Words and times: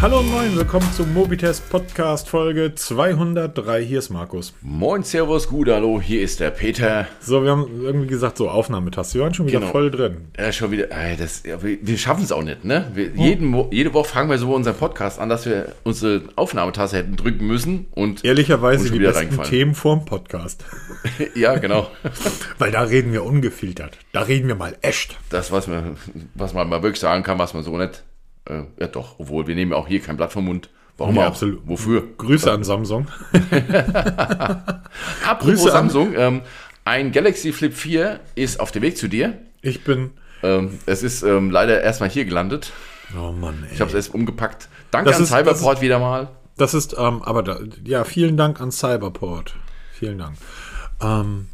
Hallo 0.00 0.20
und 0.20 0.30
moin, 0.30 0.56
willkommen 0.56 0.90
zum 0.94 1.12
Mobitest 1.12 1.68
Podcast 1.68 2.26
Folge 2.30 2.74
203. 2.74 3.84
Hier 3.84 3.98
ist 3.98 4.08
Markus. 4.08 4.54
Moin, 4.62 5.02
Servus, 5.02 5.46
gut, 5.46 5.68
hallo, 5.68 6.00
hier 6.00 6.22
ist 6.22 6.40
der 6.40 6.50
Peter. 6.50 7.06
So, 7.20 7.42
wir 7.44 7.50
haben 7.50 7.82
irgendwie 7.82 8.06
gesagt, 8.06 8.38
so 8.38 8.48
Aufnahmetaste. 8.48 9.18
Wir 9.18 9.24
waren 9.24 9.34
schon 9.34 9.46
wieder 9.46 9.60
Genau. 9.60 9.70
voll 9.72 9.90
drin. 9.90 10.28
Ja, 10.38 10.50
schon 10.52 10.70
wieder, 10.70 10.90
ey, 10.90 11.18
das, 11.18 11.42
ja, 11.44 11.62
wir, 11.62 11.76
wir 11.82 11.98
schaffen 11.98 12.24
es 12.24 12.32
auch 12.32 12.42
nicht, 12.42 12.64
ne? 12.64 12.90
Wir, 12.94 13.10
jeden, 13.14 13.52
Wo- 13.52 13.68
jede 13.70 13.92
Woche 13.92 14.08
fangen 14.08 14.30
wir 14.30 14.38
so 14.38 14.54
unseren 14.54 14.76
Podcast 14.76 15.18
an, 15.18 15.28
dass 15.28 15.44
wir 15.44 15.72
unsere 15.84 16.22
Aufnahmetaste 16.34 16.96
hätten 16.96 17.16
drücken 17.16 17.46
müssen 17.46 17.86
und 17.90 18.24
Ehrlicherweise 18.24 18.84
Und 18.86 18.94
die 18.94 19.00
wieder 19.00 19.12
besten. 19.12 19.42
Themen 19.42 19.74
vorm 19.74 20.06
Podcast. 20.06 20.64
ja, 21.34 21.58
genau. 21.58 21.90
Weil 22.58 22.70
da 22.70 22.82
reden 22.84 23.12
wir 23.12 23.22
ungefiltert. 23.22 23.98
Da 24.12 24.22
reden 24.22 24.48
wir 24.48 24.54
mal 24.54 24.74
echt. 24.80 25.18
Das, 25.28 25.52
was 25.52 25.66
man, 25.66 25.96
was 26.34 26.54
man 26.54 26.70
mal 26.70 26.82
wirklich 26.82 27.00
sagen 27.00 27.22
kann, 27.22 27.38
was 27.38 27.52
man 27.52 27.62
so 27.62 27.76
nicht, 27.76 28.02
äh, 28.46 28.62
ja 28.78 28.86
doch, 28.86 29.18
obwohl 29.18 29.46
wir 29.46 29.54
nehmen 29.54 29.72
ja 29.72 29.76
auch 29.78 29.88
hier 29.88 30.00
kein 30.00 30.16
Blatt 30.16 30.32
vom 30.32 30.44
Mund. 30.46 30.70
Warum 30.96 31.16
Ja, 31.16 31.22
auch? 31.22 31.26
absolut. 31.28 31.60
Wofür? 31.66 32.02
Grüße 32.18 32.50
an 32.52 32.62
Samsung. 32.64 33.06
Apropos 35.26 35.40
Grüße 35.40 35.64
an- 35.72 35.88
Samsung, 35.90 36.14
ähm, 36.16 36.42
ein 36.84 37.12
Galaxy 37.12 37.52
Flip 37.52 37.72
4 37.74 38.20
ist 38.34 38.60
auf 38.60 38.70
dem 38.72 38.82
Weg 38.82 38.96
zu 38.98 39.08
dir. 39.08 39.38
Ich 39.62 39.84
bin. 39.84 40.10
Ähm, 40.42 40.78
es 40.86 41.02
ist 41.02 41.22
ähm, 41.22 41.50
leider 41.50 41.82
erstmal 41.82 42.08
hier 42.10 42.24
gelandet. 42.24 42.72
Oh 43.18 43.32
Mann, 43.32 43.64
ey. 43.66 43.74
Ich 43.74 43.80
habe 43.80 43.88
es 43.90 43.94
erst 43.94 44.14
umgepackt. 44.14 44.68
Danke 44.90 45.08
Das 45.10 45.18
an 45.18 45.22
ist- 45.24 45.30
Cyberport 45.30 45.80
wieder 45.80 45.98
mal. 45.98 46.28
Das 46.56 46.74
ist, 46.74 46.94
ähm, 46.98 47.22
aber 47.22 47.42
da, 47.42 47.58
ja, 47.84 48.04
vielen 48.04 48.36
Dank 48.36 48.60
an 48.60 48.70
Cyberport. 48.70 49.54
Vielen 49.92 50.18
Dank. 50.18 50.36
Ähm, 51.00 51.48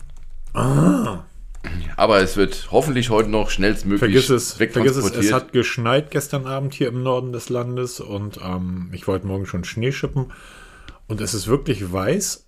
Aber 1.97 2.21
es 2.21 2.37
wird 2.37 2.69
hoffentlich 2.71 3.11
heute 3.11 3.29
noch 3.29 3.51
schnellstmöglich 3.51 4.01
vergiss 4.01 4.31
es, 4.31 4.53
vergiss 4.53 4.97
es, 4.97 5.11
es 5.11 5.33
hat 5.33 5.53
geschneit 5.53 6.11
gestern 6.11 6.47
Abend 6.47 6.75
hier 6.75 6.89
im 6.89 7.03
Norden 7.03 7.33
des 7.33 7.49
Landes 7.49 8.01
und 8.01 8.39
ähm, 8.45 8.91
ich 8.93 9.07
wollte 9.07 9.27
morgen 9.27 9.47
schon 9.47 9.65
Schnee 9.65 9.93
schippen 9.93 10.33
und 11.09 11.21
es 11.21 11.35
ist 11.35 11.47
wirklich 11.47 11.93
weiß 11.93 12.47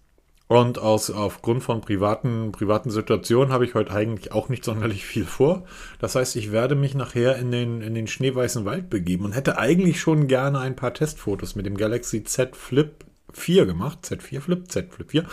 und 0.48 0.78
aus, 0.78 1.10
aufgrund 1.10 1.62
von 1.62 1.82
privaten, 1.82 2.52
privaten 2.52 2.90
Situationen 2.90 3.52
habe 3.52 3.66
ich 3.66 3.74
heute 3.74 3.92
eigentlich 3.92 4.32
auch 4.32 4.48
nicht 4.48 4.64
sonderlich 4.64 5.04
viel 5.04 5.26
vor. 5.26 5.64
Das 5.98 6.14
heißt, 6.14 6.36
ich 6.36 6.52
werde 6.52 6.74
mich 6.74 6.94
nachher 6.94 7.36
in 7.36 7.52
den, 7.52 7.82
in 7.82 7.94
den 7.94 8.06
schneeweißen 8.06 8.64
Wald 8.64 8.88
begeben 8.88 9.26
und 9.26 9.32
hätte 9.32 9.58
eigentlich 9.58 10.00
schon 10.00 10.26
gerne 10.26 10.58
ein 10.60 10.74
paar 10.74 10.94
Testfotos 10.94 11.54
mit 11.54 11.66
dem 11.66 11.76
Galaxy 11.76 12.24
Z 12.24 12.56
Flip 12.56 13.04
4 13.34 13.66
gemacht. 13.66 13.98
Z4 14.04 14.40
Flip, 14.40 14.70
Z 14.70 14.90
Flip 14.90 15.10
4. 15.10 15.24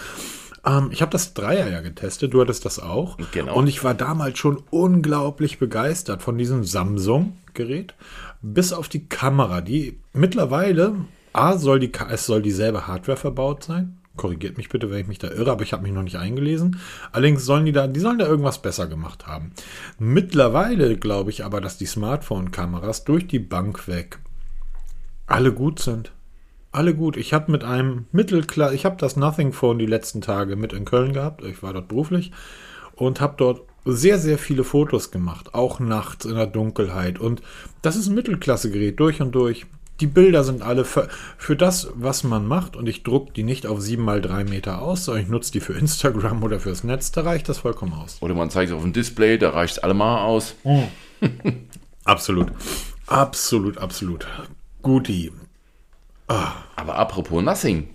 Ähm, 0.66 0.89
ich 0.91 1.02
habe 1.02 1.11
das 1.11 1.33
Dreier 1.33 1.69
ja 1.69 1.81
getestet, 1.81 2.33
du 2.33 2.41
hattest 2.41 2.66
das 2.66 2.80
auch. 2.80 3.17
Genau. 3.31 3.55
Und 3.55 3.67
ich 3.67 3.83
war 3.83 3.94
damals 3.94 4.38
schon 4.38 4.63
unglaublich 4.71 5.59
begeistert 5.59 6.21
von 6.21 6.38
diesem 6.38 6.63
Samsung-Gerät. 6.63 7.94
Bis 8.41 8.73
auf 8.73 8.89
die 8.89 9.08
Kamera, 9.08 9.61
die 9.61 9.99
mittlerweile, 10.13 10.95
A, 11.33 11.58
soll 11.58 11.80
die, 11.80 11.91
es 12.09 12.25
soll 12.25 12.41
dieselbe 12.41 12.88
Hardware 12.88 13.17
verbaut 13.17 13.63
sein. 13.63 13.97
Korrigiert 14.16 14.55
mich 14.55 14.69
bitte, 14.69 14.89
wenn 14.89 15.02
ich 15.02 15.08
mich 15.08 15.19
da 15.19 15.30
irre, 15.30 15.52
aber 15.52 15.63
ich 15.63 15.73
habe 15.73 15.83
mich 15.83 15.91
noch 15.91 16.03
nicht 16.03 16.17
eingelesen. 16.17 16.80
Allerdings 17.11 17.43
sollen 17.43 17.66
die 17.66 17.73
da, 17.73 17.88
die 17.88 17.99
sollen 17.99 18.17
da 18.17 18.25
irgendwas 18.25 18.61
besser 18.61 18.88
gemacht 18.88 19.27
haben. 19.27 19.52
Mittlerweile 19.99 20.95
glaube 20.95 21.31
ich 21.31 21.43
aber, 21.43 21.59
dass 21.59 21.77
die 21.77 21.86
Smartphone-Kameras 21.86 23.03
durch 23.03 23.27
die 23.27 23.39
Bank 23.39 23.89
weg 23.89 24.19
alle 25.27 25.52
gut 25.52 25.80
sind. 25.80 26.14
Alle 26.75 26.93
gut. 26.93 27.15
Ich 27.15 27.31
habe 27.31 27.53
mit 27.53 27.63
einem 27.63 28.05
Mittelklasse, 28.11 28.75
ich 28.75 28.83
habe 28.83 28.97
das 28.97 29.15
Nothing 29.15 29.53
Phone 29.53 29.79
die 29.79 29.85
letzten 29.85 30.19
Tage 30.19 30.57
mit 30.57 30.73
in 30.73 30.83
Köln 30.83 31.13
gehabt. 31.13 31.41
Ich 31.45 31.63
war 31.63 31.71
dort 31.71 31.87
beruflich 31.87 32.33
und 32.95 33.21
habe 33.21 33.35
dort 33.37 33.61
sehr, 33.85 34.19
sehr 34.19 34.37
viele 34.37 34.65
Fotos 34.65 35.09
gemacht, 35.09 35.53
auch 35.53 35.79
nachts 35.79 36.25
in 36.25 36.35
der 36.35 36.47
Dunkelheit. 36.47 37.17
Und 37.17 37.41
das 37.81 37.95
ist 37.95 38.07
ein 38.07 38.15
Mittelklasse-Gerät 38.15 38.99
durch 38.99 39.21
und 39.21 39.33
durch. 39.33 39.65
Die 40.01 40.07
Bilder 40.07 40.43
sind 40.43 40.63
alle 40.63 40.83
für, 40.83 41.07
für 41.37 41.55
das, 41.55 41.87
was 41.95 42.25
man 42.25 42.45
macht. 42.45 42.75
Und 42.75 42.89
ich 42.89 43.03
druck 43.03 43.33
die 43.33 43.43
nicht 43.43 43.65
auf 43.65 43.79
7 43.79 44.03
mal 44.03 44.21
3 44.21 44.43
Meter 44.43 44.81
aus, 44.81 45.05
sondern 45.05 45.23
ich 45.23 45.30
nutze 45.30 45.53
die 45.53 45.61
für 45.61 45.73
Instagram 45.80 46.43
oder 46.43 46.59
fürs 46.59 46.83
Netz. 46.83 47.14
Da 47.14 47.21
reicht 47.21 47.47
das 47.47 47.59
vollkommen 47.59 47.93
aus. 47.93 48.17
Oder 48.19 48.33
man 48.33 48.49
zeigt 48.49 48.71
es 48.71 48.75
auf 48.75 48.83
dem 48.83 48.91
Display, 48.91 49.37
da 49.37 49.52
reicht 49.52 49.77
es 49.77 49.80
allemal 49.80 50.25
aus. 50.25 50.55
Absolut. 52.03 52.52
Absolut, 53.08 53.77
absolut. 53.77 54.27
Guti. 54.81 55.31
Aber 56.27 56.95
apropos 56.95 57.43
Nothing, 57.43 57.89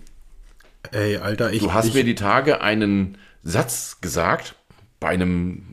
Ey, 0.91 1.17
Alter, 1.17 1.51
ich. 1.53 1.61
du 1.61 1.73
hast 1.73 1.87
ich, 1.87 1.93
mir 1.93 2.03
die 2.03 2.15
Tage 2.15 2.61
einen 2.61 3.17
Satz 3.43 3.99
gesagt, 4.01 4.55
bei 4.99 5.09
einem 5.09 5.63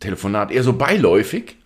Telefonat, 0.00 0.50
eher 0.50 0.62
so 0.62 0.72
beiläufig. 0.72 1.56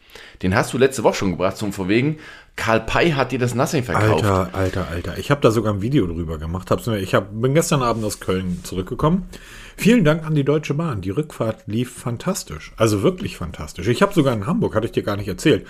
Den 0.43 0.55
hast 0.55 0.73
du 0.73 0.79
letzte 0.79 1.03
Woche 1.03 1.15
schon 1.15 1.31
gebracht, 1.33 1.57
zum 1.57 1.73
Verwegen. 1.73 2.19
Karl 2.55 2.81
Pei 2.81 3.13
hat 3.13 3.31
dir 3.31 3.39
das 3.39 3.55
Nothing 3.55 3.85
verkauft. 3.85 4.25
Alter, 4.25 4.55
Alter, 4.55 4.89
Alter. 4.89 5.19
Ich 5.19 5.31
habe 5.31 5.41
da 5.41 5.51
sogar 5.51 5.73
ein 5.73 5.81
Video 5.83 6.07
drüber 6.07 6.39
gemacht. 6.39 6.71
Hab's 6.71 6.87
mir, 6.87 6.99
ich 6.99 7.15
hab, 7.15 7.29
bin 7.41 7.55
gestern 7.55 7.83
Abend 7.83 8.05
aus 8.05 8.19
Köln 8.19 8.61
zurückgekommen. 8.65 9.29
Vielen 9.77 10.05
Dank 10.05 10.25
an 10.25 10.35
die 10.35 10.43
Deutsche 10.43 10.75
Bahn. 10.75 11.01
Die 11.01 11.11
Rückfahrt 11.11 11.65
lief 11.67 11.93
fantastisch. 11.93 12.73
Also 12.77 13.03
wirklich 13.03 13.37
fantastisch. 13.37 13.87
Ich 13.87 14.03
habe 14.03 14.13
sogar 14.13 14.35
in 14.35 14.47
Hamburg, 14.47 14.75
hatte 14.75 14.87
ich 14.87 14.93
dir 14.93 15.05
gar 15.05 15.17
nicht 15.17 15.29
erzählt. 15.29 15.67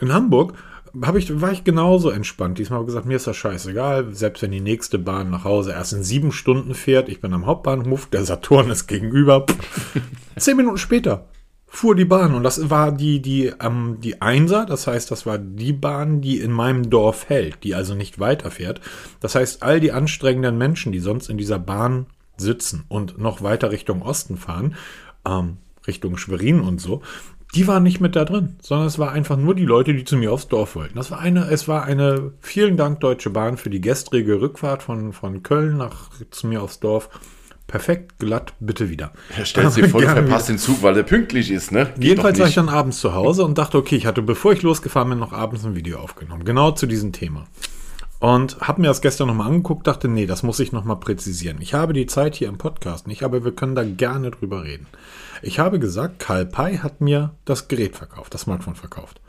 In 0.00 0.14
Hamburg 0.14 0.54
hab 1.02 1.16
ich, 1.16 1.40
war 1.40 1.52
ich 1.52 1.64
genauso 1.64 2.10
entspannt. 2.10 2.58
Diesmal 2.58 2.78
habe 2.78 2.84
ich 2.84 2.94
gesagt, 2.94 3.06
mir 3.06 3.16
ist 3.16 3.26
das 3.26 3.36
scheißegal. 3.36 4.14
Selbst 4.14 4.42
wenn 4.42 4.50
die 4.50 4.60
nächste 4.60 4.98
Bahn 4.98 5.30
nach 5.30 5.44
Hause 5.44 5.72
erst 5.72 5.92
in 5.92 6.02
sieben 6.02 6.32
Stunden 6.32 6.74
fährt. 6.74 7.08
Ich 7.08 7.20
bin 7.20 7.32
am 7.32 7.46
Hauptbahnhof, 7.46 8.06
der 8.06 8.24
Saturn 8.24 8.70
ist 8.70 8.86
gegenüber. 8.86 9.46
Zehn 10.36 10.56
Minuten 10.56 10.78
später 10.78 11.26
fuhr 11.72 11.94
die 11.94 12.04
Bahn 12.04 12.34
und 12.34 12.42
das 12.42 12.68
war 12.68 12.90
die 12.90 13.22
die 13.22 13.52
ähm, 13.60 13.98
die 14.00 14.20
Einser, 14.20 14.66
das 14.66 14.88
heißt, 14.88 15.08
das 15.10 15.24
war 15.24 15.38
die 15.38 15.72
Bahn, 15.72 16.20
die 16.20 16.40
in 16.40 16.50
meinem 16.50 16.90
Dorf 16.90 17.28
hält, 17.28 17.62
die 17.62 17.76
also 17.76 17.94
nicht 17.94 18.18
weiterfährt. 18.18 18.80
Das 19.20 19.36
heißt, 19.36 19.62
all 19.62 19.78
die 19.78 19.92
anstrengenden 19.92 20.58
Menschen, 20.58 20.90
die 20.90 20.98
sonst 20.98 21.30
in 21.30 21.38
dieser 21.38 21.60
Bahn 21.60 22.06
sitzen 22.36 22.84
und 22.88 23.18
noch 23.18 23.42
weiter 23.42 23.70
Richtung 23.70 24.02
Osten 24.02 24.36
fahren, 24.36 24.74
ähm, 25.24 25.58
Richtung 25.86 26.16
Schwerin 26.16 26.60
und 26.60 26.80
so, 26.80 27.02
die 27.54 27.66
waren 27.66 27.82
nicht 27.82 28.00
mit 28.00 28.14
da 28.14 28.24
drin, 28.24 28.56
sondern 28.62 28.86
es 28.86 28.98
war 28.98 29.12
einfach 29.12 29.36
nur 29.36 29.54
die 29.54 29.64
Leute, 29.64 29.92
die 29.92 30.04
zu 30.04 30.16
mir 30.16 30.32
aufs 30.32 30.48
Dorf 30.48 30.76
wollten. 30.76 30.96
Das 30.96 31.10
war 31.10 31.18
eine, 31.18 31.50
es 31.50 31.66
war 31.66 31.84
eine, 31.84 32.32
vielen 32.40 32.76
Dank 32.76 33.00
Deutsche 33.00 33.30
Bahn 33.30 33.56
für 33.56 33.70
die 33.70 33.80
gestrige 33.80 34.40
Rückfahrt 34.40 34.82
von, 34.82 35.12
von 35.12 35.42
Köln 35.42 35.76
nach 35.76 36.10
zu 36.30 36.46
mir 36.46 36.62
aufs 36.62 36.80
Dorf. 36.80 37.08
Perfekt, 37.66 38.18
glatt, 38.18 38.54
bitte 38.58 38.90
wieder. 38.90 39.12
Er 39.36 39.44
stellt 39.44 39.76
dir 39.76 39.88
vor, 39.88 40.00
du 40.00 40.08
verpasst 40.08 40.48
den 40.48 40.58
Zug, 40.58 40.82
weil 40.82 40.94
der 40.94 41.04
pünktlich 41.04 41.52
ist, 41.52 41.70
ne? 41.70 41.86
Geht 41.94 42.02
Jedenfalls 42.02 42.38
war 42.40 42.48
ich 42.48 42.54
dann 42.54 42.68
abends 42.68 42.98
zu 42.98 43.14
Hause 43.14 43.44
und 43.44 43.58
dachte, 43.58 43.78
okay, 43.78 43.94
ich 43.94 44.06
hatte, 44.06 44.22
bevor 44.22 44.52
ich 44.52 44.62
losgefahren 44.62 45.08
bin, 45.08 45.20
noch 45.20 45.32
abends 45.32 45.64
ein 45.64 45.76
Video 45.76 46.00
aufgenommen. 46.00 46.44
Genau 46.44 46.72
zu 46.72 46.86
diesem 46.86 47.12
Thema. 47.12 47.46
Und 48.18 48.60
habe 48.60 48.80
mir 48.80 48.88
das 48.88 49.00
gestern 49.00 49.28
nochmal 49.28 49.46
angeguckt, 49.46 49.86
dachte, 49.86 50.08
nee, 50.08 50.26
das 50.26 50.42
muss 50.42 50.60
ich 50.60 50.72
nochmal 50.72 50.96
präzisieren. 50.96 51.58
Ich 51.60 51.72
habe 51.72 51.92
die 51.92 52.06
Zeit 52.06 52.34
hier 52.34 52.48
im 52.48 52.58
Podcast 52.58 53.06
nicht, 53.06 53.22
aber 53.22 53.44
wir 53.44 53.52
können 53.52 53.74
da 53.74 53.84
gerne 53.84 54.32
drüber 54.32 54.64
reden. 54.64 54.86
Ich 55.42 55.58
habe 55.58 55.78
gesagt, 55.78 56.18
Karl 56.18 56.46
Pei 56.46 56.78
hat 56.78 57.00
mir 57.00 57.34
das 57.44 57.68
Gerät 57.68 57.96
verkauft, 57.96 58.34
das 58.34 58.42
Smartphone 58.42 58.74
verkauft. 58.74 59.20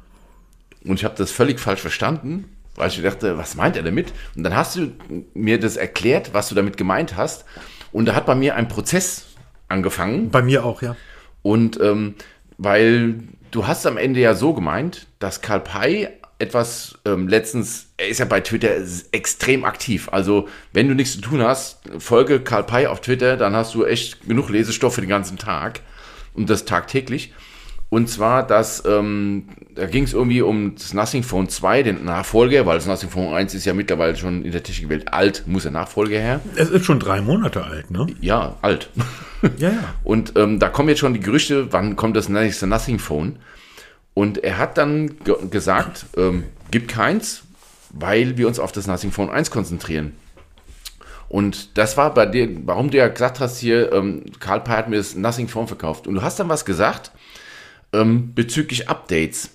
Und 0.83 0.95
ich 0.95 1.05
habe 1.05 1.15
das 1.15 1.31
völlig 1.31 1.59
falsch 1.59 1.81
verstanden, 1.81 2.45
weil 2.75 2.89
ich 2.89 3.01
dachte, 3.01 3.37
was 3.37 3.55
meint 3.55 3.77
er 3.77 3.83
damit? 3.83 4.13
Und 4.35 4.43
dann 4.43 4.55
hast 4.55 4.75
du 4.75 4.91
mir 5.33 5.59
das 5.59 5.77
erklärt, 5.77 6.33
was 6.33 6.49
du 6.49 6.55
damit 6.55 6.77
gemeint 6.77 7.15
hast. 7.15 7.45
Und 7.91 8.05
da 8.05 8.15
hat 8.15 8.25
bei 8.25 8.35
mir 8.35 8.55
ein 8.55 8.67
Prozess 8.67 9.27
angefangen. 9.67 10.29
Bei 10.31 10.41
mir 10.41 10.65
auch, 10.65 10.81
ja. 10.81 10.95
Und 11.43 11.79
ähm, 11.79 12.15
weil 12.57 13.19
du 13.51 13.67
hast 13.67 13.85
am 13.85 13.97
Ende 13.97 14.19
ja 14.19 14.33
so 14.33 14.53
gemeint, 14.53 15.07
dass 15.19 15.41
Karl 15.41 15.61
Pei 15.61 16.11
etwas 16.39 16.97
ähm, 17.05 17.27
letztens, 17.27 17.87
er 17.97 18.07
ist 18.07 18.19
ja 18.19 18.25
bei 18.25 18.41
Twitter 18.41 18.69
extrem 19.11 19.63
aktiv. 19.63 20.09
Also 20.11 20.47
wenn 20.73 20.87
du 20.87 20.95
nichts 20.95 21.13
zu 21.13 21.21
tun 21.21 21.41
hast, 21.41 21.79
folge 21.99 22.39
Karl 22.39 22.63
Pei 22.63 22.89
auf 22.89 23.01
Twitter, 23.01 23.37
dann 23.37 23.55
hast 23.55 23.75
du 23.75 23.85
echt 23.85 24.27
genug 24.27 24.49
Lesestoff 24.49 24.95
für 24.95 25.01
den 25.01 25.09
ganzen 25.09 25.37
Tag 25.37 25.81
und 26.33 26.49
das 26.49 26.65
tagtäglich. 26.65 27.33
Und 27.89 28.09
zwar, 28.09 28.47
dass 28.47 28.85
ähm, 28.85 29.49
da 29.75 29.85
ging 29.85 30.05
es 30.05 30.13
irgendwie 30.13 30.41
um 30.41 30.75
das 30.75 30.93
Nothing 30.93 31.23
Phone 31.23 31.49
2, 31.49 31.83
den 31.83 32.05
Nachfolger, 32.05 32.65
weil 32.65 32.75
das 32.77 32.87
Nothing 32.87 33.09
Phone 33.09 33.33
1 33.33 33.53
ist 33.53 33.65
ja 33.65 33.73
mittlerweile 33.73 34.15
schon 34.15 34.45
in 34.45 34.51
der 34.53 34.63
technischen 34.63 34.89
Welt 34.89 35.11
alt, 35.13 35.43
muss 35.45 35.63
der 35.63 35.73
Nachfolger 35.73 36.17
her. 36.17 36.39
Es 36.55 36.69
ist 36.69 36.85
schon 36.85 37.01
drei 37.01 37.19
Monate 37.21 37.65
alt, 37.65 37.91
ne? 37.91 38.07
Ja, 38.21 38.55
alt. 38.61 38.89
Ja, 39.57 39.69
ja. 39.71 39.93
Und 40.05 40.37
ähm, 40.37 40.59
da 40.59 40.69
kommen 40.69 40.87
jetzt 40.87 40.99
schon 40.99 41.13
die 41.13 41.19
Gerüchte, 41.19 41.73
wann 41.73 41.97
kommt 41.97 42.15
das 42.15 42.29
nächste 42.29 42.65
Nothing 42.65 42.97
Phone? 42.97 43.39
Und 44.13 44.41
er 44.41 44.57
hat 44.57 44.77
dann 44.77 45.17
ge 45.25 45.35
gesagt, 45.49 46.05
ähm, 46.15 46.45
gibt 46.71 46.89
keins, 46.89 47.43
weil 47.89 48.37
wir 48.37 48.47
uns 48.47 48.57
auf 48.57 48.71
das 48.71 48.87
Nothing 48.87 49.11
Phone 49.11 49.29
1 49.29 49.51
konzentrieren. 49.51 50.13
Und 51.31 51.77
das 51.77 51.95
war 51.95 52.13
bei 52.13 52.25
dir, 52.25 52.49
warum 52.65 52.89
du 52.91 52.97
ja 52.97 53.07
gesagt 53.07 53.39
hast 53.39 53.57
hier, 53.57 53.93
ähm, 53.93 54.25
Karl 54.41 54.59
Pei 54.59 54.73
hat 54.73 54.89
mir 54.89 54.97
das 54.97 55.15
Nothing 55.15 55.47
Phone 55.47 55.65
verkauft. 55.65 56.05
Und 56.05 56.15
du 56.15 56.21
hast 56.21 56.37
dann 56.41 56.49
was 56.49 56.65
gesagt 56.65 57.11
ähm, 57.93 58.33
bezüglich 58.35 58.89
Updates. 58.89 59.49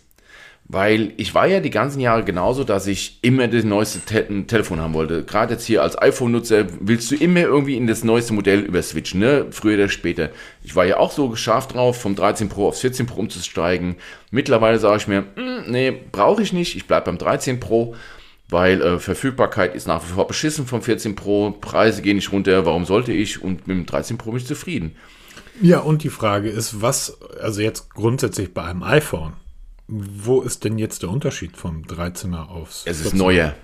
Weil 0.64 1.12
ich 1.18 1.34
war 1.34 1.46
ja 1.46 1.60
die 1.60 1.70
ganzen 1.70 2.00
Jahre 2.00 2.24
genauso, 2.24 2.64
dass 2.64 2.86
ich 2.86 3.18
immer 3.20 3.46
das 3.46 3.62
neueste 3.62 4.00
Te 4.00 4.26
Telefon 4.46 4.80
haben 4.80 4.94
wollte. 4.94 5.22
Gerade 5.22 5.52
jetzt 5.52 5.66
hier 5.66 5.82
als 5.82 6.00
iPhone-Nutzer 6.00 6.64
willst 6.80 7.10
du 7.10 7.14
immer 7.14 7.40
irgendwie 7.40 7.76
in 7.76 7.86
das 7.86 8.02
neueste 8.02 8.32
Modell 8.32 8.60
überswitchen, 8.60 9.20
ne? 9.20 9.46
Früher 9.50 9.74
oder 9.76 9.90
später. 9.90 10.30
Ich 10.64 10.74
war 10.74 10.86
ja 10.86 10.96
auch 10.96 11.12
so 11.12 11.36
scharf 11.36 11.68
drauf, 11.68 12.00
vom 12.00 12.16
13 12.16 12.48
Pro 12.48 12.68
aufs 12.68 12.80
14 12.80 13.06
Pro 13.06 13.20
umzusteigen. 13.20 13.96
Mittlerweile 14.30 14.78
sage 14.78 14.96
ich 14.96 15.06
mir, 15.08 15.20
"Mm, 15.20 15.70
nee, 15.70 15.92
brauche 16.10 16.42
ich 16.42 16.54
nicht, 16.54 16.74
ich 16.74 16.86
bleibe 16.86 17.04
beim 17.06 17.18
13 17.18 17.60
Pro. 17.60 17.94
Weil 18.48 18.80
äh, 18.80 18.98
Verfügbarkeit 18.98 19.74
ist 19.74 19.86
nach 19.86 20.02
wie 20.02 20.12
vor 20.12 20.26
beschissen 20.26 20.66
vom 20.66 20.82
14 20.82 21.16
Pro, 21.16 21.50
Preise 21.50 22.02
gehen 22.02 22.16
nicht 22.16 22.32
runter, 22.32 22.64
warum 22.64 22.84
sollte 22.84 23.12
ich? 23.12 23.42
Und 23.42 23.66
mit 23.66 23.76
dem 23.76 23.86
13 23.86 24.18
Pro 24.18 24.30
bin 24.30 24.40
ich 24.40 24.46
zufrieden. 24.46 24.96
Ja, 25.60 25.80
und 25.80 26.02
die 26.02 26.10
Frage 26.10 26.50
ist, 26.50 26.82
was, 26.82 27.18
also 27.40 27.60
jetzt 27.60 27.90
grundsätzlich 27.90 28.52
bei 28.52 28.64
einem 28.64 28.82
iPhone, 28.82 29.32
wo 29.88 30.42
ist 30.42 30.64
denn 30.64 30.78
jetzt 30.78 31.02
der 31.02 31.10
Unterschied 31.10 31.56
vom 31.56 31.82
13er 31.82 32.48
aufs 32.48 32.82
Es 32.86 33.00
ist 33.00 33.14
neuer. 33.14 33.54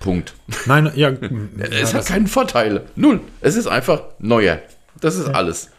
Punkt. 0.00 0.34
Nein, 0.66 0.92
ja, 0.94 1.08
es 1.58 1.92
ja, 1.92 1.98
hat 1.98 2.06
keinen 2.06 2.28
Vorteil. 2.28 2.86
Null. 2.94 3.20
Es 3.40 3.56
ist 3.56 3.66
einfach 3.66 4.02
neuer. 4.20 4.60
Das 5.00 5.16
ist 5.16 5.28
ja. 5.28 5.34
alles. 5.34 5.70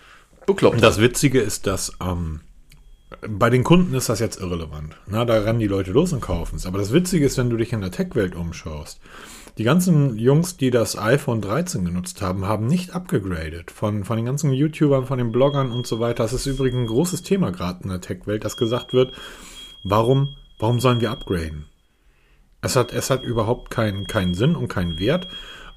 Bekloppt. 0.45 0.81
Das 0.83 0.99
Witzige 0.99 1.39
ist, 1.39 1.67
dass 1.67 1.93
ähm, 2.01 2.41
bei 3.27 3.49
den 3.49 3.63
Kunden 3.63 3.93
ist 3.93 4.09
das 4.09 4.19
jetzt 4.19 4.39
irrelevant. 4.39 4.95
Na, 5.07 5.25
da 5.25 5.35
rennen 5.35 5.59
die 5.59 5.67
Leute 5.67 5.91
los 5.91 6.13
und 6.13 6.21
kaufen 6.21 6.55
es. 6.55 6.65
Aber 6.65 6.77
das 6.77 6.93
Witzige 6.93 7.25
ist, 7.25 7.37
wenn 7.37 7.49
du 7.49 7.57
dich 7.57 7.73
in 7.73 7.81
der 7.81 7.91
Tech-Welt 7.91 8.35
umschaust, 8.35 8.99
die 9.57 9.63
ganzen 9.63 10.17
Jungs, 10.17 10.55
die 10.55 10.71
das 10.71 10.97
iPhone 10.97 11.41
13 11.41 11.83
genutzt 11.83 12.21
haben, 12.21 12.45
haben 12.45 12.67
nicht 12.67 12.95
abgegradet. 12.95 13.71
Von, 13.71 14.05
von 14.05 14.15
den 14.15 14.25
ganzen 14.25 14.53
YouTubern, 14.53 15.05
von 15.05 15.17
den 15.17 15.31
Bloggern 15.31 15.71
und 15.71 15.85
so 15.85 15.99
weiter. 15.99 16.23
Das 16.23 16.33
ist 16.33 16.45
übrigens 16.45 16.77
ein 16.79 16.87
großes 16.87 17.23
Thema 17.23 17.51
gerade 17.51 17.83
in 17.83 17.89
der 17.89 18.01
Tech-Welt, 18.01 18.45
dass 18.45 18.55
gesagt 18.55 18.93
wird, 18.93 19.13
warum, 19.83 20.35
warum 20.59 20.79
sollen 20.79 21.01
wir 21.01 21.11
upgraden? 21.11 21.65
Es 22.61 22.75
hat, 22.75 22.93
es 22.93 23.09
hat 23.09 23.23
überhaupt 23.23 23.69
keinen, 23.69 24.07
keinen 24.07 24.33
Sinn 24.33 24.55
und 24.55 24.69
keinen 24.69 24.99
Wert. 24.99 25.27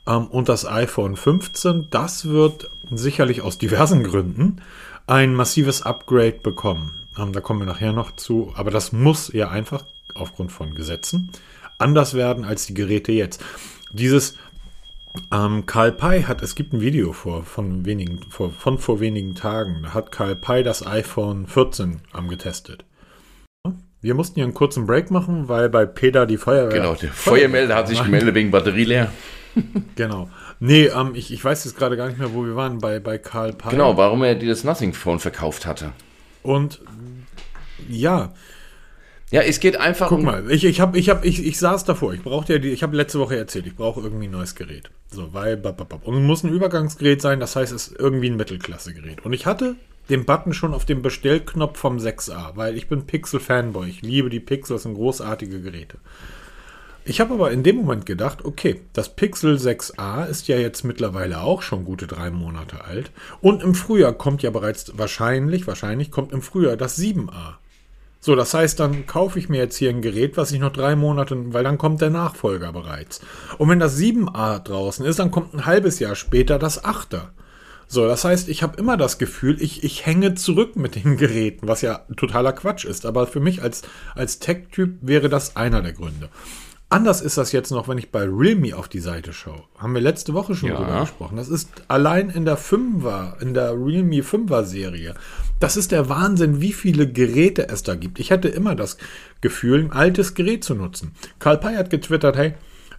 Ähm, 0.06 0.26
und 0.26 0.48
das 0.48 0.66
iPhone 0.66 1.16
15, 1.16 1.88
das 1.90 2.26
wird 2.26 2.70
sicherlich 2.90 3.42
aus 3.42 3.58
diversen 3.58 4.04
Gründen 4.04 4.60
ein 5.06 5.34
massives 5.34 5.82
Upgrade 5.82 6.38
bekommen. 6.42 7.01
Ähm, 7.19 7.32
da 7.32 7.41
kommen 7.41 7.61
wir 7.61 7.67
nachher 7.67 7.93
noch 7.93 8.17
zu. 8.17 8.53
Aber 8.56 8.70
das 8.70 8.93
muss 8.93 9.32
ja 9.32 9.50
einfach 9.50 9.85
aufgrund 10.14 10.53
von 10.53 10.75
Gesetzen 10.75 11.31
anders 11.79 12.14
werden 12.14 12.44
als 12.44 12.67
die 12.67 12.75
Geräte 12.75 13.12
jetzt. 13.12 13.43
Dieses 13.93 14.37
ähm, 15.31 15.67
Karl 15.67 15.93
Pei 15.93 16.23
hat, 16.23 16.43
es 16.43 16.55
gibt 16.55 16.73
ein 16.73 16.81
Video 16.81 17.12
vor, 17.12 17.43
von, 17.44 17.85
wenigen, 17.85 18.20
vor, 18.31 18.50
von 18.50 18.79
vor 18.79 19.00
wenigen 19.00 19.35
Tagen, 19.35 19.81
da 19.82 19.94
hat 19.94 20.12
Karl 20.12 20.37
Pei 20.37 20.62
das 20.62 20.87
iPhone 20.87 21.47
14 21.47 22.00
ähm, 22.17 22.29
getestet. 22.29 22.85
Wir 24.00 24.14
mussten 24.14 24.37
hier 24.37 24.44
einen 24.44 24.55
kurzen 24.55 24.87
Break 24.87 25.11
machen, 25.11 25.49
weil 25.49 25.69
bei 25.69 25.87
Peter 25.87 26.26
die 26.26 26.37
Feuerwehr. 26.37 26.81
Genau, 26.81 26.94
der 26.94 27.12
Feuermelder 27.12 27.76
hat 27.76 27.88
sich 27.88 28.03
gemeldet 28.03 28.35
wegen 28.35 28.50
Batterie 28.50 28.85
leer. 28.85 29.12
genau. 29.97 30.29
Nee, 30.59 30.87
ähm, 30.87 31.12
ich, 31.14 31.32
ich 31.32 31.44
weiß 31.44 31.64
jetzt 31.64 31.76
gerade 31.76 31.97
gar 31.97 32.09
nicht 32.09 32.19
mehr, 32.19 32.32
wo 32.32 32.44
wir 32.44 32.56
waren, 32.56 32.79
bei, 32.79 32.99
bei 32.99 33.19
Karl 33.19 33.53
Pei. 33.53 33.70
Genau, 33.70 33.97
warum 33.97 34.23
er 34.25 34.35
das 34.35 34.64
Nothing 34.64 34.93
Phone 34.94 35.20
verkauft 35.20 35.67
hatte. 35.67 35.93
Und 36.43 36.81
ja. 37.88 38.32
Ja, 39.31 39.40
es 39.40 39.61
geht 39.61 39.79
einfach 39.79 40.08
Guck 40.08 40.19
um 40.19 40.25
mal, 40.26 40.50
ich, 40.50 40.64
ich, 40.64 40.81
hab, 40.81 40.94
ich, 40.94 41.08
hab, 41.08 41.25
ich, 41.25 41.44
ich 41.44 41.58
saß 41.58 41.84
davor. 41.84 42.12
Ich 42.12 42.23
brauchte 42.23 42.52
ja 42.52 42.58
die, 42.58 42.69
ich 42.69 42.82
habe 42.82 42.94
letzte 42.94 43.19
Woche 43.19 43.37
erzählt, 43.37 43.67
ich 43.67 43.75
brauche 43.75 44.02
irgendwie 44.02 44.29
ein 44.29 44.32
neues 44.32 44.55
Gerät. 44.55 44.90
So, 45.11 45.32
weil, 45.32 45.62
und 46.02 46.14
es 46.14 46.23
muss 46.23 46.44
ein 46.44 46.52
Übergangsgerät 46.52 47.23
sein, 47.23 47.40
das 47.40 47.56
heißt, 47.56 47.73
es 47.73 47.88
ist 47.88 47.99
irgendwie 47.99 48.29
ein 48.29 48.37
Mittelklasse-Gerät. 48.37 49.25
Und 49.25 49.32
ich 49.32 49.46
hatte 49.46 49.76
den 50.11 50.26
Button 50.26 50.52
schon 50.52 50.75
auf 50.75 50.84
dem 50.84 51.00
Bestellknopf 51.00 51.79
vom 51.79 51.96
6a, 51.96 52.56
weil 52.56 52.76
ich 52.76 52.88
bin 52.88 53.06
Pixel-Fanboy. 53.06 53.88
Ich 53.88 54.02
liebe 54.02 54.28
die 54.28 54.40
Pixel, 54.40 54.75
das 54.75 54.82
sind 54.82 54.94
großartige 54.94 55.62
Geräte. 55.62 55.96
Ich 57.05 57.20
habe 57.20 57.35
aber 57.35 57.50
in 57.50 57.62
dem 57.62 57.76
Moment 57.76 58.06
gedacht, 58.06 58.44
okay, 58.44 58.82
das 58.93 59.17
Pixel 59.17 59.56
6a 59.56 60.26
ist 60.26 60.46
ja 60.46 60.56
jetzt 60.56 60.85
mittlerweile 60.85 61.40
auch 61.40 61.62
schon 61.62 61.85
gute 61.85 62.06
drei 62.06 62.31
Monate 62.31 62.85
alt. 62.85 63.11
Und 63.40 63.62
im 63.62 63.75
Frühjahr 63.75 64.12
kommt 64.12 64.43
ja 64.43 64.50
bereits 64.50 64.93
wahrscheinlich, 64.96 65.67
wahrscheinlich 65.67 66.11
kommt 66.11 66.32
im 66.32 66.43
Frühjahr 66.43 66.76
das 66.76 66.99
7a. 66.99 67.55
So, 68.24 68.36
das 68.36 68.54
heißt, 68.54 68.78
dann 68.78 69.04
kaufe 69.06 69.40
ich 69.40 69.48
mir 69.48 69.58
jetzt 69.58 69.76
hier 69.76 69.90
ein 69.90 70.00
Gerät, 70.00 70.36
was 70.36 70.52
ich 70.52 70.60
noch 70.60 70.72
drei 70.72 70.94
Monate, 70.94 71.36
weil 71.52 71.64
dann 71.64 71.76
kommt 71.76 72.00
der 72.00 72.10
Nachfolger 72.10 72.72
bereits. 72.72 73.20
Und 73.58 73.69
wenn 73.69 73.80
das 73.80 73.98
7a 73.98 74.60
draußen 74.60 75.04
ist, 75.04 75.19
dann 75.19 75.32
kommt 75.32 75.52
ein 75.52 75.66
halbes 75.66 75.98
Jahr 75.98 76.14
später 76.14 76.60
das 76.60 76.84
8er. 76.84 77.30
So, 77.88 78.06
das 78.06 78.24
heißt, 78.24 78.48
ich 78.48 78.62
habe 78.62 78.78
immer 78.78 78.96
das 78.96 79.19
Gefühl, 79.19 79.60
ich, 79.60 79.82
ich 79.82 80.06
hänge 80.06 80.36
zurück 80.36 80.76
mit 80.76 80.94
den 80.94 81.16
Geräten, 81.16 81.66
was 81.66 81.82
ja 81.82 82.02
totaler 82.16 82.52
Quatsch 82.52 82.84
ist. 82.84 83.06
Aber 83.06 83.26
für 83.26 83.40
mich 83.40 83.60
als, 83.60 83.82
als 84.14 84.38
Tech-Typ 84.38 84.98
wäre 85.00 85.28
das 85.28 85.56
einer 85.56 85.82
der 85.82 85.92
Gründe. 85.92 86.28
Anders 86.92 87.22
ist 87.22 87.38
das 87.38 87.52
jetzt 87.52 87.70
noch, 87.70 87.88
wenn 87.88 87.96
ich 87.96 88.12
bei 88.12 88.25
Realme 88.25 88.76
auf 88.76 88.86
die 88.86 89.00
Seite 89.00 89.32
schaue. 89.32 89.64
Haben 89.78 89.94
wir 89.94 90.02
letzte 90.02 90.34
Woche 90.34 90.54
schon 90.54 90.68
ja. 90.68 90.76
drüber 90.76 91.00
gesprochen. 91.00 91.38
Das 91.38 91.48
ist 91.48 91.70
allein 91.88 92.28
in 92.28 92.44
der 92.44 92.58
5er, 92.58 93.40
in 93.40 93.54
der 93.54 93.72
Realme 93.72 94.20
5er 94.20 94.62
Serie. 94.64 95.14
Das 95.62 95.76
ist 95.76 95.93
der 95.93 96.09
Wahnsinn, 96.09 96.61
wie 96.61 96.73
viele 96.73 97.06
Geräte 97.06 97.69
es 97.69 97.85
da 97.85 97.94
gibt. 97.94 98.19
Ich 98.19 98.31
hätte 98.31 98.49
immer 98.49 98.75
das 98.75 98.97
Gefühl, 99.41 99.79
ein 99.79 99.93
altes 99.93 100.35
Gerät 100.35 100.64
zu 100.64 100.75
nutzen. 100.75 101.12
Karl 101.38 101.56
Pei 101.59 101.76
hat 101.76 101.88
getwittert, 101.88 102.37
hey, 102.37 102.55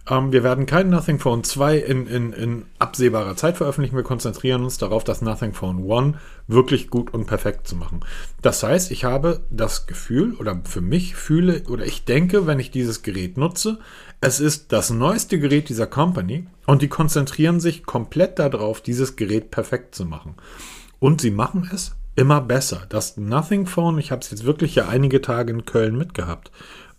ähm, 0.08 0.32
wir 0.32 0.42
werden 0.42 0.64
kein 0.64 0.88
Nothing 0.88 1.18
Phone 1.18 1.44
2 1.44 1.76
in, 1.76 2.06
in, 2.06 2.32
in 2.32 2.64
absehbarer 2.78 3.36
Zeit 3.36 3.58
veröffentlichen. 3.58 3.96
Wir 3.96 4.02
konzentrieren 4.02 4.64
uns 4.64 4.78
darauf, 4.78 5.04
das 5.04 5.20
Nothing 5.20 5.52
Phone 5.52 5.92
1 5.92 6.16
wirklich 6.48 6.88
gut 6.88 7.12
und 7.12 7.26
perfekt 7.26 7.68
zu 7.68 7.76
machen. 7.76 8.00
Das 8.40 8.62
heißt, 8.62 8.92
ich 8.92 9.04
habe 9.04 9.40
das 9.50 9.86
Gefühl 9.86 10.32
oder 10.32 10.58
für 10.64 10.80
mich 10.80 11.16
fühle 11.16 11.64
oder 11.68 11.84
ich 11.84 12.06
denke, 12.06 12.46
wenn 12.46 12.60
ich 12.60 12.70
dieses 12.70 13.02
Gerät 13.02 13.36
nutze, 13.36 13.78
es 14.22 14.40
ist 14.40 14.72
das 14.72 14.88
neueste 14.88 15.38
Gerät 15.38 15.68
dieser 15.68 15.86
Company 15.86 16.46
und 16.64 16.80
die 16.80 16.88
konzentrieren 16.88 17.60
sich 17.60 17.84
komplett 17.84 18.38
darauf, 18.38 18.80
dieses 18.80 19.16
Gerät 19.16 19.50
perfekt 19.50 19.94
zu 19.94 20.06
machen. 20.06 20.36
Und 20.98 21.20
sie 21.20 21.30
machen 21.30 21.68
es 21.70 21.94
immer 22.16 22.40
besser. 22.40 22.86
Das 22.88 23.16
Nothing 23.16 23.66
Phone, 23.66 23.98
ich 23.98 24.10
habe 24.10 24.20
es 24.20 24.30
jetzt 24.30 24.44
wirklich 24.44 24.74
ja 24.74 24.88
einige 24.88 25.20
Tage 25.20 25.52
in 25.52 25.64
Köln 25.64 25.96
mitgehabt. 25.96 26.50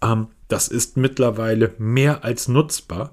Ähm, 0.01 0.27
das 0.47 0.67
ist 0.67 0.97
mittlerweile 0.97 1.73
mehr 1.77 2.23
als 2.23 2.47
nutzbar. 2.47 3.11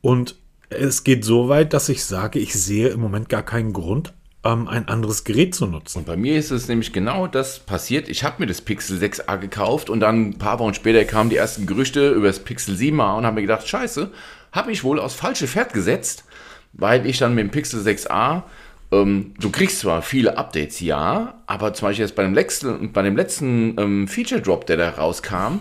Und 0.00 0.36
es 0.68 1.04
geht 1.04 1.24
so 1.24 1.48
weit, 1.48 1.72
dass 1.72 1.88
ich 1.88 2.04
sage, 2.04 2.38
ich 2.38 2.54
sehe 2.54 2.88
im 2.88 3.00
Moment 3.00 3.28
gar 3.28 3.42
keinen 3.42 3.72
Grund, 3.72 4.14
ähm, 4.44 4.68
ein 4.68 4.88
anderes 4.88 5.24
Gerät 5.24 5.54
zu 5.54 5.66
nutzen. 5.66 5.98
Und 5.98 6.06
bei 6.06 6.16
mir 6.16 6.36
ist 6.36 6.50
es 6.50 6.68
nämlich 6.68 6.92
genau 6.92 7.26
das 7.26 7.60
passiert. 7.60 8.08
Ich 8.08 8.24
habe 8.24 8.36
mir 8.40 8.46
das 8.46 8.60
Pixel 8.60 8.98
6a 8.98 9.36
gekauft 9.38 9.90
und 9.90 10.00
dann 10.00 10.30
ein 10.30 10.38
paar 10.38 10.58
Wochen 10.58 10.74
später 10.74 11.04
kamen 11.04 11.30
die 11.30 11.36
ersten 11.36 11.66
Gerüchte 11.66 12.10
über 12.10 12.26
das 12.26 12.40
Pixel 12.40 12.74
7a 12.74 13.18
und 13.18 13.26
habe 13.26 13.36
mir 13.36 13.42
gedacht, 13.42 13.68
scheiße, 13.68 14.10
habe 14.50 14.72
ich 14.72 14.84
wohl 14.84 14.98
aufs 14.98 15.14
falsche 15.14 15.46
Pferd 15.46 15.72
gesetzt, 15.72 16.24
weil 16.72 17.06
ich 17.06 17.18
dann 17.18 17.34
mit 17.34 17.44
dem 17.44 17.50
Pixel 17.50 17.80
6a 17.80 18.42
ähm, 18.92 19.34
du 19.40 19.50
kriegst 19.50 19.80
zwar 19.80 20.02
viele 20.02 20.36
Updates, 20.36 20.80
ja, 20.80 21.42
aber 21.46 21.72
zum 21.74 21.88
Beispiel 21.88 22.04
jetzt 22.04 22.14
bei 22.14 22.22
dem 22.22 22.34
letzten, 22.34 22.92
bei 22.92 23.02
dem 23.02 23.16
letzten 23.16 23.76
ähm, 23.78 24.08
Feature 24.08 24.42
Drop, 24.42 24.66
der 24.66 24.76
da 24.76 24.90
rauskam, 24.90 25.60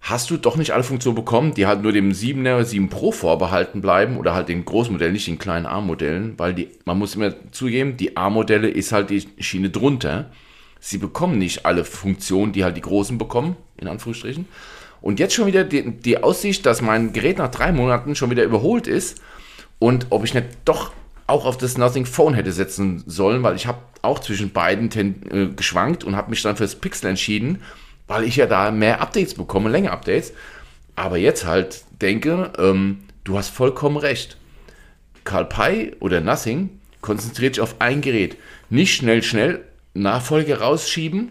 hast 0.00 0.30
du 0.30 0.36
doch 0.36 0.56
nicht 0.56 0.70
alle 0.70 0.84
Funktionen 0.84 1.16
bekommen, 1.16 1.54
die 1.54 1.66
halt 1.66 1.82
nur 1.82 1.90
dem 1.90 2.12
7er, 2.12 2.62
7 2.62 2.88
Pro 2.88 3.10
vorbehalten 3.10 3.80
bleiben 3.80 4.16
oder 4.16 4.34
halt 4.34 4.48
den 4.48 4.64
Großmodellen, 4.64 5.12
nicht 5.12 5.26
den 5.26 5.38
kleinen 5.38 5.66
A-Modellen, 5.66 6.34
weil 6.38 6.54
die, 6.54 6.68
man 6.84 6.98
muss 6.98 7.16
immer 7.16 7.34
zugeben, 7.50 7.96
die 7.96 8.16
A-Modelle 8.16 8.68
ist 8.68 8.92
halt 8.92 9.10
die 9.10 9.26
Schiene 9.40 9.70
drunter. 9.70 10.30
Sie 10.78 10.98
bekommen 10.98 11.38
nicht 11.38 11.66
alle 11.66 11.84
Funktionen, 11.84 12.52
die 12.52 12.62
halt 12.62 12.76
die 12.76 12.82
Großen 12.82 13.18
bekommen, 13.18 13.56
in 13.76 13.88
Anführungsstrichen. 13.88 14.46
Und 15.00 15.18
jetzt 15.18 15.34
schon 15.34 15.46
wieder 15.46 15.64
die, 15.64 15.90
die 15.90 16.22
Aussicht, 16.22 16.64
dass 16.64 16.80
mein 16.80 17.12
Gerät 17.12 17.38
nach 17.38 17.50
drei 17.50 17.72
Monaten 17.72 18.14
schon 18.14 18.30
wieder 18.30 18.44
überholt 18.44 18.86
ist 18.86 19.20
und 19.80 20.06
ob 20.10 20.24
ich 20.24 20.34
nicht 20.34 20.46
doch 20.64 20.92
auch 21.26 21.44
auf 21.44 21.58
das 21.58 21.76
Nothing 21.76 22.06
Phone 22.06 22.34
hätte 22.34 22.52
setzen 22.52 23.02
sollen, 23.06 23.42
weil 23.42 23.56
ich 23.56 23.66
habe 23.66 23.78
auch 24.02 24.20
zwischen 24.20 24.52
beiden 24.52 24.90
äh, 25.30 25.48
geschwankt 25.54 26.04
und 26.04 26.16
habe 26.16 26.30
mich 26.30 26.42
dann 26.42 26.56
fürs 26.56 26.76
Pixel 26.76 27.08
entschieden 27.10 27.60
weil 28.06 28.24
ich 28.24 28.36
ja 28.36 28.46
da 28.46 28.70
mehr 28.70 29.00
Updates 29.00 29.34
bekomme, 29.34 29.70
länger 29.70 29.92
Updates. 29.92 30.32
Aber 30.94 31.18
jetzt 31.18 31.44
halt 31.44 31.84
denke, 32.00 32.52
ähm, 32.58 33.00
du 33.24 33.36
hast 33.36 33.50
vollkommen 33.50 33.96
recht. 33.96 34.36
Karl 35.24 35.46
Pei 35.46 35.92
oder 36.00 36.20
Nothing 36.20 36.70
konzentriert 37.00 37.56
sich 37.56 37.62
auf 37.62 37.76
ein 37.80 38.00
Gerät. 38.00 38.36
Nicht 38.70 38.94
schnell, 38.94 39.22
schnell 39.22 39.64
Nachfolge 39.94 40.60
rausschieben 40.60 41.30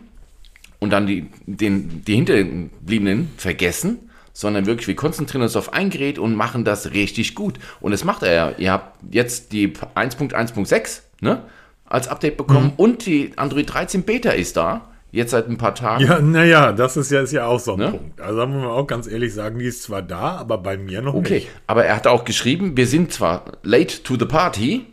und 0.79 0.89
dann 0.91 1.07
die, 1.07 1.27
den, 1.45 2.03
die 2.05 2.15
hinterbliebenen 2.15 3.31
vergessen, 3.37 4.04
sondern 4.35 4.65
wirklich, 4.65 4.87
wir 4.87 4.97
konzentrieren 4.97 5.43
uns 5.43 5.55
auf 5.55 5.71
ein 5.71 5.89
Gerät 5.89 6.19
und 6.19 6.35
machen 6.35 6.65
das 6.65 6.91
richtig 6.91 7.35
gut. 7.35 7.57
Und 7.79 7.91
das 7.91 8.03
macht 8.03 8.21
er 8.21 8.33
ja. 8.33 8.51
Ihr 8.57 8.71
habt 8.71 8.99
jetzt 9.09 9.53
die 9.53 9.69
1.1.6 9.69 11.01
ne, 11.21 11.43
als 11.85 12.09
Update 12.09 12.35
bekommen 12.35 12.67
mhm. 12.67 12.73
und 12.75 13.05
die 13.05 13.31
Android 13.37 13.73
13 13.73 14.03
Beta 14.03 14.31
ist 14.31 14.57
da. 14.57 14.89
Jetzt 15.11 15.31
seit 15.31 15.47
ein 15.47 15.57
paar 15.57 15.73
Tagen. 15.73 16.03
Ja, 16.03 16.19
naja, 16.19 16.73
das 16.73 16.97
ist 16.97 17.09
ja, 17.09 17.21
ist 17.21 17.31
ja 17.31 17.45
auch 17.45 17.61
so 17.61 17.73
ein 17.73 17.79
ne? 17.79 17.91
Punkt. 17.91 18.19
Also 18.19 18.37
da 18.37 18.45
muss 18.45 18.61
man 18.61 18.71
auch 18.71 18.85
ganz 18.85 19.07
ehrlich 19.07 19.33
sagen, 19.33 19.59
die 19.59 19.65
ist 19.65 19.83
zwar 19.83 20.01
da, 20.01 20.35
aber 20.35 20.57
bei 20.57 20.75
mir 20.75 21.01
noch 21.01 21.13
okay. 21.13 21.35
nicht. 21.35 21.47
Okay, 21.47 21.57
aber 21.67 21.85
er 21.85 21.95
hat 21.95 22.05
auch 22.05 22.25
geschrieben, 22.25 22.75
wir 22.75 22.85
sind 22.85 23.13
zwar 23.13 23.45
late 23.63 24.03
to 24.03 24.17
the 24.19 24.25
party, 24.25 24.85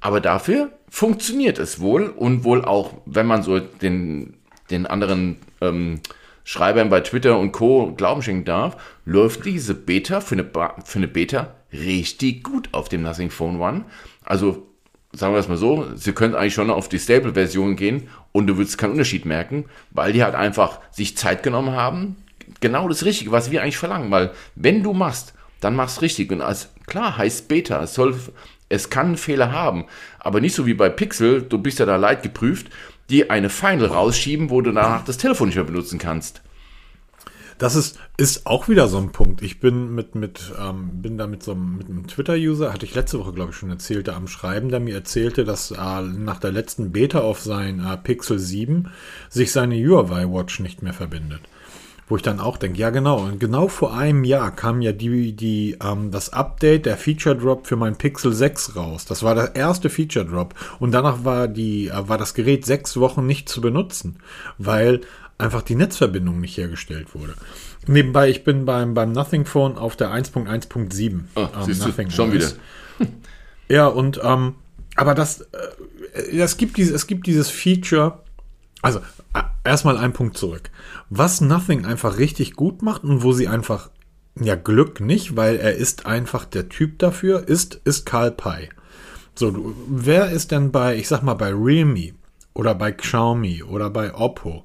aber 0.00 0.22
dafür 0.22 0.70
funktioniert 0.88 1.58
es 1.58 1.78
wohl 1.78 2.08
und 2.08 2.44
wohl 2.44 2.64
auch, 2.64 2.94
wenn 3.04 3.26
man 3.26 3.42
so 3.42 3.58
den, 3.58 4.38
den 4.70 4.86
anderen 4.86 5.36
ähm, 5.60 6.00
Schreibern 6.50 6.88
bei 6.88 6.98
Twitter 6.98 7.38
und 7.38 7.52
Co. 7.52 7.94
Glauben 7.96 8.22
schenken 8.22 8.44
darf, 8.44 8.76
läuft 9.04 9.44
diese 9.44 9.72
Beta 9.72 10.20
für 10.20 10.34
eine, 10.34 10.50
für 10.84 10.98
eine 10.98 11.06
Beta 11.06 11.54
richtig 11.72 12.42
gut 12.42 12.70
auf 12.72 12.88
dem 12.88 13.02
Nothing 13.02 13.30
Phone 13.30 13.60
One. 13.60 13.84
Also 14.24 14.66
sagen 15.12 15.32
wir 15.32 15.38
es 15.38 15.46
mal 15.46 15.56
so, 15.56 15.86
sie 15.94 16.10
können 16.10 16.34
eigentlich 16.34 16.54
schon 16.54 16.70
auf 16.70 16.88
die 16.88 16.98
Stable-Version 16.98 17.76
gehen 17.76 18.08
und 18.32 18.48
du 18.48 18.56
würdest 18.56 18.78
keinen 18.78 18.90
Unterschied 18.90 19.26
merken, 19.26 19.66
weil 19.92 20.12
die 20.12 20.24
halt 20.24 20.34
einfach 20.34 20.80
sich 20.90 21.16
Zeit 21.16 21.44
genommen 21.44 21.76
haben. 21.76 22.16
Genau 22.58 22.88
das 22.88 23.04
Richtige, 23.04 23.30
was 23.30 23.52
wir 23.52 23.62
eigentlich 23.62 23.78
verlangen, 23.78 24.10
weil 24.10 24.32
wenn 24.56 24.82
du 24.82 24.92
machst, 24.92 25.34
dann 25.60 25.76
mach's 25.76 26.02
richtig. 26.02 26.32
Und 26.32 26.40
als 26.40 26.70
klar 26.88 27.16
heißt 27.16 27.46
Beta, 27.46 27.80
es 27.80 27.94
soll, 27.94 28.16
es 28.68 28.90
kann 28.90 29.16
Fehler 29.16 29.52
haben, 29.52 29.84
aber 30.18 30.40
nicht 30.40 30.56
so 30.56 30.66
wie 30.66 30.74
bei 30.74 30.88
Pixel, 30.88 31.42
du 31.42 31.58
bist 31.58 31.78
ja 31.78 31.86
da 31.86 31.94
leidgeprüft, 31.94 32.70
die 33.10 33.30
eine 33.30 33.50
Final 33.50 33.86
rausschieben, 33.86 34.50
wo 34.50 34.60
du 34.60 34.72
danach 34.72 35.04
das 35.04 35.18
Telefon 35.18 35.48
nicht 35.48 35.56
mehr 35.56 35.64
benutzen 35.64 35.98
kannst. 35.98 36.42
Das 37.58 37.74
ist, 37.74 37.98
ist 38.16 38.46
auch 38.46 38.70
wieder 38.70 38.88
so 38.88 38.96
ein 38.96 39.12
Punkt. 39.12 39.42
Ich 39.42 39.60
bin 39.60 39.94
mit, 39.94 40.14
mit, 40.14 40.50
ähm, 40.58 41.02
bin 41.02 41.18
da 41.18 41.26
mit 41.26 41.42
so 41.42 41.52
einem, 41.52 41.76
mit 41.76 41.90
einem 41.90 42.06
Twitter-User, 42.06 42.72
hatte 42.72 42.86
ich 42.86 42.94
letzte 42.94 43.18
Woche, 43.18 43.34
glaube 43.34 43.50
ich, 43.50 43.56
schon 43.56 43.68
erzählt, 43.68 44.08
da 44.08 44.16
am 44.16 44.28
Schreiben, 44.28 44.70
der 44.70 44.80
mir 44.80 44.94
erzählte, 44.94 45.44
dass 45.44 45.70
äh, 45.70 46.00
nach 46.00 46.38
der 46.38 46.52
letzten 46.52 46.90
Beta 46.90 47.20
auf 47.20 47.42
sein 47.42 47.84
äh, 47.84 47.98
Pixel 47.98 48.38
7 48.38 48.88
sich 49.28 49.52
seine 49.52 49.76
Huawei 49.76 50.24
Watch 50.26 50.60
nicht 50.60 50.82
mehr 50.82 50.94
verbindet. 50.94 51.42
Wo 52.10 52.16
ich 52.16 52.22
dann 52.22 52.40
auch 52.40 52.58
denke, 52.58 52.78
ja 52.78 52.90
genau, 52.90 53.20
und 53.20 53.38
genau 53.38 53.68
vor 53.68 53.96
einem 53.96 54.24
Jahr 54.24 54.54
kam 54.54 54.82
ja 54.82 54.92
die, 54.92 55.32
die, 55.32 55.78
ähm, 55.82 56.10
das 56.10 56.32
Update, 56.32 56.84
der 56.84 56.98
Feature 56.98 57.36
Drop 57.36 57.66
für 57.66 57.76
mein 57.76 57.96
Pixel 57.96 58.32
6 58.32 58.76
raus. 58.76 59.06
Das 59.06 59.22
war 59.22 59.34
der 59.34 59.54
erste 59.54 59.88
Feature 59.88 60.26
Drop. 60.26 60.54
Und 60.80 60.90
danach 60.90 61.24
war 61.24 61.48
die, 61.48 61.88
äh, 61.88 62.08
war 62.08 62.18
das 62.18 62.34
Gerät 62.34 62.66
sechs 62.66 62.98
Wochen 62.98 63.26
nicht 63.26 63.48
zu 63.48 63.62
benutzen, 63.62 64.16
weil 64.58 65.00
einfach 65.38 65.62
die 65.62 65.76
Netzverbindung 65.76 66.40
nicht 66.40 66.58
hergestellt 66.58 67.14
wurde. 67.14 67.34
Nebenbei, 67.86 68.28
ich 68.28 68.44
bin 68.44 68.66
beim, 68.66 68.92
beim 68.92 69.12
Nothing 69.12 69.46
Phone 69.46 69.78
auf 69.78 69.96
der 69.96 70.08
1.1.7. 70.12 71.20
Oh, 71.36 71.40
ähm, 71.40 71.48
siehst 71.64 71.86
du, 71.86 72.10
schon 72.10 72.32
wieder. 72.32 72.48
Ja, 73.68 73.86
und 73.86 74.20
ähm, 74.22 74.56
aber 74.96 75.14
das, 75.14 75.42
äh, 75.42 76.36
es, 76.36 76.56
gibt 76.56 76.76
diese, 76.76 76.92
es 76.92 77.06
gibt 77.06 77.26
dieses 77.26 77.48
Feature, 77.48 78.18
also 78.82 79.00
äh, 79.34 79.42
erstmal 79.64 79.96
ein 79.96 80.12
Punkt 80.12 80.36
zurück. 80.36 80.70
Was 81.08 81.40
Nothing 81.40 81.84
einfach 81.84 82.18
richtig 82.18 82.54
gut 82.54 82.82
macht 82.82 83.04
und 83.04 83.22
wo 83.22 83.32
sie 83.32 83.48
einfach, 83.48 83.90
ja, 84.40 84.54
Glück 84.54 85.00
nicht, 85.00 85.36
weil 85.36 85.56
er 85.56 85.74
ist 85.74 86.06
einfach 86.06 86.44
der 86.44 86.68
Typ 86.68 86.98
dafür, 86.98 87.48
ist, 87.48 87.80
ist 87.84 88.06
Karl 88.06 88.30
Pei. 88.30 88.70
So, 89.34 89.50
du, 89.50 89.74
wer 89.88 90.30
ist 90.30 90.50
denn 90.50 90.70
bei, 90.72 90.96
ich 90.96 91.08
sag 91.08 91.22
mal, 91.22 91.34
bei 91.34 91.52
Realme 91.52 92.12
oder 92.54 92.74
bei 92.74 92.92
Xiaomi 92.92 93.62
oder 93.62 93.90
bei 93.90 94.14
Oppo 94.14 94.64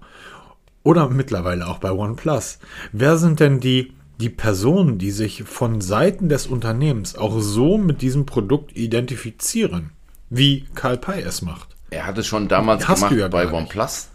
oder 0.83 1.09
mittlerweile 1.09 1.67
auch 1.67 1.79
bei 1.79 1.91
OnePlus. 1.91 2.59
Wer 2.91 3.17
sind 3.17 3.39
denn 3.39 3.59
die, 3.59 3.93
die 4.19 4.29
Personen, 4.29 4.97
die 4.97 5.11
sich 5.11 5.43
von 5.43 5.81
Seiten 5.81 6.29
des 6.29 6.47
Unternehmens 6.47 7.15
auch 7.15 7.39
so 7.39 7.77
mit 7.77 8.01
diesem 8.01 8.25
Produkt 8.25 8.77
identifizieren, 8.77 9.91
wie 10.29 10.65
Karl 10.75 10.97
Pei 10.97 11.21
es 11.21 11.41
macht? 11.41 11.74
Er 11.89 12.05
hat 12.05 12.17
es 12.17 12.27
schon 12.27 12.47
damals 12.47 12.87
Hast 12.87 13.01
gemacht 13.01 13.15
ja 13.17 13.27
bei 13.27 13.51
OnePlus. 13.51 14.09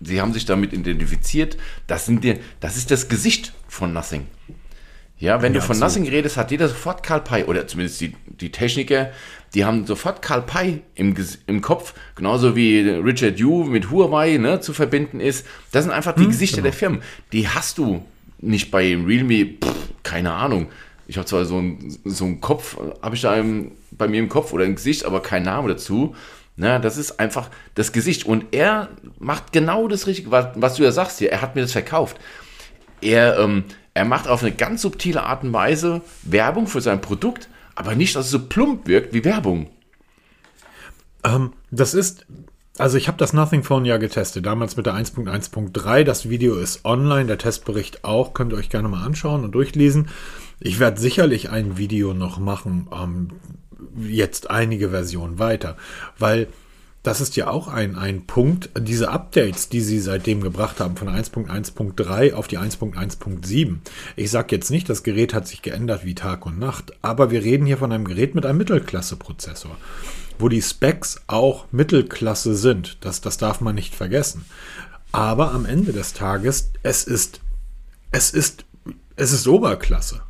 Sie 0.00 0.20
haben 0.20 0.32
sich 0.32 0.44
damit 0.44 0.72
identifiziert. 0.72 1.56
Das, 1.86 2.06
sind 2.06 2.24
die, 2.24 2.38
das 2.60 2.76
ist 2.76 2.90
das 2.90 3.08
Gesicht 3.08 3.52
von 3.68 3.92
Nothing. 3.92 4.26
Ja, 5.18 5.40
wenn 5.40 5.54
ja, 5.54 5.60
du 5.60 5.66
von 5.66 5.76
absolut. 5.76 6.04
Nothing 6.04 6.14
redest, 6.14 6.36
hat 6.36 6.50
jeder 6.50 6.68
sofort 6.68 7.02
Karl 7.02 7.20
Pei 7.20 7.46
oder 7.46 7.66
zumindest 7.66 8.00
die, 8.00 8.14
die 8.26 8.50
Techniker, 8.50 9.10
die 9.54 9.64
haben 9.64 9.86
sofort 9.86 10.20
Karl 10.20 10.42
Pei 10.42 10.82
im, 10.96 11.14
im 11.46 11.62
Kopf, 11.62 11.94
genauso 12.16 12.56
wie 12.56 12.80
Richard 12.80 13.38
Yu 13.38 13.64
mit 13.64 13.90
Huawei 13.90 14.36
ne, 14.36 14.60
zu 14.60 14.72
verbinden 14.72 15.20
ist. 15.20 15.46
Das 15.70 15.84
sind 15.84 15.92
einfach 15.92 16.14
die 16.14 16.24
hm, 16.24 16.30
Gesichter 16.30 16.56
genau. 16.56 16.64
der 16.64 16.72
Firmen. 16.72 17.02
Die 17.32 17.48
hast 17.48 17.78
du 17.78 18.04
nicht 18.40 18.70
bei 18.70 18.96
Realme, 18.96 19.46
pff, 19.62 19.74
keine 20.02 20.32
Ahnung. 20.32 20.68
Ich 21.06 21.16
habe 21.16 21.26
zwar 21.26 21.44
so 21.44 21.58
einen 21.58 21.96
so 22.04 22.34
Kopf, 22.36 22.76
habe 23.00 23.14
ich 23.14 23.22
da 23.22 23.36
im, 23.36 23.72
bei 23.92 24.08
mir 24.08 24.18
im 24.18 24.28
Kopf 24.28 24.52
oder 24.52 24.64
im 24.64 24.74
Gesicht, 24.74 25.04
aber 25.04 25.22
kein 25.22 25.44
Name 25.44 25.68
dazu. 25.68 26.14
Na, 26.56 26.78
das 26.78 26.96
ist 26.96 27.18
einfach 27.18 27.50
das 27.74 27.92
Gesicht. 27.92 28.26
Und 28.26 28.46
er 28.52 28.88
macht 29.18 29.52
genau 29.52 29.88
das 29.88 30.06
Richtige, 30.06 30.30
was, 30.30 30.48
was 30.54 30.76
du 30.76 30.84
ja 30.84 30.92
sagst 30.92 31.18
hier. 31.18 31.32
Er 31.32 31.42
hat 31.42 31.54
mir 31.56 31.62
das 31.62 31.72
verkauft. 31.72 32.16
Er, 33.00 33.38
ähm, 33.38 33.64
er 33.92 34.04
macht 34.04 34.28
auf 34.28 34.42
eine 34.42 34.52
ganz 34.52 34.82
subtile 34.82 35.24
Art 35.24 35.42
und 35.42 35.52
Weise 35.52 36.02
Werbung 36.22 36.66
für 36.66 36.80
sein 36.80 37.00
Produkt, 37.00 37.48
aber 37.74 37.94
nicht, 37.94 38.14
dass 38.14 38.26
es 38.26 38.30
so 38.30 38.46
plump 38.46 38.86
wirkt 38.86 39.12
wie 39.12 39.24
Werbung. 39.24 39.68
Ähm, 41.24 41.52
das 41.70 41.94
ist, 41.94 42.26
also 42.78 42.96
ich 42.96 43.08
habe 43.08 43.18
das 43.18 43.32
Nothing 43.32 43.62
Phone 43.62 43.84
ja 43.84 43.96
getestet, 43.96 44.46
damals 44.46 44.76
mit 44.76 44.86
der 44.86 44.94
1.1.3. 44.94 46.04
Das 46.04 46.28
Video 46.28 46.56
ist 46.56 46.84
online, 46.84 47.26
der 47.26 47.38
Testbericht 47.38 48.04
auch, 48.04 48.32
könnt 48.32 48.52
ihr 48.52 48.58
euch 48.58 48.70
gerne 48.70 48.88
mal 48.88 49.04
anschauen 49.04 49.44
und 49.44 49.52
durchlesen. 49.52 50.08
Ich 50.60 50.78
werde 50.78 51.00
sicherlich 51.00 51.50
ein 51.50 51.76
Video 51.76 52.14
noch 52.14 52.38
machen, 52.38 52.88
ähm, 52.92 53.28
jetzt 53.98 54.50
einige 54.50 54.90
Versionen 54.90 55.38
weiter, 55.38 55.76
weil 56.18 56.48
das 57.04 57.20
ist 57.20 57.36
ja 57.36 57.48
auch 57.48 57.68
ein, 57.68 57.96
ein 57.96 58.26
Punkt, 58.26 58.70
diese 58.80 59.10
Updates, 59.10 59.68
die 59.68 59.82
sie 59.82 60.00
seitdem 60.00 60.40
gebracht 60.40 60.80
haben, 60.80 60.96
von 60.96 61.08
1.1.3 61.08 62.32
auf 62.32 62.48
die 62.48 62.58
1.1.7. 62.58 63.76
Ich 64.16 64.30
sage 64.30 64.56
jetzt 64.56 64.70
nicht, 64.70 64.88
das 64.88 65.02
Gerät 65.02 65.34
hat 65.34 65.46
sich 65.46 65.60
geändert 65.60 66.06
wie 66.06 66.14
Tag 66.14 66.46
und 66.46 66.58
Nacht, 66.58 66.94
aber 67.02 67.30
wir 67.30 67.42
reden 67.42 67.66
hier 67.66 67.76
von 67.76 67.92
einem 67.92 68.06
Gerät 68.06 68.34
mit 68.34 68.46
einem 68.46 68.56
Mittelklasse-Prozessor, 68.56 69.76
wo 70.38 70.48
die 70.48 70.62
Specs 70.62 71.20
auch 71.26 71.66
Mittelklasse 71.72 72.54
sind. 72.54 72.96
Das, 73.02 73.20
das 73.20 73.36
darf 73.36 73.60
man 73.60 73.74
nicht 73.74 73.94
vergessen. 73.94 74.46
Aber 75.12 75.52
am 75.52 75.66
Ende 75.66 75.92
des 75.92 76.14
Tages, 76.14 76.72
es 76.82 77.04
ist, 77.04 77.40
es 78.12 78.30
ist, 78.30 78.64
es 79.14 79.30
ist 79.32 79.46
Oberklasse. 79.46 80.22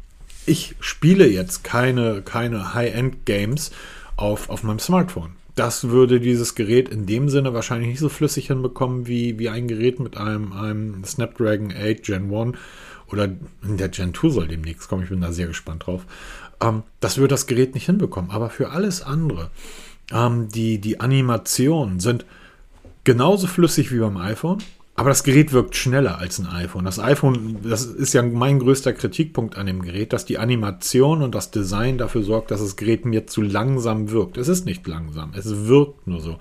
Ich 0.46 0.76
spiele 0.80 1.26
jetzt 1.26 1.64
keine, 1.64 2.22
keine 2.22 2.74
High-End-Games 2.74 3.70
auf, 4.16 4.48
auf 4.50 4.62
meinem 4.62 4.78
Smartphone 4.78 5.36
das 5.54 5.88
würde 5.88 6.20
dieses 6.20 6.54
Gerät 6.54 6.88
in 6.88 7.06
dem 7.06 7.28
Sinne 7.28 7.54
wahrscheinlich 7.54 7.88
nicht 7.88 8.00
so 8.00 8.08
flüssig 8.08 8.48
hinbekommen 8.48 9.06
wie, 9.06 9.38
wie 9.38 9.48
ein 9.48 9.68
Gerät 9.68 10.00
mit 10.00 10.16
einem, 10.16 10.52
einem 10.52 11.04
Snapdragon 11.04 11.72
8 11.72 12.02
Gen 12.02 12.34
1 12.34 12.56
oder 13.10 13.28
der 13.62 13.88
Gen 13.88 14.14
2 14.14 14.28
soll 14.30 14.48
demnächst 14.48 14.88
kommen. 14.88 15.04
Ich 15.04 15.10
bin 15.10 15.20
da 15.20 15.32
sehr 15.32 15.46
gespannt 15.46 15.86
drauf. 15.86 16.06
Ähm, 16.60 16.82
das 17.00 17.18
würde 17.18 17.34
das 17.34 17.46
Gerät 17.46 17.74
nicht 17.74 17.86
hinbekommen. 17.86 18.30
Aber 18.30 18.50
für 18.50 18.70
alles 18.70 19.02
andere, 19.02 19.50
ähm, 20.10 20.48
die, 20.48 20.78
die 20.78 21.00
Animationen 21.00 22.00
sind 22.00 22.24
genauso 23.04 23.46
flüssig 23.46 23.92
wie 23.92 24.00
beim 24.00 24.16
iPhone. 24.16 24.58
Aber 24.96 25.08
das 25.08 25.24
Gerät 25.24 25.52
wirkt 25.52 25.74
schneller 25.74 26.18
als 26.18 26.38
ein 26.38 26.46
iPhone. 26.46 26.84
Das 26.84 27.00
iPhone, 27.00 27.58
das 27.64 27.84
ist 27.84 28.12
ja 28.12 28.22
mein 28.22 28.60
größter 28.60 28.92
Kritikpunkt 28.92 29.58
an 29.58 29.66
dem 29.66 29.82
Gerät, 29.82 30.12
dass 30.12 30.24
die 30.24 30.38
Animation 30.38 31.22
und 31.22 31.34
das 31.34 31.50
Design 31.50 31.98
dafür 31.98 32.22
sorgt, 32.22 32.52
dass 32.52 32.60
das 32.60 32.76
Gerät 32.76 33.04
mir 33.04 33.26
zu 33.26 33.42
langsam 33.42 34.10
wirkt. 34.10 34.38
Es 34.38 34.46
ist 34.46 34.66
nicht 34.66 34.86
langsam, 34.86 35.32
es 35.34 35.66
wirkt 35.66 36.06
nur 36.06 36.20
so. 36.20 36.38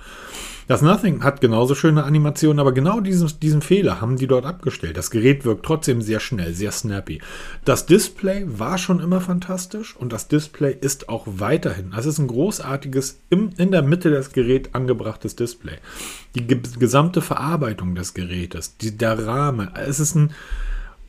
Das 0.68 0.82
Nothing 0.82 1.24
hat 1.24 1.42
genauso 1.42 1.76
schöne 1.76 2.04
Animationen, 2.04 2.60
aber 2.60 2.72
genau 2.72 3.02
diesen, 3.02 3.32
diesen 3.42 3.62
Fehler 3.62 4.02
haben 4.02 4.18
die 4.18 4.28
dort 4.28 4.46
abgestellt. 4.46 4.98
Das 4.98 5.12
Gerät 5.12 5.46
wirkt 5.46 5.66
trotzdem 5.66 6.02
sehr 6.02 6.20
schnell, 6.20 6.54
sehr 6.54 6.72
snappy. 6.72 7.22
Das 7.66 7.86
Display 7.86 8.46
war 8.48 8.78
schon 8.78 9.00
immer 9.00 9.22
fantastisch 9.22 9.96
und 9.96 10.14
das 10.14 10.28
Display 10.28 10.76
ist 10.80 11.10
auch 11.10 11.26
weiterhin. 11.28 11.94
Es 11.98 12.06
ist 12.06 12.20
ein 12.20 12.28
großartiges, 12.28 13.20
im, 13.30 13.50
in 13.58 13.72
der 13.72 13.82
Mitte 13.82 14.10
des 14.10 14.32
Geräts 14.32 14.70
angebrachtes 14.74 15.36
Display. 15.36 15.78
Die 16.36 16.48
gesamte 16.48 17.22
Verarbeitung 17.22 17.96
des 17.96 18.14
Gerätes, 18.14 18.78
die, 18.78 18.98
der 18.98 19.26
Rahmen, 19.26 19.70
es 19.76 20.00
ist 20.00 20.16
ein 20.16 20.32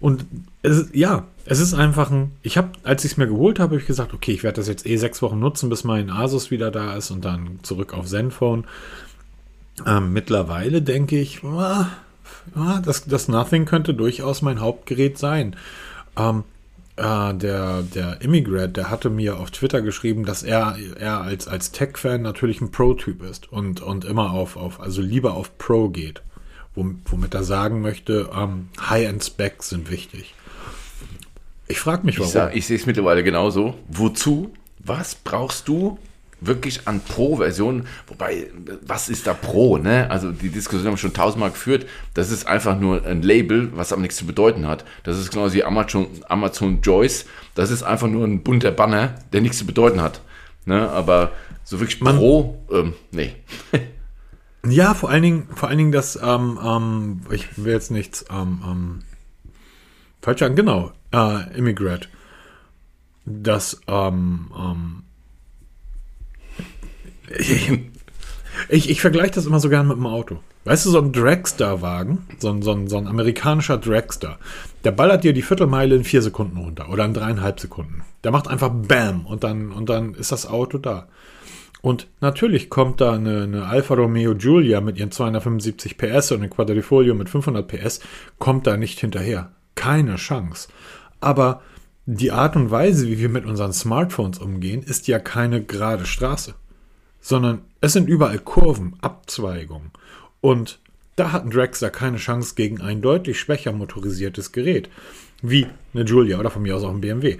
und 0.00 0.26
es 0.60 0.88
ja, 0.92 1.24
es 1.46 1.60
ist 1.60 1.72
einfach 1.72 2.10
ein. 2.10 2.32
Ich 2.42 2.58
habe, 2.58 2.68
als 2.82 3.06
ich 3.06 3.12
es 3.12 3.16
mir 3.16 3.26
geholt 3.26 3.58
habe, 3.58 3.70
habe 3.70 3.80
ich 3.80 3.86
gesagt, 3.86 4.12
okay, 4.12 4.32
ich 4.32 4.42
werde 4.42 4.56
das 4.56 4.68
jetzt 4.68 4.86
eh 4.86 4.96
sechs 4.96 5.22
Wochen 5.22 5.38
nutzen, 5.38 5.70
bis 5.70 5.82
mein 5.84 6.10
Asus 6.10 6.50
wieder 6.50 6.70
da 6.70 6.94
ist 6.94 7.10
und 7.10 7.24
dann 7.24 7.60
zurück 7.62 7.94
auf 7.94 8.06
Zenfone. 8.06 8.64
Ähm, 9.86 10.12
mittlerweile 10.12 10.82
denke 10.82 11.18
ich, 11.18 11.42
ah, 11.44 11.90
ah, 12.54 12.80
das, 12.84 13.04
das 13.06 13.28
Nothing 13.28 13.64
könnte 13.64 13.94
durchaus 13.94 14.42
mein 14.42 14.60
Hauptgerät 14.60 15.18
sein. 15.18 15.56
Ähm, 16.16 16.44
äh, 16.96 17.34
der, 17.34 17.82
der 17.82 18.20
Immigrant, 18.20 18.76
der 18.76 18.88
hatte 18.90 19.10
mir 19.10 19.38
auf 19.38 19.50
Twitter 19.50 19.82
geschrieben, 19.82 20.24
dass 20.24 20.42
er, 20.42 20.76
er 20.98 21.22
als, 21.22 21.48
als 21.48 21.72
Tech-Fan 21.72 22.22
natürlich 22.22 22.60
ein 22.60 22.70
Pro-Typ 22.70 23.22
ist 23.22 23.50
und, 23.50 23.80
und 23.80 24.04
immer 24.04 24.30
auf, 24.30 24.56
auf, 24.56 24.80
also 24.80 25.02
lieber 25.02 25.34
auf 25.34 25.58
Pro 25.58 25.88
geht. 25.88 26.22
Womit 26.76 27.34
er 27.34 27.44
sagen 27.44 27.82
möchte, 27.82 28.30
ähm, 28.36 28.68
High-End-Specs 28.80 29.68
sind 29.68 29.90
wichtig. 29.90 30.34
Ich 31.68 31.78
frage 31.78 32.04
mich, 32.04 32.18
warum. 32.18 32.48
Ich, 32.50 32.56
ich 32.56 32.66
sehe 32.66 32.76
es 32.76 32.86
mittlerweile 32.86 33.22
genauso. 33.22 33.74
Wozu? 33.88 34.52
Was 34.80 35.14
brauchst 35.14 35.68
du 35.68 35.98
wirklich 36.46 36.86
an 36.86 37.00
Pro-Versionen, 37.00 37.86
wobei, 38.06 38.50
was 38.86 39.08
ist 39.08 39.26
da 39.26 39.34
Pro, 39.34 39.78
ne? 39.78 40.10
Also 40.10 40.30
die 40.32 40.50
Diskussion 40.50 40.86
haben 40.86 40.94
wir 40.94 40.98
schon 40.98 41.12
tausendmal 41.12 41.50
geführt. 41.50 41.86
Das 42.14 42.30
ist 42.30 42.46
einfach 42.46 42.78
nur 42.78 43.04
ein 43.04 43.22
Label, 43.22 43.70
was 43.74 43.92
aber 43.92 44.02
nichts 44.02 44.16
zu 44.16 44.26
bedeuten 44.26 44.66
hat. 44.66 44.84
Das 45.02 45.18
ist 45.18 45.30
genauso 45.30 45.54
wie 45.54 45.64
Amazon, 45.64 46.06
Amazon 46.28 46.80
Joyce. 46.82 47.26
Das 47.54 47.70
ist 47.70 47.82
einfach 47.82 48.08
nur 48.08 48.26
ein 48.26 48.42
bunter 48.42 48.70
Banner, 48.70 49.14
der 49.32 49.40
nichts 49.40 49.58
zu 49.58 49.66
bedeuten 49.66 50.00
hat. 50.00 50.20
Ne? 50.66 50.88
Aber 50.90 51.32
so 51.64 51.80
wirklich 51.80 52.00
Man, 52.00 52.16
Pro, 52.16 52.62
ähm, 52.70 52.94
nee. 53.10 53.34
ja, 54.66 54.94
vor 54.94 55.10
allen 55.10 55.22
Dingen, 55.22 55.48
vor 55.54 55.68
allen 55.68 55.78
Dingen 55.78 55.92
das, 55.92 56.18
ähm, 56.22 56.58
ähm, 56.62 57.20
ich 57.30 57.62
will 57.62 57.72
jetzt 57.72 57.90
nichts, 57.90 58.24
ähm, 58.30 58.62
ähm, 58.66 58.98
falsch 60.20 60.40
sagen, 60.40 60.56
genau, 60.56 60.92
äh, 61.12 61.56
Immigrant. 61.56 62.08
Das, 63.24 63.80
ähm, 63.86 64.52
ähm, 64.56 65.03
Ich, 68.68 68.88
ich 68.88 69.00
vergleiche 69.00 69.32
das 69.32 69.46
immer 69.46 69.60
so 69.60 69.68
gern 69.68 69.88
mit 69.88 69.96
dem 69.96 70.06
Auto. 70.06 70.38
Weißt 70.64 70.86
du, 70.86 70.90
so 70.90 70.98
ein 70.98 71.12
Dragster-Wagen, 71.12 72.26
so 72.38 72.50
ein, 72.50 72.62
so, 72.62 72.72
ein, 72.72 72.88
so 72.88 72.96
ein 72.96 73.06
amerikanischer 73.06 73.76
Dragster, 73.76 74.38
der 74.84 74.92
ballert 74.92 75.24
dir 75.24 75.32
die 75.32 75.42
Viertelmeile 75.42 75.96
in 75.96 76.04
vier 76.04 76.22
Sekunden 76.22 76.56
runter 76.56 76.88
oder 76.88 77.04
in 77.04 77.14
dreieinhalb 77.14 77.60
Sekunden. 77.60 78.02
Der 78.22 78.30
macht 78.30 78.48
einfach 78.48 78.70
BAM 78.70 79.26
und 79.26 79.44
dann, 79.44 79.72
und 79.72 79.88
dann 79.88 80.14
ist 80.14 80.32
das 80.32 80.46
Auto 80.46 80.78
da. 80.78 81.08
Und 81.82 82.06
natürlich 82.20 82.70
kommt 82.70 83.02
da 83.02 83.12
eine, 83.12 83.42
eine 83.42 83.66
Alfa 83.66 83.94
Romeo 83.94 84.34
Giulia 84.34 84.80
mit 84.80 84.96
ihren 84.96 85.10
275 85.10 85.98
PS 85.98 86.32
und 86.32 86.42
ein 86.42 86.48
Quadrifoglio 86.48 87.14
mit 87.14 87.28
500 87.28 87.68
PS, 87.68 88.00
kommt 88.38 88.66
da 88.66 88.78
nicht 88.78 89.00
hinterher. 89.00 89.50
Keine 89.74 90.16
Chance. 90.16 90.68
Aber 91.20 91.60
die 92.06 92.32
Art 92.32 92.56
und 92.56 92.70
Weise, 92.70 93.06
wie 93.08 93.18
wir 93.18 93.28
mit 93.28 93.44
unseren 93.44 93.74
Smartphones 93.74 94.38
umgehen, 94.38 94.82
ist 94.82 95.08
ja 95.08 95.18
keine 95.18 95.62
gerade 95.62 96.06
Straße, 96.06 96.54
sondern 97.24 97.62
es 97.80 97.94
sind 97.94 98.06
überall 98.06 98.38
Kurven, 98.38 98.96
Abzweigungen. 99.00 99.90
Und 100.42 100.78
da 101.16 101.32
hat 101.32 101.44
ein 101.44 101.50
Dragster 101.50 101.88
keine 101.88 102.18
Chance 102.18 102.54
gegen 102.54 102.82
ein 102.82 103.00
deutlich 103.00 103.40
schwächer 103.40 103.72
motorisiertes 103.72 104.52
Gerät, 104.52 104.90
wie 105.40 105.66
eine 105.94 106.04
Julia 106.04 106.38
oder 106.38 106.50
von 106.50 106.62
mir 106.62 106.76
aus 106.76 106.84
auch 106.84 106.90
ein 106.90 107.00
BMW. 107.00 107.38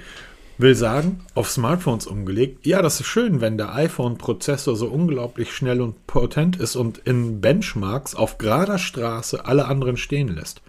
Will 0.56 0.74
sagen, 0.74 1.20
auf 1.34 1.50
Smartphones 1.50 2.06
umgelegt, 2.06 2.64
ja, 2.64 2.80
das 2.80 3.00
ist 3.00 3.08
schön, 3.08 3.42
wenn 3.42 3.58
der 3.58 3.74
iPhone-Prozessor 3.74 4.74
so 4.74 4.86
unglaublich 4.86 5.52
schnell 5.52 5.82
und 5.82 6.06
potent 6.06 6.56
ist 6.56 6.76
und 6.76 6.98
in 6.98 7.42
Benchmarks 7.42 8.14
auf 8.14 8.38
gerader 8.38 8.78
Straße 8.78 9.44
alle 9.44 9.66
anderen 9.66 9.98
stehen 9.98 10.28
lässt. 10.28 10.62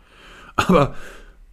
Aber 0.58 0.94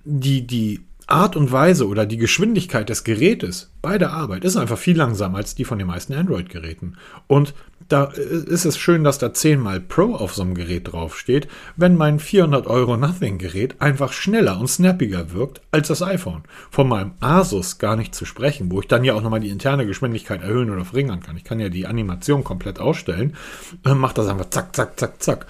die, 0.04 0.47
die 0.49 0.81
Art 1.12 1.37
und 1.37 1.52
Weise 1.52 1.87
oder 1.87 2.07
die 2.07 2.16
Geschwindigkeit 2.16 2.88
des 2.88 3.04
Gerätes 3.04 3.71
bei 3.83 3.99
der 3.99 4.12
Arbeit 4.12 4.45
ist 4.45 4.57
einfach 4.57 4.78
viel 4.78 4.97
langsamer 4.97 5.38
als 5.38 5.54
die 5.54 5.64
von 5.64 5.78
den 5.78 5.87
meisten 5.87 6.14
Android-Geräten. 6.14 6.97
Und 7.26 7.54
da 7.88 8.04
ist 8.04 8.64
es 8.64 8.78
schön, 8.78 9.04
dass 9.04 9.19
da 9.19 9.35
10 9.35 9.61
mal 9.61 9.78
Pro 9.78 10.14
auf 10.14 10.35
so 10.35 10.42
einem 10.42 10.54
Gerät 10.54 10.90
draufsteht, 10.90 11.49
wenn 11.76 11.97
mein 11.97 12.19
400 12.19 12.66
Euro 12.66 12.97
Nothing-Gerät 12.97 13.81
einfach 13.81 14.12
schneller 14.12 14.59
und 14.59 14.69
snappiger 14.69 15.33
wirkt 15.33 15.61
als 15.71 15.88
das 15.88 16.02
iPhone. 16.02 16.45
Von 16.71 16.88
meinem 16.88 17.12
Asus 17.21 17.78
gar 17.78 17.97
nicht 17.97 18.14
zu 18.14 18.25
sprechen, 18.25 18.71
wo 18.71 18.81
ich 18.81 18.88
dann 18.88 19.04
ja 19.04 19.14
auch 19.14 19.23
nochmal 19.23 19.40
die 19.40 19.50
interne 19.50 19.85
Geschwindigkeit 19.85 20.42
erhöhen 20.42 20.71
oder 20.71 20.87
verringern 20.87 21.21
kann. 21.21 21.37
Ich 21.37 21.45
kann 21.45 21.61
ja 21.61 21.69
die 21.69 21.87
Animation 21.87 22.42
komplett 22.42 22.81
ausstellen, 22.81 23.37
dann 23.83 23.99
macht 23.99 24.16
das 24.16 24.28
einfach 24.28 24.49
zack, 24.49 24.75
zack, 24.75 24.99
zack, 24.99 25.23
zack. 25.23 25.47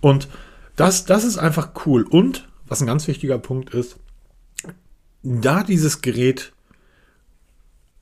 Und 0.00 0.28
das, 0.74 1.04
das 1.04 1.22
ist 1.22 1.38
einfach 1.38 1.70
cool. 1.86 2.02
Und, 2.02 2.48
was 2.66 2.80
ein 2.80 2.86
ganz 2.86 3.06
wichtiger 3.06 3.38
Punkt 3.38 3.72
ist, 3.72 3.96
da 5.26 5.62
dieses 5.62 6.02
Gerät 6.02 6.52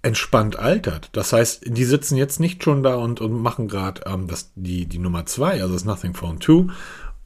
entspannt 0.02 0.58
altert. 0.58 1.08
Das 1.12 1.32
heißt, 1.32 1.62
die 1.66 1.84
sitzen 1.84 2.16
jetzt 2.16 2.38
nicht 2.38 2.62
schon 2.62 2.82
da 2.82 2.96
und, 2.96 3.20
und 3.20 3.40
machen 3.40 3.68
gerade 3.68 4.02
ähm, 4.06 4.28
die, 4.54 4.86
die 4.86 4.98
Nummer 4.98 5.24
2, 5.24 5.62
also 5.62 5.72
das 5.72 5.86
Nothing 5.86 6.14
Phone 6.14 6.40
2. 6.40 6.66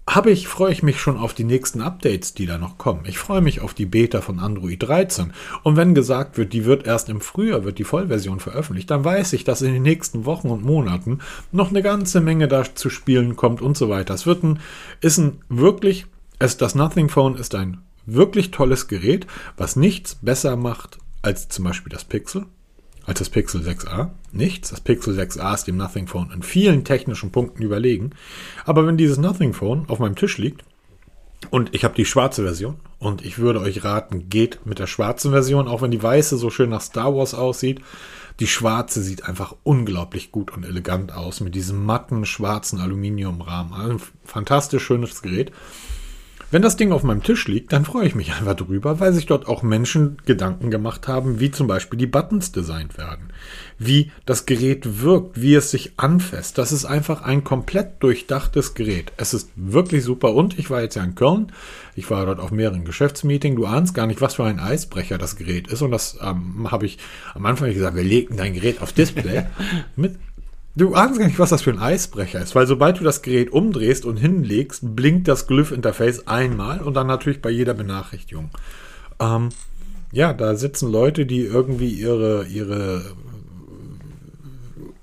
Habe 0.08 0.30
ich, 0.30 0.48
freue 0.48 0.72
ich 0.72 0.82
mich 0.82 1.00
schon 1.00 1.18
auf 1.18 1.34
die 1.34 1.44
nächsten 1.44 1.82
Updates, 1.82 2.32
die 2.32 2.46
da 2.46 2.56
noch 2.56 2.78
kommen. 2.78 3.02
Ich 3.04 3.18
freue 3.18 3.42
mich 3.42 3.60
auf 3.60 3.74
die 3.74 3.84
Beta 3.84 4.22
von 4.22 4.38
Android 4.38 4.82
13. 4.82 5.34
Und 5.64 5.76
wenn 5.76 5.94
gesagt 5.94 6.38
wird, 6.38 6.54
die 6.54 6.64
wird 6.64 6.86
erst 6.86 7.10
im 7.10 7.20
Frühjahr, 7.20 7.64
wird 7.64 7.78
die 7.78 7.84
Vollversion 7.84 8.40
veröffentlicht, 8.40 8.90
dann 8.90 9.04
weiß 9.04 9.34
ich, 9.34 9.44
dass 9.44 9.60
in 9.60 9.72
den 9.72 9.82
nächsten 9.82 10.24
Wochen 10.24 10.48
und 10.48 10.64
Monaten 10.64 11.18
noch 11.52 11.70
eine 11.70 11.82
ganze 11.82 12.20
Menge 12.20 12.48
da 12.48 12.74
zu 12.74 12.88
spielen 12.88 13.36
kommt 13.36 13.60
und 13.60 13.76
so 13.76 13.90
weiter. 13.90 14.14
Es 14.14 14.24
wird 14.24 14.44
ein, 14.44 14.60
ist 15.02 15.18
ein 15.18 15.40
wirklich, 15.48 16.06
es, 16.38 16.56
das 16.56 16.74
Nothing 16.74 17.10
Phone 17.10 17.34
ist 17.34 17.54
ein 17.54 17.82
wirklich 18.14 18.50
tolles 18.50 18.88
Gerät, 18.88 19.26
was 19.56 19.76
nichts 19.76 20.16
besser 20.16 20.56
macht 20.56 20.98
als 21.22 21.48
zum 21.48 21.64
Beispiel 21.64 21.90
das 21.90 22.04
Pixel, 22.04 22.46
als 23.06 23.18
das 23.18 23.30
Pixel 23.30 23.62
6a. 23.62 24.10
Nichts. 24.32 24.70
Das 24.70 24.80
Pixel 24.80 25.18
6a 25.18 25.54
ist 25.54 25.64
dem 25.64 25.76
Nothing 25.76 26.06
Phone 26.06 26.30
in 26.30 26.42
vielen 26.42 26.84
technischen 26.84 27.32
Punkten 27.32 27.62
überlegen. 27.62 28.10
Aber 28.64 28.86
wenn 28.86 28.96
dieses 28.96 29.18
Nothing 29.18 29.52
Phone 29.52 29.88
auf 29.88 29.98
meinem 29.98 30.16
Tisch 30.16 30.38
liegt 30.38 30.64
und 31.50 31.74
ich 31.74 31.84
habe 31.84 31.94
die 31.94 32.04
schwarze 32.04 32.42
Version 32.42 32.76
und 32.98 33.24
ich 33.24 33.38
würde 33.38 33.60
euch 33.60 33.84
raten, 33.84 34.28
geht 34.28 34.66
mit 34.66 34.78
der 34.78 34.86
schwarzen 34.86 35.30
Version, 35.30 35.68
auch 35.68 35.82
wenn 35.82 35.90
die 35.90 36.02
weiße 36.02 36.36
so 36.36 36.50
schön 36.50 36.70
nach 36.70 36.82
Star 36.82 37.14
Wars 37.14 37.34
aussieht. 37.34 37.80
Die 38.40 38.46
schwarze 38.46 39.02
sieht 39.02 39.24
einfach 39.24 39.56
unglaublich 39.64 40.30
gut 40.30 40.52
und 40.56 40.64
elegant 40.64 41.12
aus 41.12 41.40
mit 41.40 41.54
diesem 41.54 41.84
matten 41.84 42.24
schwarzen 42.24 42.78
Aluminiumrahmen. 42.78 43.72
Ein 43.72 44.00
fantastisch 44.24 44.84
schönes 44.84 45.22
Gerät. 45.22 45.50
Wenn 46.50 46.62
das 46.62 46.76
Ding 46.76 46.92
auf 46.92 47.02
meinem 47.02 47.22
Tisch 47.22 47.46
liegt, 47.46 47.74
dann 47.74 47.84
freue 47.84 48.06
ich 48.06 48.14
mich 48.14 48.32
einfach 48.32 48.54
drüber, 48.54 49.00
weil 49.00 49.12
sich 49.12 49.26
dort 49.26 49.46
auch 49.46 49.62
Menschen 49.62 50.16
Gedanken 50.24 50.70
gemacht 50.70 51.06
haben, 51.06 51.40
wie 51.40 51.50
zum 51.50 51.66
Beispiel 51.66 51.98
die 51.98 52.06
Buttons 52.06 52.52
designt 52.52 52.96
werden, 52.96 53.28
wie 53.78 54.12
das 54.24 54.46
Gerät 54.46 55.02
wirkt, 55.02 55.38
wie 55.38 55.54
es 55.54 55.70
sich 55.70 55.92
anfasst. 55.98 56.56
Das 56.56 56.72
ist 56.72 56.86
einfach 56.86 57.20
ein 57.20 57.44
komplett 57.44 58.02
durchdachtes 58.02 58.72
Gerät. 58.72 59.12
Es 59.18 59.34
ist 59.34 59.50
wirklich 59.56 60.02
super 60.04 60.32
und 60.32 60.58
ich 60.58 60.70
war 60.70 60.80
jetzt 60.80 60.94
ja 60.94 61.04
in 61.04 61.14
Köln. 61.14 61.52
Ich 61.94 62.08
war 62.08 62.24
dort 62.24 62.40
auf 62.40 62.50
mehreren 62.50 62.86
Geschäftsmeetings. 62.86 63.56
Du 63.56 63.66
ahnst 63.66 63.92
gar 63.92 64.06
nicht, 64.06 64.22
was 64.22 64.36
für 64.36 64.44
ein 64.44 64.58
Eisbrecher 64.58 65.18
das 65.18 65.36
Gerät 65.36 65.68
ist 65.68 65.82
und 65.82 65.90
das 65.90 66.18
ähm, 66.22 66.70
habe 66.70 66.86
ich 66.86 66.96
am 67.34 67.44
Anfang 67.44 67.74
gesagt, 67.74 67.94
wir 67.94 68.04
legen 68.04 68.38
dein 68.38 68.54
Gerät 68.54 68.80
auf 68.80 68.94
Display 68.94 69.44
mit 69.96 70.16
Du 70.78 70.94
ahnst 70.94 71.18
gar 71.18 71.26
nicht, 71.26 71.40
was 71.40 71.50
das 71.50 71.62
für 71.62 71.70
ein 71.70 71.80
Eisbrecher 71.80 72.40
ist, 72.40 72.54
weil 72.54 72.68
sobald 72.68 73.00
du 73.00 73.04
das 73.04 73.22
Gerät 73.22 73.50
umdrehst 73.50 74.04
und 74.04 74.16
hinlegst, 74.16 74.94
blinkt 74.94 75.26
das 75.26 75.48
Glyph-Interface 75.48 76.28
einmal 76.28 76.80
und 76.80 76.94
dann 76.94 77.08
natürlich 77.08 77.42
bei 77.42 77.50
jeder 77.50 77.74
Benachrichtigung. 77.74 78.50
Ähm, 79.18 79.48
ja, 80.12 80.32
da 80.32 80.54
sitzen 80.54 80.92
Leute, 80.92 81.26
die 81.26 81.40
irgendwie 81.40 81.88
ihre, 81.88 82.46
ihre 82.46 83.02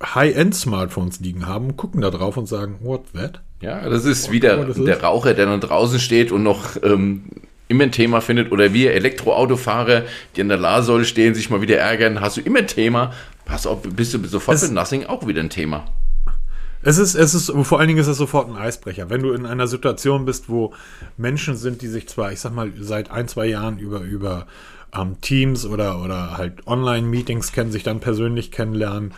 High-End-Smartphones 0.02 1.20
liegen 1.20 1.46
haben, 1.46 1.76
gucken 1.76 2.00
da 2.00 2.10
drauf 2.10 2.38
und 2.38 2.48
sagen, 2.48 2.78
what 2.82 3.02
that? 3.14 3.42
Ja, 3.60 3.90
das 3.90 4.06
ist 4.06 4.32
wieder 4.32 4.64
der 4.64 5.04
Raucher, 5.04 5.34
der 5.34 5.46
dann 5.46 5.60
draußen 5.60 6.00
steht 6.00 6.32
und 6.32 6.44
noch 6.44 6.82
ähm, 6.84 7.24
immer 7.68 7.84
ein 7.84 7.92
Thema 7.92 8.22
findet 8.22 8.54
oder 8.54 8.72
wir 8.72 8.94
Elektroautofahrer, 8.94 10.04
die 10.38 10.42
an 10.42 10.48
der 10.48 10.58
Ladesäule 10.58 11.04
stehen, 11.04 11.36
sich 11.36 11.50
mal 11.50 11.62
wieder 11.62 11.78
ärgern, 11.78 12.22
hast 12.22 12.38
du 12.38 12.42
immer 12.42 12.60
ein 12.60 12.68
Thema, 12.68 13.12
Pass 13.46 13.68
auf, 13.68 13.82
bist 13.84 14.14
du 14.14 14.26
sofort 14.26 14.56
es, 14.56 14.64
mit 14.64 14.74
Nothing 14.74 15.06
auch 15.06 15.28
wieder 15.28 15.42
ein 15.42 15.50
Thema. 15.50 15.86
Es 16.82 16.98
ist, 16.98 17.16
es 17.16 17.34
ist, 17.34 17.52
vor 17.64 17.80
allen 17.80 17.88
Dingen 17.88 18.00
ist 18.00 18.08
es 18.08 18.18
sofort 18.18 18.50
ein 18.50 18.56
Eisbrecher. 18.56 19.10
Wenn 19.10 19.22
du 19.22 19.32
in 19.34 19.46
einer 19.46 19.68
Situation 19.68 20.26
bist, 20.26 20.50
wo 20.50 20.74
Menschen 21.18 21.56
sind, 21.56 21.82
die 21.82 21.88
sich 21.88 22.08
zwar, 22.08 22.32
ich 22.32 22.40
sag 22.40 22.54
mal, 22.54 22.72
seit 22.80 23.10
ein, 23.10 23.28
zwei 23.28 23.48
Jahren 23.48 23.80
über, 23.80 24.02
über 24.02 24.46
ähm, 24.94 25.20
Teams 25.22 25.66
oder, 25.66 26.02
oder 26.04 26.38
halt 26.38 26.68
Online-Meetings 26.68 27.54
kennen, 27.54 27.72
sich 27.72 27.84
dann 27.84 28.02
persönlich 28.02 28.52
kennenlernen, 28.52 29.14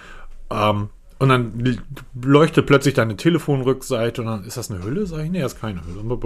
ähm, 0.50 0.90
und 1.20 1.30
dann 1.30 1.80
leuchtet 2.22 2.68
plötzlich 2.68 2.94
deine 2.94 3.18
Telefonrückseite 3.18 4.22
und 4.22 4.28
dann 4.28 4.44
ist 4.46 4.58
das 4.58 4.70
eine 4.70 4.84
Hülle? 4.84 5.08
Sag 5.08 5.24
ich, 5.24 5.32
nee, 5.32 5.42
das 5.42 5.54
ist 5.54 5.60
keine 5.60 5.82
Hülle. 5.84 6.20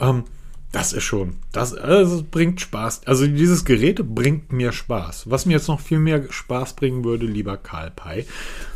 Ähm, 0.00 0.24
das 0.72 0.92
ist 0.92 1.04
schon, 1.04 1.36
das, 1.52 1.74
also 1.74 2.22
bringt 2.30 2.60
Spaß. 2.60 3.02
Also 3.06 3.26
dieses 3.26 3.64
Gerät 3.64 4.06
bringt 4.14 4.52
mir 4.52 4.72
Spaß. 4.72 5.30
Was 5.30 5.46
mir 5.46 5.54
jetzt 5.54 5.68
noch 5.68 5.80
viel 5.80 5.98
mehr 5.98 6.22
Spaß 6.28 6.74
bringen 6.74 7.04
würde, 7.04 7.24
lieber 7.24 7.56
Karl 7.56 7.90
Pei, 7.90 8.26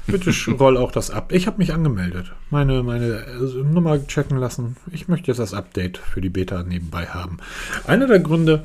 bitte 0.06 0.32
roll 0.58 0.78
auch 0.78 0.90
das 0.90 1.10
ab. 1.10 1.32
Ich 1.32 1.46
habe 1.46 1.58
mich 1.58 1.74
angemeldet, 1.74 2.32
meine, 2.50 2.82
meine 2.82 3.24
also 3.26 3.62
Nummer 3.62 4.06
checken 4.06 4.38
lassen. 4.38 4.76
Ich 4.90 5.08
möchte 5.08 5.28
jetzt 5.28 5.38
das 5.38 5.52
Update 5.52 5.98
für 5.98 6.22
die 6.22 6.30
Beta 6.30 6.62
nebenbei 6.62 7.06
haben. 7.06 7.38
Einer 7.86 8.06
der 8.06 8.20
Gründe, 8.20 8.64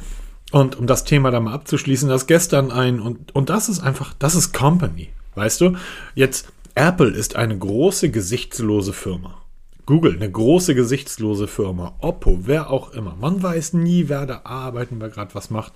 und 0.52 0.78
um 0.78 0.88
das 0.88 1.04
Thema 1.04 1.30
da 1.30 1.42
mal 1.42 1.54
abzuschließen, 1.54 2.08
dass 2.08 2.28
gestern 2.28 2.72
ein, 2.72 3.02
und, 3.02 3.36
und 3.36 3.50
das 3.50 3.68
ist 3.68 3.82
einfach, 3.82 4.14
das 4.18 4.36
ist 4.36 4.54
Company, 4.54 5.10
weißt 5.36 5.60
du? 5.60 5.76
Jetzt, 6.16 6.54
Apple 6.76 7.10
ist 7.10 7.36
eine 7.36 7.58
große, 7.58 8.10
gesichtslose 8.10 8.94
Firma. 8.94 9.42
Google, 9.88 10.16
eine 10.16 10.30
große 10.30 10.76
gesichtslose 10.76 11.48
Firma, 11.48 11.96
Oppo, 12.00 12.40
wer 12.44 12.70
auch 12.70 12.92
immer. 12.92 13.16
Man 13.20 13.42
weiß 13.42 13.72
nie, 13.74 14.10
wer 14.10 14.26
da 14.26 14.42
arbeiten, 14.44 14.98
wer 15.00 15.08
gerade 15.08 15.34
was 15.34 15.50
macht. 15.50 15.72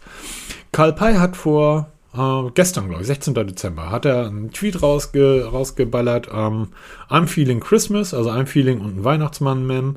Karl 0.74 0.92
Pei 0.94 1.16
hat 1.16 1.38
vor 1.38 1.88
äh, 2.14 2.52
gestern, 2.54 2.90
glaube 2.90 3.04
ich, 3.04 3.08
16. 3.08 3.34
Dezember, 3.34 3.90
hat 3.90 4.04
er 4.04 4.28
einen 4.28 4.52
Tweet 4.52 4.82
rausge 4.82 5.48
rausgeballert. 5.50 6.28
Ähm, 6.34 6.68
I'm 7.10 7.26
feeling 7.26 7.62
Christmas, 7.62 8.14
also 8.14 8.30
I'm 8.30 8.48
feeling 8.48 8.82
und 8.82 8.98
ein 8.98 9.04
Weihnachtsmann-Mem. 9.06 9.96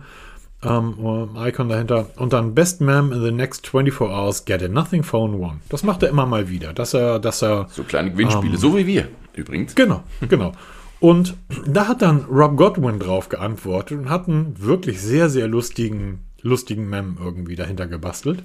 Ähm, 0.63 0.95
Icon 1.37 1.69
dahinter. 1.69 2.07
Und 2.17 2.33
dann 2.33 2.55
Best 2.55 2.81
Mem 2.81 3.11
in 3.11 3.21
the 3.21 3.33
next 3.33 3.67
24 3.67 4.01
hours, 4.01 4.45
get 4.45 4.63
a 4.63 4.69
Nothing 4.69 5.03
Phone 5.03 5.35
One. 5.35 5.59
Das 5.69 5.83
macht 5.83 6.05
er 6.05 6.09
immer 6.09 6.25
mal 6.25 6.49
wieder, 6.49 6.73
dass 6.73 6.95
er, 6.95 7.19
dass 7.19 7.43
er. 7.43 7.67
So 7.69 7.83
kleine 7.83 8.13
Gewinnspiele, 8.13 8.55
ähm, 8.55 8.61
so 8.61 8.77
wie 8.77 8.87
wir 8.87 9.09
übrigens. 9.35 9.75
Genau, 9.75 10.05
genau. 10.29 10.53
Und 11.05 11.37
da 11.67 11.87
hat 11.87 12.01
dann 12.01 12.25
Rob 12.31 12.57
Godwin 12.57 12.99
drauf 12.99 13.29
geantwortet 13.29 13.99
und 13.99 14.09
hat 14.09 14.27
einen 14.27 14.59
wirklich 14.59 15.03
sehr, 15.03 15.29
sehr 15.29 15.47
lustigen, 15.47 16.21
lustigen 16.41 16.89
Mem 16.89 17.19
irgendwie 17.23 17.57
dahinter 17.57 17.87
gebastelt. 17.87 18.43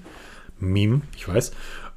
Meme, 0.60 1.04
ich 1.16 1.26
weiß. 1.26 1.54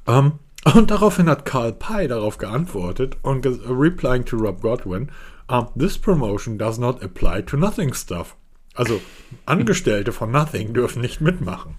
Ähm, 0.07 0.39
und 0.73 0.89
daraufhin 0.89 1.27
hat 1.27 1.43
Carl 1.43 1.73
Pye 1.73 2.07
darauf 2.07 2.37
geantwortet 2.37 3.17
und 3.23 3.45
replying 3.45 4.23
to 4.23 4.37
Rob 4.37 4.61
Godwin, 4.61 5.09
um, 5.49 5.67
this 5.77 5.97
promotion 5.97 6.57
does 6.57 6.77
not 6.77 7.03
apply 7.03 7.41
to 7.41 7.57
nothing 7.57 7.93
stuff. 7.93 8.37
Also 8.73 9.01
Angestellte 9.45 10.13
von 10.13 10.31
Nothing 10.31 10.73
dürfen 10.73 11.01
nicht 11.01 11.19
mitmachen. 11.19 11.75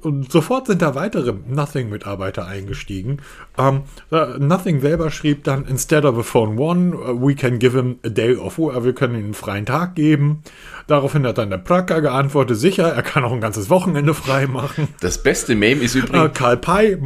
Und 0.00 0.30
sofort 0.30 0.66
sind 0.66 0.82
da 0.82 0.94
weitere 0.94 1.32
Nothing-Mitarbeiter 1.32 2.46
eingestiegen. 2.46 3.20
Um, 3.56 3.82
uh, 4.12 4.38
Nothing 4.38 4.80
selber 4.80 5.10
schrieb 5.10 5.44
dann, 5.44 5.66
instead 5.66 6.04
of 6.04 6.16
a 6.18 6.22
phone 6.22 6.58
one, 6.58 6.94
uh, 6.94 7.20
we 7.20 7.34
can 7.34 7.58
give 7.58 7.76
him 7.76 7.98
a 8.04 8.08
day 8.08 8.36
off. 8.36 8.58
Uh, 8.58 8.84
wir 8.84 8.94
können 8.94 9.14
ihm 9.14 9.24
einen 9.24 9.34
freien 9.34 9.66
Tag 9.66 9.94
geben. 9.96 10.42
Daraufhin 10.86 11.26
hat 11.26 11.38
dann 11.38 11.50
der 11.50 11.58
Pracker 11.58 12.00
geantwortet, 12.00 12.56
sicher, 12.56 12.92
er 12.92 13.02
kann 13.02 13.24
auch 13.24 13.32
ein 13.32 13.40
ganzes 13.40 13.70
Wochenende 13.70 14.14
frei 14.14 14.46
machen. 14.46 14.88
Das 15.00 15.22
beste 15.22 15.54
Meme 15.54 15.82
ist 15.82 15.94
übrigens... 15.94 16.32
Karl 16.34 16.56
Pai, 16.56 16.98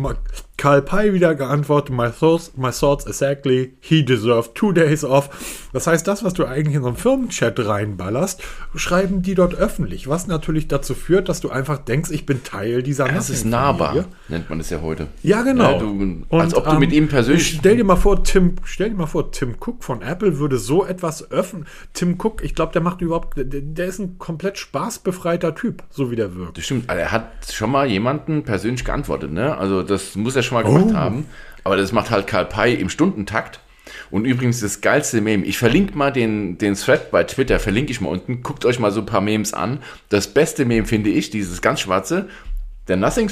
Karl 0.63 0.81
Pai 0.81 1.13
wieder 1.13 1.35
geantwortet, 1.35 1.93
my 1.93 2.09
thoughts, 2.09 2.53
my 2.57 2.71
thoughts 2.71 3.05
exactly, 3.05 3.73
he 3.81 4.05
deserved 4.05 4.55
two 4.55 4.71
days 4.71 5.03
off. 5.05 5.29
Das 5.73 5.89
heißt, 5.89 6.07
das, 6.07 6.23
was 6.23 6.35
du 6.35 6.45
eigentlich 6.45 6.77
in 6.77 6.83
so 6.83 6.87
einen 6.87 6.97
Firmenchat 6.97 7.59
reinballerst, 7.59 8.41
schreiben 8.77 9.23
die 9.23 9.35
dort 9.35 9.57
öffentlich, 9.57 10.07
was 10.07 10.29
natürlich 10.29 10.69
dazu 10.69 10.95
führt, 10.95 11.29
dass 11.29 11.41
du 11.41 11.51
einfach 11.51 11.79
denkst, 11.79 12.13
ich 12.13 12.27
bin 12.27 12.45
Teil 12.45 12.85
dieser 12.85 13.09
Das 13.09 13.29
ist 13.29 13.45
nahbar, 13.45 14.05
nennt 14.29 14.51
man 14.51 14.61
es 14.61 14.71
ja 14.71 14.81
heute. 14.83 15.09
Ja, 15.25 15.43
genau. 15.43 15.73
Ja, 15.73 15.79
du, 15.81 16.23
als 16.31 16.55
ob 16.55 16.71
du 16.71 16.79
mit 16.79 16.93
ihm 16.93 17.09
persönlich... 17.09 17.57
Stell 17.59 17.79
dir 17.79 17.85
mal 17.85 17.97
vor, 17.97 18.23
Tim, 18.23 18.55
stell 18.63 18.91
dir 18.91 18.97
mal 18.97 19.07
vor, 19.07 19.33
Tim 19.33 19.57
Cook 19.59 19.83
von 19.83 20.01
Apple 20.01 20.39
würde 20.39 20.59
so 20.59 20.87
etwas 20.87 21.29
öffnen. 21.33 21.67
Tim 21.93 22.19
Cook, 22.23 22.45
ich 22.45 22.55
glaube, 22.55 22.73
der 22.73 22.83
macht 22.83 23.01
überhaupt, 23.01 23.37
der, 23.37 23.47
der 23.47 23.87
ist 23.87 23.99
ein 23.99 24.17
komplett 24.17 24.59
spaßbefreiter 24.59 25.57
Typ, 25.57 25.83
so 25.91 26.13
wie 26.13 26.17
der 26.17 26.37
wirkt. 26.37 26.59
Das 26.59 26.67
stimmt, 26.67 26.89
also 26.89 27.01
er 27.01 27.11
hat 27.11 27.53
schon 27.53 27.73
mal 27.73 27.89
jemanden 27.89 28.45
persönlich 28.45 28.85
geantwortet, 28.85 29.33
ne? 29.33 29.59
Also 29.59 29.83
das 29.83 30.15
muss 30.15 30.37
er 30.37 30.45
schon 30.45 30.52
mal 30.53 30.63
gemacht 30.65 30.87
Oh. 30.91 30.95
haben. 30.95 31.27
Aber 31.65 31.77
das 31.77 31.93
macht 31.93 32.11
halt 32.11 32.27
Karl 32.27 32.45
Pei 32.47 32.73
im 32.73 32.89
Stundentakt. 32.89 33.61
Und 34.11 34.25
übrigens 34.25 34.61
das 34.61 34.81
geilste 34.81 35.21
Meme, 35.21 35.45
ich 35.45 35.59
verlinke 35.59 35.97
mal 35.97 36.11
den, 36.13 36.57
den 36.59 36.75
Thread 36.75 37.11
bei 37.11 37.25
Twitter, 37.25 37.59
verlinke 37.59 37.91
ich 37.93 38.01
mal 38.01 38.09
unten, 38.11 38.43
guckt 38.43 38.65
euch 38.65 38.79
mal 38.79 38.91
so 38.91 39.01
ein 39.01 39.07
paar 39.07 39.21
Memes 39.21 39.55
an. 39.55 39.79
Das 40.09 40.29
beste 40.29 40.65
Meme 40.65 40.87
finde 40.87 41.11
ich, 41.11 41.31
dieses 41.31 41.63
ganz 41.63 41.81
schwarze, 41.81 42.29
der 42.89 42.97
Nothing, 42.97 43.31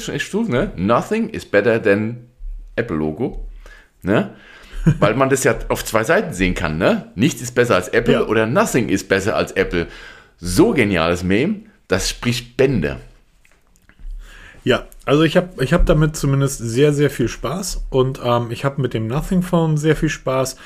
ne? 0.49 0.71
Nothing 0.75 1.29
is 1.29 1.45
better 1.45 1.81
than 1.81 2.27
Apple-Logo, 2.75 3.47
ne? 4.01 4.33
Weil 4.99 5.13
man 5.15 5.29
das 5.29 5.43
ja 5.43 5.55
auf 5.69 5.85
zwei 5.85 6.03
Seiten 6.03 6.33
sehen 6.33 6.55
kann, 6.55 6.77
ne? 6.77 7.11
Nichts 7.15 7.41
ist 7.41 7.53
besser 7.53 7.75
als 7.75 7.89
Apple 7.89 8.13
Ja. 8.13 8.21
oder 8.25 8.45
Nothing 8.47 8.89
ist 8.89 9.07
besser 9.09 9.35
als 9.35 9.51
Apple. 9.53 9.87
So 10.39 10.71
geniales 10.73 11.23
Meme, 11.23 11.61
das 11.87 12.09
spricht 12.09 12.57
Bände. 12.57 12.97
Ja, 14.63 14.85
also 15.05 15.23
ich 15.23 15.37
habe 15.37 15.63
ich 15.63 15.73
hab 15.73 15.85
damit 15.85 16.15
zumindest 16.15 16.59
sehr, 16.59 16.93
sehr 16.93 17.09
viel 17.09 17.27
Spaß 17.27 17.85
und 17.89 18.21
ähm, 18.23 18.51
ich 18.51 18.63
habe 18.63 18.81
mit 18.81 18.93
dem 18.93 19.07
Nothing 19.07 19.41
Phone 19.41 19.77
sehr 19.77 19.95
viel 19.95 20.09
Spaß. 20.09 20.57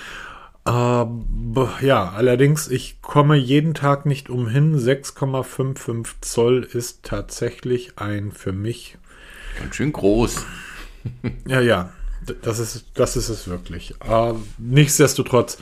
Aber 0.65 1.69
ja, 1.81 2.10
allerdings, 2.10 2.67
ich 2.67 2.99
komme 3.01 3.36
jeden 3.36 3.75
Tag 3.75 4.08
nicht 4.08 4.31
umhin. 4.31 4.75
6,55 4.75 6.08
Zoll 6.21 6.63
ist 6.63 7.03
tatsächlich 7.03 7.99
ein 7.99 8.31
für 8.31 8.51
mich. 8.51 8.97
Ganz 9.60 9.75
schön 9.75 9.93
groß. 9.93 10.43
Ja, 11.47 11.62
ja, 11.62 11.91
das 12.41 12.58
ist, 12.58 12.88
das 12.95 13.15
ist 13.15 13.29
es 13.29 13.47
wirklich. 13.47 13.93
Äh, 14.03 14.34
nichtsdestotrotz, 14.58 15.60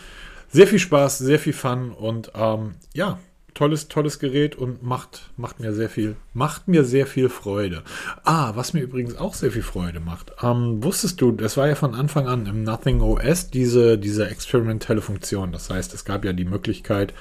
sehr 0.49 0.67
viel 0.67 0.79
Spaß, 0.79 1.17
sehr 1.17 1.37
viel 1.37 1.51
Fun 1.51 1.91
und 1.91 2.31
ähm, 2.33 2.75
ja, 2.93 3.19
tolles, 3.53 3.87
tolles 3.87 4.19
Gerät 4.19 4.55
und 4.55 4.83
macht, 4.83 5.31
macht 5.37 5.59
mir 5.59 5.73
sehr 5.73 5.89
viel, 5.89 6.15
macht 6.33 6.67
mir 6.67 6.83
sehr 6.83 7.05
viel 7.05 7.29
Freude. 7.29 7.83
Ah, 8.23 8.51
was 8.55 8.73
mir 8.73 8.81
übrigens 8.81 9.15
auch 9.17 9.33
sehr 9.33 9.51
viel 9.51 9.61
Freude 9.61 9.99
macht. 9.99 10.31
Ähm, 10.41 10.83
wusstest 10.83 11.21
du, 11.21 11.31
das 11.31 11.57
war 11.57 11.67
ja 11.67 11.75
von 11.75 11.95
Anfang 11.95 12.27
an 12.27 12.45
im 12.45 12.63
Nothing 12.63 13.01
OS 13.01 13.49
diese, 13.49 13.97
diese 13.97 14.27
experimentelle 14.27 15.01
Funktion. 15.01 15.51
Das 15.51 15.69
heißt, 15.69 15.93
es 15.93 16.05
gab 16.05 16.25
ja 16.25 16.33
die 16.33 16.45
Möglichkeit, 16.45 17.13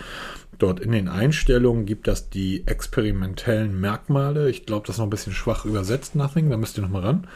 dort 0.59 0.81
in 0.81 0.93
den 0.93 1.09
Einstellungen 1.09 1.87
gibt 1.87 2.07
das 2.07 2.31
die 2.31 2.67
experimentellen 2.67 3.81
Merkmale. 3.81 4.51
Ich 4.51 4.67
glaube, 4.67 4.87
das 4.87 4.97
ist 4.97 4.99
noch 4.99 5.07
ein 5.07 5.11
bisschen 5.11 5.33
schwach 5.33 5.65
übersetzt, 5.65 6.15
Nothing, 6.15 6.51
da 6.51 6.57
müsst 6.57 6.79
ihr 6.79 6.83
noch 6.83 6.91
mal 6.91 7.03
ran. 7.03 7.27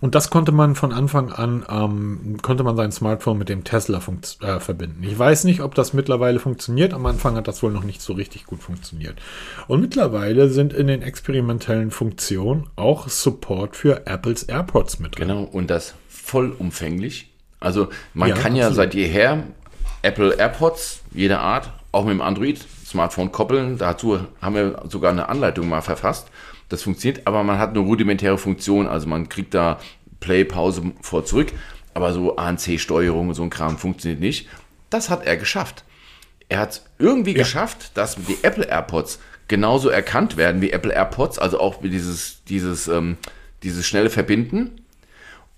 Und 0.00 0.14
das 0.14 0.30
konnte 0.30 0.50
man 0.50 0.76
von 0.76 0.92
Anfang 0.92 1.30
an, 1.30 1.64
ähm, 1.68 2.38
konnte 2.40 2.62
man 2.64 2.74
sein 2.76 2.90
Smartphone 2.90 3.36
mit 3.36 3.50
dem 3.50 3.64
Tesla 3.64 3.98
äh, 3.98 4.58
verbinden. 4.60 5.02
Ich 5.02 5.18
weiß 5.18 5.44
nicht, 5.44 5.60
ob 5.60 5.74
das 5.74 5.92
mittlerweile 5.92 6.38
funktioniert. 6.38 6.94
Am 6.94 7.04
Anfang 7.04 7.36
hat 7.36 7.48
das 7.48 7.62
wohl 7.62 7.70
noch 7.70 7.84
nicht 7.84 8.00
so 8.00 8.14
richtig 8.14 8.46
gut 8.46 8.62
funktioniert. 8.62 9.16
Und 9.68 9.82
mittlerweile 9.82 10.48
sind 10.48 10.72
in 10.72 10.86
den 10.86 11.02
experimentellen 11.02 11.90
Funktionen 11.90 12.68
auch 12.76 13.08
Support 13.08 13.76
für 13.76 14.06
Apples 14.06 14.44
AirPods 14.44 15.00
mit 15.00 15.18
drin. 15.18 15.28
Genau, 15.28 15.42
und 15.42 15.68
das 15.68 15.94
vollumfänglich. 16.08 17.30
Also 17.58 17.88
man 18.14 18.30
Ja, 18.30 18.36
kann 18.36 18.56
ja 18.56 18.68
absolut. 18.68 18.76
seit 18.92 18.94
jeher 18.94 19.44
Apple 20.02 20.34
AirPods 20.38 21.02
jeder 21.12 21.40
Art, 21.40 21.72
auch 21.92 22.04
mit 22.04 22.12
dem 22.12 22.20
Android-Smartphone 22.20 23.32
koppeln. 23.32 23.78
Dazu 23.78 24.20
haben 24.40 24.54
wir 24.54 24.82
sogar 24.88 25.12
eine 25.12 25.28
Anleitung 25.28 25.68
mal 25.68 25.82
verfasst. 25.82 26.28
Das 26.68 26.82
funktioniert, 26.82 27.26
aber 27.26 27.42
man 27.42 27.58
hat 27.58 27.70
eine 27.70 27.80
rudimentäre 27.80 28.38
Funktion. 28.38 28.86
Also 28.86 29.08
man 29.08 29.28
kriegt 29.28 29.54
da 29.54 29.78
Play, 30.20 30.44
Pause 30.44 30.92
vor, 31.02 31.24
zurück. 31.24 31.52
Aber 31.94 32.12
so 32.12 32.36
ANC-Steuerung 32.36 33.28
und 33.28 33.34
so 33.34 33.42
ein 33.42 33.50
Kram 33.50 33.76
funktioniert 33.76 34.20
nicht. 34.20 34.48
Das 34.88 35.10
hat 35.10 35.26
er 35.26 35.36
geschafft. 35.36 35.84
Er 36.48 36.60
hat 36.60 36.70
es 36.70 36.84
irgendwie 36.98 37.34
geschafft, 37.34 37.92
dass 37.94 38.16
die 38.16 38.38
Apple 38.42 38.64
AirPods 38.64 39.20
genauso 39.48 39.88
erkannt 39.88 40.36
werden 40.36 40.62
wie 40.62 40.70
Apple 40.70 40.92
AirPods, 40.92 41.38
also 41.38 41.58
auch 41.58 41.82
wie 41.82 41.90
dieses, 41.90 42.44
dieses, 42.44 42.86
ähm, 42.86 43.16
dieses 43.62 43.86
schnelle 43.86 44.10
Verbinden 44.10 44.82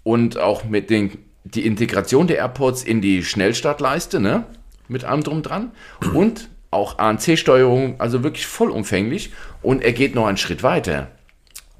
und 0.03 0.39
auch 0.39 0.65
mit 0.65 0.91
den, 0.91 1.19
die 1.45 1.67
Integration 1.67 2.27
der 2.27 2.39
AirPods 2.39 2.85
in 2.85 3.01
die 3.01 3.25
Schnellstartleiste, 3.25 4.21
ne? 4.21 4.45
Mit 4.89 5.05
allem 5.05 5.23
drum 5.23 5.43
dran. 5.43 5.73
Und 6.15 6.49
auch 6.71 6.99
ANC-Steuerung, 6.99 8.01
also 8.01 8.23
wirklich 8.23 8.47
vollumfänglich. 8.47 9.33
Und 9.63 9.83
er 9.83 9.93
geht 9.93 10.15
noch 10.15 10.27
einen 10.27 10.37
Schritt 10.37 10.63
weiter. 10.63 11.11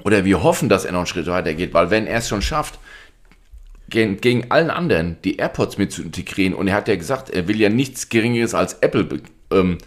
Oder 0.05 0.25
wir 0.25 0.43
hoffen, 0.43 0.69
dass 0.69 0.85
er 0.85 0.93
noch 0.93 1.01
einen 1.01 1.07
Schritt 1.07 1.27
weiter 1.27 1.55
geht, 1.55 1.75
weil 1.75 1.91
wenn 1.91 2.07
er 2.07 2.19
es 2.19 2.29
schon 2.29 2.43
schafft, 2.43 2.79
gegen, 3.89 4.21
gegen 4.21 4.51
allen 4.51 4.71
anderen 4.71 5.19
die 5.23 5.37
AirPods 5.37 5.79
mit 5.79 5.93
zu 5.93 6.03
integrieren, 6.03 6.55
und 6.55 6.67
er 6.67 6.75
hat 6.75 6.89
ja 6.89 6.97
gesagt, 6.97 7.31
er 7.31 7.47
will 7.47 7.61
ja 7.61 7.69
nichts 7.69 8.09
Geringeres 8.09 8.55
als 8.55 8.75
Apple 8.81 9.07
ähm, 9.51 9.79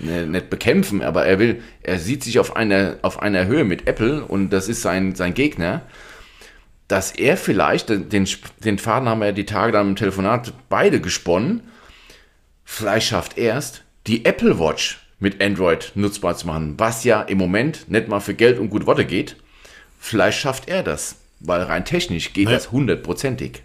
ne, 0.00 0.26
nicht 0.26 0.50
bekämpfen, 0.50 1.02
aber 1.02 1.24
er 1.24 1.38
will, 1.38 1.62
er 1.82 1.98
sieht 1.98 2.24
sich 2.24 2.38
auf 2.38 2.56
einer, 2.56 2.96
auf 3.02 3.22
einer 3.22 3.46
Höhe 3.46 3.64
mit 3.64 3.86
Apple 3.86 4.24
und 4.24 4.50
das 4.50 4.68
ist 4.68 4.82
sein, 4.82 5.14
sein 5.14 5.34
Gegner 5.34 5.82
dass 6.88 7.12
er 7.12 7.36
vielleicht, 7.36 7.88
den, 7.88 8.08
den 8.10 8.78
Faden 8.78 9.08
haben 9.08 9.20
wir 9.20 9.26
ja 9.26 9.32
die 9.32 9.46
Tage 9.46 9.72
dann 9.72 9.90
im 9.90 9.96
Telefonat 9.96 10.52
beide 10.68 11.00
gesponnen, 11.00 11.62
vielleicht 12.64 13.08
schafft 13.08 13.38
er 13.38 13.56
es, 13.56 13.82
die 14.06 14.24
Apple 14.24 14.58
Watch 14.58 14.98
mit 15.18 15.42
Android 15.42 15.92
nutzbar 15.94 16.36
zu 16.36 16.46
machen, 16.46 16.74
was 16.78 17.04
ja 17.04 17.22
im 17.22 17.38
Moment 17.38 17.88
nicht 17.88 18.08
mal 18.08 18.20
für 18.20 18.34
Geld 18.34 18.58
und 18.58 18.70
gute 18.70 18.86
Worte 18.86 19.04
geht. 19.04 19.36
Vielleicht 19.98 20.38
schafft 20.40 20.68
er 20.68 20.82
das, 20.82 21.16
weil 21.38 21.62
rein 21.62 21.84
technisch 21.84 22.32
geht 22.32 22.46
Naja. 22.46 22.56
das 22.56 22.72
hundertprozentig. 22.72 23.62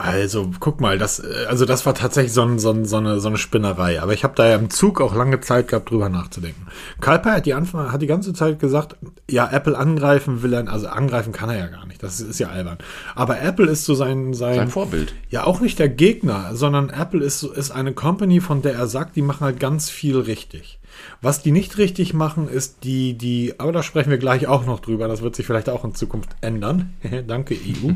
Also, 0.00 0.52
guck 0.60 0.80
mal, 0.80 0.96
das, 0.96 1.18
äh, 1.18 1.46
also 1.48 1.64
das 1.64 1.84
war 1.84 1.92
tatsächlich 1.92 2.32
so, 2.32 2.42
ein, 2.42 2.60
so, 2.60 2.70
ein, 2.70 2.84
so, 2.84 2.98
eine, 2.98 3.18
so 3.18 3.26
eine 3.26 3.36
Spinnerei. 3.36 4.00
Aber 4.00 4.12
ich 4.12 4.22
habe 4.22 4.34
da 4.36 4.48
ja 4.48 4.54
im 4.54 4.70
Zug 4.70 5.00
auch 5.00 5.12
lange 5.12 5.40
Zeit 5.40 5.66
gehabt, 5.66 5.90
drüber 5.90 6.08
nachzudenken. 6.08 6.68
Kalper 7.00 7.32
hat 7.32 7.46
die, 7.46 7.54
Anfang, 7.54 7.90
hat 7.90 8.00
die 8.00 8.06
ganze 8.06 8.32
Zeit 8.32 8.60
gesagt, 8.60 8.96
ja, 9.28 9.50
Apple 9.50 9.76
angreifen 9.76 10.42
will 10.42 10.52
er, 10.52 10.68
also 10.68 10.86
angreifen 10.86 11.32
kann 11.32 11.50
er 11.50 11.58
ja 11.58 11.66
gar 11.66 11.84
nicht. 11.86 12.00
Das 12.00 12.20
ist 12.20 12.38
ja 12.38 12.48
albern. 12.48 12.78
Aber 13.16 13.40
Apple 13.40 13.66
ist 13.66 13.84
so 13.86 13.94
sein, 13.94 14.34
sein, 14.34 14.54
Sein 14.54 14.68
Vorbild. 14.68 15.14
ja, 15.30 15.44
auch 15.44 15.60
nicht 15.60 15.80
der 15.80 15.88
Gegner, 15.88 16.54
sondern 16.54 16.90
Apple 16.90 17.24
ist, 17.24 17.42
ist 17.42 17.72
eine 17.72 17.92
Company, 17.92 18.40
von 18.40 18.62
der 18.62 18.74
er 18.74 18.86
sagt, 18.86 19.16
die 19.16 19.22
machen 19.22 19.44
halt 19.44 19.58
ganz 19.58 19.90
viel 19.90 20.16
richtig. 20.16 20.78
Was 21.20 21.42
die 21.42 21.52
nicht 21.52 21.78
richtig 21.78 22.14
machen, 22.14 22.48
ist 22.48 22.84
die, 22.84 23.16
die, 23.16 23.54
aber 23.58 23.72
da 23.72 23.82
sprechen 23.82 24.10
wir 24.10 24.18
gleich 24.18 24.46
auch 24.46 24.66
noch 24.66 24.80
drüber, 24.80 25.08
das 25.08 25.22
wird 25.22 25.36
sich 25.36 25.46
vielleicht 25.46 25.68
auch 25.68 25.84
in 25.84 25.94
Zukunft 25.94 26.30
ändern. 26.40 26.94
Danke, 27.26 27.54
EU. 27.54 27.92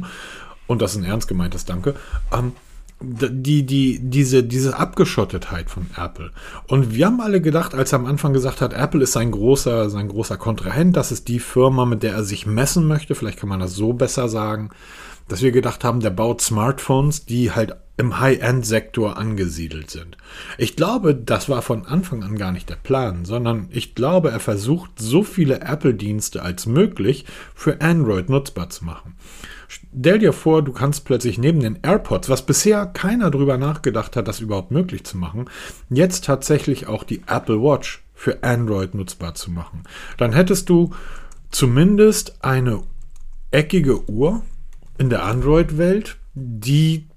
Und 0.66 0.83
das 0.83 0.92
ist 0.92 0.98
ein 0.98 1.05
ernst 1.05 1.29
gemeintes 1.29 1.64
Danke. 1.64 1.94
Ähm, 2.33 2.53
die, 3.05 3.64
die, 3.64 3.98
diese, 4.01 4.44
diese 4.44 4.79
Abgeschottetheit 4.79 5.70
von 5.70 5.87
Apple. 5.96 6.31
Und 6.68 6.94
wir 6.94 7.07
haben 7.07 7.20
alle 7.20 7.40
gedacht, 7.40 7.75
als 7.75 7.92
er 7.92 7.98
am 7.98 8.07
Anfang 8.07 8.33
gesagt 8.33 8.61
hat, 8.61 8.72
Apple 8.72 9.03
ist 9.03 9.12
sein 9.12 9.33
großer, 9.33 9.90
sein 9.90 10.09
großer 10.09 10.37
Kontrahent, 10.37 10.96
das 10.96 11.12
ist 11.12 11.29
die 11.29 11.40
Firma, 11.40 11.85
mit 11.85 12.03
der 12.03 12.12
er 12.12 12.25
sich 12.25 12.46
messen 12.46 12.87
möchte, 12.87 13.14
vielleicht 13.14 13.38
kann 13.38 13.48
man 13.48 13.61
das 13.61 13.75
so 13.75 13.92
besser 13.92 14.29
sagen, 14.29 14.70
dass 15.29 15.42
wir 15.42 15.53
gedacht 15.53 15.85
haben, 15.85 16.01
der 16.01 16.11
baut 16.11 16.40
Smartphones, 16.40 17.27
die 17.27 17.53
halt 17.53 17.75
im 17.96 18.20
High-End-Sektor 18.20 19.16
angesiedelt 19.16 19.90
sind. 19.90 20.16
Ich 20.59 20.77
glaube, 20.77 21.14
das 21.14 21.48
war 21.48 21.62
von 21.62 21.87
Anfang 21.87 22.22
an 22.25 22.37
gar 22.37 22.51
nicht 22.51 22.68
der 22.68 22.77
Plan, 22.77 23.25
sondern 23.25 23.68
ich 23.70 23.94
glaube, 23.94 24.31
er 24.31 24.40
versucht, 24.40 24.92
so 24.96 25.22
viele 25.22 25.61
Apple-Dienste 25.61 26.42
als 26.42 26.66
möglich 26.66 27.27
für 27.55 27.81
Android 27.81 28.29
nutzbar 28.29 28.70
zu 28.70 28.85
machen. 28.85 29.14
Stell 29.72 30.18
dir 30.18 30.35
vor, 30.35 30.62
du 30.62 30.72
kannst 30.72 31.06
plötzlich 31.06 31.38
neben 31.38 31.61
den 31.61 31.78
AirPods, 31.82 32.28
was 32.28 32.44
bisher 32.44 32.85
keiner 32.85 33.30
drüber 33.30 33.56
nachgedacht 33.56 34.16
hat, 34.16 34.28
das 34.28 34.40
überhaupt 34.40 34.70
möglich 34.70 35.04
zu 35.04 35.16
machen, 35.16 35.48
jetzt 35.88 36.26
tatsächlich 36.26 36.88
auch 36.88 37.04
die 37.04 37.22
Apple 37.26 37.62
Watch 37.62 38.04
für 38.14 38.42
Android 38.42 38.94
nutzbar 38.94 39.35
zu 39.35 39.50
machen. 39.50 39.85
Dann 40.18 40.35
hättest 40.35 40.68
du 40.68 40.90
zumindest 41.50 42.44
eine 42.44 42.82
eckige 43.50 44.11
Uhr 44.11 44.42
in 44.98 45.08
der 45.08 45.24
Android-Welt, 45.24 46.18
die 46.35 47.08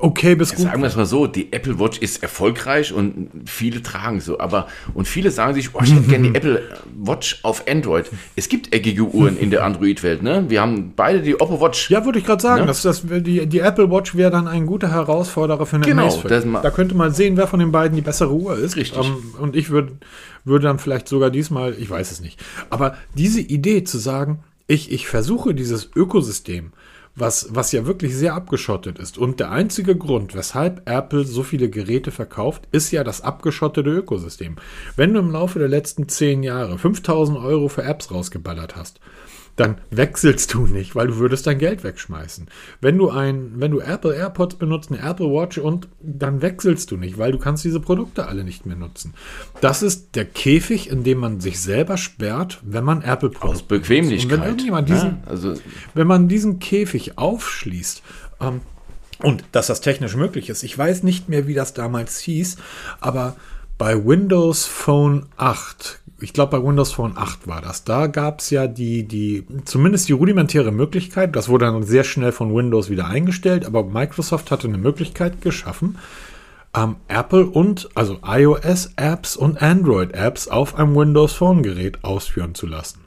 okay 0.00 0.34
bis 0.34 0.54
gut. 0.54 0.60
Sagen 0.64 0.80
wir 0.82 0.88
es 0.88 0.96
mal 0.96 1.06
so, 1.06 1.26
die 1.26 1.52
Apple 1.52 1.78
Watch 1.78 1.98
ist 1.98 2.22
erfolgreich 2.22 2.92
und 2.92 3.28
viele 3.46 3.82
tragen 3.82 4.20
so, 4.20 4.38
aber 4.38 4.68
und 4.94 5.06
viele 5.08 5.30
sagen 5.30 5.54
sich, 5.54 5.74
oh, 5.74 5.80
ich 5.82 5.92
hätte 5.94 6.08
gerne 6.08 6.30
die 6.30 6.34
Apple 6.36 6.62
Watch 6.96 7.40
auf 7.42 7.64
Android. 7.68 8.06
Es 8.36 8.48
gibt 8.48 8.74
eckige 8.74 9.02
Uhren 9.02 9.36
in 9.38 9.50
der 9.50 9.64
Android-Welt, 9.64 10.22
ne? 10.22 10.44
Wir 10.48 10.60
haben 10.60 10.92
beide 10.94 11.22
die 11.22 11.40
Oppo 11.40 11.60
Watch. 11.60 11.90
Ja, 11.90 12.04
würde 12.04 12.18
ich 12.18 12.24
gerade 12.24 12.42
sagen, 12.42 12.62
Ne? 12.62 12.66
dass 12.66 12.82
das, 12.82 13.02
die, 13.06 13.46
die 13.46 13.58
Apple 13.60 13.90
Watch 13.90 14.14
wäre 14.14 14.30
dann 14.30 14.48
ein 14.48 14.66
guter 14.66 14.90
Herausforderer 14.90 15.66
für 15.66 15.76
eine 15.76 15.86
Genau, 15.86 16.22
Da 16.62 16.70
könnte 16.70 16.94
man 16.94 17.12
sehen, 17.12 17.36
wer 17.36 17.46
von 17.46 17.60
den 17.60 17.72
beiden 17.72 17.96
die 17.96 18.02
bessere 18.02 18.32
Uhr 18.32 18.56
ist. 18.56 18.76
Richtig. 18.76 19.06
Ähm, 19.06 19.34
und 19.38 19.54
ich 19.56 19.70
würde 19.70 19.92
würde 20.44 20.66
dann 20.66 20.78
vielleicht 20.78 21.08
sogar 21.08 21.30
diesmal, 21.30 21.74
ich 21.78 21.90
weiß 21.90 22.10
es 22.10 22.20
nicht. 22.20 22.40
Aber 22.70 22.96
diese 23.14 23.40
Idee 23.40 23.84
zu 23.84 23.98
sagen, 23.98 24.40
ich, 24.66 24.90
ich 24.92 25.06
versuche 25.08 25.54
dieses 25.54 25.90
Ökosystem, 25.94 26.72
was, 27.20 27.48
was 27.50 27.72
ja 27.72 27.86
wirklich 27.86 28.16
sehr 28.16 28.34
abgeschottet 28.34 28.98
ist. 28.98 29.18
Und 29.18 29.40
der 29.40 29.50
einzige 29.50 29.96
Grund, 29.96 30.34
weshalb 30.34 30.88
Apple 30.88 31.24
so 31.24 31.42
viele 31.42 31.68
Geräte 31.70 32.10
verkauft, 32.10 32.68
ist 32.72 32.90
ja 32.90 33.04
das 33.04 33.20
abgeschottete 33.20 33.90
Ökosystem. 33.90 34.56
Wenn 34.96 35.14
du 35.14 35.20
im 35.20 35.30
Laufe 35.30 35.58
der 35.58 35.68
letzten 35.68 36.08
zehn 36.08 36.42
Jahre 36.42 36.78
5000 36.78 37.38
Euro 37.38 37.68
für 37.68 37.82
Apps 37.82 38.10
rausgeballert 38.10 38.76
hast, 38.76 39.00
dann 39.58 39.78
wechselst 39.90 40.54
du 40.54 40.66
nicht, 40.66 40.94
weil 40.94 41.08
du 41.08 41.16
würdest 41.16 41.46
dein 41.48 41.58
Geld 41.58 41.82
wegschmeißen. 41.82 42.46
Wenn 42.80 42.96
du 42.96 43.10
ein, 43.10 43.54
wenn 43.56 43.72
du 43.72 43.80
Apple 43.80 44.14
AirPods 44.14 44.54
benutzt, 44.54 44.92
eine 44.92 45.02
Apple 45.02 45.26
Watch 45.26 45.58
und 45.58 45.88
dann 46.00 46.42
wechselst 46.42 46.92
du 46.92 46.96
nicht, 46.96 47.18
weil 47.18 47.32
du 47.32 47.38
kannst 47.38 47.64
diese 47.64 47.80
Produkte 47.80 48.28
alle 48.28 48.44
nicht 48.44 48.66
mehr 48.66 48.76
nutzen. 48.76 49.14
Das 49.60 49.82
ist 49.82 50.14
der 50.14 50.26
Käfig, 50.26 50.88
in 50.90 51.02
dem 51.02 51.18
man 51.18 51.40
sich 51.40 51.60
selber 51.60 51.96
sperrt, 51.96 52.60
wenn 52.62 52.84
man 52.84 53.02
Apple 53.02 53.30
Aus 53.30 53.34
Produkte 53.40 53.64
Bequemlichkeit. 53.64 54.32
Und 54.32 54.38
wenn 54.38 54.46
irgendjemand 54.46 54.88
diesen, 54.88 55.08
ne? 55.08 55.22
Also 55.26 55.54
wenn 55.92 56.06
man 56.06 56.28
diesen 56.28 56.60
Käfig 56.60 57.18
aufschließt, 57.18 58.02
ähm, 58.40 58.60
und 59.20 59.42
dass 59.50 59.66
das 59.66 59.80
technisch 59.80 60.14
möglich 60.14 60.48
ist, 60.50 60.62
ich 60.62 60.78
weiß 60.78 61.02
nicht 61.02 61.28
mehr, 61.28 61.48
wie 61.48 61.54
das 61.54 61.74
damals 61.74 62.20
hieß, 62.20 62.58
aber 63.00 63.34
bei 63.76 64.06
Windows 64.06 64.66
Phone 64.66 65.26
8, 65.36 66.00
ich 66.20 66.32
glaube 66.32 66.58
bei 66.58 66.66
Windows 66.66 66.92
Phone 66.92 67.16
8 67.16 67.46
war 67.46 67.60
das, 67.60 67.84
da 67.84 68.06
gab 68.06 68.40
es 68.40 68.50
ja 68.50 68.66
die, 68.66 69.06
die, 69.06 69.44
zumindest 69.64 70.08
die 70.08 70.12
rudimentäre 70.12 70.72
Möglichkeit, 70.72 71.36
das 71.36 71.48
wurde 71.48 71.66
dann 71.66 71.82
sehr 71.82 72.04
schnell 72.04 72.32
von 72.32 72.54
Windows 72.54 72.90
wieder 72.90 73.06
eingestellt, 73.06 73.64
aber 73.64 73.84
Microsoft 73.84 74.50
hatte 74.50 74.68
eine 74.68 74.78
Möglichkeit 74.78 75.40
geschaffen, 75.40 75.98
ähm, 76.76 76.96
Apple 77.08 77.46
und 77.46 77.88
also 77.94 78.18
iOS-Apps 78.24 79.36
und 79.36 79.62
Android-Apps 79.62 80.48
auf 80.48 80.74
einem 80.74 80.94
Windows 80.94 81.32
Phone-Gerät 81.32 82.04
ausführen 82.04 82.54
zu 82.54 82.66
lassen. 82.66 83.00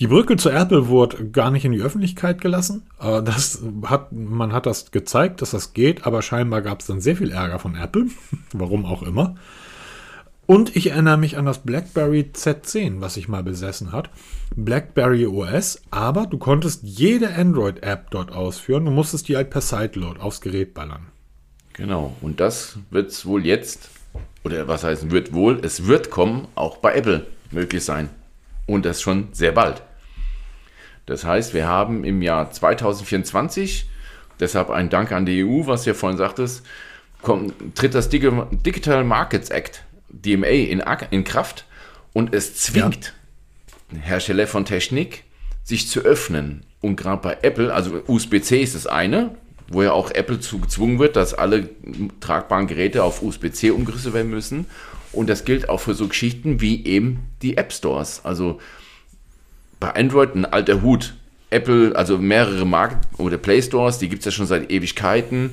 Die 0.00 0.06
Brücke 0.06 0.36
zu 0.36 0.50
Apple 0.50 0.88
wurde 0.88 1.28
gar 1.28 1.50
nicht 1.50 1.64
in 1.64 1.72
die 1.72 1.82
Öffentlichkeit 1.82 2.40
gelassen. 2.40 2.82
Äh, 3.00 3.22
Das 3.22 3.62
hat, 3.84 4.12
man 4.12 4.52
hat 4.52 4.66
das 4.66 4.90
gezeigt, 4.90 5.42
dass 5.42 5.50
das 5.50 5.72
geht, 5.72 6.06
aber 6.06 6.22
scheinbar 6.22 6.62
gab 6.62 6.80
es 6.80 6.86
dann 6.86 7.00
sehr 7.00 7.16
viel 7.16 7.30
Ärger 7.30 7.58
von 7.58 7.76
Apple. 7.76 8.06
Warum 8.52 8.84
auch 8.84 9.02
immer. 9.02 9.36
Und 10.46 10.74
ich 10.76 10.90
erinnere 10.90 11.16
mich 11.18 11.38
an 11.38 11.46
das 11.46 11.60
BlackBerry 11.60 12.30
Z10, 12.34 13.00
was 13.00 13.16
ich 13.16 13.28
mal 13.28 13.42
besessen 13.42 13.92
hat. 13.92 14.10
BlackBerry 14.56 15.26
OS, 15.26 15.80
aber 15.90 16.26
du 16.26 16.36
konntest 16.36 16.82
jede 16.82 17.34
Android-App 17.34 18.10
dort 18.10 18.32
ausführen. 18.32 18.84
Du 18.84 18.90
musstest 18.90 19.28
die 19.28 19.36
halt 19.36 19.50
per 19.50 19.60
Sideload 19.60 20.20
aufs 20.20 20.40
Gerät 20.40 20.74
ballern. 20.74 21.06
Genau, 21.74 22.14
und 22.20 22.40
das 22.40 22.78
wird 22.90 23.10
es 23.10 23.24
wohl 23.24 23.46
jetzt, 23.46 23.88
oder 24.44 24.68
was 24.68 24.84
heißt 24.84 25.10
wird 25.10 25.32
wohl, 25.32 25.60
es 25.64 25.86
wird 25.86 26.10
kommen, 26.10 26.48
auch 26.54 26.76
bei 26.78 26.94
Apple 26.96 27.26
möglich 27.50 27.84
sein. 27.84 28.10
Und 28.66 28.84
das 28.84 29.00
schon 29.00 29.28
sehr 29.32 29.52
bald. 29.52 29.82
Das 31.06 31.24
heißt, 31.24 31.54
wir 31.54 31.66
haben 31.66 32.04
im 32.04 32.20
Jahr 32.20 32.50
2024, 32.50 33.88
deshalb 34.38 34.70
ein 34.70 34.90
Dank 34.90 35.12
an 35.12 35.24
die 35.24 35.44
EU, 35.44 35.66
was 35.66 35.86
ihr 35.86 35.94
vorhin 35.94 36.18
sagtest, 36.18 36.64
kommt, 37.22 37.54
tritt 37.74 37.94
das 37.94 38.10
Digi- 38.10 38.62
Digital 38.62 39.02
Markets 39.04 39.50
Act, 39.50 39.84
DMA, 40.12 40.46
in, 40.46 40.82
in 41.10 41.24
Kraft 41.24 41.66
und 42.12 42.34
es 42.34 42.56
zwingt 42.56 43.14
Hersteller 44.00 44.46
von 44.46 44.64
Technik, 44.64 45.24
sich 45.64 45.88
zu 45.88 46.00
öffnen. 46.00 46.64
Und 46.80 46.96
gerade 46.96 47.22
bei 47.22 47.38
Apple, 47.42 47.72
also 47.72 48.02
USB-C 48.06 48.62
ist 48.62 48.74
das 48.74 48.86
eine, 48.86 49.34
wo 49.68 49.82
ja 49.82 49.92
auch 49.92 50.10
Apple 50.10 50.40
zu 50.40 50.58
gezwungen 50.58 50.98
wird, 50.98 51.16
dass 51.16 51.34
alle 51.34 51.70
tragbaren 52.20 52.66
Geräte 52.66 53.04
auf 53.04 53.22
USB-C 53.22 53.70
umgerüstet 53.70 54.12
werden 54.12 54.30
müssen. 54.30 54.66
Und 55.12 55.28
das 55.28 55.44
gilt 55.44 55.68
auch 55.68 55.78
für 55.78 55.94
so 55.94 56.08
Geschichten 56.08 56.60
wie 56.60 56.84
eben 56.84 57.28
die 57.42 57.56
App 57.56 57.72
Stores. 57.72 58.24
Also 58.24 58.60
bei 59.78 59.94
Android 59.94 60.34
ein 60.34 60.44
alter 60.44 60.82
Hut. 60.82 61.14
Apple, 61.50 61.94
also 61.94 62.16
mehrere 62.16 62.64
Marken 62.64 63.00
oder 63.18 63.36
Play 63.36 63.60
Stores, 63.60 63.98
die 63.98 64.08
gibt 64.08 64.20
es 64.20 64.24
ja 64.24 64.30
schon 64.30 64.46
seit 64.46 64.70
Ewigkeiten. 64.70 65.50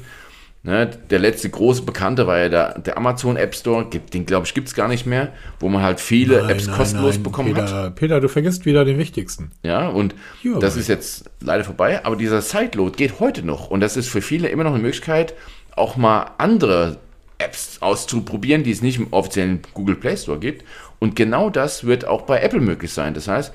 Ne, 0.61 0.87
der 1.09 1.19
letzte 1.19 1.49
große 1.49 1.83
Bekannte 1.83 2.27
war 2.27 2.37
ja 2.37 2.49
der, 2.49 2.79
der 2.79 2.97
Amazon 2.97 3.37
App 3.37 3.55
Store, 3.55 3.85
gibt, 3.85 4.13
den 4.13 4.25
glaube 4.25 4.45
ich 4.45 4.53
gibt 4.53 4.67
es 4.67 4.73
gar 4.75 4.89
nicht 4.89 5.05
mehr, 5.05 5.31
wo 5.61 5.69
man 5.69 5.81
halt 5.81 6.01
viele 6.01 6.41
Nein, 6.41 6.49
Apps 6.49 6.67
nein, 6.67 6.75
kostenlos 6.75 7.13
nein, 7.15 7.23
bekommen 7.23 7.53
Peter, 7.53 7.83
hat. 7.83 7.95
Peter, 7.95 8.19
du 8.19 8.27
vergisst 8.27 8.65
wieder 8.65 8.83
den 8.83 8.97
wichtigsten. 8.97 9.51
Ja, 9.63 9.87
und 9.87 10.15
Ja, 10.43 10.59
das 10.59 10.73
aber- 10.73 10.81
ist 10.81 10.87
jetzt 10.89 11.29
leider 11.39 11.63
vorbei, 11.63 12.03
aber 12.03 12.17
dieser 12.17 12.41
Sideload 12.41 12.97
geht 12.97 13.21
heute 13.21 13.41
noch 13.45 13.69
und 13.69 13.79
das 13.79 13.95
ist 13.95 14.09
für 14.09 14.21
viele 14.21 14.49
immer 14.49 14.65
noch 14.65 14.73
eine 14.73 14.81
Möglichkeit, 14.83 15.33
auch 15.77 15.95
mal 15.95 16.31
andere 16.39 16.97
Apps 17.37 17.77
auszuprobieren, 17.81 18.63
die 18.63 18.71
es 18.71 18.81
nicht 18.81 18.99
im 18.99 19.07
offiziellen 19.13 19.61
Google 19.73 19.95
Play 19.95 20.17
Store 20.17 20.39
gibt. 20.39 20.65
Und 20.99 21.15
genau 21.15 21.49
das 21.49 21.85
wird 21.85 22.03
auch 22.05 22.23
bei 22.23 22.41
Apple 22.41 22.59
möglich 22.59 22.91
sein. 22.91 23.13
Das 23.13 23.29
heißt, 23.29 23.53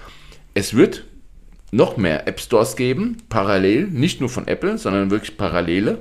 es 0.55 0.73
wird 0.75 1.05
noch 1.71 1.99
mehr 1.99 2.27
App 2.27 2.41
Stores 2.41 2.77
geben, 2.77 3.19
parallel, 3.29 3.89
nicht 3.89 4.21
nur 4.21 4.31
von 4.31 4.49
Apple, 4.49 4.79
sondern 4.79 5.11
wirklich 5.11 5.37
parallele 5.37 5.99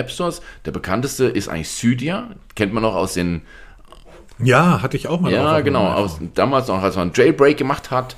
App 0.00 0.10
Stores. 0.10 0.42
Der 0.64 0.72
bekannteste 0.72 1.26
ist 1.26 1.48
eigentlich 1.48 1.68
Cydia, 1.68 2.30
kennt 2.56 2.72
man 2.72 2.82
noch 2.82 2.94
aus 2.96 3.14
den 3.14 3.42
Ja, 4.42 4.82
hatte 4.82 4.96
ich 4.96 5.06
auch 5.08 5.20
mal. 5.20 5.32
ja, 5.32 5.60
genau. 5.60 5.86
Aus, 5.92 6.18
damals 6.34 6.68
noch, 6.68 6.82
als 6.82 6.96
man 6.96 7.12
Jailbreak 7.14 7.56
gemacht 7.56 7.90
hat. 7.90 8.16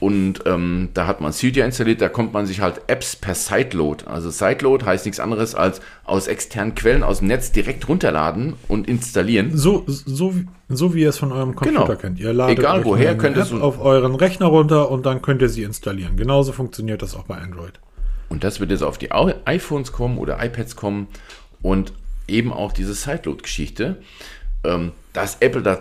Und 0.00 0.44
ähm, 0.46 0.90
da 0.94 1.08
hat 1.08 1.20
man 1.20 1.32
Cydia 1.32 1.64
installiert, 1.64 2.00
da 2.00 2.08
kommt 2.08 2.32
man 2.32 2.46
sich 2.46 2.60
halt 2.60 2.82
Apps 2.86 3.16
per 3.16 3.34
Sideload. 3.34 4.04
Also 4.06 4.30
Sideload 4.30 4.84
heißt 4.86 5.04
nichts 5.06 5.18
anderes 5.18 5.56
als 5.56 5.80
aus 6.04 6.28
externen 6.28 6.76
Quellen 6.76 7.02
aus 7.02 7.18
dem 7.18 7.26
Netz 7.26 7.50
direkt 7.50 7.88
runterladen 7.88 8.52
und 8.68 8.86
installieren. 8.86 9.56
So, 9.58 9.82
so, 9.88 10.36
wie- 10.36 10.46
so 10.68 10.94
wie 10.94 11.00
ihr 11.02 11.08
es 11.08 11.18
von 11.18 11.32
eurem 11.32 11.56
Computer 11.56 11.84
Genau. 11.86 11.96
kennt. 11.98 12.20
Ihr 12.20 12.32
ladet 12.32 12.60
Egal 12.60 12.84
woher, 12.84 13.16
könnt 13.18 13.36
ihr 13.36 13.60
auf 13.60 13.80
euren 13.80 14.14
Rechner 14.14 14.46
runter 14.46 14.88
und 14.88 15.04
dann 15.04 15.20
könnt 15.20 15.42
ihr 15.42 15.48
sie 15.48 15.64
installieren. 15.64 16.16
Genauso 16.16 16.52
funktioniert 16.52 17.02
das 17.02 17.16
auch 17.16 17.24
bei 17.24 17.34
Android. 17.38 17.72
Und 18.28 18.44
das 18.44 18.60
wird 18.60 18.70
jetzt 18.70 18.82
auf 18.82 18.98
die 18.98 19.10
iPhones 19.12 19.92
kommen 19.92 20.18
oder 20.18 20.42
iPads 20.44 20.76
kommen 20.76 21.08
und 21.62 21.92
eben 22.26 22.52
auch 22.52 22.72
diese 22.72 22.94
Sideload-Geschichte. 22.94 23.96
Ähm, 24.64 24.92
dass 25.12 25.38
Apple 25.40 25.62
das, 25.62 25.80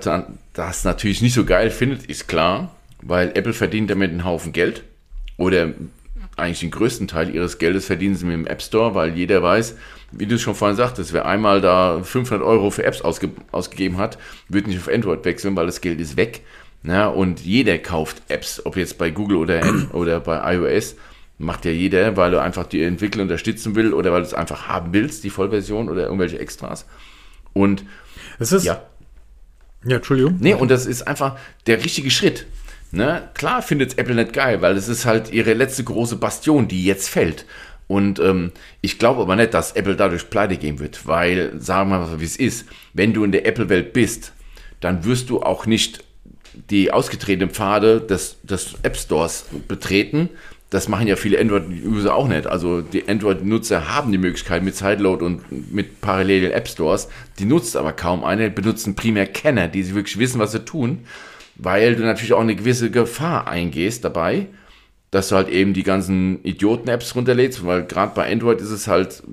das 0.54 0.84
natürlich 0.84 1.22
nicht 1.22 1.34
so 1.34 1.46
geil 1.46 1.70
findet, 1.72 2.06
ist 2.06 2.28
klar, 2.28 2.76
weil 3.02 3.30
Apple 3.36 3.54
verdient 3.54 3.90
damit 3.90 4.12
einen 4.12 4.24
Haufen 4.24 4.54
Geld 4.54 4.84
oder 5.38 5.74
eigentlich 6.38 6.60
den 6.60 6.72
größten 6.72 7.08
Teil 7.08 7.34
ihres 7.34 7.58
Geldes 7.58 7.86
verdienen 7.86 8.16
sie 8.16 8.26
mit 8.26 8.36
dem 8.36 8.48
App 8.48 8.62
Store, 8.62 8.94
weil 8.94 9.16
jeder 9.18 9.42
weiß, 9.42 9.76
wie 10.12 10.28
du 10.28 10.36
es 10.36 10.42
schon 10.42 10.56
vorhin 10.56 10.78
sagtest, 10.78 11.12
wer 11.12 11.26
einmal 11.26 11.62
da 11.62 12.02
500 12.02 12.46
Euro 12.46 12.70
für 12.70 12.84
Apps 12.84 13.02
ausge 13.02 13.32
ausgegeben 13.52 13.98
hat, 13.98 14.18
wird 14.48 14.68
nicht 14.68 14.78
auf 14.78 14.88
Android 14.88 15.26
wechseln, 15.26 15.56
weil 15.56 15.66
das 15.66 15.82
Geld 15.82 16.00
ist 16.00 16.16
weg. 16.16 16.42
Ja, 16.84 17.08
und 17.08 17.42
jeder 17.42 17.78
kauft 17.80 18.22
Apps, 18.30 18.62
ob 18.66 18.78
jetzt 18.78 18.98
bei 19.00 19.10
Google 19.10 19.38
oder, 19.38 19.62
oder 19.94 20.20
bei 20.20 20.56
iOS, 20.56 20.96
macht 21.38 21.66
ja 21.66 21.72
jeder, 21.72 22.18
weil 22.18 22.32
du 22.32 22.42
einfach 22.42 22.66
die 22.66 22.82
Entwickler 22.82 23.24
unterstützen 23.24 23.76
will 23.76 23.94
oder 23.94 24.12
weil 24.12 24.22
du 24.22 24.28
es 24.28 24.34
einfach 24.34 24.68
haben 24.68 24.94
willst, 24.94 25.24
die 25.24 25.30
Vollversion 25.30 25.90
oder 25.90 26.04
irgendwelche 26.04 26.40
Extras. 26.40 26.86
Und 27.54 27.84
Es 28.40 28.52
ist. 28.52 28.66
ja, 28.66 28.84
ja 29.86 29.98
Entschuldigung. 29.98 30.38
Nee, 30.40 30.54
und 30.54 30.70
das 30.70 30.86
ist 30.86 31.08
einfach 31.08 31.38
der 31.68 31.84
richtige 31.84 32.12
Schritt. 32.12 32.48
Ne? 32.92 33.30
Klar 33.34 33.62
findet 33.62 33.98
Apple 33.98 34.16
nicht 34.16 34.34
geil, 34.34 34.62
weil 34.62 34.76
es 34.78 34.88
ist 34.88 35.06
halt 35.06 35.32
ihre 35.32 35.54
letzte 35.54 35.84
große 35.84 36.16
Bastion, 36.16 36.68
die 36.68 36.86
jetzt 36.86 37.10
fällt. 37.10 37.46
Und 37.88 38.20
ähm, 38.20 38.52
ich 38.82 39.00
glaube 39.00 39.22
aber 39.22 39.36
nicht, 39.36 39.54
dass 39.54 39.74
Apple 39.74 39.96
dadurch 39.96 40.30
pleite 40.30 40.58
gehen 40.58 40.80
wird, 40.80 41.08
weil, 41.08 41.54
sagen 41.60 41.90
wir 41.90 42.00
mal, 42.00 42.20
wie 42.20 42.26
es 42.26 42.36
ist, 42.36 42.66
wenn 42.94 43.14
du 43.14 43.24
in 43.24 43.32
der 43.32 43.46
Apple-Welt 43.46 43.94
bist, 43.94 44.34
dann 44.82 45.06
wirst 45.06 45.30
du 45.30 45.42
auch 45.42 45.66
nicht 45.66 46.04
die 46.70 46.92
ausgetretenen 46.92 47.50
Pfade 47.50 48.02
des, 48.02 48.38
des 48.44 48.76
App 48.84 48.98
Stores 48.98 49.46
betreten. 49.68 50.30
Das 50.70 50.90
machen 50.90 51.08
ja 51.08 51.16
viele 51.16 51.40
Android-User 51.40 52.14
auch 52.14 52.28
nicht. 52.28 52.46
Also 52.46 52.82
die 52.82 53.08
Android-Nutzer 53.08 53.94
haben 53.94 54.12
die 54.12 54.18
Möglichkeit 54.18 54.64
mit 54.64 54.76
Sideload 54.76 55.24
und 55.24 55.72
mit 55.72 56.02
parallelen 56.02 56.52
App 56.52 56.68
Stores. 56.68 57.08
Die 57.40 57.46
nutzt 57.46 57.78
aber 57.78 57.94
kaum 57.94 58.26
eine, 58.26 58.50
benutzen 58.50 58.96
primär 58.96 59.28
Kenner, 59.28 59.70
die 59.70 59.84
sie 59.84 59.96
wirklich 59.96 60.20
wissen, 60.20 60.40
was 60.40 60.52
sie 60.52 60.66
tun, 60.66 61.00
weil 61.56 61.96
du 61.96 62.04
natürlich 62.04 62.34
auch 62.34 62.42
eine 62.42 62.56
gewisse 62.56 62.92
Gefahr 62.92 63.48
eingehst 63.48 64.04
dabei, 64.04 64.48
dass 65.12 65.30
du 65.30 65.36
halt 65.36 65.48
eben 65.48 65.74
die 65.74 65.84
ganzen 65.84 66.44
Idioten-Apps 66.44 67.16
runterlädst, 67.16 67.66
weil 67.66 67.86
gerade 67.86 68.14
bei 68.14 68.30
Android 68.30 68.60
ist 68.60 68.72
es 68.72 68.88
halt 68.88 69.24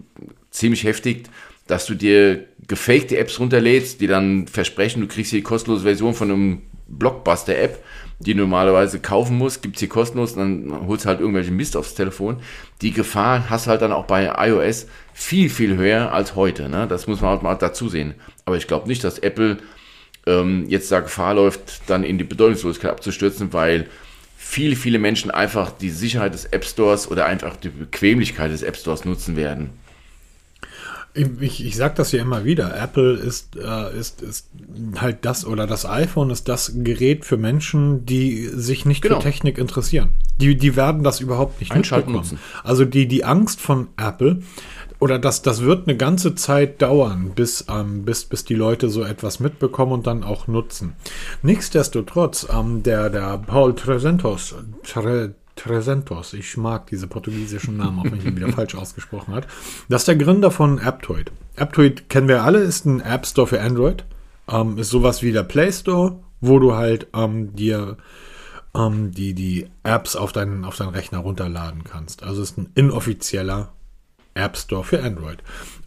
ziemlich 0.51 0.85
heftig, 0.85 1.25
dass 1.67 1.87
du 1.87 1.95
dir 1.95 2.45
gefakte 2.69 3.19
Apps 3.19 3.41
runterlädst, 3.41 4.01
die 4.01 4.07
dann 4.07 4.47
versprechen, 4.47 5.03
du 5.03 5.09
kriegst 5.09 5.33
die 5.33 5.43
kostenlose 5.43 5.83
Version 5.83 6.15
von 6.15 6.31
einem 6.31 6.63
Blockbuster-App, 6.89 7.83
die 8.19 8.35
du 8.35 8.41
normalerweise 8.41 9.01
kaufen 9.01 9.37
musst, 9.37 9.63
gibt 9.63 9.77
es 9.77 9.81
hier 9.81 9.89
kostenlos 9.89 10.35
dann 10.35 10.73
holst 10.87 11.05
du 11.05 11.09
halt 11.09 11.21
irgendwelche 11.21 11.51
Mist 11.51 11.77
aufs 11.77 11.95
Telefon. 11.95 12.39
Die 12.81 12.93
Gefahr 12.93 13.51
hast 13.51 13.67
du 13.67 13.71
halt 13.71 13.83
dann 13.83 13.93
auch 13.93 14.07
bei 14.07 14.33
iOS 14.49 14.87
viel, 15.13 15.49
viel 15.49 15.77
höher 15.77 16.13
als 16.13 16.35
heute. 16.35 16.69
Ne? 16.69 16.87
Das 16.89 17.07
muss 17.07 17.21
man 17.21 17.31
halt 17.31 17.43
mal 17.43 17.55
dazu 17.55 17.89
sehen. 17.89 18.15
Aber 18.45 18.57
ich 18.57 18.67
glaube 18.67 18.89
nicht, 18.89 19.05
dass 19.05 19.19
Apple 19.19 19.59
ähm, 20.27 20.67
jetzt 20.69 20.91
da 20.91 21.01
Gefahr 21.01 21.35
läuft, 21.35 21.89
dann 21.89 22.05
in 22.05 22.19
die 22.19 22.25
Bedeutungslosigkeit 22.25 22.91
abzustürzen, 22.91 23.53
weil 23.53 23.89
viele, 24.37 24.77
viele 24.77 24.99
Menschen 24.99 25.31
einfach 25.31 25.71
die 25.71 25.91
Sicherheit 25.91 26.35
des 26.35 26.47
App 26.47 26.65
Stores 26.65 27.11
oder 27.11 27.27
einfach 27.27 27.57
die 27.57 27.69
Bequemlichkeit 27.69 28.53
des 28.53 28.63
App 28.63 28.77
Stores 28.77 29.05
nutzen 29.05 29.37
werden. 29.37 29.71
Ich, 31.15 31.65
ich 31.65 31.77
sage 31.77 31.95
das 31.97 32.11
ja 32.11 32.21
immer 32.21 32.45
wieder. 32.45 32.77
Apple 32.77 33.13
ist, 33.13 33.57
äh, 33.57 33.97
ist, 33.97 34.21
ist 34.21 34.49
halt 34.97 35.25
das 35.25 35.47
oder 35.47 35.67
das 35.67 35.87
iPhone 35.87 36.31
ist 36.31 36.49
das 36.49 36.73
Gerät 36.75 37.25
für 37.25 37.37
Menschen, 37.37 38.05
die 38.05 38.49
sich 38.49 38.85
nicht 38.85 39.03
genau. 39.03 39.17
für 39.17 39.23
Technik 39.23 39.59
interessieren. 39.59 40.11
Die, 40.41 40.57
die 40.57 40.75
werden 40.75 41.05
das 41.05 41.21
überhaupt 41.21 41.61
nicht 41.61 41.71
Einschalten 41.71 42.13
nutzen. 42.13 42.39
Also 42.65 42.85
die, 42.85 43.07
die 43.07 43.25
Angst 43.25 43.61
von 43.61 43.89
Apple 43.97 44.41
oder 44.99 45.19
das, 45.19 45.43
das 45.43 45.63
wird 45.63 45.87
eine 45.87 45.97
ganze 45.97 46.35
Zeit 46.35 46.81
dauern, 46.81 47.33
bis, 47.35 47.67
ähm, 47.69 48.05
bis, 48.05 48.25
bis 48.25 48.45
die 48.45 48.55
Leute 48.55 48.89
so 48.89 49.03
etwas 49.05 49.39
mitbekommen 49.39 49.93
und 49.93 50.07
dann 50.07 50.25
auch 50.25 50.47
nutzen. 50.47 50.95
Nichtsdestotrotz, 51.43 52.47
ähm, 52.53 52.83
der, 52.83 53.11
der 53.11 53.39
Paul 53.39 53.75
Tresentos, 53.75 54.55
Tre, 54.83 55.35
Tresentos, 55.57 56.33
ich 56.33 56.57
mag 56.57 56.87
diese 56.89 57.07
portugiesischen 57.07 57.77
Namen, 57.77 58.01
auch 58.01 58.05
wenn 58.05 58.19
ich 58.19 58.25
ihn 58.25 58.37
wieder 58.37 58.49
falsch 58.53 58.75
ausgesprochen 58.75 59.35
hat. 59.35 59.47
Das 59.89 60.03
ist 60.03 60.09
der 60.09 60.17
Gründer 60.17 60.51
von 60.51 60.79
Aptoid. 60.79 61.31
Aptoid 61.57 62.09
kennen 62.09 62.29
wir 62.29 62.43
alle, 62.43 62.61
ist 62.61 62.85
ein 62.87 63.01
App 63.01 63.27
Store 63.27 63.47
für 63.47 63.61
Android. 63.61 64.05
Ähm, 64.49 64.79
ist 64.79 64.91
sowas 64.91 65.23
wie 65.23 65.33
der 65.33 65.45
Play 65.45 65.73
Store, 65.73 66.19
wo 66.41 66.59
du 66.59 66.75
halt 66.75 67.07
ähm, 67.15 67.55
dir 67.55 67.97
ähm, 68.75 69.13
die, 69.13 69.35
die 69.35 69.69
Apps 69.83 70.17
auf 70.17 70.33
deinen, 70.33 70.65
auf 70.65 70.77
deinen 70.77 70.91
Rechner 70.91 71.19
runterladen 71.19 71.85
kannst. 71.85 72.23
Also 72.23 72.43
ist 72.43 72.59
ein 72.59 72.71
inoffizieller 72.75 73.73
App 74.35 74.57
Store 74.57 74.85
für 74.85 75.03
Android. 75.03 75.39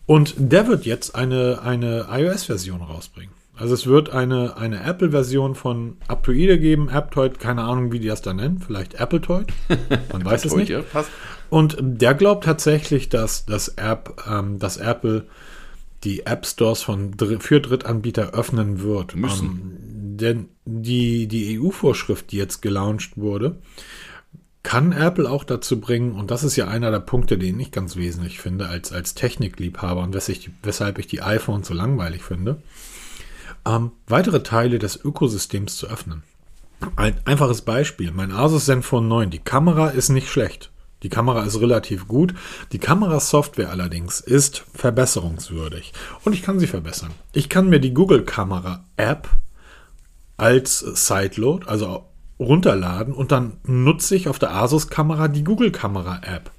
Und 0.05 0.35
der 0.37 0.67
wird 0.67 0.85
jetzt 0.85 1.15
eine, 1.15 1.61
eine 1.61 2.07
iOS-Version 2.09 2.81
rausbringen. 2.81 3.36
Also 3.57 3.73
es 3.73 3.87
wird 3.87 4.11
eine, 4.11 4.57
eine 4.57 4.83
Apple-Version 4.83 5.55
von 5.55 5.97
Aptoide 6.07 6.59
geben, 6.59 6.89
Aptoid, 6.89 7.39
keine 7.39 7.63
Ahnung, 7.63 7.91
wie 7.91 7.99
die 7.99 8.07
das 8.07 8.21
da 8.21 8.33
nennen, 8.33 8.59
vielleicht 8.59 8.99
Appletoid, 9.01 9.47
man 10.11 10.23
weiß 10.23 10.45
es 10.45 10.55
nicht. 10.55 10.69
Ja, 10.69 10.83
Und 11.49 11.77
der 11.79 12.13
glaubt 12.13 12.43
tatsächlich, 12.43 13.09
dass, 13.09 13.45
dass, 13.45 13.69
App, 13.69 14.23
ähm, 14.29 14.59
dass 14.59 14.77
Apple 14.77 15.25
die 16.03 16.25
App 16.25 16.45
Stores 16.45 16.83
von, 16.83 17.15
für 17.39 17.59
Drittanbieter 17.59 18.33
öffnen 18.33 18.81
wird. 18.81 19.15
Müssen. 19.15 19.47
Ähm, 19.47 20.17
denn 20.17 20.49
die, 20.65 21.27
die 21.27 21.59
EU-Vorschrift, 21.59 22.31
die 22.31 22.37
jetzt 22.37 22.61
gelauncht 22.61 23.17
wurde, 23.17 23.57
kann 24.63 24.91
Apple 24.91 25.29
auch 25.29 25.43
dazu 25.43 25.79
bringen, 25.79 26.11
und 26.11 26.29
das 26.29 26.43
ist 26.43 26.57
ja 26.57 26.67
einer 26.67 26.91
der 26.91 26.99
Punkte, 26.99 27.37
den 27.37 27.59
ich 27.59 27.71
ganz 27.71 27.95
wesentlich 27.95 28.39
finde, 28.39 28.67
als, 28.67 28.91
als 28.91 29.15
Technikliebhaber 29.15 30.01
und 30.01 30.13
weshalb 30.13 30.99
ich 30.99 31.07
die 31.07 31.21
iPhones 31.21 31.67
so 31.67 31.73
langweilig 31.73 32.21
finde, 32.21 32.61
ähm, 33.67 33.91
weitere 34.07 34.43
Teile 34.43 34.79
des 34.79 35.03
Ökosystems 35.03 35.77
zu 35.77 35.87
öffnen. 35.87 36.23
Ein 36.95 37.19
einfaches 37.25 37.61
Beispiel, 37.61 38.11
mein 38.11 38.31
Asus 38.31 38.65
Zenfone 38.65 39.07
9, 39.07 39.29
die 39.31 39.39
Kamera 39.39 39.89
ist 39.89 40.09
nicht 40.09 40.29
schlecht. 40.29 40.71
Die 41.03 41.09
Kamera 41.09 41.43
ist 41.43 41.59
relativ 41.59 42.07
gut. 42.07 42.33
Die 42.71 42.79
Kamerasoftware 42.79 43.69
allerdings 43.69 44.19
ist 44.19 44.63
verbesserungswürdig. 44.73 45.93
Und 46.23 46.33
ich 46.33 46.41
kann 46.41 46.59
sie 46.59 46.67
verbessern. 46.67 47.11
Ich 47.33 47.49
kann 47.49 47.69
mir 47.69 47.79
die 47.79 47.93
Google 47.93 48.23
Kamera 48.23 48.85
App 48.95 49.29
als 50.37 50.79
Sideload, 50.79 51.67
also 51.67 52.05
runterladen 52.39 53.13
und 53.13 53.31
dann 53.31 53.57
nutze 53.63 54.15
ich 54.15 54.27
auf 54.27 54.39
der 54.39 54.55
Asus-Kamera 54.55 55.27
die 55.27 55.43
Google-Kamera-App. 55.43 56.51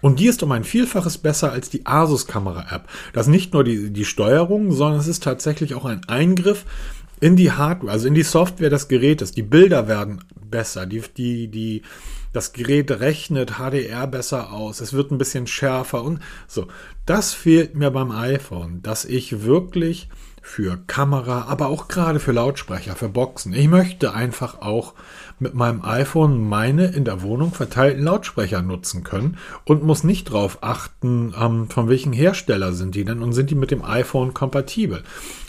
Und 0.00 0.20
die 0.20 0.26
ist 0.26 0.42
um 0.42 0.52
ein 0.52 0.64
Vielfaches 0.64 1.18
besser 1.18 1.52
als 1.52 1.70
die 1.70 1.86
Asus-Kamera-App. 1.86 2.88
Das 3.12 3.26
ist 3.26 3.30
nicht 3.30 3.52
nur 3.52 3.64
die, 3.64 3.90
die 3.90 4.04
Steuerung, 4.04 4.72
sondern 4.72 5.00
es 5.00 5.08
ist 5.08 5.22
tatsächlich 5.22 5.74
auch 5.74 5.84
ein 5.84 6.02
Eingriff 6.08 6.64
in 7.20 7.36
die 7.36 7.52
Hardware, 7.52 7.92
also 7.92 8.06
in 8.06 8.14
die 8.14 8.22
Software 8.22 8.70
des 8.70 8.88
Gerätes. 8.88 9.32
Die 9.32 9.42
Bilder 9.42 9.88
werden 9.88 10.24
besser, 10.40 10.86
die, 10.86 11.02
die, 11.16 11.48
die, 11.48 11.82
das 12.32 12.52
Gerät 12.52 12.90
rechnet 12.90 13.54
HDR 13.58 14.06
besser 14.06 14.52
aus, 14.52 14.80
es 14.80 14.92
wird 14.92 15.10
ein 15.10 15.18
bisschen 15.18 15.46
schärfer 15.46 16.02
und 16.02 16.20
so. 16.46 16.68
Das 17.06 17.34
fehlt 17.34 17.74
mir 17.74 17.90
beim 17.90 18.10
iPhone, 18.10 18.82
dass 18.82 19.04
ich 19.04 19.42
wirklich 19.42 20.08
für 20.42 20.78
Kamera, 20.86 21.46
aber 21.48 21.68
auch 21.68 21.88
gerade 21.88 22.20
für 22.20 22.32
Lautsprecher, 22.32 22.96
für 22.96 23.08
Boxen. 23.08 23.52
Ich 23.52 23.68
möchte 23.68 24.14
einfach 24.14 24.60
auch 24.60 24.94
mit 25.40 25.54
meinem 25.54 25.84
iPhone 25.84 26.48
meine 26.48 26.86
in 26.86 27.04
der 27.04 27.22
Wohnung 27.22 27.52
verteilten 27.52 28.04
Lautsprecher 28.04 28.62
nutzen 28.62 29.04
können 29.04 29.36
und 29.64 29.82
muss 29.82 30.04
nicht 30.04 30.28
darauf 30.30 30.58
achten, 30.62 31.34
ähm, 31.38 31.68
von 31.68 31.88
welchem 31.88 32.12
Hersteller 32.12 32.72
sind 32.72 32.94
die 32.94 33.04
denn 33.04 33.22
und 33.22 33.32
sind 33.32 33.50
die 33.50 33.54
mit 33.54 33.70
dem 33.70 33.84
iPhone 33.84 34.34
kompatibel. 34.34 35.02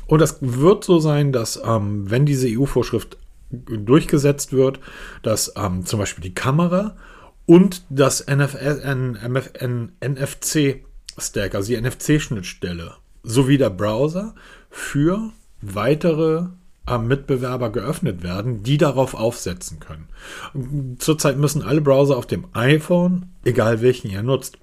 Und 0.08 0.22
es 0.22 0.38
wird 0.42 0.84
so 0.84 1.00
sein, 1.00 1.32
dass 1.32 1.62
ähm, 1.64 2.10
wenn 2.10 2.26
diese 2.26 2.48
EU-Vorschrift 2.48 3.18
durchgesetzt 3.52 4.54
wird, 4.54 4.80
dass 5.24 5.54
ähm, 5.56 5.86
zum 5.86 6.00
Beispiel 6.00 6.24
die 6.24 6.34
Kamera 6.34 6.96
und 7.46 7.84
das 7.90 8.26
NFC-Stack, 8.28 9.16
also 11.56 11.74
die 11.74 11.82
NFC-Schnittstelle, 11.82 12.96
sowie 13.24 13.58
der 13.58 13.72
Browser 13.72 14.36
für 14.70 15.32
weitere 15.62 16.46
Mitbewerber 16.98 17.70
geöffnet 17.70 18.24
werden, 18.24 18.64
die 18.64 18.78
darauf 18.78 19.14
aufsetzen 19.14 19.80
können. 19.80 20.98
Zurzeit 20.98 21.38
müssen 21.38 21.62
alle 21.62 21.82
Browser 21.82 22.18
auf 22.18 22.26
dem 22.26 22.46
iPhone, 22.54 23.34
egal 23.44 23.82
welchen 23.82 24.10
ihr 24.10 24.24
nutzt, 24.24 24.58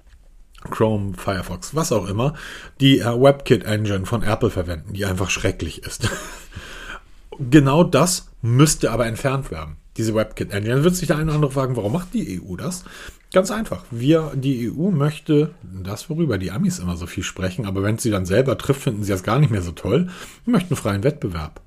Chrome, 0.69 1.13
Firefox, 1.13 1.75
was 1.75 1.91
auch 1.91 2.07
immer, 2.07 2.33
die 2.81 2.99
äh, 2.99 3.05
WebKit 3.05 3.63
Engine 3.63 4.05
von 4.05 4.23
Apple 4.23 4.49
verwenden, 4.49 4.93
die 4.93 5.05
einfach 5.05 5.29
schrecklich 5.29 5.83
ist. 5.83 6.09
genau 7.39 7.83
das 7.83 8.29
müsste 8.41 8.91
aber 8.91 9.05
entfernt 9.05 9.51
werden, 9.51 9.77
diese 9.97 10.15
WebKit 10.15 10.51
Engine. 10.51 10.75
Dann 10.75 10.83
wird 10.83 10.95
sich 10.95 11.07
der 11.07 11.17
eine 11.17 11.25
oder 11.25 11.35
andere 11.35 11.51
fragen, 11.51 11.75
warum 11.75 11.93
macht 11.93 12.13
die 12.13 12.41
EU 12.41 12.55
das? 12.55 12.83
Ganz 13.33 13.51
einfach. 13.51 13.83
Wir, 13.91 14.31
die 14.35 14.71
EU 14.71 14.89
möchte 14.89 15.51
das, 15.61 16.09
worüber 16.09 16.37
die 16.37 16.51
Amis 16.51 16.79
immer 16.79 16.95
so 16.95 17.07
viel 17.07 17.23
sprechen, 17.23 17.65
aber 17.65 17.83
wenn 17.83 17.97
sie 17.97 18.09
dann 18.09 18.25
selber 18.25 18.57
trifft, 18.57 18.81
finden 18.81 19.03
sie 19.03 19.11
das 19.11 19.23
gar 19.23 19.39
nicht 19.39 19.51
mehr 19.51 19.61
so 19.61 19.71
toll. 19.71 20.09
Wir 20.45 20.53
möchten 20.53 20.75
freien 20.75 21.03
Wettbewerb. 21.03 21.61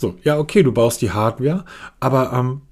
So, 0.00 0.14
ja, 0.24 0.38
okay, 0.38 0.62
du 0.62 0.72
baust 0.72 1.02
die 1.02 1.10
Hardware, 1.10 1.66
aber 2.00 2.32
ähm, 2.32 2.62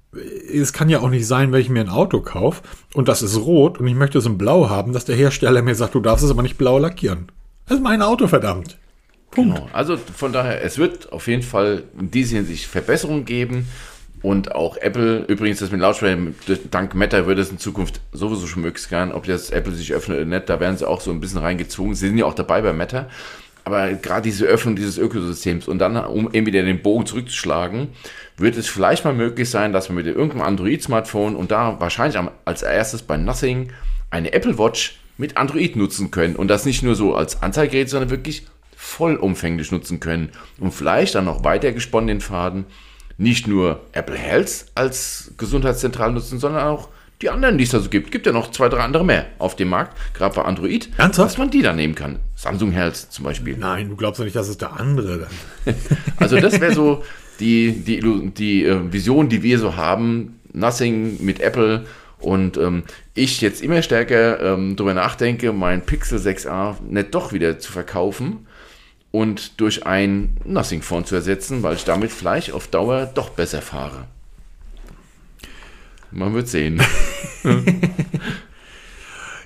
es 0.51 0.73
kann 0.73 0.89
ja 0.89 0.99
auch 0.99 1.09
nicht 1.09 1.27
sein, 1.27 1.51
wenn 1.51 1.61
ich 1.61 1.69
mir 1.69 1.81
ein 1.81 1.89
Auto 1.89 2.21
kaufe 2.21 2.63
und 2.95 3.07
das 3.07 3.21
ist 3.21 3.37
rot 3.37 3.79
und 3.79 3.87
ich 3.87 3.93
möchte 3.93 4.17
es 4.17 4.25
in 4.25 4.39
blau 4.39 4.67
haben, 4.67 4.93
dass 4.93 5.05
der 5.05 5.15
Hersteller 5.15 5.61
mir 5.61 5.75
sagt, 5.75 5.93
du 5.93 5.99
darfst 5.99 6.25
es 6.25 6.31
aber 6.31 6.41
nicht 6.41 6.57
blau 6.57 6.79
lackieren. 6.79 7.31
Das 7.67 7.77
ist 7.77 7.83
mein 7.83 8.01
Auto, 8.01 8.27
verdammt. 8.27 8.79
Punkt. 9.29 9.57
Genau. 9.57 9.69
Also 9.73 9.95
von 9.97 10.33
daher, 10.33 10.63
es 10.63 10.79
wird 10.79 11.11
auf 11.11 11.27
jeden 11.27 11.43
Fall 11.43 11.83
in 11.99 12.09
dieser 12.09 12.37
Hinsicht 12.37 12.65
Verbesserungen 12.65 13.25
geben 13.25 13.67
und 14.23 14.55
auch 14.55 14.77
Apple, 14.77 15.19
übrigens 15.27 15.59
das 15.59 15.69
mit 15.69 15.81
Lautsprechern, 15.81 16.33
dank 16.71 16.95
Meta 16.95 17.27
wird 17.27 17.37
es 17.37 17.51
in 17.51 17.59
Zukunft 17.59 18.01
sowieso 18.11 18.47
schon 18.47 18.63
möglich 18.63 18.87
sein, 18.87 19.11
ob 19.11 19.27
jetzt 19.27 19.53
Apple 19.53 19.73
sich 19.73 19.93
öffnet 19.93 20.17
oder 20.17 20.25
nicht, 20.25 20.49
da 20.49 20.59
werden 20.59 20.77
sie 20.77 20.87
auch 20.87 21.01
so 21.01 21.11
ein 21.11 21.19
bisschen 21.19 21.41
reingezwungen. 21.41 21.93
Sie 21.93 22.07
sind 22.07 22.17
ja 22.17 22.25
auch 22.25 22.33
dabei 22.33 22.63
bei 22.63 22.73
Meta. 22.73 23.07
Aber 23.69 23.93
gerade 23.93 24.23
diese 24.23 24.45
Öffnung 24.47 24.75
dieses 24.75 24.97
Ökosystems 24.97 25.67
und 25.67 25.77
dann, 25.77 25.95
um 25.95 26.33
eben 26.33 26.47
wieder 26.47 26.63
den 26.63 26.81
Bogen 26.81 27.05
zurückzuschlagen, 27.05 27.89
wird 28.35 28.57
es 28.57 28.67
vielleicht 28.67 29.05
mal 29.05 29.13
möglich 29.13 29.47
sein, 29.47 29.73
dass 29.73 29.89
wir 29.89 29.95
mit 29.95 30.07
irgendeinem 30.07 30.41
Android-Smartphone 30.41 31.35
und 31.35 31.51
da 31.51 31.79
wahrscheinlich 31.79 32.19
als 32.45 32.63
erstes 32.63 33.03
bei 33.03 33.15
Nothing 33.15 33.71
eine 34.09 34.33
Apple 34.33 34.57
Watch 34.57 34.99
mit 35.17 35.37
Android 35.37 35.75
nutzen 35.75 36.09
können 36.09 36.35
und 36.35 36.47
das 36.47 36.65
nicht 36.65 36.81
nur 36.81 36.95
so 36.95 37.13
als 37.13 37.43
Anzeigerät, 37.43 37.91
sondern 37.91 38.09
wirklich 38.09 38.47
vollumfänglich 38.75 39.71
nutzen 39.71 39.99
können 39.99 40.29
und 40.59 40.73
vielleicht 40.73 41.13
dann 41.13 41.25
noch 41.25 41.43
weiter 41.43 41.71
gesponnen 41.71 42.07
den 42.07 42.21
Faden 42.21 42.65
nicht 43.19 43.47
nur 43.47 43.81
Apple 43.91 44.17
Health 44.17 44.65
als 44.73 45.31
Gesundheitszentrale 45.37 46.13
nutzen, 46.13 46.39
sondern 46.39 46.65
auch 46.65 46.87
die 47.21 47.29
anderen, 47.29 47.57
die 47.57 47.65
es 47.65 47.71
da 47.71 47.79
so 47.79 47.89
gibt. 47.89 48.11
Gibt 48.11 48.25
ja 48.25 48.31
noch 48.31 48.51
zwei, 48.51 48.69
drei 48.69 48.79
andere 48.79 49.03
mehr 49.03 49.25
auf 49.39 49.55
dem 49.55 49.69
Markt, 49.69 49.97
gerade 50.13 50.35
bei 50.35 50.43
Android, 50.43 50.89
Ernsthaft? 50.97 51.31
dass 51.31 51.37
man 51.37 51.49
die 51.49 51.61
da 51.61 51.73
nehmen 51.73 51.95
kann. 51.95 52.19
Samsung 52.35 52.71
Health 52.71 52.95
zum 52.95 53.25
Beispiel. 53.25 53.57
Nein, 53.57 53.89
du 53.89 53.95
glaubst 53.95 54.19
doch 54.19 54.25
nicht, 54.25 54.35
dass 54.35 54.47
es 54.47 54.57
der 54.57 54.79
andere 54.79 55.27
dann. 55.65 55.75
also 56.17 56.39
das 56.39 56.61
wäre 56.61 56.73
so 56.73 57.03
die, 57.39 57.71
die, 57.71 58.31
die 58.31 58.65
äh, 58.65 58.91
Vision, 58.91 59.29
die 59.29 59.43
wir 59.43 59.59
so 59.59 59.75
haben. 59.75 60.39
Nothing 60.51 61.23
mit 61.23 61.41
Apple 61.41 61.85
und 62.19 62.57
ähm, 62.57 62.83
ich 63.13 63.39
jetzt 63.41 63.61
immer 63.61 63.81
stärker 63.81 64.39
ähm, 64.41 64.75
darüber 64.75 64.93
nachdenke, 64.93 65.53
mein 65.53 65.85
Pixel 65.85 66.19
6a 66.19 66.75
nicht 66.81 67.13
doch 67.13 67.33
wieder 67.33 67.59
zu 67.59 67.71
verkaufen 67.71 68.47
und 69.11 69.59
durch 69.61 69.85
ein 69.85 70.37
Nothing 70.43 70.81
Phone 70.81 71.05
zu 71.05 71.15
ersetzen, 71.15 71.63
weil 71.63 71.75
ich 71.75 71.85
damit 71.85 72.11
vielleicht 72.11 72.51
auf 72.51 72.67
Dauer 72.67 73.05
doch 73.13 73.29
besser 73.29 73.61
fahre. 73.61 74.05
Man 76.11 76.33
wird 76.33 76.47
sehen. 76.47 76.81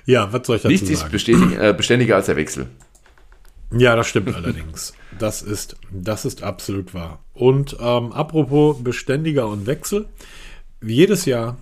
ja, 0.06 0.32
was 0.32 0.46
soll 0.46 0.56
ich 0.56 0.62
dazu 0.62 0.72
Nichts 0.72 0.90
ist 0.90 1.10
beständiger, 1.10 1.70
äh, 1.70 1.72
beständiger 1.72 2.16
als 2.16 2.26
der 2.26 2.36
Wechsel. 2.36 2.68
Ja, 3.76 3.96
das 3.96 4.06
stimmt 4.06 4.34
allerdings. 4.34 4.94
Das 5.18 5.42
ist, 5.42 5.76
das 5.90 6.24
ist 6.24 6.42
absolut 6.42 6.94
wahr. 6.94 7.24
Und 7.32 7.76
ähm, 7.80 8.12
apropos 8.12 8.82
beständiger 8.82 9.48
und 9.48 9.66
Wechsel, 9.66 10.06
jedes 10.80 11.24
Jahr 11.24 11.56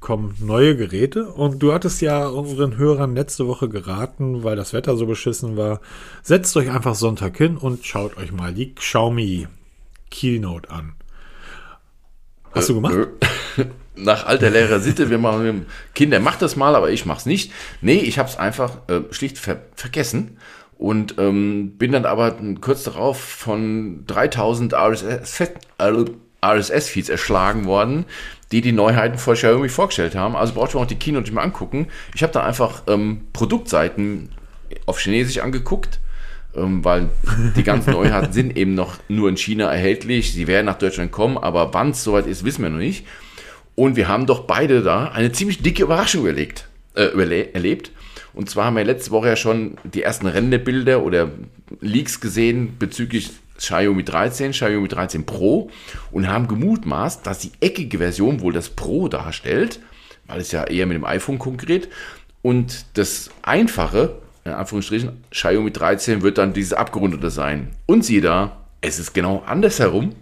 kommen 0.00 0.34
neue 0.38 0.76
Geräte 0.76 1.28
und 1.32 1.62
du 1.62 1.72
hattest 1.72 2.02
ja 2.02 2.26
unseren 2.26 2.76
Hörern 2.76 3.14
letzte 3.14 3.46
Woche 3.46 3.70
geraten, 3.70 4.44
weil 4.44 4.54
das 4.54 4.74
Wetter 4.74 4.98
so 4.98 5.06
beschissen 5.06 5.56
war. 5.56 5.80
Setzt 6.22 6.54
euch 6.58 6.70
einfach 6.70 6.94
Sonntag 6.94 7.38
hin 7.38 7.56
und 7.56 7.86
schaut 7.86 8.18
euch 8.18 8.30
mal 8.30 8.52
die 8.52 8.74
Xiaomi 8.74 9.48
Keynote 10.10 10.70
an. 10.70 10.92
Hast 12.52 12.68
du 12.68 12.74
gemacht? 12.74 12.94
Äh, 13.56 13.64
Nach 13.96 14.26
alter 14.26 14.50
Lehrer 14.50 14.80
Sitte, 14.80 15.08
wir 15.08 15.18
machen 15.18 15.66
Kinder, 15.94 16.18
macht 16.18 16.42
das 16.42 16.56
mal, 16.56 16.74
aber 16.74 16.90
ich 16.90 17.06
mach's 17.06 17.26
nicht. 17.26 17.52
Nee, 17.80 17.98
ich 17.98 18.18
hab's 18.18 18.36
einfach 18.36 18.78
äh, 18.88 19.02
schlicht 19.12 19.38
ver 19.38 19.62
vergessen 19.76 20.38
und 20.78 21.14
ähm, 21.18 21.72
bin 21.78 21.92
dann 21.92 22.04
aber 22.04 22.36
kurz 22.60 22.82
darauf 22.84 23.18
von 23.20 24.04
3000 24.06 24.74
RSS-Feeds 24.74 26.10
RSS 26.44 27.08
erschlagen 27.08 27.66
worden, 27.66 28.04
die 28.52 28.60
die 28.60 28.72
Neuheiten 28.72 29.18
vor 29.18 29.34
Xiaomi 29.34 29.68
vorgestellt 29.68 30.14
haben. 30.14 30.36
Also 30.36 30.54
braucht 30.54 30.74
man 30.74 30.84
auch 30.84 30.88
die 30.88 30.96
Kino 30.96 31.20
nicht 31.20 31.32
mal 31.32 31.42
angucken. 31.42 31.88
Ich 32.14 32.22
habe 32.22 32.32
da 32.32 32.42
einfach 32.42 32.82
ähm, 32.86 33.22
Produktseiten 33.32 34.30
auf 34.86 34.98
Chinesisch 35.00 35.38
angeguckt, 35.38 36.00
ähm, 36.56 36.84
weil 36.84 37.08
die 37.56 37.62
ganzen 37.62 37.92
Neuheiten 37.92 38.32
sind 38.34 38.56
eben 38.56 38.74
noch 38.74 38.98
nur 39.08 39.28
in 39.28 39.36
China 39.36 39.72
erhältlich. 39.72 40.32
Sie 40.32 40.46
werden 40.46 40.66
nach 40.66 40.78
Deutschland 40.78 41.12
kommen, 41.12 41.38
aber 41.38 41.72
wann 41.72 41.90
es 41.90 42.04
soweit 42.04 42.26
ist, 42.26 42.44
wissen 42.44 42.62
wir 42.62 42.70
noch 42.70 42.78
nicht. 42.78 43.06
Und 43.74 43.96
wir 43.96 44.08
haben 44.08 44.26
doch 44.26 44.40
beide 44.44 44.82
da 44.82 45.08
eine 45.08 45.32
ziemlich 45.32 45.62
dicke 45.62 45.82
Überraschung 45.82 46.22
überlegt, 46.22 46.68
äh, 46.94 47.52
erlebt. 47.52 47.90
Und 48.32 48.50
zwar 48.50 48.66
haben 48.66 48.76
wir 48.76 48.84
letzte 48.84 49.10
Woche 49.10 49.28
ja 49.28 49.36
schon 49.36 49.76
die 49.84 50.02
ersten 50.02 50.26
Renderbilder 50.26 51.02
oder 51.02 51.30
Leaks 51.80 52.20
gesehen 52.20 52.76
bezüglich 52.78 53.30
Xiaomi 53.58 54.04
13, 54.04 54.50
Xiaomi 54.50 54.88
13 54.88 55.26
Pro 55.26 55.70
und 56.10 56.28
haben 56.28 56.48
gemutmaßt, 56.48 57.26
dass 57.26 57.38
die 57.38 57.52
eckige 57.60 57.98
Version 57.98 58.40
wohl 58.40 58.52
das 58.52 58.70
Pro 58.70 59.08
darstellt, 59.08 59.80
weil 60.26 60.40
es 60.40 60.50
ja 60.52 60.64
eher 60.64 60.86
mit 60.86 60.96
dem 60.96 61.04
iPhone 61.04 61.38
konkurriert. 61.38 61.88
Und 62.42 62.86
das 62.94 63.30
einfache, 63.42 64.16
in 64.44 64.52
Anführungsstrichen, 64.52 65.24
Xiaomi 65.30 65.70
13 65.70 66.22
wird 66.22 66.38
dann 66.38 66.52
dieses 66.52 66.72
abgerundete 66.72 67.30
sein. 67.30 67.70
Und 67.86 68.04
siehe 68.04 68.20
da, 68.20 68.64
es 68.80 68.98
ist 68.98 69.14
genau 69.14 69.42
andersherum, 69.46 70.14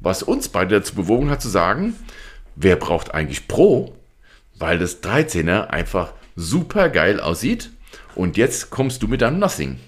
was 0.00 0.22
uns 0.22 0.48
beide 0.48 0.76
dazu 0.76 0.96
bewogen 0.96 1.30
hat 1.30 1.40
zu 1.40 1.48
sagen, 1.48 1.94
wer 2.56 2.76
braucht 2.76 3.14
eigentlich 3.14 3.48
Pro? 3.48 3.94
Weil 4.58 4.78
das 4.78 5.02
13er 5.02 5.66
einfach 5.66 6.12
super 6.36 6.88
geil 6.88 7.20
aussieht. 7.20 7.70
Und 8.14 8.36
jetzt 8.36 8.70
kommst 8.70 9.02
du 9.02 9.08
mit 9.08 9.22
deinem 9.22 9.38
Nothing. 9.38 9.78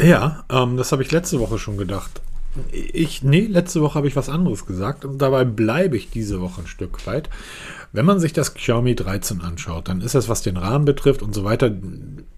Ja, 0.00 0.44
ähm, 0.50 0.76
das 0.76 0.92
habe 0.92 1.02
ich 1.02 1.12
letzte 1.12 1.40
Woche 1.40 1.58
schon 1.58 1.76
gedacht. 1.76 2.20
Ich, 2.70 3.22
nee, 3.22 3.46
letzte 3.46 3.80
Woche 3.80 3.96
habe 3.96 4.06
ich 4.06 4.14
was 4.14 4.28
anderes 4.28 4.64
gesagt 4.64 5.04
und 5.04 5.18
dabei 5.18 5.44
bleibe 5.44 5.96
ich 5.96 6.10
diese 6.10 6.40
Woche 6.40 6.60
ein 6.62 6.66
Stück 6.68 7.04
weit. 7.06 7.28
Wenn 7.92 8.04
man 8.04 8.20
sich 8.20 8.32
das 8.32 8.54
Xiaomi 8.54 8.94
13 8.94 9.40
anschaut, 9.40 9.88
dann 9.88 10.00
ist 10.00 10.14
es, 10.14 10.28
was 10.28 10.42
den 10.42 10.56
Rahmen 10.56 10.84
betrifft 10.84 11.22
und 11.22 11.34
so 11.34 11.42
weiter, 11.42 11.72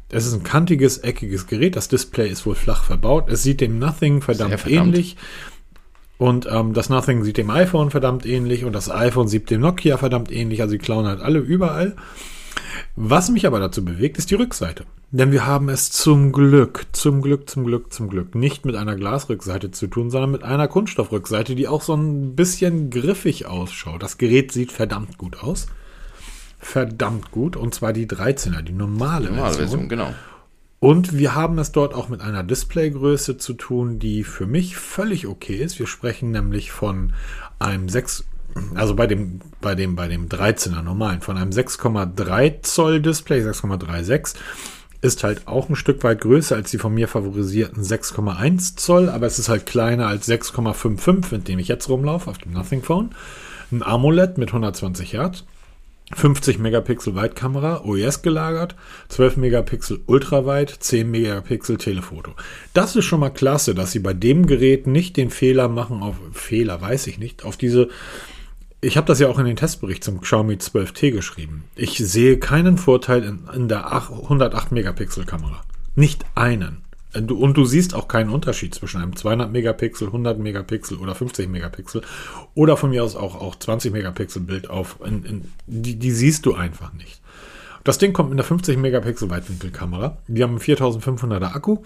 es 0.09 0.27
ist 0.27 0.33
ein 0.33 0.43
kantiges, 0.43 0.99
eckiges 0.99 1.47
Gerät. 1.47 1.77
Das 1.77 1.89
Display 1.89 2.29
ist 2.29 2.47
wohl 2.47 2.55
flach 2.55 2.85
verbaut. 2.85 3.29
Es 3.29 3.43
sieht 3.43 3.61
dem 3.61 3.79
Nothing 3.79 4.22
verdammt, 4.22 4.61
verdammt. 4.61 4.89
ähnlich. 4.89 5.16
Und 6.19 6.49
ähm, 6.51 6.73
das 6.73 6.89
Nothing 6.89 7.25
sieht 7.25 7.37
dem 7.37 7.51
iPhone 7.51 7.91
verdammt 7.91 8.25
ähnlich 8.25 8.64
und 8.64 8.73
das 8.73 8.91
iPhone 8.91 9.29
sieht 9.29 9.51
dem 9.51 9.61
Nokia 9.61 9.99
verdammt 9.99 10.33
ähnlich. 10.33 10.62
Also 10.62 10.73
die 10.73 10.79
klauen 10.79 11.07
halt 11.07 11.21
alle 11.21 11.39
überall. 11.39 11.95
Was 12.95 13.29
mich 13.29 13.47
aber 13.47 13.61
dazu 13.61 13.85
bewegt, 13.85 14.17
ist 14.17 14.31
die 14.31 14.35
Rückseite. 14.35 14.85
Denn 15.11 15.31
wir 15.31 15.47
haben 15.47 15.69
es 15.69 15.91
zum 15.91 16.33
Glück, 16.33 16.87
zum 16.93 17.23
Glück, 17.23 17.49
zum 17.49 17.64
Glück, 17.64 17.93
zum 17.93 18.09
Glück 18.09 18.35
nicht 18.35 18.64
mit 18.64 18.75
einer 18.75 18.97
Glasrückseite 18.97 19.71
zu 19.71 19.87
tun, 19.87 20.11
sondern 20.11 20.31
mit 20.31 20.43
einer 20.43 20.69
Kunststoffrückseite, 20.69 21.55
die 21.55 21.69
auch 21.69 21.83
so 21.83 21.95
ein 21.95 22.35
bisschen 22.35 22.91
griffig 22.91 23.47
ausschaut. 23.47 24.03
Das 24.03 24.19
Gerät 24.19 24.53
sieht 24.53 24.73
verdammt 24.73 25.19
gut 25.19 25.43
aus. 25.43 25.67
Verdammt 26.59 27.31
gut. 27.31 27.57
Und 27.57 27.75
zwar 27.75 27.93
die 27.93 28.07
13er, 28.07 28.62
die 28.62 28.73
normale, 28.73 29.29
normale 29.29 29.55
Version. 29.55 29.59
Version. 29.59 29.89
Genau. 29.89 30.14
Und 30.79 31.16
wir 31.16 31.35
haben 31.35 31.59
es 31.59 31.72
dort 31.72 31.95
auch 31.95 32.09
mit 32.09 32.20
einer 32.20 32.43
Displaygröße 32.43 33.39
zu 33.39 33.55
tun, 33.55 33.99
die 33.99 34.24
für 34.24 34.47
mich 34.47 34.77
völlig 34.77 35.27
okay 35.27 35.57
ist. 35.57 35.79
Wir 35.79 35.87
sprechen 35.87 36.31
nämlich 36.31 36.70
von 36.70 37.14
einem 37.59 37.89
6, 37.89 38.24
also 38.74 38.95
bei 38.95 39.07
dem, 39.07 39.41
bei 39.61 39.74
dem, 39.74 39.97
bei 39.97 40.09
dem 40.09 40.29
13er 40.29 40.83
normalen, 40.83 41.22
von 41.22 41.39
einem 41.39 41.51
6,3 41.51 42.62
Zoll 42.62 43.01
Display, 43.01 43.41
6,36 43.41 44.35
ist 45.03 45.24
halt 45.24 45.47
auch 45.47 45.68
ein 45.68 45.77
Stück 45.77 46.03
weit 46.05 46.20
größer 46.20 46.57
als 46.57 46.70
die 46.70 46.79
von 46.79 46.93
mir 46.93 47.07
favorisierten 47.09 47.83
6,1 47.83 48.77
Zoll, 48.77 49.09
aber 49.09 49.27
es 49.27 49.39
ist 49.39 49.49
halt 49.49 49.66
kleiner 49.66 50.07
als 50.07 50.29
6,55, 50.29 51.33
mit 51.33 51.49
dem 51.49 51.59
ich 51.59 51.68
jetzt 51.68 51.89
rumlaufe 51.89 52.31
auf 52.31 52.39
dem 52.39 52.53
Nothing 52.53 52.83
Phone. 52.83 53.11
Ein 53.70 53.83
AMOLED 53.83 54.39
mit 54.39 54.51
120 54.51 55.12
Hertz 55.12 55.45
50 56.15 56.59
Megapixel 56.59 57.17
Weitkamera, 57.17 57.83
OES 57.85 58.23
gelagert, 58.23 58.77
12 59.09 59.39
Megapixel 59.39 60.01
Ultraweit, 60.07 60.71
10 60.71 61.11
Megapixel 61.11 61.79
Telefoto. 61.79 62.33
Das 62.75 62.95
ist 62.95 63.05
schon 63.05 63.21
mal 63.21 63.31
klasse, 63.31 63.75
dass 63.75 63.91
sie 63.91 63.99
bei 63.99 64.13
dem 64.13 64.47
Gerät 64.47 64.87
nicht 64.87 65.17
den 65.17 65.31
Fehler 65.31 65.69
machen 65.69 66.03
auf 66.03 66.17
Fehler, 66.33 66.81
weiß 66.81 67.09
ich 67.09 67.19
nicht, 67.19 67.45
auf 67.45 67.57
diese 67.57 67.89
ich 68.83 68.97
habe 68.97 69.07
das 69.07 69.19
ja 69.19 69.29
auch 69.29 69.39
in 69.39 69.47
den 69.47 69.57
Testbericht 69.57 70.05
zum 70.05 70.21
Xiaomi 70.21 70.55
12T 70.55 71.11
geschrieben. 71.11 71.65
Ich 71.75 71.97
sehe 71.99 72.39
keinen 72.39 72.77
Vorteil 72.77 73.25
in, 73.25 73.49
in 73.53 73.69
der 73.69 73.91
108 73.91 74.71
Megapixel 74.71 75.25
Kamera. 75.25 75.63
Nicht 75.97 76.25
einen. 76.35 76.86
Äh, 77.13 77.21
und 77.21 77.57
du 77.57 77.65
siehst 77.65 77.95
auch 77.95 78.09
keinen 78.09 78.31
Unterschied 78.31 78.75
zwischen 78.75 79.01
einem 79.01 79.17
200 79.17 79.51
Megapixel, 79.51 80.09
100 80.09 80.39
Megapixel 80.39 80.99
oder 80.99 81.15
50 81.15 81.49
Megapixel 81.49 82.03
oder 82.55 82.77
von 82.77 82.91
mir 82.91 83.05
aus 83.05 83.17
auch, 83.17 83.41
auch 83.41 83.57
20 83.57 83.93
Megapixel 83.93 84.43
Bild 84.43 84.71
auf. 84.71 84.99
In, 85.05 85.25
in, 85.25 85.45
die, 85.67 85.97
die 85.97 86.11
siehst 86.11 86.47
du 86.47 86.55
einfach 86.55 86.93
nicht. 86.93 87.21
Das 87.85 87.99
Ding 87.99 88.13
kommt 88.13 88.31
mit 88.31 88.37
einer 88.37 88.47
50 88.47 88.79
Megapixel 88.79 89.31
Weitwinkelkamera. 89.31 90.19
Wir 90.27 90.45
haben 90.45 90.53
einen 90.53 90.61
4500er 90.61 91.55
Akku. 91.55 91.79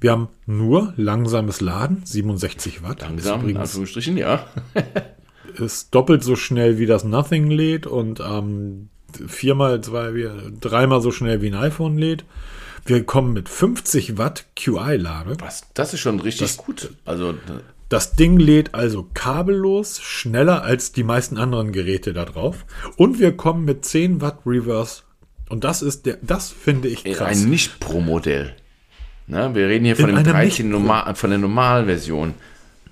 Wir 0.00 0.12
haben 0.12 0.28
nur 0.46 0.92
langsames 0.96 1.60
Laden, 1.60 2.02
67 2.04 2.82
Watt. 2.82 3.02
Langsam, 3.02 3.40
übrigens, 3.40 3.56
in 3.56 3.62
Anführungsstrichen, 3.62 4.16
ja. 4.16 4.46
ist 5.58 5.94
doppelt 5.94 6.22
so 6.22 6.36
schnell 6.36 6.78
wie 6.78 6.86
das 6.86 7.04
Nothing 7.04 7.50
lädt 7.50 7.86
und 7.86 8.20
ähm, 8.20 8.88
viermal, 9.26 9.80
zwei, 9.80 10.12
dreimal 10.60 11.00
so 11.00 11.10
schnell 11.10 11.40
wie 11.42 11.48
ein 11.48 11.54
iPhone 11.54 11.96
lädt. 11.98 12.24
Wir 12.86 13.04
kommen 13.04 13.32
mit 13.32 13.48
50 13.48 14.16
Watt 14.16 14.46
QI-Lade. 14.54 15.36
Was? 15.40 15.62
Das 15.74 15.92
ist 15.92 16.00
schon 16.00 16.20
richtig 16.20 16.48
das, 16.48 16.56
gut. 16.56 16.90
Also 17.04 17.34
das 17.88 18.12
Ding 18.12 18.38
lädt 18.38 18.74
also 18.74 19.08
kabellos, 19.14 20.00
schneller 20.00 20.62
als 20.62 20.92
die 20.92 21.02
meisten 21.04 21.36
anderen 21.36 21.72
Geräte 21.72 22.12
da 22.12 22.24
drauf. 22.24 22.64
Und 22.96 23.18
wir 23.18 23.36
kommen 23.36 23.64
mit 23.64 23.84
10 23.84 24.20
Watt 24.20 24.38
Reverse. 24.46 25.02
Und 25.48 25.64
das 25.64 25.82
ist 25.82 26.06
der, 26.06 26.18
das 26.22 26.50
finde 26.50 26.88
ich 26.88 27.04
krass. 27.04 27.42
Ein 27.42 27.50
nicht 27.50 27.78
Pro-Modell. 27.80 28.54
Ne, 29.28 29.54
wir 29.54 29.68
reden 29.68 29.84
hier 29.84 29.96
von, 29.96 30.14
dem 30.14 30.22
13 30.22 30.68
normal, 30.68 31.14
von 31.16 31.30
der 31.30 31.38
normalen 31.38 31.86
Version. 31.86 32.34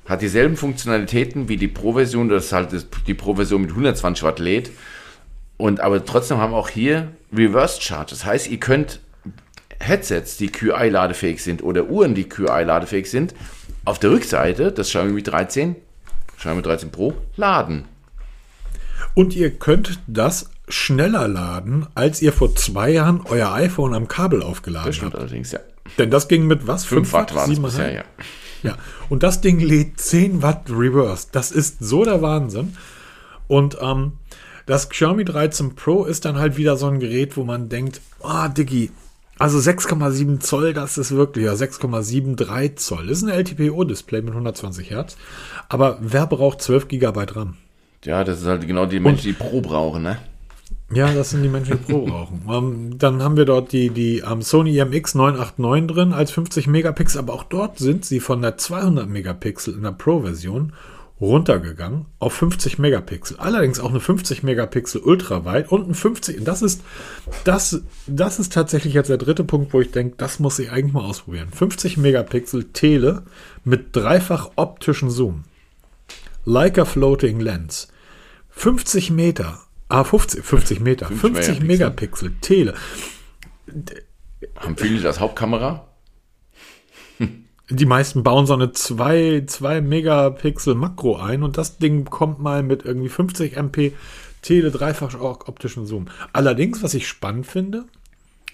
Hat 0.07 0.23
dieselben 0.23 0.57
Funktionalitäten 0.57 1.49
wie 1.49 1.57
die 1.57 1.69
Pro-Version, 1.69 2.29
das 2.29 2.47
ist 2.47 2.53
halt 2.53 2.87
die 3.07 3.15
Pro-Version 3.15 3.63
mit 3.63 3.71
120 3.71 4.23
Watt 4.25 4.39
lädt. 4.39 4.71
Und 5.57 5.81
aber 5.81 6.05
trotzdem 6.05 6.39
haben 6.39 6.53
auch 6.53 6.69
hier 6.69 7.13
Reverse 7.33 7.81
Charge. 7.81 8.11
Das 8.11 8.25
heißt, 8.25 8.51
ihr 8.51 8.59
könnt 8.59 9.01
Headsets, 9.81 10.37
die 10.37 10.51
QI-ladefähig 10.51 11.43
sind 11.43 11.63
oder 11.63 11.85
Uhren, 11.85 12.15
die 12.15 12.29
QI-ladefähig 12.29 13.11
sind, 13.11 13.35
auf 13.85 13.99
der 13.99 14.11
Rückseite 14.11 14.73
des 14.73 14.89
Xiaomi 14.89 15.23
13, 15.23 15.77
Xiaomi 16.39 16.63
13 16.63 16.91
Pro, 16.91 17.15
laden. 17.37 17.85
Und 19.15 19.37
ihr 19.37 19.51
könnt 19.51 20.01
das 20.07 20.51
schneller 20.69 21.29
laden, 21.29 21.87
als 21.95 22.23
ihr 22.23 22.33
vor 22.33 22.55
zwei 22.57 22.91
Jahren 22.91 23.21
euer 23.27 23.53
iPhone 23.53 23.95
am 23.95 24.09
Kabel 24.09 24.43
aufgeladen 24.43 24.87
das 24.87 24.97
stimmt 24.97 25.13
habt. 25.13 25.23
allerdings, 25.23 25.53
ja. 25.53 25.61
Denn 25.99 26.11
das 26.11 26.29
ging 26.29 26.47
mit 26.47 26.67
was? 26.67 26.85
5 26.87 27.13
Watt, 27.13 27.31
Watt 27.31 27.35
waren 27.35 27.53
es 27.53 27.61
bisher, 27.61 27.93
ja. 27.93 28.05
Ja, 28.63 28.79
und 29.11 29.23
das 29.23 29.43
Ding 29.43 29.61
lädt 29.61 30.01
10 30.01 30.43
Watt 30.43 30.71
Reverse. 30.71 31.29
Das 31.33 31.51
ist 31.51 31.85
so 31.85 32.03
der 32.03 32.23
Wahnsinn. 32.23 32.75
Und 33.47 33.77
ähm, 33.83 34.13
das 34.65 34.89
Xiaomi 34.89 35.27
13 35.27 35.75
Pro 35.75 36.05
ist 36.05 36.25
dann 36.25 36.39
halt 36.39 36.57
wieder 36.57 36.79
so 36.79 36.87
ein 36.87 36.99
Gerät, 36.99 37.37
wo 37.37 37.45
man 37.45 37.69
denkt, 37.69 38.01
ah, 38.23 38.47
oh, 38.47 38.49
Diggi, 38.49 38.91
also 39.39 39.59
6,7 39.59 40.41
Zoll, 40.41 40.75
das 40.75 40.97
ist 40.97 41.13
wirklich, 41.13 41.47
ja, 41.47 41.53
6,73 41.53 42.77
Zoll. 42.77 43.07
Das 43.09 43.19
ist 43.19 43.25
ein 43.25 43.31
LTPO-Display 43.31 44.23
mit 44.23 44.31
120 44.31 44.91
Hertz. 44.91 45.17
Aber 45.69 45.99
wer 46.01 46.27
braucht 46.27 46.63
12 46.63 46.89
GB 46.89 47.25
RAM? 47.33 47.57
Ja, 48.05 48.23
das 48.23 48.41
ist 48.41 48.47
halt 48.47 48.67
genau 48.67 48.87
die 48.87 49.01
Menschen, 49.01 49.27
die 49.27 49.33
Pro 49.33 49.61
brauchen, 49.61 50.03
ne? 50.03 50.19
Ja, 50.93 51.13
das 51.13 51.31
sind 51.31 51.43
die 51.43 51.49
Menschen, 51.49 51.79
die 51.79 51.93
Pro 51.93 52.05
brauchen. 52.07 52.43
Um, 52.47 52.55
ähm, 52.55 52.99
dann 52.99 53.23
haben 53.23 53.37
wir 53.37 53.47
dort 53.47 53.73
die, 53.73 53.91
die 53.91 54.23
um, 54.23 54.43
Sony 54.43 54.79
IMX 54.79 55.15
989 55.15 55.95
drin 55.95 56.13
als 56.13 56.31
50 56.31 56.67
Megapixel, 56.69 57.19
aber 57.19 57.33
auch 57.33 57.45
dort 57.45 57.79
sind 57.79 58.05
sie 58.05 58.21
von 58.21 58.43
der 58.43 58.57
200 58.57 59.09
Megapixel 59.09 59.75
in 59.75 59.83
der 59.83 59.93
Pro-Version 59.93 60.73
runtergegangen 61.25 62.07
auf 62.19 62.35
50 62.35 62.79
Megapixel. 62.79 63.37
Allerdings 63.39 63.81
auch 63.81 63.91
eine 63.91 64.01
50 64.01 64.43
Megapixel 64.43 65.01
ultraweit 65.01 65.71
und 65.71 65.89
ein 65.89 65.95
50. 65.95 66.45
Das 66.45 66.63
ist, 66.63 66.83
das, 67.45 67.83
das 68.07 68.39
ist 68.39 68.53
tatsächlich 68.53 68.95
jetzt 68.95 69.11
der 69.11 69.17
dritte 69.17 69.45
Punkt, 69.45 69.73
wo 69.73 69.81
ich 69.81 69.91
denke, 69.91 70.17
das 70.17 70.39
muss 70.39 70.59
ich 70.59 70.71
eigentlich 70.71 70.93
mal 70.93 71.05
ausprobieren. 71.05 71.49
50 71.51 71.97
Megapixel 71.97 72.65
Tele 72.73 73.23
mit 73.65 73.95
dreifach 73.97 74.51
optischen 74.57 75.11
Zoom. 75.11 75.45
Leica 76.45 76.85
Floating 76.85 77.41
Lens. 77.41 77.89
50 78.51 79.11
Meter. 79.11 79.61
Ah, 79.89 80.05
50, 80.05 80.45
50 80.45 80.81
Meter. 80.81 81.07
50, 81.07 81.21
50 81.21 81.61
Megapixel. 81.61 81.67
Megapixel 81.67 82.33
Tele. 82.41 82.75
Haben 84.57 84.77
viele 84.77 85.01
das 85.01 85.21
Hauptkamera? 85.21 85.87
Die 87.71 87.87
meisten 87.87 88.23
bauen 88.23 88.47
so 88.47 88.53
eine 88.53 88.73
2, 88.73 89.45
2 89.47 89.81
Megapixel 89.81 90.75
Makro 90.75 91.17
ein 91.17 91.43
und 91.43 91.57
das 91.57 91.79
Ding 91.79 92.05
kommt 92.05 92.39
mal 92.39 92.63
mit 92.63 92.85
irgendwie 92.85 93.09
50 93.09 93.57
MP 93.57 93.95
Tele 94.43 94.71
dreifach 94.71 95.19
optischen 95.19 95.87
Zoom. 95.87 96.09
Allerdings, 96.35 96.83
was 96.83 96.93
ich 96.93 97.09
spannend 97.09 97.47
finde, 97.47 97.87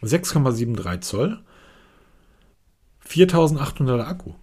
6,73 0.02 1.00
Zoll, 1.00 1.40
4800 3.00 4.06
Akku. 4.06 4.34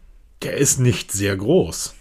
Der 0.41 0.57
ist 0.57 0.79
nicht 0.79 1.13
sehr 1.13 1.37
groß. 1.37 1.95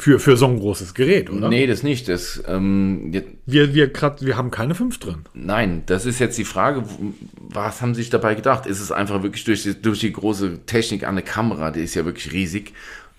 Für, 0.00 0.18
für 0.18 0.38
so 0.38 0.46
ein 0.46 0.58
großes 0.58 0.94
Gerät, 0.94 1.28
oder? 1.28 1.50
Nee, 1.50 1.66
das 1.66 1.82
nicht. 1.82 2.08
Das, 2.08 2.42
ähm, 2.48 3.12
wir, 3.44 3.74
wir, 3.74 3.88
grad, 3.88 4.24
wir 4.24 4.34
haben 4.38 4.50
keine 4.50 4.74
5 4.74 4.98
drin. 4.98 5.26
Nein, 5.34 5.82
das 5.84 6.06
ist 6.06 6.20
jetzt 6.20 6.38
die 6.38 6.46
Frage, 6.46 6.84
was 7.36 7.82
haben 7.82 7.94
sie 7.94 8.00
sich 8.00 8.08
dabei 8.08 8.34
gedacht? 8.34 8.64
Ist 8.64 8.80
es 8.80 8.92
einfach 8.92 9.22
wirklich 9.22 9.44
durch 9.44 9.62
die, 9.62 9.74
durch 9.74 10.00
die 10.00 10.10
große 10.10 10.64
Technik 10.64 11.06
an 11.06 11.16
der 11.16 11.24
Kamera, 11.24 11.70
die 11.70 11.82
ist 11.82 11.94
ja 11.96 12.06
wirklich 12.06 12.32
riesig, 12.32 12.72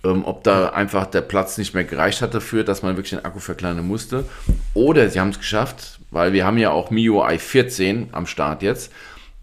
ähm, 0.03 0.25
ob 0.25 0.43
da 0.43 0.69
einfach 0.69 1.05
der 1.05 1.21
Platz 1.21 1.59
nicht 1.59 1.75
mehr 1.75 1.83
gereicht 1.83 2.23
hat 2.23 2.33
dafür, 2.33 2.63
dass 2.63 2.81
man 2.81 2.95
wirklich 2.97 3.11
den 3.11 3.25
Akku 3.25 3.37
verkleinern 3.37 3.85
musste? 3.85 4.25
Oder 4.73 5.07
sie 5.11 5.19
haben 5.19 5.29
es 5.29 5.37
geschafft, 5.37 5.99
weil 6.09 6.33
wir 6.33 6.47
haben 6.47 6.57
ja 6.57 6.71
auch 6.71 6.89
MIUI 6.89 7.37
14 7.37 8.09
am 8.11 8.25
Start 8.25 8.63
jetzt, 8.63 8.91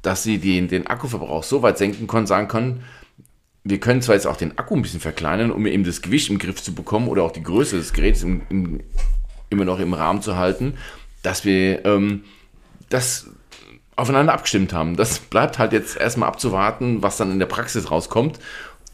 dass 0.02 0.24
sie 0.24 0.38
den, 0.38 0.66
den 0.66 0.88
Akkuverbrauch 0.88 1.44
so 1.44 1.62
weit 1.62 1.78
senken 1.78 2.08
können, 2.08 2.26
sagen 2.26 2.48
können, 2.48 2.82
wir 3.68 3.80
können 3.80 4.00
zwar 4.00 4.14
jetzt 4.14 4.26
auch 4.26 4.36
den 4.36 4.56
Akku 4.56 4.74
ein 4.74 4.82
bisschen 4.82 5.00
verkleinern, 5.00 5.50
um 5.50 5.66
eben 5.66 5.84
das 5.84 6.00
Gewicht 6.00 6.30
im 6.30 6.38
Griff 6.38 6.62
zu 6.62 6.74
bekommen 6.74 7.08
oder 7.08 7.22
auch 7.22 7.32
die 7.32 7.42
Größe 7.42 7.76
des 7.76 7.92
Geräts 7.92 8.22
im, 8.22 8.40
im, 8.48 8.80
immer 9.50 9.66
noch 9.66 9.78
im 9.78 9.92
Rahmen 9.92 10.22
zu 10.22 10.36
halten, 10.36 10.74
dass 11.22 11.44
wir 11.44 11.84
ähm, 11.84 12.24
das 12.88 13.28
aufeinander 13.94 14.32
abgestimmt 14.32 14.72
haben. 14.72 14.96
Das 14.96 15.18
bleibt 15.30 15.58
halt 15.58 15.72
jetzt 15.72 15.98
erstmal 15.98 16.28
abzuwarten, 16.30 17.02
was 17.02 17.18
dann 17.18 17.30
in 17.30 17.38
der 17.38 17.46
Praxis 17.46 17.90
rauskommt. 17.90 18.38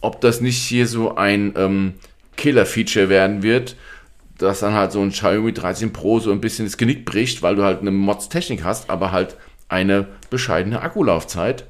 Ob 0.01 0.21
das 0.21 0.41
nicht 0.41 0.59
hier 0.59 0.89
so 0.89 1.15
ein 1.15 1.55
ähm, 1.57 1.95
Killer-Feature 2.37 3.09
werden 3.09 3.45
wird, 3.45 3.77
dass 4.39 4.61
dann 4.61 4.75
halt 4.75 4.91
so 4.91 5.01
ein 5.01 5.11
Xiaomi 5.11 5.53
13 5.53 5.93
Pro 5.93 6.19
so 6.19 6.33
ein 6.33 6.41
bisschen 6.41 6.67
das 6.67 6.77
Genick 6.77 7.05
bricht, 7.05 7.43
weil 7.43 7.55
du 7.55 7.63
halt 7.63 7.81
eine 7.81 7.93
Mods-Technik 7.93 8.65
hast, 8.65 8.91
aber 8.91 9.13
halt 9.13 9.37
eine 9.69 10.09
bescheidene 10.31 10.83
Akkulaufzeit 10.83 11.65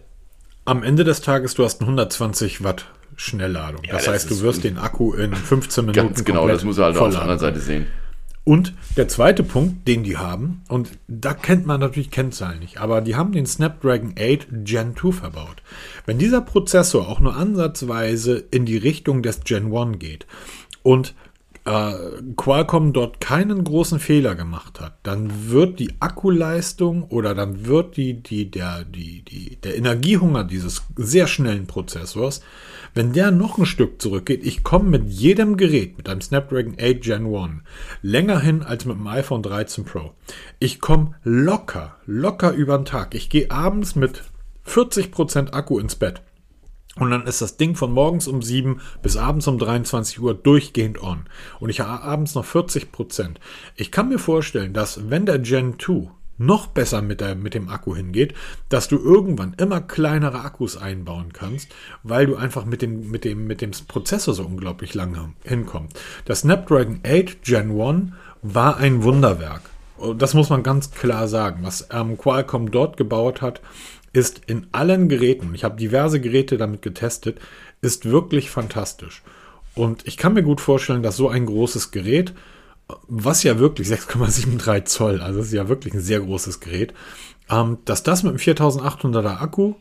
am 0.65 0.83
Ende 0.83 1.05
des 1.05 1.21
Tages, 1.21 1.55
du 1.55 1.65
hast 1.65 1.81
eine 1.81 1.89
120 1.89 2.65
Watt 2.65 2.87
Schnellladung. 3.17 3.83
Ja, 3.85 3.93
das, 3.93 4.05
das 4.05 4.15
heißt, 4.15 4.31
du 4.31 4.41
wirst 4.41 4.65
den 4.65 4.79
Akku 4.79 5.13
in 5.13 5.35
15 5.35 5.87
Minuten 5.87 6.09
Ganz 6.09 6.25
genau, 6.25 6.49
das 6.49 6.65
muss 6.65 6.79
er 6.79 6.87
halt 6.87 6.97
auf 6.97 7.11
der 7.11 7.21
anderen 7.21 7.39
Seite 7.39 7.61
sehen. 7.61 7.87
Und 8.47 8.75
der 8.99 9.09
zweite 9.09 9.43
Punkt, 9.43 9.89
den 9.89 10.05
die 10.05 10.19
haben, 10.19 10.63
und 10.69 10.91
da 11.09 11.33
kennt 11.33 11.67
man 11.67 11.81
natürlich 11.81 12.11
Kennzahlen 12.11 12.59
nicht, 12.59 12.77
aber 12.79 13.01
die 13.01 13.17
haben 13.17 13.33
den 13.33 13.47
Snapdragon 13.47 14.15
8 14.19 14.49
Gen 14.65 14.95
2 14.95 15.13
verbaut. 15.13 15.63
Wenn 16.05 16.19
dieser 16.19 16.43
Prozessor 16.43 17.09
auch 17.09 17.21
nur 17.21 17.37
ansatzweise 17.37 18.45
in 18.51 18.67
die 18.67 18.77
Richtung 18.77 19.23
des 19.23 19.45
Gen 19.45 19.75
1 19.75 19.99
geht 19.99 20.27
und 20.83 21.15
Qualcomm 21.67 22.93
dort 22.93 23.23
keinen 23.23 23.65
großen 23.65 23.99
Fehler 23.99 24.35
gemacht 24.35 24.81
hat, 24.81 24.99
dann 25.03 25.49
wird 25.49 25.79
die 25.79 25.95
Akkuleistung 25.99 27.05
oder 27.05 27.35
dann 27.35 27.65
wird 27.65 27.97
die, 27.97 28.23
die, 28.23 28.51
der, 28.51 28.85
die, 28.85 29.23
die, 29.23 29.57
der 29.57 29.75
Energiehunger 29.77 30.45
dieses 30.45 30.83
sehr 30.97 31.27
schnellen 31.27 31.67
Prozessors, 31.67 32.43
wenn 32.93 33.15
der 33.15 33.31
noch 33.31 33.57
ein 33.57 33.65
Stück 33.65 34.03
zurückgeht, 34.03 34.45
ich 34.45 34.63
komme 34.63 34.91
mit 34.91 35.09
jedem 35.09 35.57
Gerät, 35.57 35.97
mit 35.97 36.07
einem 36.07 36.21
Snapdragon 36.21 36.77
8 36.79 37.01
Gen 37.01 37.35
1, 37.35 37.53
länger 38.03 38.41
hin 38.41 38.63
als 38.63 38.85
mit 38.85 38.99
dem 38.99 39.07
iPhone 39.07 39.43
13 39.43 39.87
Pro. 39.87 40.13
Ich 40.59 40.81
komme 40.81 41.15
locker, 41.25 41.97
locker 42.05 42.53
über 42.53 42.77
den 42.77 42.85
Tag. 42.85 43.15
Ich 43.15 43.31
gehe 43.31 43.51
abends 43.51 43.97
mit 43.97 44.23
40% 44.67 45.55
Akku 45.55 45.79
ins 45.79 45.95
Bett. 45.95 46.21
Und 46.99 47.11
dann 47.11 47.27
ist 47.27 47.43
das 47.43 47.57
Ding 47.57 47.75
von 47.75 47.93
morgens 47.93 48.29
um 48.29 48.41
7 48.41 48.81
bis 49.03 49.17
abends 49.17 49.49
um 49.49 49.59
23 49.59 50.21
Uhr 50.21 50.35
durchgehend 50.35 51.03
on. 51.03 51.25
Und 51.59 51.71
ich 51.71 51.81
habe 51.81 52.03
abends 52.03 52.35
noch 52.35 52.45
40 52.45 52.93
Prozent. 52.93 53.41
Ich 53.75 53.91
kann 53.91 54.09
mir 54.09 54.19
vorstellen, 54.19 54.73
dass 54.73 55.11
wenn 55.11 55.27
der 55.27 55.41
Gen 55.41 55.79
2 55.79 56.09
noch 56.39 56.67
besser 56.67 57.03
mit, 57.03 57.21
der, 57.21 57.35
mit 57.35 57.55
dem 57.55 57.69
Akku 57.69 57.95
hingeht, 57.95 58.35
dass 58.69 58.89
du 58.89 58.99
irgendwann 58.99 59.55
immer 59.55 59.81
kleinere 59.81 60.41
Akkus 60.41 60.77
einbauen 60.77 61.33
kannst, 61.33 61.69
weil 62.03 62.27
du 62.27 62.37
einfach 62.37 62.65
mit 62.65 62.83
dem, 62.83 63.11
mit 63.11 63.25
dem, 63.25 63.47
mit 63.47 63.61
dem 63.61 63.71
Prozessor 63.87 64.35
so 64.35 64.45
unglaublich 64.45 64.95
lang 64.95 65.35
hinkommst. 65.45 65.99
Das 66.25 66.41
Snapdragon 66.41 67.01
8 67.07 67.43
Gen 67.43 67.81
1 67.81 68.13
war 68.43 68.77
ein 68.77 69.03
Wunderwerk. 69.03 69.63
Das 70.17 70.35
muss 70.35 70.51
man 70.51 70.63
ganz 70.63 70.91
klar 70.91 71.29
sagen. 71.29 71.61
Was 71.63 71.89
ähm, 71.93 72.19
Qualcomm 72.19 72.71
dort 72.71 72.97
gebaut 72.97 73.41
hat, 73.41 73.61
ist 74.15 74.43
in 74.47 74.69
allen 74.73 75.09
Geräten, 75.09 75.55
ich 75.55 75.65
habe 75.65 75.77
diverse 75.77 76.21
Geräte 76.21 76.57
damit 76.57 76.81
getestet, 76.81 77.39
ist 77.83 78.07
wirklich 78.07 78.49
fantastisch. 78.49 79.23
Und 79.75 80.07
ich 80.07 80.17
kann 80.17 80.35
mir 80.35 80.45
gut 80.45 80.61
vorstellen, 80.61 81.03
dass 81.03 81.17
so 81.17 81.29
ein 81.29 81.47
großes 81.47 81.91
Gerät, 81.91 82.33
was 83.09 83.43
ja 83.43 83.59
wirklich 83.59 83.89
6,73 83.89 84.85
Zoll, 84.85 85.21
also 85.21 85.41
ist 85.41 85.53
ja 85.53 85.69
wirklich 85.69 85.95
ein 85.95 86.01
sehr 86.01 86.21
großes 86.21 86.61
Gerät, 86.61 86.95
ähm, 87.51 87.79
dass 87.85 88.05
das 88.05 88.23
mit 88.23 88.31
einem 88.31 88.39
4800er 88.39 89.41
Akku 89.41 89.75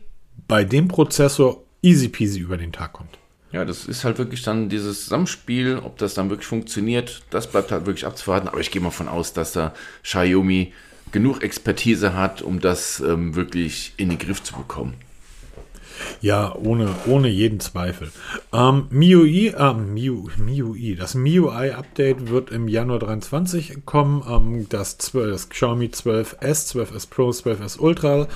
bei 0.48 0.64
dem 0.64 0.88
Prozessor 0.88 1.62
easy 1.80 2.08
peasy 2.08 2.40
über 2.40 2.56
den 2.56 2.72
Tag 2.72 2.92
kommt. 2.92 3.18
Ja, 3.52 3.64
das 3.64 3.86
ist 3.86 4.02
halt 4.02 4.18
wirklich 4.18 4.42
dann 4.42 4.68
dieses 4.68 5.04
Zusammenspiel, 5.04 5.78
ob 5.78 5.96
das 5.98 6.14
dann 6.14 6.28
wirklich 6.28 6.48
funktioniert, 6.48 7.22
das 7.30 7.46
bleibt 7.46 7.70
halt 7.70 7.86
wirklich 7.86 8.04
abzuwarten. 8.04 8.48
Aber 8.48 8.58
ich 8.58 8.72
gehe 8.72 8.82
mal 8.82 8.90
von 8.90 9.06
aus, 9.06 9.32
dass 9.32 9.52
da 9.52 9.74
Xiaomi 10.02 10.72
genug 11.14 11.44
Expertise 11.44 12.12
hat, 12.14 12.42
um 12.42 12.60
das 12.60 13.00
ähm, 13.00 13.36
wirklich 13.36 13.94
in 13.96 14.10
den 14.10 14.18
Griff 14.18 14.42
zu 14.42 14.52
bekommen. 14.52 14.94
Ja, 16.20 16.52
ohne, 16.56 16.88
ohne 17.06 17.28
jeden 17.28 17.60
Zweifel. 17.60 18.10
Ähm, 18.52 18.88
MIUI, 18.90 19.54
äh, 19.56 19.74
MIU, 19.74 20.28
MIUI, 20.36 20.96
das 20.96 21.14
MIUI-Update 21.14 22.28
wird 22.28 22.50
im 22.50 22.66
Januar 22.66 22.98
23 22.98 23.86
kommen. 23.86 24.24
Ähm, 24.28 24.66
das, 24.68 24.98
12, 24.98 25.30
das 25.30 25.48
Xiaomi 25.50 25.86
12S, 25.86 26.74
12S 26.74 27.08
Pro, 27.08 27.30
12S 27.30 27.78
Ultra 27.78 28.26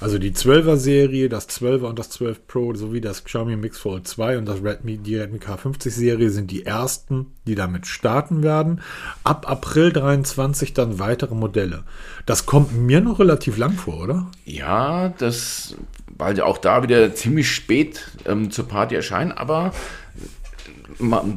also 0.00 0.18
die 0.18 0.32
12er 0.32 0.76
Serie, 0.76 1.28
das 1.28 1.48
12er 1.48 1.84
und 1.84 1.98
das 1.98 2.10
12 2.10 2.46
Pro 2.46 2.74
sowie 2.74 3.00
das 3.00 3.24
Xiaomi 3.24 3.56
Mix 3.56 3.78
Fold 3.78 4.08
2 4.08 4.38
und 4.38 4.46
das 4.46 4.64
Redmi, 4.64 4.96
die 4.96 5.16
Redmi 5.16 5.38
K50 5.38 5.90
Serie 5.90 6.30
sind 6.30 6.50
die 6.50 6.64
ersten, 6.64 7.26
die 7.46 7.54
damit 7.54 7.86
starten 7.86 8.42
werden. 8.42 8.80
Ab 9.24 9.48
April 9.48 9.92
23 9.92 10.72
dann 10.72 10.98
weitere 10.98 11.34
Modelle. 11.34 11.84
Das 12.24 12.46
kommt 12.46 12.74
mir 12.76 13.00
noch 13.00 13.18
relativ 13.18 13.58
lang 13.58 13.72
vor, 13.72 14.00
oder? 14.00 14.30
Ja, 14.46 15.10
das, 15.18 15.76
weil 16.16 16.36
ja 16.38 16.44
auch 16.44 16.58
da 16.58 16.82
wieder 16.82 17.14
ziemlich 17.14 17.50
spät 17.50 18.10
ähm, 18.26 18.50
zur 18.50 18.66
Party 18.66 18.94
erscheinen, 18.94 19.32
aber 19.32 19.72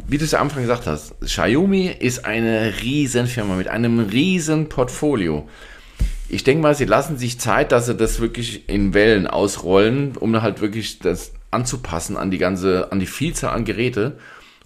wie 0.07 0.17
du 0.17 0.25
es 0.25 0.33
am 0.33 0.43
Anfang 0.43 0.63
gesagt 0.63 0.87
hast, 0.87 1.19
Xiaomi 1.21 1.87
ist 1.87 2.25
eine 2.25 2.73
Riesenfirma 2.81 3.55
mit 3.55 3.67
einem 3.67 3.99
riesen 3.99 4.67
Portfolio 4.67 5.47
ich 6.29 6.43
denke 6.43 6.61
mal, 6.61 6.75
sie 6.75 6.85
lassen 6.85 7.17
sich 7.17 7.39
Zeit, 7.39 7.71
dass 7.71 7.85
sie 7.85 7.95
das 7.95 8.19
wirklich 8.19 8.67
in 8.67 8.93
Wellen 8.93 9.27
ausrollen, 9.27 10.17
um 10.17 10.41
halt 10.41 10.61
wirklich 10.61 10.99
das 10.99 11.33
anzupassen 11.51 12.17
an 12.17 12.31
die 12.31 12.37
ganze, 12.37 12.91
an 12.91 12.99
die 12.99 13.05
Vielzahl 13.05 13.53
an 13.53 13.65
Geräte. 13.65 14.17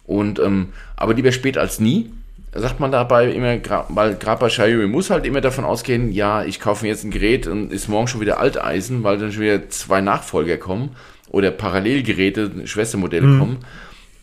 Und 0.06 0.40
ähm, 0.40 0.70
aber 0.96 1.14
lieber 1.14 1.32
spät 1.32 1.58
als 1.58 1.80
nie, 1.80 2.12
sagt 2.54 2.80
man 2.80 2.92
dabei 2.92 3.30
immer, 3.32 3.58
weil 3.90 4.16
gerade 4.16 4.40
bei 4.40 4.48
Xiaomi 4.48 4.88
muss 4.88 5.10
halt 5.10 5.26
immer 5.26 5.42
davon 5.42 5.66
ausgehen, 5.66 6.12
ja, 6.12 6.44
ich 6.44 6.60
kaufe 6.60 6.86
mir 6.86 6.90
jetzt 6.90 7.04
ein 7.04 7.12
Gerät 7.12 7.48
und 7.48 7.72
ist 7.74 7.90
morgen 7.90 8.08
schon 8.08 8.22
wieder 8.22 8.40
Alteisen, 8.40 9.04
weil 9.04 9.18
dann 9.18 9.32
schon 9.32 9.44
wieder 9.44 9.70
zwei 9.70 10.02
Nachfolger 10.02 10.58
kommen 10.58 10.96
oder 11.30 11.52
Parallelgeräte, 11.52 12.66
Schwestermodelle 12.66 13.28
mhm. 13.28 13.40
kommen. 13.40 13.58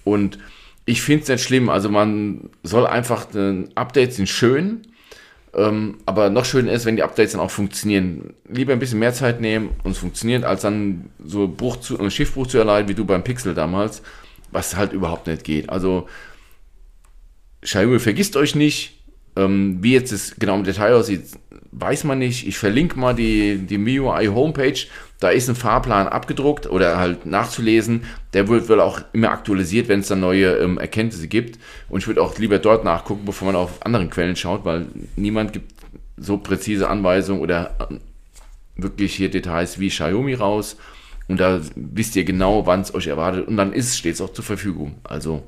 Und 0.04 0.38
ich 0.86 1.02
finde 1.02 1.22
es 1.22 1.28
nicht 1.28 1.44
schlimm. 1.44 1.68
Also 1.68 1.90
man 1.90 2.50
soll 2.62 2.86
einfach, 2.86 3.34
äh, 3.34 3.64
Updates 3.74 4.16
sind 4.16 4.28
schön, 4.28 4.82
ähm, 5.56 5.98
aber 6.06 6.30
noch 6.30 6.44
schöner 6.44 6.72
ist, 6.72 6.84
wenn 6.86 6.96
die 6.96 7.02
Updates 7.02 7.32
dann 7.32 7.40
auch 7.40 7.50
funktionieren. 7.50 8.34
Lieber 8.48 8.72
ein 8.72 8.78
bisschen 8.78 8.98
mehr 8.98 9.12
Zeit 9.12 9.40
nehmen 9.40 9.70
und 9.84 9.92
es 9.92 9.98
funktioniert, 9.98 10.44
als 10.44 10.62
dann 10.62 11.10
so 11.24 11.48
Bruch 11.48 11.76
zu, 11.78 11.98
einen 11.98 12.10
Schiffbruch 12.10 12.46
zu 12.46 12.58
erleiden, 12.58 12.88
wie 12.88 12.94
du 12.94 13.04
beim 13.04 13.24
Pixel 13.24 13.54
damals, 13.54 14.02
was 14.52 14.76
halt 14.76 14.92
überhaupt 14.92 15.26
nicht 15.26 15.44
geht. 15.44 15.70
Also 15.70 16.08
Xiaomi 17.62 17.98
vergisst 17.98 18.36
euch 18.36 18.54
nicht, 18.54 19.00
Ähm, 19.36 19.78
wie 19.82 19.94
jetzt 19.94 20.12
das 20.12 20.36
genau 20.38 20.54
im 20.54 20.62
Detail 20.62 20.94
aussieht, 20.94 21.24
weiß 21.72 22.04
man 22.04 22.20
nicht. 22.20 22.46
Ich 22.46 22.56
verlinke 22.56 22.96
mal 22.96 23.14
die, 23.14 23.58
die 23.58 23.78
MIUI 23.78 24.26
Homepage. 24.26 24.78
Da 25.20 25.30
ist 25.30 25.48
ein 25.48 25.54
Fahrplan 25.54 26.08
abgedruckt 26.08 26.68
oder 26.68 26.98
halt 26.98 27.24
nachzulesen. 27.24 28.02
Der 28.32 28.48
wird 28.48 28.68
wohl 28.68 28.80
auch 28.80 29.00
immer 29.12 29.30
aktualisiert, 29.30 29.88
wenn 29.88 30.00
es 30.00 30.08
dann 30.08 30.20
neue 30.20 30.56
ähm, 30.56 30.78
Erkenntnisse 30.78 31.28
gibt. 31.28 31.58
Und 31.88 32.00
ich 32.00 32.06
würde 32.06 32.20
auch 32.20 32.36
lieber 32.38 32.58
dort 32.58 32.84
nachgucken, 32.84 33.24
bevor 33.24 33.46
man 33.46 33.56
auf 33.56 33.84
anderen 33.86 34.10
Quellen 34.10 34.36
schaut, 34.36 34.64
weil 34.64 34.86
niemand 35.16 35.52
gibt 35.52 35.72
so 36.16 36.38
präzise 36.38 36.88
Anweisungen 36.88 37.40
oder 37.40 37.76
äh, 37.90 37.94
wirklich 38.76 39.14
hier 39.14 39.30
Details 39.30 39.78
wie 39.78 39.88
Xiaomi 39.88 40.34
raus. 40.34 40.76
Und 41.26 41.40
da 41.40 41.60
wisst 41.74 42.16
ihr 42.16 42.24
genau, 42.24 42.66
wann 42.66 42.82
es 42.82 42.94
euch 42.94 43.06
erwartet. 43.06 43.46
Und 43.48 43.56
dann 43.56 43.72
ist 43.72 44.04
es 44.04 44.20
auch 44.20 44.32
zur 44.32 44.44
Verfügung. 44.44 44.96
Also 45.04 45.42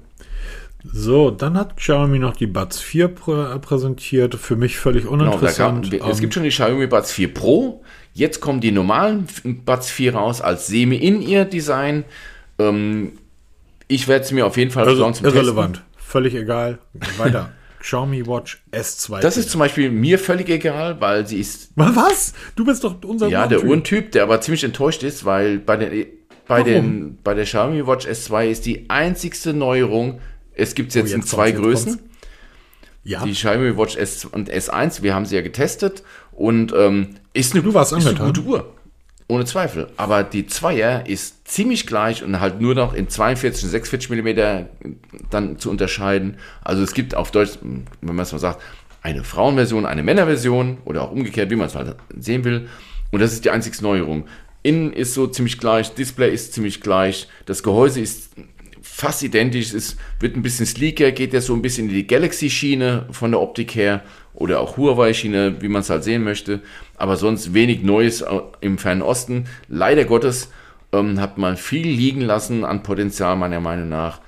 so, 0.92 1.30
dann 1.30 1.56
hat 1.56 1.76
Xiaomi 1.76 2.18
noch 2.18 2.36
die 2.36 2.46
Buds 2.46 2.80
4 2.80 3.08
prä 3.08 3.58
präsentiert. 3.58 4.34
Für 4.34 4.56
mich 4.56 4.78
völlig 4.78 5.06
uninteressant. 5.06 5.90
Genau, 5.90 6.04
gab, 6.04 6.12
es 6.12 6.20
gibt 6.20 6.34
schon 6.34 6.44
die 6.44 6.50
Xiaomi 6.50 6.86
Buds 6.86 7.12
4 7.12 7.34
Pro. 7.34 7.82
Jetzt 8.16 8.40
kommen 8.40 8.62
die 8.62 8.72
normalen 8.72 9.26
Buds 9.66 9.90
4 9.90 10.14
raus 10.14 10.40
als 10.40 10.68
Semi-In-Ear-Design. 10.68 12.06
Ähm, 12.58 13.12
ich 13.88 14.08
werde 14.08 14.24
es 14.24 14.32
mir 14.32 14.46
auf 14.46 14.56
jeden 14.56 14.70
Fall 14.70 14.88
also 14.88 15.12
zum 15.12 15.26
irrelevant. 15.26 15.76
Testen. 15.76 15.92
Völlig 15.98 16.34
egal. 16.34 16.78
Weiter. 17.18 17.52
Xiaomi 17.80 18.26
Watch 18.26 18.62
S2. 18.72 19.20
Das 19.20 19.36
ist 19.36 19.50
zum 19.50 19.58
Beispiel 19.58 19.90
mir 19.90 20.18
völlig 20.18 20.48
egal, 20.48 20.98
weil 20.98 21.26
sie 21.26 21.38
ist. 21.38 21.72
Was? 21.76 22.32
Du 22.54 22.64
bist 22.64 22.84
doch 22.84 22.96
unser 23.04 23.28
Ja, 23.28 23.46
der 23.46 23.62
Uhrentyp, 23.62 24.12
der 24.12 24.22
aber 24.22 24.40
ziemlich 24.40 24.64
enttäuscht 24.64 25.02
ist, 25.02 25.26
weil 25.26 25.58
bei, 25.58 25.76
den, 25.76 26.06
bei, 26.48 26.62
den, 26.62 27.18
bei 27.22 27.34
der 27.34 27.44
Xiaomi 27.44 27.86
Watch 27.86 28.06
S2 28.06 28.48
ist 28.48 28.64
die 28.64 28.88
einzigste 28.88 29.52
Neuerung, 29.52 30.22
es 30.54 30.74
gibt 30.74 30.88
es 30.88 30.94
jetzt, 30.94 31.04
oh, 31.04 31.16
jetzt 31.16 31.16
in 31.16 31.22
zwei 31.22 31.52
Größen. 31.52 32.00
Ja. 33.06 33.24
Die 33.24 33.32
Xiaomi 33.32 33.78
Watch 33.78 33.96
S 33.96 34.24
und 34.24 34.50
S1, 34.50 35.00
wir 35.02 35.14
haben 35.14 35.26
sie 35.26 35.36
ja 35.36 35.42
getestet 35.42 36.02
und 36.32 36.74
ähm, 36.76 37.10
ist, 37.34 37.54
eine, 37.54 37.62
du 37.62 37.72
warst 37.72 37.92
ist 37.92 38.04
eine 38.04 38.18
gute 38.18 38.40
Uhr. 38.40 38.74
Ohne 39.28 39.44
Zweifel. 39.44 39.88
Aber 39.96 40.24
die 40.24 40.46
Zweier 40.46 41.06
ist 41.06 41.46
ziemlich 41.46 41.86
gleich 41.86 42.24
und 42.24 42.40
halt 42.40 42.60
nur 42.60 42.74
noch 42.74 42.94
in 42.94 43.08
42 43.08 43.64
und 43.64 43.70
46 43.70 44.10
mm 44.10 44.66
dann 45.30 45.58
zu 45.58 45.70
unterscheiden. 45.70 46.38
Also 46.62 46.82
es 46.82 46.94
gibt 46.94 47.14
auf 47.14 47.30
Deutsch, 47.30 47.58
wenn 47.60 47.84
man 48.00 48.20
es 48.20 48.32
mal 48.32 48.38
sagt, 48.38 48.60
eine 49.02 49.22
Frauenversion, 49.22 49.86
eine 49.86 50.02
Männerversion 50.02 50.78
oder 50.84 51.02
auch 51.02 51.12
umgekehrt, 51.12 51.50
wie 51.50 51.56
man 51.56 51.68
es 51.68 51.76
halt 51.76 51.94
sehen 52.18 52.44
will. 52.44 52.68
Und 53.12 53.20
das 53.20 53.32
ist 53.32 53.44
die 53.44 53.50
einzige 53.50 53.80
Neuerung. 53.82 54.26
Innen 54.64 54.92
ist 54.92 55.14
so 55.14 55.28
ziemlich 55.28 55.58
gleich, 55.58 55.94
Display 55.94 56.34
ist 56.34 56.54
ziemlich 56.54 56.80
gleich, 56.80 57.28
das 57.46 57.62
Gehäuse 57.62 58.00
ist 58.00 58.32
fast 58.96 59.22
identisch. 59.22 59.74
Es 59.74 59.98
wird 60.20 60.36
ein 60.36 60.42
bisschen 60.42 60.64
sleeker, 60.64 61.12
geht 61.12 61.34
ja 61.34 61.42
so 61.42 61.52
ein 61.52 61.60
bisschen 61.60 61.90
in 61.90 61.94
die 61.94 62.06
Galaxy-Schiene 62.06 63.04
von 63.10 63.30
der 63.30 63.42
Optik 63.42 63.74
her 63.74 64.00
oder 64.32 64.60
auch 64.60 64.78
Huawei-Schiene, 64.78 65.56
wie 65.60 65.68
man 65.68 65.82
es 65.82 65.90
halt 65.90 66.02
sehen 66.02 66.24
möchte. 66.24 66.60
Aber 66.96 67.18
sonst 67.18 67.52
wenig 67.52 67.82
Neues 67.82 68.24
im 68.62 68.78
Fernen 68.78 69.02
Osten. 69.02 69.44
Leider 69.68 70.06
Gottes 70.06 70.50
ähm, 70.92 71.20
hat 71.20 71.36
man 71.36 71.58
viel 71.58 71.86
liegen 71.86 72.22
lassen 72.22 72.64
an 72.64 72.82
Potenzial, 72.82 73.36
meiner 73.36 73.60
Meinung 73.60 73.90
nach. 73.90 74.20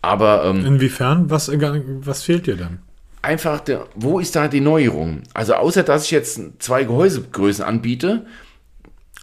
Aber 0.00 0.46
ähm, 0.46 0.64
inwiefern? 0.64 1.28
Was, 1.28 1.50
was 1.50 2.22
fehlt 2.22 2.46
dir 2.46 2.56
dann? 2.56 2.78
Einfach, 3.20 3.60
der, 3.60 3.86
wo 3.96 4.18
ist 4.18 4.34
da 4.34 4.48
die 4.48 4.60
Neuerung? 4.60 5.24
Also 5.34 5.54
außer 5.54 5.82
dass 5.82 6.06
ich 6.06 6.10
jetzt 6.12 6.40
zwei 6.60 6.84
Gehäusegrößen 6.84 7.62
anbiete, 7.62 8.24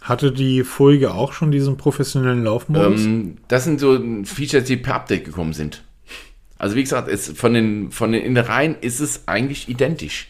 hatte 0.04 0.32
die 0.32 0.64
Folge 0.64 1.14
auch 1.14 1.32
schon 1.32 1.50
diesen 1.50 1.76
professionellen 1.78 2.44
Laufmodus? 2.44 3.04
Ähm, 3.04 3.38
das 3.48 3.64
sind 3.64 3.80
so 3.80 3.98
Features, 4.24 4.64
die 4.64 4.76
per 4.76 4.96
Update 4.96 5.24
gekommen 5.24 5.54
sind. 5.54 5.82
Also 6.58 6.76
wie 6.76 6.82
gesagt, 6.82 7.08
es, 7.08 7.30
von, 7.30 7.54
den, 7.54 7.90
von 7.90 8.12
den 8.12 8.22
Innereien 8.22 8.76
ist 8.80 9.00
es 9.00 9.26
eigentlich 9.26 9.68
identisch. 9.68 10.28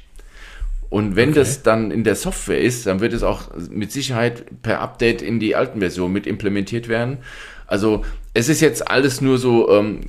Und 0.91 1.17
wenn 1.17 1.31
okay. 1.31 1.41
das 1.41 1.65
dann 1.65 1.91
in 1.91 2.05
der 2.05 2.15
Software 2.15 2.61
ist, 2.61 2.87
dann 2.87 3.01
wird 3.01 3.13
es 3.13 3.25
auch 3.25 3.51
mit 3.69 3.91
Sicherheit 3.91 4.63
per 4.63 4.81
Update 4.81 5.23
in 5.23 5.41
die 5.41 5.57
alten 5.57 5.81
Versionen 5.81 6.13
mit 6.13 6.29
implementiert 6.29 6.87
werden. 6.87 7.19
Also 7.67 8.05
es 8.33 8.49
ist 8.49 8.61
jetzt 8.61 8.89
alles 8.89 9.21
nur 9.21 9.39
so 9.39 9.71
ähm, 9.73 10.03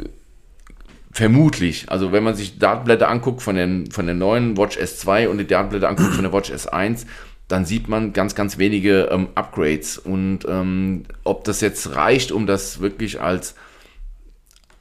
vermutlich. 1.11 1.89
Also 1.89 2.11
wenn 2.11 2.24
man 2.24 2.36
sich 2.36 2.59
Datenblätter 2.59 3.09
anguckt 3.09 3.41
von, 3.41 3.55
den, 3.55 3.89
von 3.89 4.05
der 4.05 4.13
neuen 4.13 4.57
Watch 4.57 4.78
S2 4.78 5.28
und 5.28 5.39
die 5.39 5.47
Datenblätter 5.47 5.89
anguckt 5.89 6.13
von 6.13 6.24
der 6.24 6.34
Watch 6.34 6.51
S1, 6.51 7.07
dann 7.47 7.65
sieht 7.65 7.87
man 7.87 8.13
ganz, 8.13 8.35
ganz 8.35 8.57
wenige 8.57 9.09
ähm, 9.11 9.29
Upgrades. 9.35 9.97
Und 9.97 10.39
ähm, 10.47 11.03
ob 11.23 11.43
das 11.43 11.61
jetzt 11.61 11.95
reicht, 11.95 12.31
um 12.31 12.47
das 12.47 12.79
wirklich 12.79 13.21
als, 13.21 13.55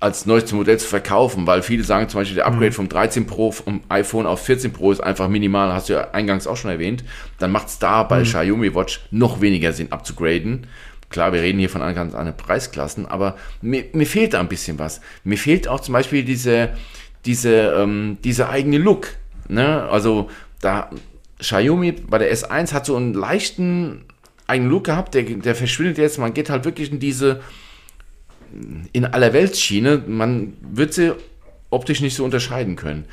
als 0.01 0.25
neuestes 0.25 0.53
Modell 0.53 0.79
zu 0.79 0.87
verkaufen, 0.87 1.47
weil 1.47 1.63
viele 1.63 1.85
sagen 1.85 2.09
zum 2.09 2.21
Beispiel, 2.21 2.37
der 2.37 2.47
Upgrade 2.47 2.71
mhm. 2.71 2.75
vom 2.75 2.89
13 2.89 3.27
Pro 3.27 3.53
vom 3.53 3.83
iPhone 3.89 4.27
auf 4.27 4.43
14 4.45 4.73
Pro 4.73 4.93
ist 4.93 5.01
einfach 5.01 5.29
minimal, 5.29 5.73
hast 5.73 5.89
du 5.89 5.95
ja 5.95 6.11
eingangs 6.13 6.47
auch 6.47 6.57
schon 6.57 6.71
erwähnt, 6.71 7.05
dann 7.39 7.53
macht 7.53 7.69
es 7.69 7.79
da 7.79 8.03
bei 8.03 8.21
mhm. 8.21 8.25
Xiaomi 8.25 8.75
Watch 8.75 9.01
noch 9.11 9.41
weniger 9.41 9.73
Sinn 9.73 9.93
abzugraden. 9.93 10.67
Klar, 11.11 11.33
wir 11.33 11.43
reden 11.43 11.59
hier 11.59 11.71
von 11.71 11.83
ganz 11.95 12.15
anderen 12.15 12.37
Preisklassen, 12.37 13.07
aber 13.07 13.37
mir, 13.61 13.85
mir 13.93 14.07
fehlt 14.07 14.33
da 14.33 14.41
ein 14.41 14.49
bisschen 14.49 14.79
was. 14.79 15.01
Mir 15.23 15.39
fehlt 15.39 15.69
auch 15.69 15.81
zum 15.81 15.93
Beispiel 15.93 16.25
diese, 16.25 16.71
diese, 17.25 17.75
ähm, 17.79 18.19
dieser 18.25 18.49
eigene 18.49 18.79
Look. 18.79 19.09
Ne? 19.49 19.83
Also 19.85 20.31
da 20.61 20.91
Xiaomi 21.45 21.93
bei 21.93 22.19
der 22.19 22.35
S1 22.35 22.73
hat 22.73 22.87
so 22.87 22.97
einen 22.97 23.15
leichten 23.15 24.05
eigenen 24.47 24.71
Look 24.71 24.85
gehabt, 24.85 25.15
der, 25.15 25.23
der 25.23 25.55
verschwindet 25.55 25.99
jetzt. 25.99 26.19
Man 26.19 26.35
geht 26.35 26.51
halt 26.51 26.65
wirklich 26.65 26.91
in 26.91 26.99
diese 26.99 27.41
in 28.93 29.05
aller 29.05 29.33
Weltschiene. 29.33 30.03
Man 30.07 30.57
wird 30.61 30.95
sie 30.95 31.13
optisch 31.71 32.01
nicht 32.01 32.15
so 32.15 32.25
unterscheiden 32.25 32.77
können. 32.77 33.05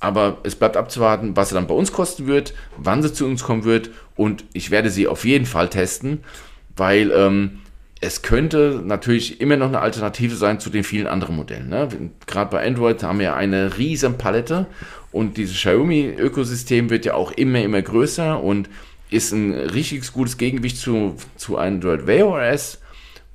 Aber 0.00 0.38
es 0.42 0.56
bleibt 0.56 0.76
abzuwarten, 0.76 1.36
was 1.36 1.50
sie 1.50 1.54
dann 1.54 1.66
bei 1.66 1.74
uns 1.74 1.92
kosten 1.92 2.26
wird, 2.26 2.54
wann 2.76 3.02
sie 3.02 3.12
zu 3.12 3.24
uns 3.24 3.42
kommen 3.42 3.64
wird 3.64 3.90
und 4.14 4.44
ich 4.52 4.70
werde 4.70 4.90
sie 4.90 5.08
auf 5.08 5.24
jeden 5.24 5.46
Fall 5.46 5.70
testen, 5.70 6.22
weil 6.76 7.10
ähm, 7.12 7.60
es 8.00 8.22
könnte 8.22 8.82
natürlich 8.84 9.40
immer 9.40 9.56
noch 9.56 9.68
eine 9.68 9.80
Alternative 9.80 10.36
sein 10.36 10.60
zu 10.60 10.70
den 10.70 10.84
vielen 10.84 11.06
anderen 11.06 11.36
Modellen. 11.36 11.68
Ne? 11.68 11.88
Gerade 12.26 12.50
bei 12.50 12.66
Android 12.66 13.02
haben 13.02 13.18
wir 13.18 13.34
eine 13.34 13.78
riesen 13.78 14.18
Palette 14.18 14.66
und 15.12 15.38
dieses 15.38 15.56
Xiaomi-Ökosystem 15.56 16.90
wird 16.90 17.06
ja 17.06 17.14
auch 17.14 17.32
immer, 17.32 17.60
immer 17.62 17.80
größer 17.80 18.42
und 18.42 18.68
ist 19.08 19.32
ein 19.32 19.52
richtig 19.52 20.12
gutes 20.12 20.36
Gegengewicht 20.36 20.76
zu, 20.76 21.16
zu 21.36 21.56
Android 21.56 22.06
Wear 22.06 22.26
OS. 22.26 22.80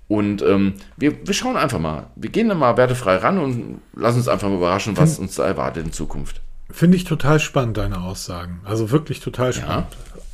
Und 0.08 0.42
ähm, 0.42 0.74
wir, 0.98 1.26
wir 1.26 1.34
schauen 1.34 1.56
einfach 1.56 1.80
mal. 1.80 2.08
Wir 2.18 2.30
gehen 2.30 2.50
da 2.50 2.56
mal 2.56 2.76
wertefrei 2.76 3.16
ran 3.16 3.40
und 3.40 3.82
lassen 3.96 4.18
uns 4.18 4.28
einfach 4.28 4.50
mal 4.50 4.58
überraschen, 4.58 4.98
was 4.98 5.18
uns 5.18 5.36
da 5.36 5.48
erwartet 5.48 5.86
in 5.86 5.94
Zukunft. 5.94 6.42
Finde 6.70 6.98
ich 6.98 7.06
total 7.06 7.40
spannend, 7.40 7.78
deine 7.78 8.02
Aussagen. 8.02 8.60
Also 8.66 8.92
wirklich 8.92 9.22
total 9.22 9.54
spannend. 9.54 9.88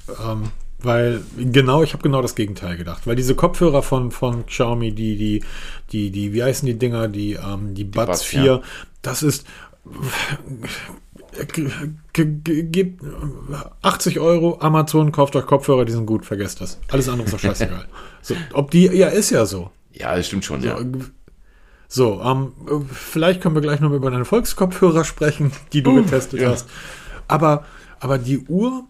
Ja. 0.08 0.34
Ähm, 0.34 0.52
weil 0.80 1.22
genau, 1.38 1.82
ich 1.82 1.94
habe 1.94 2.04
genau 2.04 2.22
das 2.22 2.36
Gegenteil 2.36 2.78
gedacht. 2.78 3.08
Weil 3.08 3.16
diese 3.16 3.36
Kopfhörer 3.36 3.82
von, 3.82 4.12
von 4.12 4.46
Xiaomi, 4.46 4.92
die, 4.92 5.18
die, 5.18 5.44
die, 5.92 6.12
die, 6.12 6.34
wie 6.34 6.44
heißen 6.44 6.66
die 6.66 6.78
Dinger, 6.78 7.08
die, 7.08 7.34
ähm, 7.34 7.74
die, 7.74 7.84
die 7.84 7.86
Buds, 7.86 8.06
Buds 8.06 8.24
4, 8.24 8.44
ja. 8.44 8.62
das 9.02 9.24
ist 9.24 9.46
gebt 12.14 13.02
80 13.82 14.20
Euro, 14.20 14.58
Amazon, 14.60 15.12
kauft 15.12 15.36
euch 15.36 15.46
Kopfhörer, 15.46 15.86
die 15.86 15.92
sind 15.92 16.06
gut, 16.06 16.26
vergesst 16.26 16.62
das. 16.62 16.80
Alles 16.90 17.10
andere 17.10 17.26
ist 17.26 17.34
doch 17.34 17.40
scheißegal. 17.40 17.86
so, 18.22 18.36
ob 18.54 18.72
die, 18.72 18.86
ja, 18.86 19.08
ist 19.08 19.30
ja 19.30 19.46
so. 19.46 19.72
Ja, 19.94 20.16
das 20.16 20.28
stimmt 20.28 20.46
schon, 20.46 20.62
so, 20.62 20.68
ja. 20.68 20.80
So, 21.88 22.22
ähm, 22.22 22.52
vielleicht 22.92 23.42
können 23.42 23.56
wir 23.56 23.62
gleich 23.62 23.80
noch 23.80 23.92
über 23.92 24.12
deine 24.12 24.26
Volkskopfhörer 24.26 25.04
sprechen, 25.04 25.52
die 25.74 25.82
du 25.82 25.92
uh, 25.92 26.04
getestet 26.04 26.42
ja. 26.42 26.50
hast. 26.50 26.68
Aber, 27.28 27.66
aber 28.00 28.18
die 28.18 28.40
Uhr, 28.40 28.84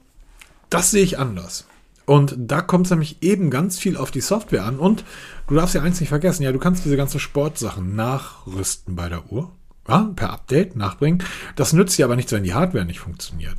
das 0.70 0.92
sehe 0.92 1.04
ich 1.04 1.20
anders. 1.20 1.67
Und 2.08 2.36
da 2.38 2.62
kommt 2.62 2.88
es 2.88 2.92
nämlich 2.92 3.22
eben 3.22 3.50
ganz 3.50 3.78
viel 3.78 3.98
auf 3.98 4.12
die 4.12 4.22
Software 4.22 4.64
an. 4.64 4.80
Und 4.80 5.04
du 5.48 5.56
darfst 5.56 5.76
ja 5.76 5.82
eins 5.82 6.00
nicht 6.00 6.08
vergessen, 6.08 6.42
ja, 6.42 6.54
du 6.54 6.58
kannst 6.58 6.86
diese 6.86 6.96
ganzen 6.96 7.20
Sportsachen 7.20 7.98
nachrüsten 7.98 8.96
bei 8.96 9.10
der 9.10 9.30
Uhr. 9.30 9.52
Ja, 9.90 10.10
per 10.16 10.32
Update 10.32 10.78
nachbringen. 10.78 11.22
Das 11.58 11.74
nützt 11.74 11.98
ja 11.98 12.06
aber 12.06 12.16
nichts, 12.16 12.32
wenn 12.32 12.46
die 12.46 12.54
Hardware 12.54 12.86
nicht 12.86 13.02
funktioniert. 13.02 13.58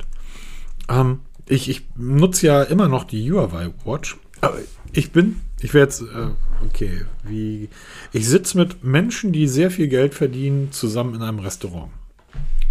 Ähm, 0.89 1.19
ich, 1.47 1.69
ich 1.69 1.87
nutze 1.95 2.47
ja 2.47 2.63
immer 2.63 2.87
noch 2.87 3.03
die 3.03 3.31
Huawei 3.31 3.69
Watch. 3.85 4.17
Aber 4.41 4.57
ich 4.93 5.11
bin, 5.11 5.41
ich 5.61 5.75
werde 5.75 5.91
jetzt, 5.91 6.01
äh, 6.01 6.65
okay, 6.65 7.05
wie, 7.23 7.69
ich 8.13 8.27
sitze 8.27 8.57
mit 8.57 8.83
Menschen, 8.83 9.31
die 9.31 9.47
sehr 9.47 9.69
viel 9.69 9.89
Geld 9.89 10.15
verdienen, 10.15 10.71
zusammen 10.71 11.13
in 11.13 11.21
einem 11.21 11.39
Restaurant. 11.39 11.91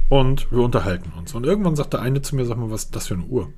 Und 0.09 0.51
wir 0.51 0.59
unterhalten 0.59 1.12
uns. 1.16 1.35
Und 1.35 1.47
irgendwann 1.47 1.76
sagt 1.76 1.93
der 1.93 2.01
eine 2.01 2.20
zu 2.20 2.35
mir, 2.35 2.47
sag 2.47 2.59
mal, 2.59 2.70
was 2.70 2.85
ist 2.85 2.97
das 2.97 3.07
für 3.07 3.14
eine 3.14 3.26
Uhr? 3.26 3.53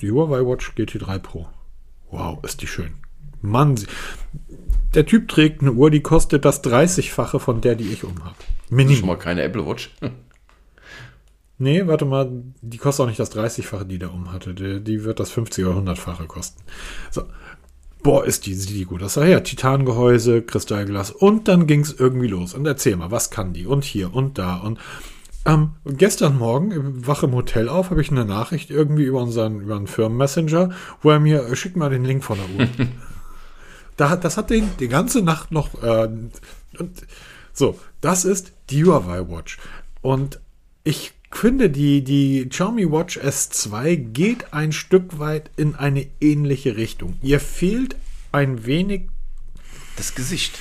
Die 0.00 0.10
Huawei 0.10 0.40
Watch 0.40 0.72
GT3 0.76 1.18
Pro. 1.18 1.48
Wow, 2.10 2.42
ist 2.44 2.62
die 2.62 2.66
schön. 2.66 2.94
Mann, 3.40 3.78
der 4.94 5.06
Typ 5.06 5.28
trägt 5.28 5.60
eine 5.60 5.72
Uhr, 5.72 5.90
die 5.90 6.00
kostet 6.00 6.44
das 6.44 6.62
30-fache 6.64 7.38
von 7.38 7.60
der, 7.60 7.74
die 7.74 7.92
ich 7.92 8.04
umhabe. 8.04 8.36
Minimum. 8.70 8.96
Schon 8.96 9.08
mal 9.08 9.18
keine 9.18 9.42
Apple 9.42 9.66
Watch. 9.66 9.94
nee, 11.58 11.86
warte 11.86 12.04
mal, 12.04 12.30
die 12.62 12.78
kostet 12.78 13.04
auch 13.04 13.08
nicht 13.08 13.20
das 13.20 13.32
30-fache, 13.32 13.84
die 13.84 13.98
der 13.98 14.12
umhatte. 14.12 14.54
Die, 14.54 14.82
die 14.82 15.04
wird 15.04 15.20
das 15.20 15.30
50 15.30 15.64
oder 15.66 15.78
100-fache 15.78 16.26
kosten. 16.26 16.62
So. 17.10 17.24
Boah, 18.02 18.24
ist 18.24 18.44
die, 18.44 18.52
sieht 18.52 18.70
die 18.70 18.84
gut 18.84 19.02
aus. 19.02 19.14
Ja, 19.14 19.40
Titangehäuse, 19.40 20.42
Kristallglas. 20.42 21.10
Und 21.10 21.48
dann 21.48 21.66
ging 21.66 21.80
es 21.80 21.92
irgendwie 21.92 22.28
los. 22.28 22.52
Und 22.52 22.66
erzähl 22.66 22.96
mal, 22.96 23.10
was 23.10 23.30
kann 23.30 23.54
die? 23.54 23.66
Und 23.66 23.82
hier 23.82 24.14
und 24.14 24.36
da. 24.36 24.56
Und 24.56 24.78
Ähm, 25.46 25.72
gestern 25.84 26.38
Morgen, 26.38 26.72
äh, 26.72 27.06
wach 27.06 27.22
im 27.22 27.34
Hotel 27.34 27.68
auf, 27.68 27.90
habe 27.90 28.00
ich 28.00 28.10
eine 28.10 28.24
Nachricht 28.24 28.70
irgendwie 28.70 29.04
über 29.04 29.20
unseren, 29.20 29.60
über 29.60 29.76
einen 29.76 29.86
Firmenmessenger, 29.86 30.70
wo 31.02 31.10
er 31.10 31.20
mir, 31.20 31.46
äh, 31.46 31.56
schick 31.56 31.76
mal 31.76 31.90
den 31.90 32.04
Link 32.04 32.24
von 32.24 32.38
der 32.38 32.66
Uhr. 32.66 32.68
da, 33.96 34.16
das 34.16 34.36
hat 34.36 34.50
den 34.50 34.70
die 34.80 34.88
ganze 34.88 35.22
Nacht 35.22 35.52
noch, 35.52 35.82
äh, 35.82 36.08
und, 36.78 37.02
so, 37.52 37.78
das 38.00 38.24
ist 38.24 38.52
die 38.70 38.84
Huawei 38.84 39.28
Watch. 39.28 39.58
Und 40.00 40.40
ich 40.82 41.12
finde, 41.30 41.68
die, 41.68 42.02
die 42.02 42.48
Xiaomi 42.48 42.90
Watch 42.90 43.18
S2 43.18 43.96
geht 43.96 44.52
ein 44.52 44.72
Stück 44.72 45.18
weit 45.18 45.50
in 45.56 45.74
eine 45.74 46.06
ähnliche 46.20 46.76
Richtung. 46.76 47.18
Ihr 47.22 47.40
fehlt 47.40 47.96
ein 48.32 48.66
wenig 48.66 49.08
Das 49.96 50.14
Gesicht. 50.14 50.58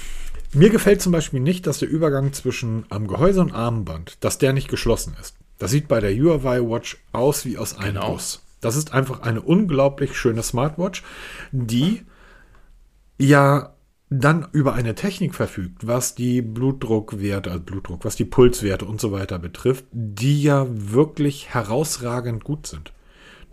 Mir 0.54 0.70
gefällt 0.70 1.02
zum 1.02 1.12
Beispiel 1.12 1.40
nicht, 1.40 1.68
dass 1.68 1.80
der 1.80 1.90
Übergang 1.90 2.34
zwischen 2.34 2.86
am 2.90 3.08
Gehäuse 3.08 3.42
und 3.42 3.54
Armband, 3.54 4.18
dass 4.24 4.38
der 4.38 4.54
nicht 4.54 4.70
geschlossen 4.70 5.16
ist. 5.20 5.36
Das 5.60 5.72
sieht 5.72 5.88
bei 5.88 6.00
der 6.00 6.14
Huawei 6.16 6.62
Watch 6.62 6.98
aus 7.12 7.46
wie 7.46 7.58
aus 7.58 7.78
einem 7.78 7.96
Genau. 7.96 8.14
Guss. 8.14 8.42
Das 8.62 8.76
ist 8.76 8.94
einfach 8.94 9.22
eine 9.22 9.42
unglaublich 9.42 10.16
schöne 10.16 10.42
Smartwatch, 10.42 11.04
die 11.52 12.04
ja 13.18 13.74
dann 14.10 14.48
über 14.52 14.74
eine 14.74 14.96
Technik 14.96 15.34
verfügt, 15.36 15.88
was 15.88 16.16
die 16.16 16.42
Blutdruckwerte, 16.42 17.50
also 17.50 17.64
Blutdruck, 17.64 18.06
was 18.06 18.16
die 18.16 18.26
Pulswerte 18.26 18.86
und 18.86 19.02
so 19.02 19.12
weiter 19.12 19.40
betrifft, 19.40 19.86
die 19.92 20.42
ja 20.42 20.68
wirklich 20.70 21.54
herausragend 21.54 22.44
gut 22.44 22.68
sind. 22.68 22.94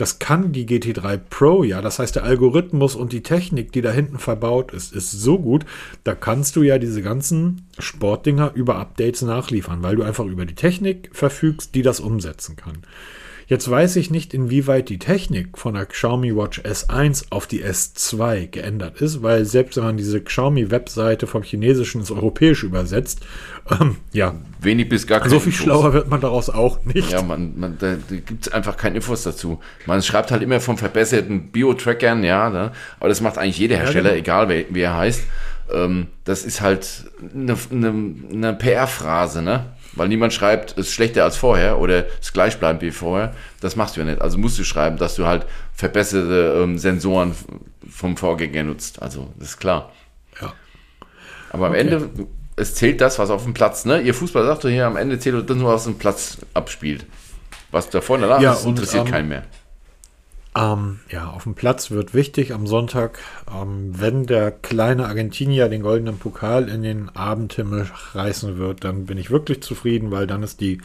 Das 0.00 0.18
kann 0.18 0.52
die 0.52 0.64
GT3 0.64 1.18
Pro 1.18 1.62
ja. 1.62 1.82
Das 1.82 1.98
heißt, 1.98 2.16
der 2.16 2.24
Algorithmus 2.24 2.94
und 2.94 3.12
die 3.12 3.22
Technik, 3.22 3.70
die 3.72 3.82
da 3.82 3.90
hinten 3.90 4.18
verbaut 4.18 4.72
ist, 4.72 4.94
ist 4.94 5.10
so 5.10 5.38
gut. 5.38 5.66
Da 6.04 6.14
kannst 6.14 6.56
du 6.56 6.62
ja 6.62 6.78
diese 6.78 7.02
ganzen 7.02 7.66
Sportdinger 7.78 8.52
über 8.54 8.76
Updates 8.76 9.20
nachliefern, 9.20 9.82
weil 9.82 9.96
du 9.96 10.02
einfach 10.02 10.24
über 10.24 10.46
die 10.46 10.54
Technik 10.54 11.10
verfügst, 11.12 11.74
die 11.74 11.82
das 11.82 12.00
umsetzen 12.00 12.56
kann. 12.56 12.78
Jetzt 13.50 13.68
weiß 13.68 13.96
ich 13.96 14.12
nicht, 14.12 14.32
inwieweit 14.32 14.88
die 14.90 15.00
Technik 15.00 15.58
von 15.58 15.74
der 15.74 15.84
Xiaomi 15.84 16.36
Watch 16.36 16.60
S1 16.60 17.24
auf 17.30 17.48
die 17.48 17.64
S2 17.64 18.46
geändert 18.46 19.00
ist, 19.00 19.24
weil 19.24 19.44
selbst 19.44 19.76
wenn 19.76 19.82
man 19.82 19.96
diese 19.96 20.20
Xiaomi-Webseite 20.20 21.26
vom 21.26 21.42
Chinesischen 21.42 22.00
ins 22.00 22.12
Europäische 22.12 22.66
übersetzt, 22.66 23.26
ähm, 23.68 23.96
ja, 24.12 24.36
Wenig 24.60 24.88
bis 24.88 25.04
gar 25.04 25.18
keine 25.18 25.30
so 25.30 25.40
viel 25.40 25.50
Infos. 25.50 25.64
schlauer 25.64 25.92
wird 25.92 26.08
man 26.08 26.20
daraus 26.20 26.48
auch 26.48 26.84
nicht. 26.84 27.10
Ja, 27.10 27.22
man, 27.22 27.58
man, 27.58 27.76
da, 27.80 27.96
da 27.96 28.16
gibt 28.16 28.46
es 28.46 28.52
einfach 28.52 28.76
keine 28.76 28.94
Infos 28.94 29.24
dazu. 29.24 29.58
Man 29.84 30.00
schreibt 30.00 30.30
halt 30.30 30.42
immer 30.42 30.60
vom 30.60 30.78
verbesserten 30.78 31.50
Bio-Trackern, 31.50 32.22
ja, 32.22 32.50
ne? 32.50 32.70
aber 33.00 33.08
das 33.08 33.20
macht 33.20 33.36
eigentlich 33.36 33.58
jeder 33.58 33.78
Hersteller, 33.78 34.10
genau. 34.10 34.20
egal 34.20 34.48
wer, 34.48 34.64
wie 34.70 34.82
er 34.82 34.96
heißt. 34.96 35.24
Ähm, 35.72 36.06
das 36.22 36.44
ist 36.44 36.60
halt 36.60 37.10
eine, 37.34 37.56
eine, 37.72 38.14
eine 38.32 38.52
PR-Phrase, 38.52 39.42
ne? 39.42 39.66
Weil 39.92 40.08
niemand 40.08 40.32
schreibt, 40.32 40.72
es 40.72 40.88
ist 40.88 40.92
schlechter 40.92 41.24
als 41.24 41.36
vorher 41.36 41.78
oder 41.78 42.06
es 42.06 42.26
ist 42.26 42.32
gleichbleibend 42.32 42.82
wie 42.82 42.92
vorher. 42.92 43.34
Das 43.60 43.74
machst 43.76 43.96
du 43.96 44.00
ja 44.00 44.06
nicht. 44.06 44.20
Also 44.20 44.38
musst 44.38 44.58
du 44.58 44.64
schreiben, 44.64 44.96
dass 44.98 45.16
du 45.16 45.26
halt 45.26 45.46
verbesserte 45.74 46.60
ähm, 46.62 46.78
Sensoren 46.78 47.34
vom 47.88 48.16
Vorgänger 48.16 48.62
nutzt. 48.62 49.02
Also, 49.02 49.32
das 49.38 49.50
ist 49.50 49.58
klar. 49.58 49.90
Ja. 50.40 50.52
Aber 51.52 51.66
am 51.66 51.72
Okay. 51.72 51.80
Ende, 51.80 52.10
es 52.56 52.74
zählt 52.74 53.00
das, 53.00 53.18
was 53.18 53.30
auf 53.30 53.42
dem 53.42 53.54
Platz, 53.54 53.84
ne? 53.84 54.00
Ihr 54.00 54.14
Fußball 54.14 54.44
sagt 54.44 54.64
doch 54.64 54.68
hier, 54.68 54.86
am 54.86 54.96
Ende 54.96 55.18
zählt 55.18 55.48
das 55.48 55.56
nur, 55.56 55.72
was 55.72 55.86
auf 55.86 55.92
dem 55.92 55.98
Platz 55.98 56.38
abspielt. 56.54 57.06
Was 57.72 57.88
da 57.90 58.00
vorne 58.00 58.26
danach 58.26 58.40
Ja, 58.40 58.52
ist, 58.52 58.64
und, 58.64 58.72
interessiert 58.72 59.06
ähm, 59.06 59.10
keinen 59.10 59.28
mehr. 59.28 59.42
Ähm, 60.56 60.98
ja, 61.08 61.30
auf 61.30 61.44
dem 61.44 61.54
Platz 61.54 61.92
wird 61.92 62.12
wichtig 62.12 62.52
am 62.52 62.66
Sonntag, 62.66 63.20
ähm, 63.54 63.92
wenn 64.00 64.26
der 64.26 64.50
kleine 64.50 65.06
Argentinier 65.06 65.68
den 65.68 65.82
goldenen 65.82 66.18
Pokal 66.18 66.68
in 66.68 66.82
den 66.82 67.08
Abendhimmel 67.08 67.88
reißen 68.14 68.58
wird, 68.58 68.82
dann 68.82 69.06
bin 69.06 69.16
ich 69.16 69.30
wirklich 69.30 69.62
zufrieden, 69.62 70.10
weil 70.10 70.26
dann 70.26 70.42
ist 70.42 70.60
die 70.60 70.80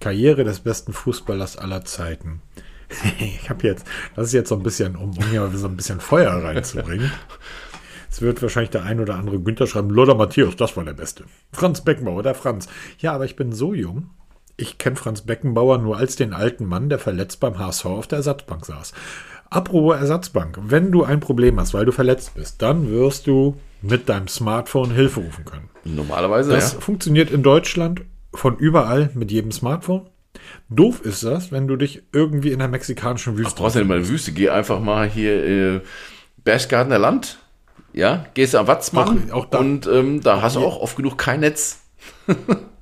Karriere 0.00 0.42
des 0.42 0.60
besten 0.60 0.92
Fußballers 0.92 1.56
aller 1.56 1.84
Zeiten. 1.84 2.42
ich 3.20 3.48
habe 3.48 3.66
jetzt, 3.66 3.86
das 4.16 4.28
ist 4.28 4.32
jetzt 4.32 4.48
so 4.48 4.56
ein 4.56 4.64
bisschen, 4.64 4.96
um, 4.96 5.16
um 5.16 5.24
hier 5.30 5.48
so 5.54 5.68
ein 5.68 5.76
bisschen 5.76 6.00
Feuer 6.00 6.32
reinzubringen. 6.32 7.10
Es 8.08 8.22
wird 8.22 8.40
wahrscheinlich 8.40 8.70
der 8.70 8.84
ein 8.84 8.98
oder 8.98 9.16
andere 9.16 9.38
Günther 9.38 9.66
schreiben, 9.66 9.90
Lothar 9.90 10.14
Matthäus, 10.14 10.56
das 10.56 10.74
war 10.74 10.84
der 10.84 10.94
Beste. 10.94 11.24
Franz 11.52 11.82
Beckenbauer, 11.82 12.22
der 12.22 12.34
Franz. 12.34 12.66
Ja, 12.98 13.12
aber 13.12 13.26
ich 13.26 13.36
bin 13.36 13.52
so 13.52 13.74
jung. 13.74 14.08
Ich 14.56 14.78
kenne 14.78 14.96
Franz 14.96 15.22
Beckenbauer 15.22 15.78
nur 15.78 15.98
als 15.98 16.16
den 16.16 16.32
alten 16.32 16.64
Mann, 16.64 16.88
der 16.88 16.98
verletzt 16.98 17.40
beim 17.40 17.58
HSV 17.58 17.86
auf 17.86 18.06
der 18.06 18.18
Ersatzbank 18.18 18.64
saß. 18.64 18.92
Apropos 19.50 19.96
Ersatzbank, 19.96 20.58
wenn 20.60 20.90
du 20.90 21.04
ein 21.04 21.20
Problem 21.20 21.60
hast, 21.60 21.74
weil 21.74 21.84
du 21.84 21.92
verletzt 21.92 22.34
bist, 22.34 22.62
dann 22.62 22.90
wirst 22.90 23.26
du 23.26 23.56
mit 23.82 24.08
deinem 24.08 24.28
Smartphone 24.28 24.90
Hilfe 24.90 25.20
rufen 25.20 25.44
können. 25.44 25.68
Normalerweise, 25.84 26.50
Das 26.50 26.72
ja. 26.72 26.80
funktioniert 26.80 27.30
in 27.30 27.42
Deutschland 27.42 28.02
von 28.34 28.56
überall 28.56 29.10
mit 29.14 29.30
jedem 29.30 29.52
Smartphone. 29.52 30.06
Doof 30.68 31.00
ist 31.02 31.22
das, 31.22 31.52
wenn 31.52 31.68
du 31.68 31.76
dich 31.76 32.02
irgendwie 32.12 32.50
in 32.50 32.58
der 32.58 32.68
mexikanischen 32.68 33.38
Wüste 33.38 33.54
Brauchst 33.56 33.76
du 33.76 33.80
nicht 33.80 33.88
mal 33.88 33.98
eine 33.98 34.08
Wüste, 34.08 34.32
geh 34.32 34.50
einfach 34.50 34.80
mal 34.80 35.08
hier 35.08 35.44
äh, 35.44 35.80
Berchtesgadener 36.44 36.98
Land, 36.98 37.38
ja, 37.92 38.26
gehst 38.34 38.54
am 38.54 38.66
Watzmann 38.66 39.28
da- 39.28 39.58
und 39.58 39.86
ähm, 39.86 40.20
da 40.22 40.42
hast 40.42 40.56
du 40.56 40.60
auch 40.60 40.80
oft 40.80 40.96
genug 40.96 41.16
kein 41.16 41.40
Netz. 41.40 41.82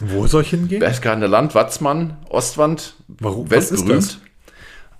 Wo 0.00 0.26
soll 0.26 0.42
ich 0.42 0.50
hingehen? 0.50 0.80
Berchtesgadener 0.80 1.28
Land, 1.28 1.54
Watzmann, 1.54 2.16
Ostwand, 2.28 2.94
Warum- 3.08 3.50
weltberühmt. 3.50 4.20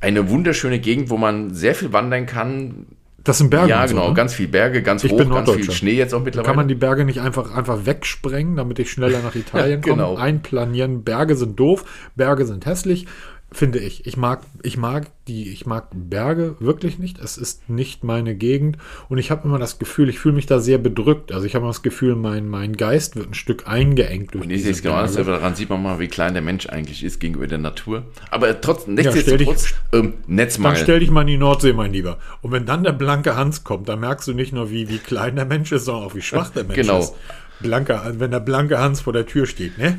Eine 0.00 0.28
wunderschöne 0.28 0.80
Gegend, 0.80 1.10
wo 1.10 1.16
man 1.16 1.54
sehr 1.54 1.74
viel 1.74 1.92
wandern 1.92 2.26
kann. 2.26 2.86
Das 3.24 3.38
sind 3.38 3.50
Berge. 3.50 3.68
ja, 3.70 3.82
und 3.82 3.88
so, 3.88 3.94
genau, 3.94 4.08
ne? 4.08 4.14
ganz 4.14 4.34
viel 4.34 4.48
Berge, 4.48 4.82
ganz 4.82 5.04
Ich 5.04 5.12
hoch, 5.12 5.18
ganz 5.30 5.48
viel. 5.52 5.70
Schnee 5.70 5.92
jetzt 5.92 6.12
auch 6.12 6.24
mittlerweile. 6.24 6.46
Kann 6.48 6.56
man 6.56 6.66
die 6.66 6.74
Berge 6.74 7.04
nicht 7.04 7.20
einfach, 7.20 7.54
einfach 7.54 7.86
wegsprengen, 7.86 8.56
damit 8.56 8.80
ich 8.80 8.90
schneller 8.90 9.20
nach 9.22 9.34
Italien 9.36 9.80
komme? 9.80 9.94
genau. 9.94 10.16
Einplanieren. 10.16 11.04
Berge 11.04 11.36
sind 11.36 11.58
doof, 11.58 11.84
Berge 12.16 12.46
sind 12.46 12.66
hässlich, 12.66 13.06
finde 13.54 13.78
ich. 13.78 14.06
Ich 14.06 14.16
mag, 14.16 14.40
ich 14.62 14.76
mag 14.76 15.08
die, 15.28 15.50
ich 15.52 15.66
mag 15.66 15.88
Berge 15.94 16.56
wirklich 16.60 16.98
nicht. 16.98 17.18
Es 17.18 17.38
ist 17.38 17.68
nicht 17.68 18.02
meine 18.04 18.34
Gegend. 18.34 18.78
Und 19.08 19.18
ich 19.18 19.30
habe 19.30 19.46
immer 19.46 19.58
das 19.58 19.78
Gefühl, 19.78 20.08
ich 20.08 20.18
fühle 20.18 20.34
mich 20.34 20.46
da 20.46 20.58
sehr 20.60 20.78
bedrückt. 20.78 21.32
Also 21.32 21.46
ich 21.46 21.54
habe 21.54 21.62
immer 21.64 21.70
das 21.72 21.82
Gefühl, 21.82 22.16
mein, 22.16 22.48
mein 22.48 22.76
Geist 22.76 23.16
wird 23.16 23.30
ein 23.30 23.34
Stück 23.34 23.68
eingeengt 23.68 24.34
durch 24.34 24.44
Und 24.44 24.50
ich 24.50 24.62
sehe 24.62 24.72
es 24.72 24.82
genau 24.82 24.94
anders, 24.94 25.14
daran 25.14 25.54
sieht 25.54 25.68
man 25.70 25.82
mal, 25.82 25.98
wie 25.98 26.08
klein 26.08 26.32
der 26.34 26.42
Mensch 26.42 26.66
eigentlich 26.68 27.04
ist 27.04 27.20
gegenüber 27.20 27.46
der 27.46 27.58
Natur. 27.58 28.04
Aber 28.30 28.60
trotzdem, 28.60 28.94
nichtsdestotrotz, 28.94 29.74
ähm, 29.92 30.14
Dann 30.26 30.34
Netzmangel. 30.36 30.78
stell 30.82 31.00
dich 31.00 31.10
mal 31.10 31.20
in 31.22 31.26
die 31.28 31.36
Nordsee, 31.38 31.72
mein 31.72 31.92
Lieber. 31.92 32.18
Und 32.40 32.52
wenn 32.52 32.66
dann 32.66 32.82
der 32.84 32.92
blanke 32.92 33.36
Hans 33.36 33.64
kommt, 33.64 33.88
dann 33.88 34.00
merkst 34.00 34.26
du 34.28 34.32
nicht 34.34 34.52
nur, 34.52 34.70
wie, 34.70 34.88
wie 34.88 34.98
klein 34.98 35.36
der 35.36 35.44
Mensch 35.44 35.72
ist, 35.72 35.84
sondern 35.84 36.04
auch, 36.04 36.14
wie 36.14 36.22
schwach 36.22 36.50
der 36.50 36.64
Mensch 36.64 36.76
Genau. 36.76 37.00
ist. 37.00 37.14
Blanker, 37.60 38.14
wenn 38.18 38.32
der 38.32 38.40
blanke 38.40 38.78
Hans 38.80 39.02
vor 39.02 39.12
der 39.12 39.24
Tür 39.26 39.46
steht, 39.46 39.78
ne? 39.78 39.98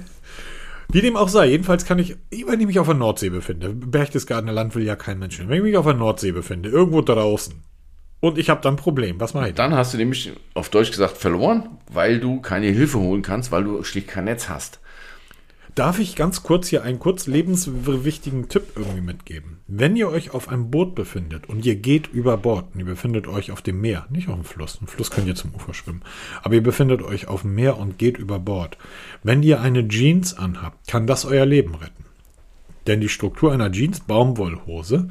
Wie 0.94 1.02
dem 1.02 1.18
auch 1.18 1.28
sei, 1.28 1.48
jedenfalls 1.48 1.86
kann 1.86 1.98
ich, 1.98 2.16
wenn 2.46 2.60
ich 2.60 2.68
mich 2.68 2.80
auf 2.80 2.86
der 2.86 2.96
Nordsee 2.96 3.30
befinde, 3.30 3.70
Berchtesgadener 3.74 4.54
Land 4.54 4.76
will 4.76 4.84
ja 4.84 4.96
kein 4.96 5.18
Mensch 5.18 5.40
wenn 5.40 5.58
ich 5.58 5.64
mich 5.64 5.76
auf 5.76 5.86
der 5.86 5.96
Nordsee 5.96 6.32
befinde, 6.32 6.70
irgendwo 6.70 7.02
draußen, 7.02 7.56
und 8.20 8.38
ich 8.38 8.50
habe 8.50 8.62
dann 8.62 8.76
ein 8.76 8.78
Problem, 8.78 9.20
was 9.20 9.34
mache 9.34 9.50
ich? 9.50 9.56
Dann 9.56 9.76
hast 9.76 9.94
du 9.94 9.98
nämlich 9.98 10.32
auf 10.54 10.70
Deutsch 10.70 10.92
gesagt 10.92 11.18
verloren, 11.18 11.68
weil 11.92 12.22
du 12.22 12.40
keine 12.40 12.68
Hilfe 12.68 13.00
holen 13.00 13.22
kannst, 13.22 13.52
weil 13.52 13.66
du 13.66 13.84
schlicht 13.84 14.08
kein 14.08 14.24
Netz 14.24 14.48
hast. 14.48 14.80
Darf 15.76 15.98
ich 15.98 16.16
ganz 16.16 16.44
kurz 16.44 16.68
hier 16.68 16.84
einen 16.84 17.00
kurz 17.00 17.26
lebenswichtigen 17.26 18.48
Tipp 18.48 18.74
irgendwie 18.76 19.02
mitgeben? 19.02 19.58
Wenn 19.68 19.96
ihr 19.96 20.08
euch 20.08 20.32
auf 20.32 20.48
einem 20.48 20.70
Boot 20.70 20.94
befindet 20.94 21.50
und 21.50 21.66
ihr 21.66 21.76
geht 21.76 22.08
über 22.08 22.38
Bord 22.38 22.68
und 22.74 22.80
ihr 22.80 22.86
befindet 22.86 23.28
euch 23.28 23.52
auf 23.52 23.64
dem 23.64 23.82
Meer, 23.82 24.06
nicht 24.12 24.30
auf 24.30 24.36
dem 24.36 24.44
Fluss, 24.44 24.78
im 24.80 24.86
Fluss 24.86 25.10
könnt 25.10 25.28
ihr 25.28 25.34
zum 25.34 25.56
Ufer 25.56 25.74
schwimmen, 25.74 26.04
aber 26.44 26.54
ihr 26.54 26.62
befindet 26.62 27.02
euch 27.02 27.28
auf 27.28 27.42
dem 27.42 27.56
Meer 27.56 27.80
und 27.80 27.98
geht 27.98 28.20
über 28.20 28.38
Bord. 28.38 28.78
Wenn 29.24 29.42
ihr 29.42 29.62
eine 29.62 29.88
Jeans 29.88 30.38
anhabt, 30.38 30.88
kann 30.88 31.08
das 31.08 31.26
euer 31.26 31.48
Leben 31.48 31.74
retten. 31.74 32.06
Denn 32.86 33.02
die 33.02 33.10
Struktur 33.10 33.52
einer 33.52 33.72
Jeans, 33.72 34.02
Baumwollhose, 34.02 35.10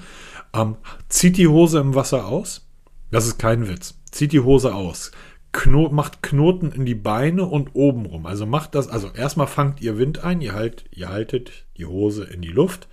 ähm, 0.54 0.76
zieht 1.08 1.38
die 1.38 1.48
Hose 1.48 1.80
im 1.80 1.96
Wasser 1.96 2.26
aus. 2.26 2.68
Das 3.10 3.26
ist 3.26 3.38
kein 3.38 3.66
Witz. 3.66 3.98
Zieht 4.12 4.32
die 4.32 4.40
Hose 4.40 4.74
aus. 4.74 5.10
Kno 5.52 5.90
macht 5.90 6.22
Knoten 6.22 6.72
in 6.72 6.86
die 6.86 6.94
Beine 6.94 7.44
und 7.44 7.70
oben 7.74 8.06
rum. 8.06 8.26
Also 8.26 8.46
macht 8.46 8.74
das, 8.74 8.88
also 8.88 9.10
erstmal 9.14 9.46
fangt 9.46 9.80
ihr 9.80 9.98
Wind 9.98 10.24
ein, 10.24 10.40
ihr, 10.40 10.54
halt, 10.54 10.84
ihr 10.92 11.08
haltet 11.08 11.66
die 11.76 11.86
Hose 11.86 12.24
in 12.24 12.40
die 12.40 12.48
Luft. 12.48 12.88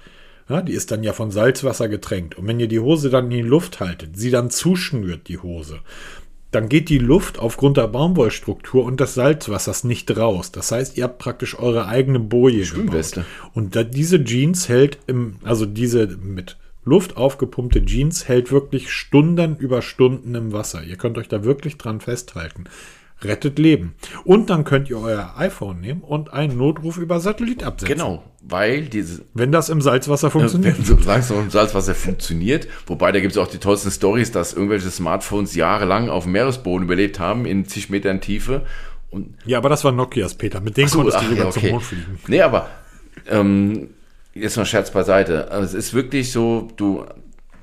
Ja, 0.49 0.61
die 0.61 0.73
ist 0.73 0.91
dann 0.91 1.03
ja 1.03 1.13
von 1.13 1.31
Salzwasser 1.31 1.87
getränkt. 1.87 2.37
Und 2.37 2.47
wenn 2.47 2.59
ihr 2.59 2.67
die 2.67 2.79
Hose 2.79 3.09
dann 3.09 3.25
in 3.25 3.31
die 3.31 3.41
Luft 3.41 3.79
haltet, 3.79 4.17
sie 4.17 4.31
dann 4.31 4.49
zuschnürt, 4.49 5.27
die 5.27 5.37
Hose, 5.37 5.79
dann 6.51 6.67
geht 6.67 6.89
die 6.89 6.97
Luft 6.97 7.37
aufgrund 7.37 7.77
der 7.77 7.87
Baumwollstruktur 7.87 8.83
und 8.83 8.99
des 8.99 9.13
Salzwassers 9.13 9.83
nicht 9.83 10.15
raus. 10.17 10.51
Das 10.51 10.71
heißt, 10.71 10.97
ihr 10.97 11.03
habt 11.03 11.19
praktisch 11.19 11.57
eure 11.59 11.85
eigene 11.87 12.19
Boje 12.19 12.65
Schwimmweste. 12.65 13.21
gebaut. 13.21 13.51
Und 13.53 13.75
da, 13.75 13.83
diese 13.83 14.23
Jeans 14.23 14.67
hält 14.67 14.97
im, 15.05 15.35
also 15.43 15.65
diese 15.67 16.07
mit 16.07 16.57
Luft 16.89 17.17
aufgepumpte 17.17 17.85
Jeans 17.85 18.27
hält 18.27 18.51
wirklich 18.51 18.91
Stunden 18.91 19.57
über 19.57 19.83
Stunden 19.83 20.33
im 20.33 20.51
Wasser. 20.53 20.83
Ihr 20.83 20.97
könnt 20.97 21.19
euch 21.19 21.27
da 21.27 21.43
wirklich 21.43 21.77
dran 21.77 22.01
festhalten. 22.01 22.63
Rettet 23.21 23.59
Leben. 23.59 23.93
Und 24.23 24.49
dann 24.49 24.63
könnt 24.63 24.89
ihr 24.89 24.97
euer 24.99 25.33
iPhone 25.37 25.81
nehmen 25.81 26.01
und 26.01 26.33
einen 26.33 26.57
Notruf 26.57 26.97
über 26.97 27.19
Satellit 27.19 27.63
absetzen. 27.63 27.95
Genau, 27.95 28.23
weil 28.41 28.83
diese 28.85 29.23
Wenn 29.35 29.51
das 29.51 29.69
im 29.69 29.81
Salzwasser 29.81 30.31
funktioniert. 30.31 30.79
Wenn 30.79 30.97
du 30.97 31.03
sagst, 31.03 31.29
im 31.29 31.51
Salzwasser 31.51 31.93
funktioniert. 31.93 32.67
Wobei, 32.87 33.11
da 33.11 33.19
gibt 33.19 33.33
es 33.33 33.37
auch 33.37 33.47
die 33.47 33.57
tollsten 33.59 33.91
Stories, 33.91 34.31
dass 34.31 34.53
irgendwelche 34.53 34.89
Smartphones 34.89 35.53
jahrelang 35.53 36.09
auf 36.09 36.23
dem 36.23 36.31
Meeresboden 36.31 36.85
überlebt 36.85 37.19
haben, 37.19 37.45
in 37.45 37.65
zig 37.65 37.91
Metern 37.91 38.19
Tiefe. 38.19 38.65
Und 39.11 39.35
Ja, 39.45 39.59
aber 39.59 39.69
das 39.69 39.83
war 39.83 39.91
Nokias, 39.91 40.33
Peter. 40.33 40.59
Mit 40.61 40.77
denen 40.77 40.87
so, 40.87 40.99
konntest 40.99 41.17
du 41.17 41.25
ach, 41.25 41.29
sogar 41.29 41.45
ja, 41.45 41.51
zum 41.51 41.61
okay. 41.61 41.71
Mond 41.71 41.83
fliegen. 41.83 42.19
Nee, 42.27 42.41
aber 42.41 42.69
ähm, 43.29 43.89
jetzt 44.41 44.57
mal 44.57 44.65
Scherz 44.65 44.91
beiseite. 44.91 45.49
Es 45.51 45.73
ist 45.73 45.93
wirklich 45.93 46.31
so, 46.31 46.67
du 46.77 47.05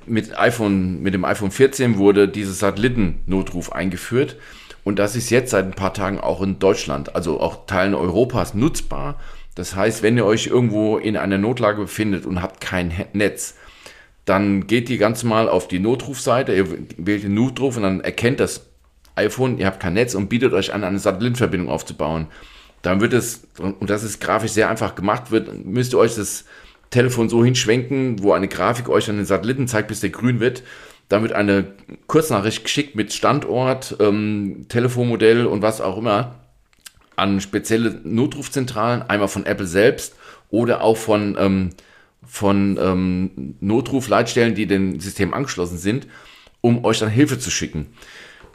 mit 0.05 0.37
iPhone, 0.39 1.01
mit 1.01 1.13
dem 1.13 1.25
iPhone 1.25 1.51
14 1.51 1.97
wurde 1.97 2.27
dieses 2.27 2.59
Satellitennotruf 2.59 3.71
eingeführt 3.71 4.37
und 4.83 4.99
das 4.99 5.15
ist 5.15 5.29
jetzt 5.29 5.51
seit 5.51 5.65
ein 5.65 5.71
paar 5.71 5.93
Tagen 5.93 6.19
auch 6.19 6.41
in 6.41 6.59
Deutschland, 6.59 7.13
also 7.13 7.41
auch 7.41 7.65
Teilen 7.65 7.93
Europas 7.93 8.53
nutzbar. 8.53 9.19
Das 9.53 9.75
heißt, 9.75 10.01
wenn 10.01 10.15
ihr 10.15 10.25
euch 10.25 10.47
irgendwo 10.47 10.97
in 10.97 11.17
einer 11.17 11.37
Notlage 11.37 11.81
befindet 11.81 12.25
und 12.25 12.41
habt 12.41 12.61
kein 12.61 12.93
Netz, 13.11 13.55
dann 14.23 14.67
geht 14.67 14.89
ihr 14.89 14.97
ganz 14.97 15.23
mal 15.23 15.49
auf 15.49 15.67
die 15.67 15.79
Notrufseite, 15.79 16.53
ihr 16.53 16.67
wählt 16.97 17.23
den 17.23 17.33
Notruf 17.33 17.75
und 17.75 17.83
dann 17.83 18.01
erkennt 18.01 18.39
das 18.39 18.67
iPhone, 19.15 19.57
ihr 19.57 19.65
habt 19.65 19.81
kein 19.81 19.93
Netz 19.93 20.15
und 20.15 20.29
bietet 20.29 20.53
euch 20.53 20.73
an, 20.73 20.83
eine 20.83 20.99
Satellitenverbindung 20.99 21.69
aufzubauen. 21.69 22.27
Dann 22.81 23.01
wird 23.01 23.13
es, 23.13 23.47
und 23.57 23.89
das 23.89 24.03
ist 24.03 24.21
grafisch 24.21 24.51
sehr 24.51 24.69
einfach 24.69 24.95
gemacht, 24.95 25.31
wird, 25.31 25.65
müsst 25.65 25.93
ihr 25.93 25.97
euch 25.97 26.15
das 26.15 26.45
Telefon 26.89 27.29
so 27.29 27.43
hinschwenken, 27.43 28.23
wo 28.23 28.33
eine 28.33 28.47
Grafik 28.47 28.89
euch 28.89 29.09
an 29.09 29.17
den 29.17 29.25
Satelliten 29.25 29.67
zeigt, 29.67 29.87
bis 29.89 29.99
der 29.99 30.09
grün 30.09 30.39
wird. 30.39 30.63
Dann 31.09 31.21
wird 31.21 31.33
eine 31.33 31.73
Kurznachricht 32.07 32.63
geschickt 32.63 32.95
mit 32.95 33.13
Standort, 33.13 33.95
ähm, 33.99 34.65
Telefonmodell 34.67 35.45
und 35.45 35.61
was 35.61 35.81
auch 35.81 35.97
immer 35.97 36.35
an 37.15 37.41
spezielle 37.41 37.99
Notrufzentralen, 38.03 39.01
einmal 39.03 39.27
von 39.27 39.45
Apple 39.45 39.65
selbst 39.65 40.15
oder 40.49 40.81
auch 40.81 40.97
von, 40.97 41.35
ähm, 41.39 41.69
von 42.25 42.77
ähm, 42.79 43.55
Notrufleitstellen, 43.59 44.55
die 44.55 44.67
dem 44.67 44.99
System 44.99 45.33
angeschlossen 45.33 45.77
sind, 45.77 46.07
um 46.61 46.85
euch 46.85 46.99
dann 46.99 47.09
Hilfe 47.09 47.39
zu 47.39 47.49
schicken. 47.49 47.87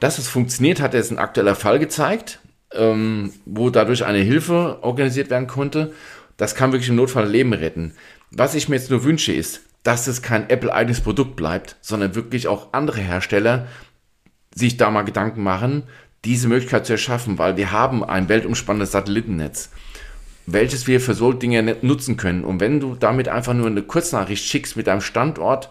Dass 0.00 0.18
es 0.18 0.28
funktioniert, 0.28 0.80
hat 0.80 0.94
jetzt 0.94 1.10
ein 1.10 1.18
aktueller 1.18 1.54
Fall 1.54 1.78
gezeigt, 1.78 2.40
ähm, 2.72 3.32
wo 3.44 3.70
dadurch 3.70 4.04
eine 4.04 4.18
Hilfe 4.18 4.78
organisiert 4.82 5.30
werden 5.30 5.46
konnte. 5.46 5.92
Das 6.36 6.54
kann 6.54 6.72
wirklich 6.72 6.88
im 6.88 6.96
Notfall 6.96 7.28
Leben 7.28 7.52
retten. 7.52 7.94
Was 8.34 8.54
ich 8.54 8.68
mir 8.68 8.76
jetzt 8.76 8.90
nur 8.90 9.04
wünsche, 9.04 9.32
ist, 9.32 9.60
dass 9.82 10.06
es 10.06 10.22
kein 10.22 10.48
Apple-eigenes 10.48 11.00
Produkt 11.00 11.36
bleibt, 11.36 11.76
sondern 11.80 12.14
wirklich 12.14 12.48
auch 12.48 12.72
andere 12.72 13.00
Hersteller 13.00 13.66
sich 14.54 14.76
da 14.76 14.90
mal 14.90 15.02
Gedanken 15.02 15.42
machen, 15.42 15.84
diese 16.24 16.48
Möglichkeit 16.48 16.86
zu 16.86 16.92
erschaffen, 16.92 17.38
weil 17.38 17.56
wir 17.56 17.72
haben 17.72 18.04
ein 18.04 18.28
weltumspannendes 18.28 18.92
Satellitennetz, 18.92 19.70
welches 20.46 20.86
wir 20.86 21.00
für 21.00 21.14
solche 21.14 21.40
Dinge 21.40 21.76
nutzen 21.82 22.16
können. 22.16 22.44
Und 22.44 22.60
wenn 22.60 22.80
du 22.80 22.94
damit 22.94 23.28
einfach 23.28 23.54
nur 23.54 23.66
eine 23.66 23.82
Kurznachricht 23.82 24.44
schickst 24.44 24.76
mit 24.76 24.86
deinem 24.86 25.00
Standort 25.00 25.70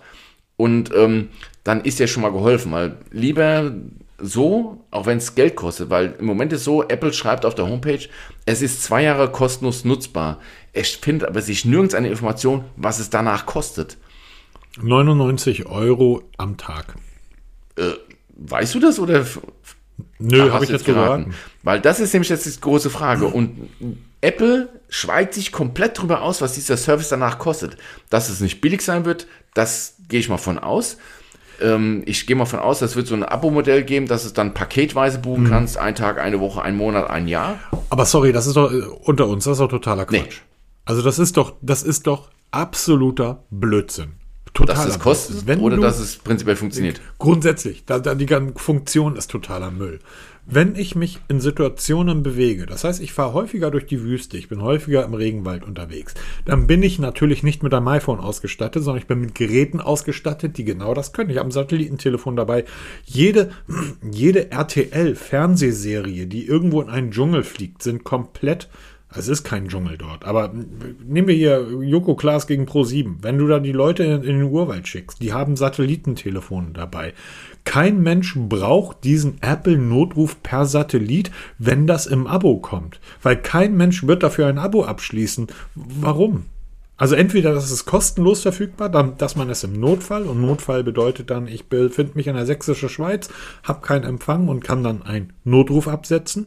und 0.58 0.94
ähm, 0.94 1.30
dann 1.64 1.82
ist 1.82 2.00
dir 2.00 2.08
schon 2.08 2.24
mal 2.24 2.32
geholfen, 2.32 2.72
weil 2.72 2.98
lieber 3.12 3.74
so, 4.22 4.86
auch 4.92 5.06
wenn 5.06 5.18
es 5.18 5.36
Geld 5.36 5.56
kostet, 5.56 5.90
weil 5.90 6.16
im 6.20 6.26
Moment 6.26 6.54
ist 6.54 6.64
so, 6.64 6.84
Apple 6.84 7.14
schreibt 7.14 7.46
auf 7.46 7.56
der 7.56 7.68
Homepage, 7.68 8.08
es 8.46 8.62
ist 8.62 8.84
zwei 8.84 9.04
Jahre 9.04 9.32
kostenlos 9.32 9.86
nutzbar. 9.86 10.40
Es 10.74 10.90
findet 10.90 11.28
aber 11.28 11.42
sich 11.42 11.66
nirgends 11.66 11.96
eine 11.96 12.10
Information, 12.10 12.64
was 12.76 13.00
es 13.00 13.10
danach 13.10 13.46
kostet. 13.46 13.98
99 14.82 15.66
Euro 15.66 16.24
am 16.38 16.58
Tag. 16.58 16.96
Äh, 17.76 17.92
weißt 18.38 18.76
du 18.76 18.80
das 18.80 19.00
oder? 19.00 19.26
Nö, 20.20 20.52
habe 20.52 20.64
ich 20.64 20.72
jetzt 20.72 20.86
geraten. 20.86 21.26
geraten. 21.26 21.36
Weil 21.64 21.82
das 21.82 22.00
ist 22.00 22.14
nämlich 22.14 22.30
jetzt 22.30 22.46
die 22.46 22.62
große 22.62 22.90
Frage. 22.90 23.28
Und 23.28 23.70
Apple 24.22 24.70
schweigt 24.90 25.34
sich 25.34 25.52
komplett 25.52 25.98
darüber 25.98 26.22
aus, 26.22 26.42
was 26.42 26.54
dieser 26.54 26.78
Service 26.78 27.10
danach 27.10 27.40
kostet. 27.40 27.78
Dass 28.10 28.30
es 28.30 28.40
nicht 28.40 28.62
billig 28.62 28.82
sein 28.82 29.06
wird, 29.06 29.28
das 29.54 29.96
gehe 30.08 30.20
ich 30.20 30.30
mal 30.30 30.38
von 30.38 30.60
aus. 30.60 30.98
Ähm, 31.62 32.04
ich 32.06 32.28
gehe 32.28 32.36
mal 32.36 32.46
von 32.46 32.60
aus, 32.60 32.82
es 32.82 32.96
wird 32.96 33.08
so 33.08 33.16
ein 33.16 33.24
Abo-Modell 33.24 33.84
geben, 33.84 34.08
dass 34.08 34.26
es 34.26 34.34
dann 34.34 34.54
paketweise 34.54 35.20
buchen 35.20 35.44
mhm. 35.44 35.50
kannst. 35.50 35.78
Ein 35.78 35.96
Tag, 35.96 36.20
eine 36.20 36.40
Woche, 36.40 36.62
ein 36.62 36.76
Monat, 36.76 37.10
ein 37.10 37.28
Jahr. 37.28 37.60
Aber 37.90 38.06
sorry, 38.06 38.32
das 38.32 38.48
ist 38.48 38.58
doch 38.58 38.72
äh, 38.72 38.82
unter 39.04 39.28
uns, 39.28 39.44
das 39.44 39.54
ist 39.54 39.60
doch 39.60 39.70
totaler 39.70 40.06
Quatsch. 40.06 40.22
Nee. 40.22 40.52
Also 40.86 41.02
das 41.02 41.20
ist 41.20 41.38
doch, 41.38 41.54
das 41.62 41.84
ist 41.84 42.08
doch 42.08 42.30
absoluter 42.52 43.44
Blödsinn. 43.50 44.14
Total 44.54 44.76
dass 44.76 44.86
es 44.86 45.00
kostet 45.00 45.48
Wenn 45.48 45.62
oder 45.62 45.78
dass 45.78 46.00
es 46.00 46.18
prinzipiell 46.18 46.58
funktioniert? 46.58 47.00
Grundsätzlich, 47.20 47.86
da, 47.86 48.00
da 48.00 48.16
die 48.16 48.26
ganze 48.26 48.54
Funktion 48.60 49.16
ist 49.16 49.32
totaler 49.32 49.72
Müll. 49.72 50.00
Wenn 50.54 50.76
ich 50.76 50.96
mich 50.96 51.20
in 51.30 51.40
Situationen 51.40 52.24
bewege, 52.24 52.66
das 52.66 52.84
heißt, 52.84 53.02
ich 53.02 53.14
fahre 53.14 53.32
häufiger 53.32 53.72
durch 53.72 53.86
die 53.86 54.04
Wüste, 54.04 54.36
ich 54.36 54.50
bin 54.50 54.62
häufiger 54.62 55.06
im 55.06 55.14
Regenwald 55.14 55.64
unterwegs, 55.64 56.14
dann 56.44 56.68
bin 56.68 56.84
ich 56.84 57.00
natürlich 57.00 57.42
nicht 57.42 57.64
mit 57.64 57.74
einem 57.74 57.88
iPhone 57.88 58.20
ausgestattet, 58.20 58.84
sondern 58.84 59.02
ich 59.02 59.08
bin 59.08 59.22
mit 59.22 59.34
Geräten 59.34 59.80
ausgestattet, 59.80 60.58
die 60.58 60.66
genau 60.66 60.94
das 60.94 61.14
können. 61.14 61.30
Ich 61.30 61.38
habe 61.38 61.48
ein 61.48 61.54
Satellitentelefon 61.54 62.36
dabei. 62.36 62.66
Jede, 63.06 63.52
jede 64.12 64.52
RTL-Fernsehserie, 64.52 66.28
die 66.28 66.46
irgendwo 66.46 66.82
in 66.82 66.90
einen 66.90 67.12
Dschungel 67.12 67.44
fliegt, 67.44 67.82
sind 67.82 68.04
komplett 68.04 68.68
es 69.14 69.28
ist 69.28 69.44
kein 69.44 69.68
Dschungel 69.68 69.98
dort. 69.98 70.24
Aber 70.24 70.54
nehmen 71.06 71.28
wir 71.28 71.36
hier 71.36 71.68
Joko 71.82 72.16
Klaas 72.16 72.48
gegen 72.48 72.66
Pro7. 72.66 73.16
Wenn 73.22 73.38
du 73.38 73.48
da 73.48 73.60
die 73.60 73.74
Leute 73.74 74.04
in, 74.04 74.24
in 74.24 74.40
den 74.40 74.44
Urwald 74.44 74.88
schickst, 74.88 75.22
die 75.22 75.34
haben 75.34 75.58
Satellitentelefone 75.58 76.72
dabei. 76.74 77.14
Kein 77.64 78.02
Mensch 78.02 78.36
braucht 78.38 79.04
diesen 79.04 79.42
Apple-Notruf 79.42 80.42
per 80.42 80.66
Satellit, 80.66 81.32
wenn 81.58 81.88
das 81.88 82.06
im 82.08 82.28
Abo 82.28 82.58
kommt. 82.58 83.00
Weil 83.22 83.38
kein 83.38 83.78
Mensch 83.78 84.06
wird 84.08 84.24
dafür 84.24 84.48
ein 84.48 84.58
Abo 84.58 84.84
abschließen. 84.84 85.48
Warum? 85.76 86.46
Also 87.02 87.16
entweder 87.16 87.56
das 87.56 87.72
ist 87.72 87.86
kostenlos 87.86 88.44
verfügbar, 88.44 88.88
dann, 88.88 89.18
dass 89.18 89.36
man 89.36 89.50
es 89.50 89.64
im 89.64 89.80
Notfall, 89.80 90.24
und 90.24 90.40
Notfall 90.40 90.84
bedeutet 90.84 91.32
dann, 91.32 91.48
ich 91.48 91.66
befinde 91.66 92.12
mich 92.14 92.28
in 92.28 92.36
der 92.36 92.46
sächsischen 92.46 92.90
Schweiz, 92.90 93.28
habe 93.64 93.82
keinen 93.82 94.04
Empfang 94.04 94.48
und 94.48 94.64
kann 94.64 94.84
dann 94.84 95.02
einen 95.02 95.34
Notruf 95.44 95.88
absetzen, 95.88 96.46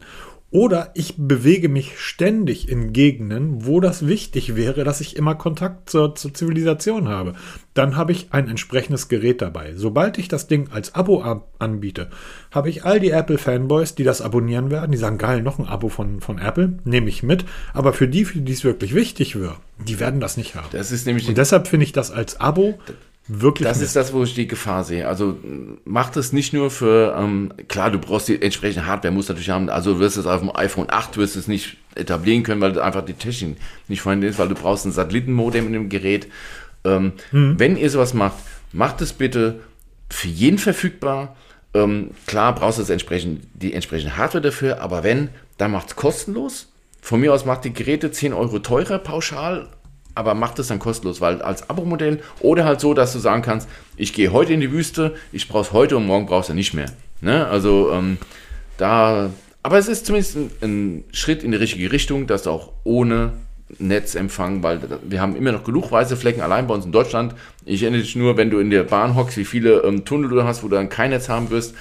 oder 0.51 0.91
ich 0.93 1.15
bewege 1.17 1.67
mich 1.67 1.99
ständig 1.99 2.69
in 2.69 2.93
Gegenden, 2.93 3.65
wo 3.65 3.81
das 3.81 4.07
wichtig 4.07 4.55
wäre, 4.55 4.83
dass 4.83 5.01
ich 5.01 5.17
immer 5.17 5.35
Kontakt 5.35 5.89
zur, 5.89 6.15
zur, 6.15 6.33
Zivilisation 6.33 7.09
habe. 7.09 7.33
Dann 7.73 7.97
habe 7.97 8.13
ich 8.13 8.27
ein 8.31 8.47
entsprechendes 8.47 9.09
Gerät 9.09 9.41
dabei. 9.41 9.73
Sobald 9.75 10.17
ich 10.17 10.27
das 10.27 10.47
Ding 10.47 10.69
als 10.71 10.95
Abo 10.95 11.41
anbiete, 11.59 12.09
habe 12.51 12.69
ich 12.69 12.85
all 12.85 12.99
die 13.01 13.09
Apple-Fanboys, 13.09 13.95
die 13.95 14.03
das 14.03 14.21
abonnieren 14.21 14.69
werden. 14.71 14.91
Die 14.91 14.97
sagen, 14.97 15.17
geil, 15.17 15.41
noch 15.41 15.59
ein 15.59 15.67
Abo 15.67 15.89
von, 15.89 16.21
von 16.21 16.37
Apple, 16.37 16.79
nehme 16.85 17.09
ich 17.09 17.21
mit. 17.21 17.43
Aber 17.73 17.91
für 17.91 18.07
die, 18.07 18.23
für 18.23 18.39
die 18.39 18.53
es 18.53 18.63
wirklich 18.63 18.93
wichtig 18.95 19.35
wird, 19.35 19.57
die 19.85 19.99
werden 19.99 20.21
das 20.21 20.37
nicht 20.37 20.55
haben. 20.55 20.69
Das 20.71 20.91
ist 20.91 21.05
nämlich 21.05 21.27
Und 21.27 21.37
deshalb 21.37 21.67
finde 21.67 21.85
ich 21.85 21.91
das 21.91 22.11
als 22.11 22.39
Abo 22.39 22.79
Wirklich. 23.27 23.67
Das 23.67 23.81
ist 23.81 23.95
das, 23.95 24.13
wo 24.13 24.23
ich 24.23 24.35
die 24.35 24.47
Gefahr 24.47 24.83
sehe. 24.83 25.07
Also 25.07 25.37
macht 25.83 26.15
es 26.15 26.31
nicht 26.31 26.53
nur 26.53 26.69
für, 26.69 27.15
ähm, 27.17 27.51
klar, 27.67 27.89
du 27.89 27.97
brauchst 27.97 28.27
die 28.27 28.39
entsprechende 28.39 28.85
Hardware, 28.85 29.11
musst 29.11 29.29
natürlich 29.29 29.49
haben, 29.49 29.69
also 29.69 29.95
du 29.95 29.99
wirst 29.99 30.17
es 30.17 30.27
auf 30.27 30.41
dem 30.41 30.55
iPhone 30.55 30.87
8 30.89 31.17
wirst 31.17 31.35
es 31.35 31.47
nicht 31.47 31.77
etablieren 31.95 32.43
können, 32.43 32.61
weil 32.61 32.73
du 32.73 32.83
einfach 32.83 33.03
die 33.03 33.13
Technik 33.13 33.57
nicht 33.87 34.01
vorhanden 34.01 34.27
ist, 34.27 34.37
weil 34.37 34.47
du 34.47 34.53
brauchst 34.53 34.85
ein 34.85 34.91
Satellitenmodem 34.91 35.65
in 35.67 35.73
dem 35.73 35.89
Gerät. 35.89 36.27
Ähm, 36.83 37.13
mhm. 37.31 37.55
Wenn 37.57 37.77
ihr 37.77 37.89
sowas 37.89 38.13
macht, 38.13 38.35
macht 38.71 39.01
es 39.01 39.13
bitte 39.13 39.61
für 40.09 40.27
jeden 40.27 40.59
verfügbar. 40.59 41.35
Ähm, 41.73 42.11
klar 42.27 42.53
brauchst 42.53 42.77
du 42.77 42.83
das 42.83 42.91
entsprechend, 42.91 43.47
die 43.55 43.73
entsprechende 43.73 44.17
Hardware 44.17 44.43
dafür, 44.43 44.81
aber 44.81 45.03
wenn, 45.03 45.29
dann 45.57 45.71
macht 45.71 45.87
es 45.87 45.95
kostenlos. 45.95 46.71
Von 47.01 47.21
mir 47.21 47.33
aus 47.33 47.45
macht 47.45 47.65
die 47.65 47.73
Geräte 47.73 48.11
10 48.11 48.33
Euro 48.33 48.59
teurer 48.59 48.99
pauschal 48.99 49.69
aber 50.15 50.33
mach 50.33 50.53
das 50.53 50.67
dann 50.67 50.79
kostenlos, 50.79 51.21
weil 51.21 51.41
als 51.41 51.69
Abo-Modell 51.69 52.21
oder 52.39 52.65
halt 52.65 52.79
so, 52.79 52.93
dass 52.93 53.13
du 53.13 53.19
sagen 53.19 53.41
kannst, 53.41 53.69
ich 53.97 54.13
gehe 54.13 54.31
heute 54.31 54.53
in 54.53 54.61
die 54.61 54.71
Wüste, 54.71 55.15
ich 55.31 55.47
brauche 55.47 55.63
es 55.63 55.71
heute 55.73 55.97
und 55.97 56.07
morgen 56.07 56.25
brauchst 56.25 56.49
du 56.49 56.53
nicht 56.53 56.73
mehr. 56.73 56.91
Ne? 57.21 57.45
Also 57.47 57.91
ähm, 57.91 58.17
da, 58.77 59.29
aber 59.61 59.77
es 59.77 59.87
ist 59.87 60.05
zumindest 60.05 60.37
ein, 60.37 60.51
ein, 60.61 61.03
Schritt 61.11 61.43
in 61.43 61.51
die 61.51 61.57
richtige 61.57 61.91
Richtung, 61.91 62.27
dass 62.27 62.43
du 62.43 62.51
auch 62.51 62.71
ohne 62.83 63.33
Netzempfang, 63.77 64.63
weil 64.63 64.79
wir 65.03 65.21
haben 65.21 65.35
immer 65.35 65.51
noch 65.51 65.63
genug 65.63 65.91
weiße 65.91 66.15
Flecken 66.17 66.41
allein 66.41 66.67
bei 66.67 66.73
uns 66.73 66.85
in 66.85 66.91
Deutschland. 66.91 67.35
Ich 67.65 67.81
erinnere 67.81 68.01
dich 68.01 68.15
nur, 68.15 68.37
wenn 68.37 68.49
du 68.49 68.59
in 68.59 68.69
der 68.69 68.83
Bahn 68.83 69.15
hockst, 69.15 69.37
wie 69.37 69.45
viele 69.45 69.81
ähm, 69.81 70.05
Tunnel 70.05 70.29
du 70.29 70.43
hast, 70.43 70.63
wo 70.63 70.67
du 70.67 70.75
dann 70.75 70.89
kein 70.89 71.09
Netz 71.09 71.29
haben 71.29 71.49
wirst. 71.49 71.75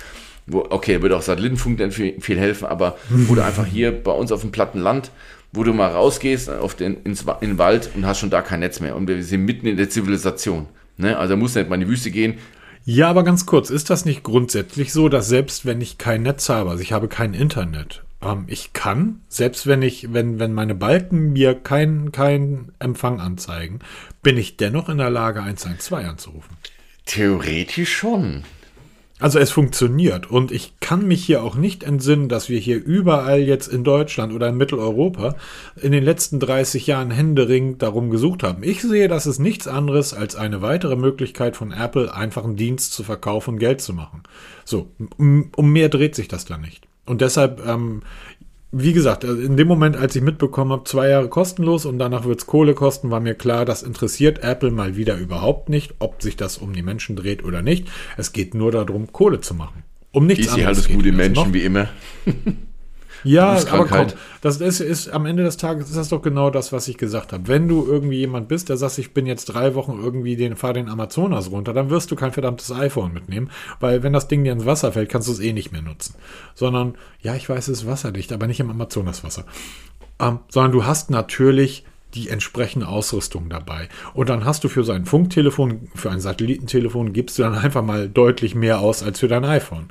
Wo, 0.46 0.66
okay, 0.68 1.00
würde 1.00 1.16
auch 1.16 1.22
Satellitenfunk 1.22 1.78
dann 1.78 1.90
viel, 1.90 2.20
viel 2.20 2.38
helfen, 2.38 2.66
aber 2.66 2.98
wo 3.08 3.34
du 3.34 3.42
einfach 3.42 3.64
hier 3.64 3.92
bei 3.92 4.12
uns 4.12 4.30
auf 4.30 4.42
dem 4.42 4.50
platten 4.50 4.80
Land 4.80 5.10
wo 5.54 5.64
du 5.64 5.72
mal 5.72 5.90
rausgehst 5.90 6.50
auf 6.50 6.74
den, 6.74 7.02
ins, 7.04 7.24
in 7.40 7.50
den 7.50 7.58
Wald 7.58 7.90
und 7.94 8.04
hast 8.06 8.18
schon 8.18 8.30
da 8.30 8.42
kein 8.42 8.60
Netz 8.60 8.80
mehr. 8.80 8.96
Und 8.96 9.08
wir 9.08 9.22
sind 9.22 9.44
mitten 9.44 9.66
in 9.66 9.76
der 9.76 9.88
Zivilisation. 9.88 10.66
Ne? 10.96 11.16
Also 11.16 11.36
muss 11.36 11.54
nicht 11.54 11.68
mal 11.68 11.76
in 11.76 11.82
die 11.82 11.88
Wüste 11.88 12.10
gehen. 12.10 12.38
Ja, 12.84 13.08
aber 13.08 13.22
ganz 13.22 13.46
kurz, 13.46 13.70
ist 13.70 13.88
das 13.88 14.04
nicht 14.04 14.24
grundsätzlich 14.24 14.92
so, 14.92 15.08
dass 15.08 15.28
selbst 15.28 15.64
wenn 15.64 15.80
ich 15.80 15.96
kein 15.96 16.22
Netz 16.22 16.48
habe, 16.50 16.70
also 16.70 16.82
ich 16.82 16.92
habe 16.92 17.08
kein 17.08 17.32
Internet, 17.32 18.04
ähm, 18.20 18.44
ich 18.46 18.74
kann, 18.74 19.20
selbst 19.28 19.66
wenn 19.66 19.80
ich, 19.80 20.12
wenn, 20.12 20.38
wenn 20.38 20.52
meine 20.52 20.74
Balken 20.74 21.32
mir 21.32 21.54
keinen 21.54 22.12
kein 22.12 22.72
Empfang 22.80 23.20
anzeigen, 23.20 23.78
bin 24.22 24.36
ich 24.36 24.58
dennoch 24.58 24.90
in 24.90 24.98
der 24.98 25.08
Lage, 25.08 25.42
112 25.42 26.06
anzurufen? 26.06 26.56
Theoretisch 27.06 27.94
schon. 27.94 28.44
Also 29.24 29.38
es 29.38 29.50
funktioniert 29.50 30.30
und 30.30 30.52
ich 30.52 30.74
kann 30.80 31.08
mich 31.08 31.24
hier 31.24 31.42
auch 31.42 31.54
nicht 31.54 31.82
entsinnen, 31.82 32.28
dass 32.28 32.50
wir 32.50 32.58
hier 32.58 32.76
überall 32.76 33.40
jetzt 33.40 33.68
in 33.68 33.82
Deutschland 33.82 34.34
oder 34.34 34.50
in 34.50 34.58
Mitteleuropa 34.58 35.36
in 35.80 35.92
den 35.92 36.04
letzten 36.04 36.40
30 36.40 36.86
Jahren 36.86 37.10
händeringend 37.10 37.80
darum 37.80 38.10
gesucht 38.10 38.42
haben. 38.42 38.62
Ich 38.62 38.82
sehe, 38.82 39.08
das 39.08 39.26
ist 39.26 39.38
nichts 39.38 39.66
anderes 39.66 40.12
als 40.12 40.36
eine 40.36 40.60
weitere 40.60 40.96
Möglichkeit 40.96 41.56
von 41.56 41.72
Apple, 41.72 42.14
einfach 42.14 42.44
einen 42.44 42.56
Dienst 42.56 42.92
zu 42.92 43.02
verkaufen 43.02 43.54
und 43.54 43.60
Geld 43.60 43.80
zu 43.80 43.94
machen. 43.94 44.24
So, 44.66 44.90
um, 45.16 45.48
um 45.56 45.72
mehr 45.72 45.88
dreht 45.88 46.14
sich 46.14 46.28
das 46.28 46.44
da 46.44 46.58
nicht. 46.58 46.86
Und 47.06 47.22
deshalb, 47.22 47.66
ähm, 47.66 48.02
wie 48.76 48.92
gesagt, 48.92 49.24
äh, 49.24 49.32
in 49.32 49.56
dem 49.56 49.68
Moment, 49.68 49.96
als 49.96 50.16
ich 50.16 50.22
mitbekommen 50.22 50.72
habe, 50.72 50.84
zwei 50.84 51.08
Jahre 51.08 51.28
kostenlos 51.28 51.86
und 51.86 51.98
danach 51.98 52.24
wird 52.24 52.40
es 52.40 52.46
Kohle 52.46 52.74
kosten, 52.74 53.10
war 53.10 53.20
mir 53.20 53.34
klar, 53.34 53.64
das 53.64 53.82
interessiert 53.82 54.42
Apple 54.42 54.70
mal 54.70 54.96
wieder 54.96 55.16
überhaupt 55.16 55.68
nicht, 55.68 55.94
ob 56.00 56.22
sich 56.22 56.36
das 56.36 56.58
um 56.58 56.72
die 56.72 56.82
Menschen 56.82 57.14
dreht 57.14 57.44
oder 57.44 57.62
nicht. 57.62 57.88
Es 58.16 58.32
geht 58.32 58.54
nur 58.54 58.72
darum, 58.72 59.12
Kohle 59.12 59.40
zu 59.40 59.54
machen. 59.54 59.84
Um 60.10 60.26
nichts 60.26 60.48
Easy 60.48 60.62
halt 60.62 60.76
das 60.76 60.88
gute 60.88 61.12
Menschen, 61.12 61.54
wie 61.54 61.62
immer. 61.62 61.88
Ja, 63.24 63.58
aber 63.70 63.86
komm, 63.86 64.06
das 64.42 64.60
ist, 64.60 64.80
ist 64.80 65.08
am 65.08 65.26
Ende 65.26 65.42
des 65.42 65.56
Tages 65.56 65.88
ist 65.88 65.96
das 65.96 66.10
doch 66.10 66.22
genau 66.22 66.50
das, 66.50 66.72
was 66.72 66.86
ich 66.88 66.98
gesagt 66.98 67.32
habe. 67.32 67.48
Wenn 67.48 67.66
du 67.66 67.84
irgendwie 67.86 68.18
jemand 68.18 68.48
bist, 68.48 68.68
der 68.68 68.76
sagt, 68.76 68.98
ich 68.98 69.14
bin 69.14 69.26
jetzt 69.26 69.46
drei 69.46 69.74
Wochen 69.74 69.98
irgendwie 70.00 70.36
den, 70.36 70.56
fahr 70.56 70.74
den 70.74 70.88
Amazonas 70.88 71.50
runter, 71.50 71.72
dann 71.72 71.90
wirst 71.90 72.10
du 72.10 72.16
kein 72.16 72.32
verdammtes 72.32 72.70
iPhone 72.70 73.12
mitnehmen, 73.12 73.50
weil 73.80 74.02
wenn 74.02 74.12
das 74.12 74.28
Ding 74.28 74.44
dir 74.44 74.52
ins 74.52 74.66
Wasser 74.66 74.92
fällt, 74.92 75.08
kannst 75.08 75.28
du 75.28 75.32
es 75.32 75.40
eh 75.40 75.52
nicht 75.52 75.72
mehr 75.72 75.82
nutzen. 75.82 76.14
Sondern, 76.54 76.94
ja, 77.22 77.34
ich 77.34 77.48
weiß, 77.48 77.68
es 77.68 77.80
ist 77.80 77.86
wasserdicht, 77.86 78.32
aber 78.32 78.46
nicht 78.46 78.60
im 78.60 78.70
Amazonaswasser. 78.70 79.46
Ähm, 80.20 80.40
sondern 80.48 80.72
du 80.72 80.84
hast 80.84 81.10
natürlich 81.10 81.84
die 82.14 82.28
entsprechende 82.28 82.86
Ausrüstung 82.86 83.48
dabei. 83.48 83.88
Und 84.12 84.28
dann 84.28 84.44
hast 84.44 84.62
du 84.62 84.68
für 84.68 84.84
sein 84.84 85.04
Funktelefon, 85.04 85.88
für 85.94 86.10
ein 86.10 86.20
Satellitentelefon, 86.20 87.12
gibst 87.12 87.38
du 87.38 87.42
dann 87.42 87.54
einfach 87.54 87.82
mal 87.82 88.08
deutlich 88.08 88.54
mehr 88.54 88.80
aus 88.80 89.02
als 89.02 89.18
für 89.18 89.28
dein 89.28 89.44
iPhone 89.44 89.88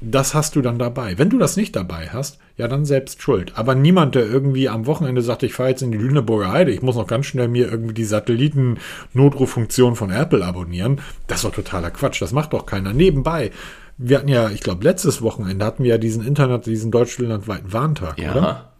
das 0.00 0.34
hast 0.34 0.56
du 0.56 0.62
dann 0.62 0.78
dabei. 0.78 1.18
Wenn 1.18 1.30
du 1.30 1.38
das 1.38 1.56
nicht 1.56 1.74
dabei 1.74 2.08
hast, 2.12 2.38
ja, 2.56 2.68
dann 2.68 2.84
selbst 2.84 3.22
schuld. 3.22 3.52
Aber 3.56 3.74
niemand, 3.74 4.14
der 4.14 4.26
irgendwie 4.26 4.68
am 4.68 4.86
Wochenende 4.86 5.22
sagt, 5.22 5.42
ich 5.42 5.54
fahre 5.54 5.70
jetzt 5.70 5.82
in 5.82 5.92
die 5.92 5.98
Lüneburger 5.98 6.52
Heide, 6.52 6.70
ich 6.70 6.82
muss 6.82 6.96
noch 6.96 7.06
ganz 7.06 7.26
schnell 7.26 7.48
mir 7.48 7.70
irgendwie 7.70 7.94
die 7.94 8.04
Satelliten-Notruffunktion 8.04 9.96
von 9.96 10.10
Apple 10.10 10.44
abonnieren, 10.44 11.00
das 11.26 11.38
ist 11.38 11.44
doch 11.44 11.52
totaler 11.52 11.90
Quatsch. 11.90 12.20
Das 12.20 12.32
macht 12.32 12.52
doch 12.52 12.66
keiner. 12.66 12.92
Nebenbei, 12.92 13.52
wir 13.98 14.18
hatten 14.18 14.28
ja, 14.28 14.50
ich 14.50 14.60
glaube, 14.60 14.84
letztes 14.84 15.22
Wochenende 15.22 15.64
hatten 15.64 15.82
wir 15.82 15.90
ja 15.90 15.98
diesen 15.98 16.26
Internet, 16.26 16.66
diesen 16.66 16.90
deutschlandweiten 16.90 17.72
Warntag, 17.72 18.18
ja. 18.18 18.32
oder? 18.32 18.72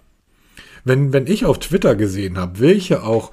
Wenn, 0.85 1.13
wenn 1.13 1.27
ich 1.27 1.45
auf 1.47 1.59
Twitter 1.59 1.97
gesehen 1.97 2.39
habe, 2.39 2.61
welche 2.61 3.03
auch 3.03 3.33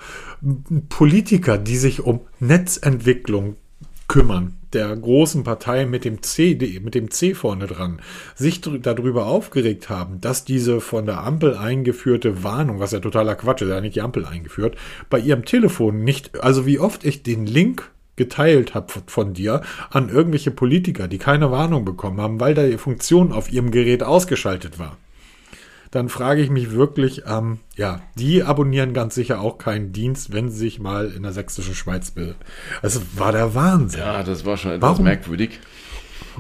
Politiker, 0.90 1.58
die 1.58 1.78
sich 1.78 2.02
um 2.02 2.22
Netzentwicklung 2.40 3.58
kümmern, 4.08 4.56
der 4.74 4.96
großen 4.96 5.44
Partei 5.44 5.86
mit 5.86 6.06
dem 6.06 6.22
C, 6.22 6.58
mit 6.84 6.96
dem 6.96 7.12
C 7.12 7.34
vorne 7.34 7.68
dran, 7.68 8.02
sich 8.36 8.62
darüber 8.62 9.28
aufgeregt 9.28 9.90
haben, 9.90 10.22
dass 10.22 10.46
diese 10.46 10.82
von 10.82 11.06
der 11.06 11.24
Ampel 11.24 11.56
eingeführte 11.56 12.44
Warnung, 12.44 12.80
was 12.80 12.92
ja 12.92 13.00
totaler 13.00 13.36
Quatsch 13.36 13.62
ist, 13.62 13.70
ja 13.70 13.82
nicht 13.82 13.96
die 13.96 14.02
Ampel 14.02 14.26
eingeführt, 14.26 14.76
bei 15.10 15.20
ihrem 15.20 15.46
Telefon 15.46 16.04
nicht, 16.04 16.42
also 16.42 16.66
wie 16.66 16.80
oft 16.80 17.04
ich 17.04 17.24
den 17.24 17.46
Link 17.46 17.92
geteilt 18.16 18.76
habe 18.76 18.94
von 19.08 19.34
dir 19.34 19.62
an 19.90 20.10
irgendwelche 20.10 20.52
Politiker, 20.52 21.08
die 21.08 21.18
keine 21.18 21.52
Warnung 21.52 21.84
bekommen 21.84 22.22
haben, 22.22 22.40
weil 22.40 22.54
da 22.54 22.66
die 22.66 22.78
Funktion 22.78 23.32
auf 23.32 23.52
ihrem 23.52 23.72
Gerät 23.72 24.04
ausgeschaltet 24.04 24.78
war 24.78 24.98
dann 25.94 26.10
frage 26.10 26.42
ich 26.42 26.50
mich 26.50 26.72
wirklich, 26.72 27.22
ähm, 27.28 27.60
ja, 27.76 28.02
die 28.16 28.42
abonnieren 28.42 28.96
ganz 28.96 29.14
sicher 29.14 29.40
auch 29.40 29.60
keinen 29.60 29.94
Dienst, 29.94 30.34
wenn 30.34 30.50
sie 30.50 30.58
sich 30.58 30.80
mal 30.80 31.12
in 31.12 31.22
der 31.22 31.34
sächsischen 31.34 31.76
Schweiz 31.76 32.10
bilden. 32.10 32.40
Also 32.82 33.00
war 33.16 33.32
der 33.32 33.54
Wahnsinn. 33.54 34.00
Ja, 34.00 34.24
das 34.24 34.44
war 34.44 34.58
schon 34.58 34.72
etwas 34.72 34.90
Warum? 34.90 35.04
merkwürdig. 35.04 35.60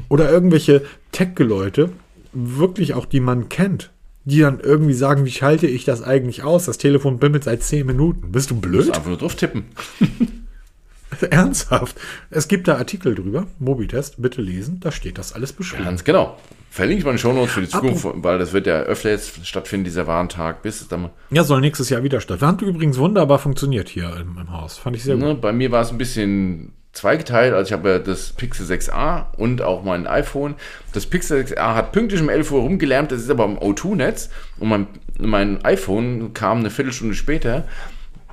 Oder 0.10 0.32
irgendwelche 0.32 0.84
Tech-Leute, 1.12 1.91
wirklich 2.32 2.95
auch 2.95 3.06
die 3.06 3.20
man 3.20 3.47
kennt, 3.47 3.91
die 4.26 4.39
dann 4.39 4.60
irgendwie 4.60 4.95
sagen, 4.95 5.24
wie 5.24 5.32
schalte 5.32 5.68
ich 5.68 5.86
das 5.86 6.01
eigentlich 6.01 6.41
aus? 6.41 6.66
Das 6.66 6.80
Telefon 6.80 7.20
bimmelt 7.20 7.43
seit 7.43 7.62
10 7.62 7.86
Minuten. 7.86 8.32
Bist 8.32 8.49
du 8.49 8.60
blöd? 8.60 8.82
Du 8.82 8.86
musst 8.88 8.95
einfach 8.95 9.10
nur 9.10 9.20
drauf 9.20 9.36
tippen. 9.36 9.66
Ernsthaft. 11.30 11.95
Es 12.32 12.47
gibt 12.47 12.68
da 12.68 12.78
Artikel 12.78 13.14
drüber, 13.14 13.45
Mobitest, 13.60 14.20
bitte 14.20 14.41
lesen, 14.41 14.80
da 14.80 14.91
steht 14.91 15.20
das 15.20 15.34
alles 15.34 15.54
beschrieben. 15.54 15.84
Ganz 15.84 16.04
genau. 16.04 16.38
Verlinkt 16.74 17.06
mal 17.06 17.12
in 17.12 17.20
Show 17.20 17.34
Notes 17.34 17.52
für 17.52 17.62
die 17.62 17.68
Zukunft, 17.68 18.04
Apropos, 18.04 18.24
weil 18.24 18.40
das 18.40 18.52
wird 18.52 18.66
ja 18.66 18.80
öfter 18.80 19.12
jetzt 19.12 19.46
stattfinden, 19.46 19.84
dieser 19.84 20.08
Warntag, 20.08 20.64
bis 20.64 20.88
dann 20.88 21.12
Ja, 21.30 21.44
soll 21.44 21.62
nächstes 21.62 21.92
Jahr 21.92 22.02
wieder 22.02 22.20
stattfinden. 22.20 22.52
Hat 22.52 22.64
übrigens 22.64 22.98
wunderbar 22.98 23.38
funktioniert 23.38 23.90
hier 23.90 24.16
im, 24.20 24.40
im 24.40 24.52
Haus. 24.52 24.80
Fand 24.80 24.96
ich 24.96 25.04
sehr 25.04 25.16
ne, 25.16 25.34
gut. 25.34 25.42
Bei 25.42 25.54
mir 25.54 25.70
war 25.70 25.84
es 25.84 25.92
ein 25.92 26.00
bisschen 26.00 26.74
zweigeteilt. 26.92 27.54
Also 27.54 27.68
ich 27.68 27.74
habe 27.74 27.90
ja 27.90 28.00
das 28.00 28.34
Pixel 28.34 28.66
6a 28.66 29.38
und 29.38 29.62
auch 29.62 29.84
mein 29.84 30.08
iPhone. 30.08 30.56
Das 30.94 31.06
Pixel 31.06 31.44
6a 31.44 31.76
hat 31.76 31.92
pünktlich 31.92 32.20
um 32.20 32.30
11 32.30 32.50
Uhr 32.50 32.62
rumgelärmt, 32.62 33.12
das 33.12 33.22
ist 33.22 33.30
aber 33.30 33.46
im 33.46 33.60
O2-Netz. 33.60 34.32
Und 34.58 34.70
mein, 34.70 34.88
mein 35.20 35.64
iPhone 35.64 36.34
kam 36.34 36.62
eine 36.62 36.72
Viertelstunde 36.72 37.14
später 37.14 37.66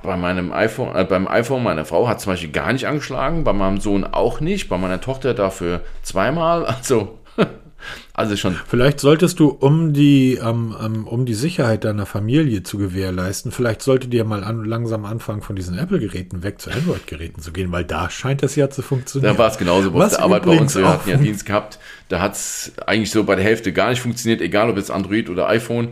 bei 0.01 0.17
meinem 0.17 0.51
iPhone, 0.51 0.95
äh, 0.95 1.03
beim 1.03 1.27
iPhone 1.27 1.61
meiner 1.61 1.85
Frau 1.85 2.07
hat 2.07 2.21
zum 2.21 2.33
Beispiel 2.33 2.51
gar 2.51 2.73
nicht 2.73 2.87
angeschlagen, 2.87 3.43
bei 3.43 3.53
meinem 3.53 3.79
Sohn 3.79 4.03
auch 4.03 4.39
nicht, 4.39 4.67
bei 4.67 4.79
meiner 4.79 4.99
Tochter 4.99 5.35
dafür 5.35 5.81
zweimal. 6.01 6.65
Also 6.81 7.19
also 8.13 8.35
schon. 8.35 8.55
Vielleicht 8.67 8.99
solltest 8.99 9.39
du, 9.39 9.49
um 9.49 9.93
die, 9.93 10.35
ähm, 10.35 10.75
ähm, 10.83 11.07
um 11.07 11.25
die 11.25 11.33
Sicherheit 11.33 11.83
deiner 11.83 12.05
Familie 12.05 12.63
zu 12.63 12.77
gewährleisten, 12.77 13.51
vielleicht 13.51 13.81
solltet 13.81 14.13
ihr 14.13 14.23
mal 14.23 14.43
an, 14.43 14.65
langsam 14.65 15.05
anfangen, 15.05 15.41
von 15.41 15.55
diesen 15.55 15.77
Apple-Geräten 15.77 16.43
weg 16.43 16.61
zu 16.61 16.71
Android-Geräten 16.71 17.41
zu 17.41 17.51
gehen, 17.51 17.71
weil 17.71 17.83
da 17.83 18.09
scheint 18.09 18.43
es 18.43 18.55
ja 18.55 18.69
zu 18.69 18.81
funktionieren. 18.81 19.33
Da 19.33 19.39
war 19.39 19.49
es 19.49 19.57
genauso 19.57 19.91
bei 19.91 20.07
der 20.07 20.19
Arbeit 20.19 20.43
bei 20.43 20.59
uns. 20.59 20.75
Wir 20.75 20.87
hatten 20.87 21.09
ja 21.09 21.17
Dienst 21.17 21.45
gehabt, 21.45 21.79
da 22.09 22.19
hat 22.19 22.33
es 22.33 22.73
eigentlich 22.85 23.11
so 23.11 23.23
bei 23.23 23.35
der 23.35 23.45
Hälfte 23.45 23.73
gar 23.73 23.89
nicht 23.89 24.01
funktioniert, 24.01 24.41
egal 24.41 24.69
ob 24.69 24.77
jetzt 24.77 24.91
Android 24.91 25.29
oder 25.29 25.47
iPhone. 25.47 25.89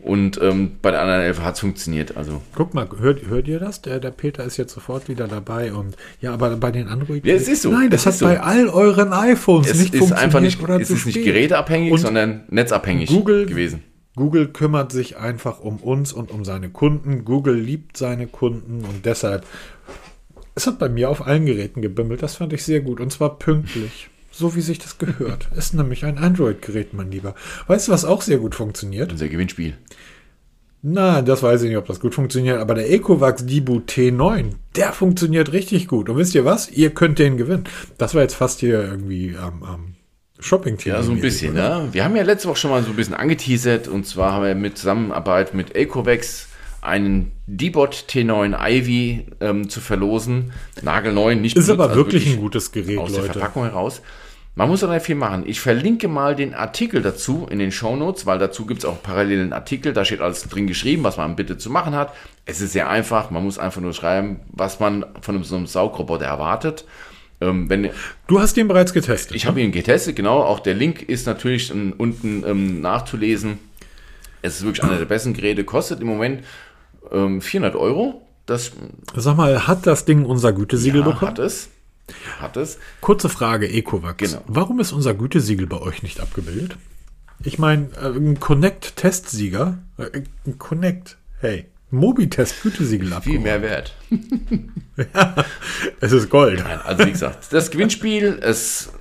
Und 0.00 0.40
ähm, 0.40 0.72
bei 0.80 0.92
der 0.92 1.00
anderen 1.00 1.22
Elfe 1.22 1.44
hat 1.44 1.54
es 1.54 1.60
funktioniert. 1.60 2.16
Also. 2.16 2.40
Guck 2.54 2.72
mal, 2.72 2.88
hört, 3.00 3.26
hört 3.26 3.48
ihr 3.48 3.58
das? 3.58 3.82
Der, 3.82 3.98
der 3.98 4.12
Peter 4.12 4.44
ist 4.44 4.56
jetzt 4.56 4.72
sofort 4.72 5.08
wieder 5.08 5.26
dabei. 5.26 5.72
Und 5.72 5.96
ja, 6.20 6.32
aber 6.32 6.54
bei 6.56 6.70
den 6.70 6.86
Android. 6.86 7.26
Ja, 7.26 7.34
es 7.34 7.48
ist 7.48 7.62
so. 7.62 7.70
Nein, 7.70 7.90
das, 7.90 8.04
das 8.04 8.22
hat 8.22 8.28
bei 8.28 8.36
so. 8.36 8.42
all 8.42 8.68
euren 8.68 9.12
iPhones 9.12 9.70
es 9.70 9.80
nicht 9.80 9.94
ist 9.94 10.12
einfach 10.12 10.40
nicht, 10.40 10.62
oder 10.62 10.80
es 10.80 10.90
ist 10.90 11.04
nicht 11.04 11.24
geräteabhängig, 11.24 11.92
und 11.92 11.98
sondern 11.98 12.42
netzabhängig 12.48 13.08
Google, 13.08 13.46
gewesen. 13.46 13.82
Google 14.14 14.48
kümmert 14.48 14.92
sich 14.92 15.16
einfach 15.16 15.60
um 15.60 15.78
uns 15.78 16.12
und 16.12 16.30
um 16.30 16.44
seine 16.44 16.70
Kunden. 16.70 17.24
Google 17.24 17.56
liebt 17.56 17.96
seine 17.96 18.28
Kunden 18.28 18.84
und 18.84 19.04
deshalb. 19.04 19.44
Es 20.54 20.66
hat 20.66 20.78
bei 20.78 20.88
mir 20.88 21.10
auf 21.10 21.26
allen 21.26 21.46
Geräten 21.46 21.82
gebimmelt. 21.82 22.22
Das 22.22 22.36
fand 22.36 22.52
ich 22.52 22.64
sehr 22.64 22.80
gut. 22.80 23.00
Und 23.00 23.12
zwar 23.12 23.38
pünktlich. 23.38 24.08
So 24.30 24.54
wie 24.54 24.60
sich 24.60 24.78
das 24.78 24.98
gehört. 24.98 25.48
Ist 25.56 25.74
nämlich 25.74 26.04
ein 26.04 26.18
Android-Gerät, 26.18 26.94
mein 26.94 27.10
Lieber. 27.10 27.34
Weißt 27.66 27.88
du, 27.88 27.92
was 27.92 28.04
auch 28.04 28.22
sehr 28.22 28.38
gut 28.38 28.54
funktioniert? 28.54 29.10
Unser 29.10 29.28
Gewinnspiel. 29.28 29.76
Na, 30.80 31.22
das 31.22 31.42
weiß 31.42 31.62
ich 31.62 31.68
nicht, 31.68 31.78
ob 31.78 31.86
das 31.86 31.98
gut 31.98 32.14
funktioniert, 32.14 32.58
aber 32.58 32.74
der 32.74 32.90
Ecovax 32.90 33.44
Dibu 33.44 33.78
T9, 33.78 34.52
der 34.76 34.92
funktioniert 34.92 35.52
richtig 35.52 35.88
gut. 35.88 36.08
Und 36.08 36.16
wisst 36.16 36.36
ihr 36.36 36.44
was? 36.44 36.70
Ihr 36.70 36.90
könnt 36.90 37.18
den 37.18 37.36
gewinnen. 37.36 37.64
Das 37.96 38.14
war 38.14 38.22
jetzt 38.22 38.34
fast 38.34 38.60
hier 38.60 38.80
irgendwie 38.80 39.36
am 39.36 39.62
ähm, 39.62 39.68
ähm, 39.74 39.94
Shopping-Thema. 40.38 40.96
Ja, 40.96 41.02
so 41.02 41.12
ein 41.12 41.20
bisschen, 41.20 41.54
ne? 41.54 41.88
Wir 41.90 42.04
haben 42.04 42.14
ja 42.14 42.22
letzte 42.22 42.48
Woche 42.48 42.58
schon 42.58 42.70
mal 42.70 42.82
so 42.84 42.90
ein 42.90 42.96
bisschen 42.96 43.14
angeteasert 43.14 43.88
und 43.88 44.06
zwar 44.06 44.32
haben 44.32 44.44
wir 44.44 44.54
mit 44.54 44.78
Zusammenarbeit 44.78 45.52
mit 45.52 45.74
Ecovax 45.74 46.47
einen 46.80 47.32
D-Bot 47.46 48.06
T9 48.08 48.56
Ivy 48.58 49.26
ähm, 49.40 49.68
zu 49.68 49.80
verlosen. 49.80 50.52
Nagelneu, 50.82 51.34
nicht 51.34 51.56
Ist 51.56 51.66
benutzt, 51.66 51.80
aber 51.80 51.90
also 51.90 51.96
wirklich, 51.96 52.24
wirklich 52.24 52.36
ein 52.36 52.40
gutes 52.42 52.72
Gerät, 52.72 52.98
aus 52.98 53.10
Leute. 53.10 53.22
der 53.24 53.32
Verpackung 53.32 53.64
heraus. 53.64 54.02
Man 54.58 54.68
muss 54.68 54.80
dann 54.80 55.00
viel 55.00 55.14
machen. 55.14 55.44
Ich 55.46 55.60
verlinke 55.60 56.08
mal 56.08 56.34
den 56.34 56.52
Artikel 56.52 57.00
dazu 57.00 57.46
in 57.48 57.60
den 57.60 57.70
Show 57.70 57.94
Notes, 57.94 58.26
weil 58.26 58.40
dazu 58.40 58.66
gibt 58.66 58.80
es 58.80 58.84
auch 58.84 59.00
parallelen 59.00 59.52
Artikel. 59.52 59.92
Da 59.92 60.04
steht 60.04 60.20
alles 60.20 60.42
drin 60.48 60.66
geschrieben, 60.66 61.04
was 61.04 61.16
man 61.16 61.36
bitte 61.36 61.58
zu 61.58 61.70
machen 61.70 61.94
hat. 61.94 62.12
Es 62.44 62.60
ist 62.60 62.72
sehr 62.72 62.90
einfach. 62.90 63.30
Man 63.30 63.44
muss 63.44 63.60
einfach 63.60 63.80
nur 63.80 63.92
schreiben, 63.92 64.40
was 64.50 64.80
man 64.80 65.06
von 65.20 65.44
so 65.44 65.54
einem 65.54 65.68
Saugroboter 65.68 66.24
erwartet. 66.24 66.86
Ähm, 67.40 67.70
wenn, 67.70 67.90
du 68.26 68.40
hast 68.40 68.56
ihn 68.56 68.66
bereits 68.66 68.92
getestet. 68.92 69.36
Ich 69.36 69.46
habe 69.46 69.60
ihn 69.60 69.70
getestet, 69.70 70.16
genau. 70.16 70.42
Auch 70.42 70.58
der 70.58 70.74
Link 70.74 71.02
ist 71.02 71.28
natürlich 71.28 71.72
um, 71.72 71.92
unten 71.96 72.42
ähm, 72.44 72.80
nachzulesen. 72.80 73.60
Es 74.42 74.56
ist 74.56 74.64
wirklich 74.64 74.82
einer 74.82 74.98
der 74.98 75.04
besten 75.04 75.34
Geräte. 75.34 75.62
Kostet 75.62 76.00
im 76.00 76.08
Moment 76.08 76.42
ähm, 77.12 77.40
400 77.40 77.76
Euro. 77.76 78.22
Das, 78.46 78.72
Sag 79.14 79.36
mal, 79.36 79.66
hat 79.66 79.86
das 79.86 80.04
Ding 80.04 80.24
unser 80.24 80.52
Gütesiegel 80.52 81.00
ja, 81.00 81.06
bekommen? 81.06 81.30
Hat 81.30 81.38
es. 81.38 81.68
Hat 82.40 82.56
es. 82.56 82.78
Kurze 83.00 83.28
Frage, 83.28 83.68
Ecovax. 83.68 84.16
Genau. 84.16 84.42
Warum 84.46 84.80
ist 84.80 84.92
unser 84.92 85.14
Gütesiegel 85.14 85.66
bei 85.66 85.78
euch 85.80 86.02
nicht 86.02 86.20
abgebildet? 86.20 86.76
Ich 87.44 87.58
meine, 87.58 87.90
äh, 88.00 88.08
ein 88.08 88.40
Connect-Testsieger, 88.40 89.78
äh, 89.98 90.22
ein 90.46 90.58
Connect, 90.58 91.18
hey, 91.40 91.66
Mobitest 91.90 92.62
Gütesiegel 92.62 93.12
ab. 93.12 93.24
Viel 93.24 93.38
mehr 93.38 93.62
wert. 93.62 93.94
ja, 94.96 95.34
es 96.00 96.12
ist 96.12 96.28
Gold. 96.28 96.60
Nein, 96.62 96.80
also 96.84 97.06
wie 97.06 97.12
gesagt, 97.12 97.52
das 97.52 97.70
Gewinnspiel, 97.70 98.38
es, 98.42 98.92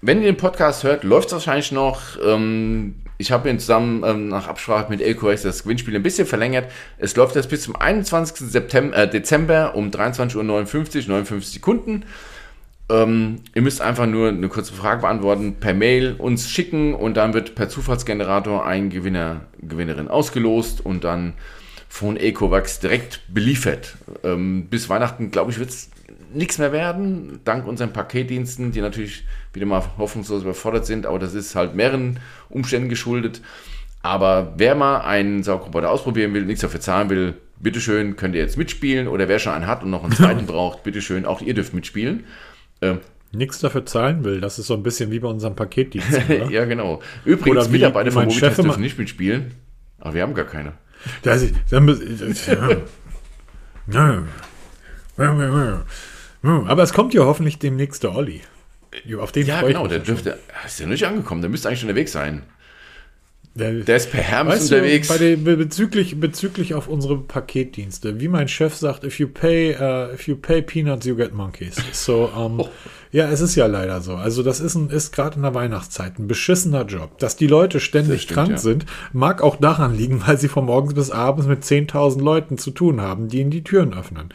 wenn 0.00 0.18
ihr 0.18 0.26
den 0.26 0.36
Podcast 0.36 0.84
hört, 0.84 1.02
läuft 1.02 1.28
es 1.28 1.32
wahrscheinlich 1.32 1.72
noch. 1.72 2.00
Ähm, 2.24 2.96
ich 3.18 3.32
habe 3.32 3.48
ihn 3.48 3.58
zusammen 3.58 4.02
ähm, 4.04 4.28
nach 4.28 4.48
Absprache 4.48 4.90
mit 4.90 5.00
LQX 5.00 5.42
das 5.42 5.62
Gewinnspiel 5.62 5.96
ein 5.96 6.02
bisschen 6.02 6.26
verlängert. 6.26 6.70
Es 6.98 7.16
läuft 7.16 7.36
jetzt 7.36 7.48
bis 7.48 7.62
zum 7.62 7.76
21. 7.76 8.48
September, 8.50 8.96
äh, 8.96 9.08
Dezember 9.08 9.74
um 9.74 9.90
23.59 9.90 10.36
Uhr, 10.36 10.44
59 10.44 11.48
Sekunden. 11.48 12.04
Ähm, 12.88 13.40
ihr 13.54 13.62
müsst 13.62 13.80
einfach 13.80 14.06
nur 14.06 14.28
eine 14.28 14.48
kurze 14.48 14.72
Frage 14.72 15.00
beantworten, 15.00 15.56
per 15.58 15.74
Mail 15.74 16.14
uns 16.18 16.48
schicken 16.48 16.94
und 16.94 17.16
dann 17.16 17.34
wird 17.34 17.54
per 17.54 17.68
Zufallsgenerator 17.68 18.64
ein 18.64 18.90
Gewinner, 18.90 19.42
Gewinnerin 19.60 20.08
ausgelost 20.08 20.84
und 20.84 21.02
dann 21.02 21.32
von 21.88 22.16
Ecovax 22.16 22.78
direkt 22.78 23.22
beliefert. 23.28 23.96
Ähm, 24.22 24.66
bis 24.70 24.88
Weihnachten, 24.88 25.30
glaube 25.30 25.50
ich, 25.50 25.58
wird 25.58 25.70
es 25.70 25.90
nichts 26.36 26.58
mehr 26.58 26.72
werden, 26.72 27.40
dank 27.44 27.66
unseren 27.66 27.92
Paketdiensten, 27.92 28.72
die 28.72 28.80
natürlich 28.80 29.24
wieder 29.52 29.66
mal 29.66 29.82
hoffnungslos 29.98 30.42
überfordert 30.42 30.86
sind, 30.86 31.06
aber 31.06 31.18
das 31.18 31.34
ist 31.34 31.54
halt 31.54 31.74
mehreren 31.74 32.20
Umständen 32.48 32.88
geschuldet. 32.88 33.40
Aber 34.02 34.52
wer 34.56 34.74
mal 34.74 34.98
einen 35.00 35.42
Saugroboter 35.42 35.90
ausprobieren 35.90 36.32
will, 36.34 36.44
nichts 36.44 36.60
dafür 36.60 36.80
zahlen 36.80 37.10
will, 37.10 37.34
bitteschön, 37.58 38.14
könnt 38.16 38.34
ihr 38.36 38.40
jetzt 38.42 38.56
mitspielen. 38.56 39.08
Oder 39.08 39.26
wer 39.28 39.38
schon 39.40 39.52
einen 39.52 39.66
hat 39.66 39.82
und 39.82 39.90
noch 39.90 40.04
einen 40.04 40.12
zweiten 40.12 40.46
braucht, 40.52 40.84
bitteschön, 40.84 41.24
auch 41.26 41.40
ihr 41.40 41.54
dürft 41.54 41.74
mitspielen. 41.74 42.24
Ähm, 42.82 43.00
Nichts 43.32 43.58
dafür 43.58 43.84
zahlen 43.84 44.22
will, 44.24 44.40
das 44.40 44.58
ist 44.60 44.68
so 44.68 44.74
ein 44.74 44.84
bisschen 44.84 45.10
wie 45.10 45.18
bei 45.18 45.26
unserem 45.28 45.56
Paketdienst. 45.56 46.20
Ja, 46.50 46.64
genau. 46.64 47.02
Übrigens, 47.24 47.56
Oder 47.64 47.66
wie 47.68 47.72
Mitarbeiter 47.72 48.12
von 48.12 48.22
immer- 48.30 48.32
dürfen 48.64 48.80
nicht 48.80 48.98
mitspielen. 48.98 49.52
Aber 49.98 50.14
wir 50.14 50.22
haben 50.22 50.34
gar 50.34 50.44
keine. 50.44 50.74
Das 51.22 51.42
ist, 51.42 51.54
dann 51.70 51.84
muss- 51.86 52.00
ja. 53.88 54.22
Ja. 56.46 56.64
Aber 56.66 56.82
es 56.82 56.92
kommt 56.92 57.12
ja 57.14 57.24
hoffentlich 57.24 57.58
demnächst 57.58 58.02
der 58.02 58.14
Olli. 58.14 58.40
Auf 59.20 59.32
den 59.32 59.46
Ja, 59.46 59.60
genau, 59.62 59.86
der 59.86 59.98
dürfte. 59.98 60.38
Ist 60.64 60.80
ja 60.80 60.86
nicht 60.86 61.04
angekommen, 61.04 61.42
der 61.42 61.50
müsste 61.50 61.68
eigentlich 61.68 61.80
schon 61.80 61.88
unterwegs 61.90 62.12
sein. 62.12 62.42
Der, 63.54 63.72
Der 63.72 63.96
ist 63.96 64.10
per 64.10 64.20
Hermes 64.20 64.54
weißt 64.54 64.72
unterwegs. 64.72 65.08
Du, 65.08 65.18
den, 65.18 65.44
be- 65.44 65.56
bezüglich, 65.56 66.20
bezüglich 66.20 66.74
auf 66.74 66.88
unsere 66.88 67.16
Paketdienste, 67.18 68.20
wie 68.20 68.28
mein 68.28 68.48
Chef 68.48 68.74
sagt, 68.74 69.02
if 69.02 69.18
you 69.18 69.28
pay, 69.28 69.74
uh, 69.74 70.12
if 70.14 70.28
you 70.28 70.36
pay 70.36 70.60
peanuts, 70.60 71.06
you 71.06 71.16
get 71.16 71.32
monkeys. 71.34 71.76
So, 71.92 72.30
ähm, 72.36 72.60
Oh. 72.60 72.68
ja, 73.12 73.30
es 73.30 73.40
ist 73.40 73.54
ja 73.54 73.64
leider 73.64 74.02
so. 74.02 74.14
Also 74.16 74.42
das 74.42 74.60
ist, 74.60 74.74
ein- 74.74 74.90
ist 74.90 75.10
gerade 75.12 75.36
in 75.36 75.42
der 75.42 75.54
Weihnachtszeit 75.54 76.18
ein 76.18 76.28
beschissener 76.28 76.84
Job. 76.84 77.18
Dass 77.18 77.36
die 77.36 77.46
Leute 77.46 77.80
ständig 77.80 78.22
stimmt, 78.22 78.34
krank 78.34 78.50
ja. 78.50 78.58
sind, 78.58 78.84
mag 79.14 79.40
auch 79.42 79.56
daran 79.56 79.94
liegen, 79.96 80.22
weil 80.26 80.38
sie 80.38 80.48
von 80.48 80.66
morgens 80.66 80.92
bis 80.92 81.10
abends 81.10 81.46
mit 81.46 81.62
10.000 81.64 82.20
Leuten 82.22 82.58
zu 82.58 82.70
tun 82.72 83.00
haben, 83.00 83.28
die 83.28 83.40
ihnen 83.40 83.50
die 83.50 83.64
Türen 83.64 83.94
öffnen. 83.94 84.34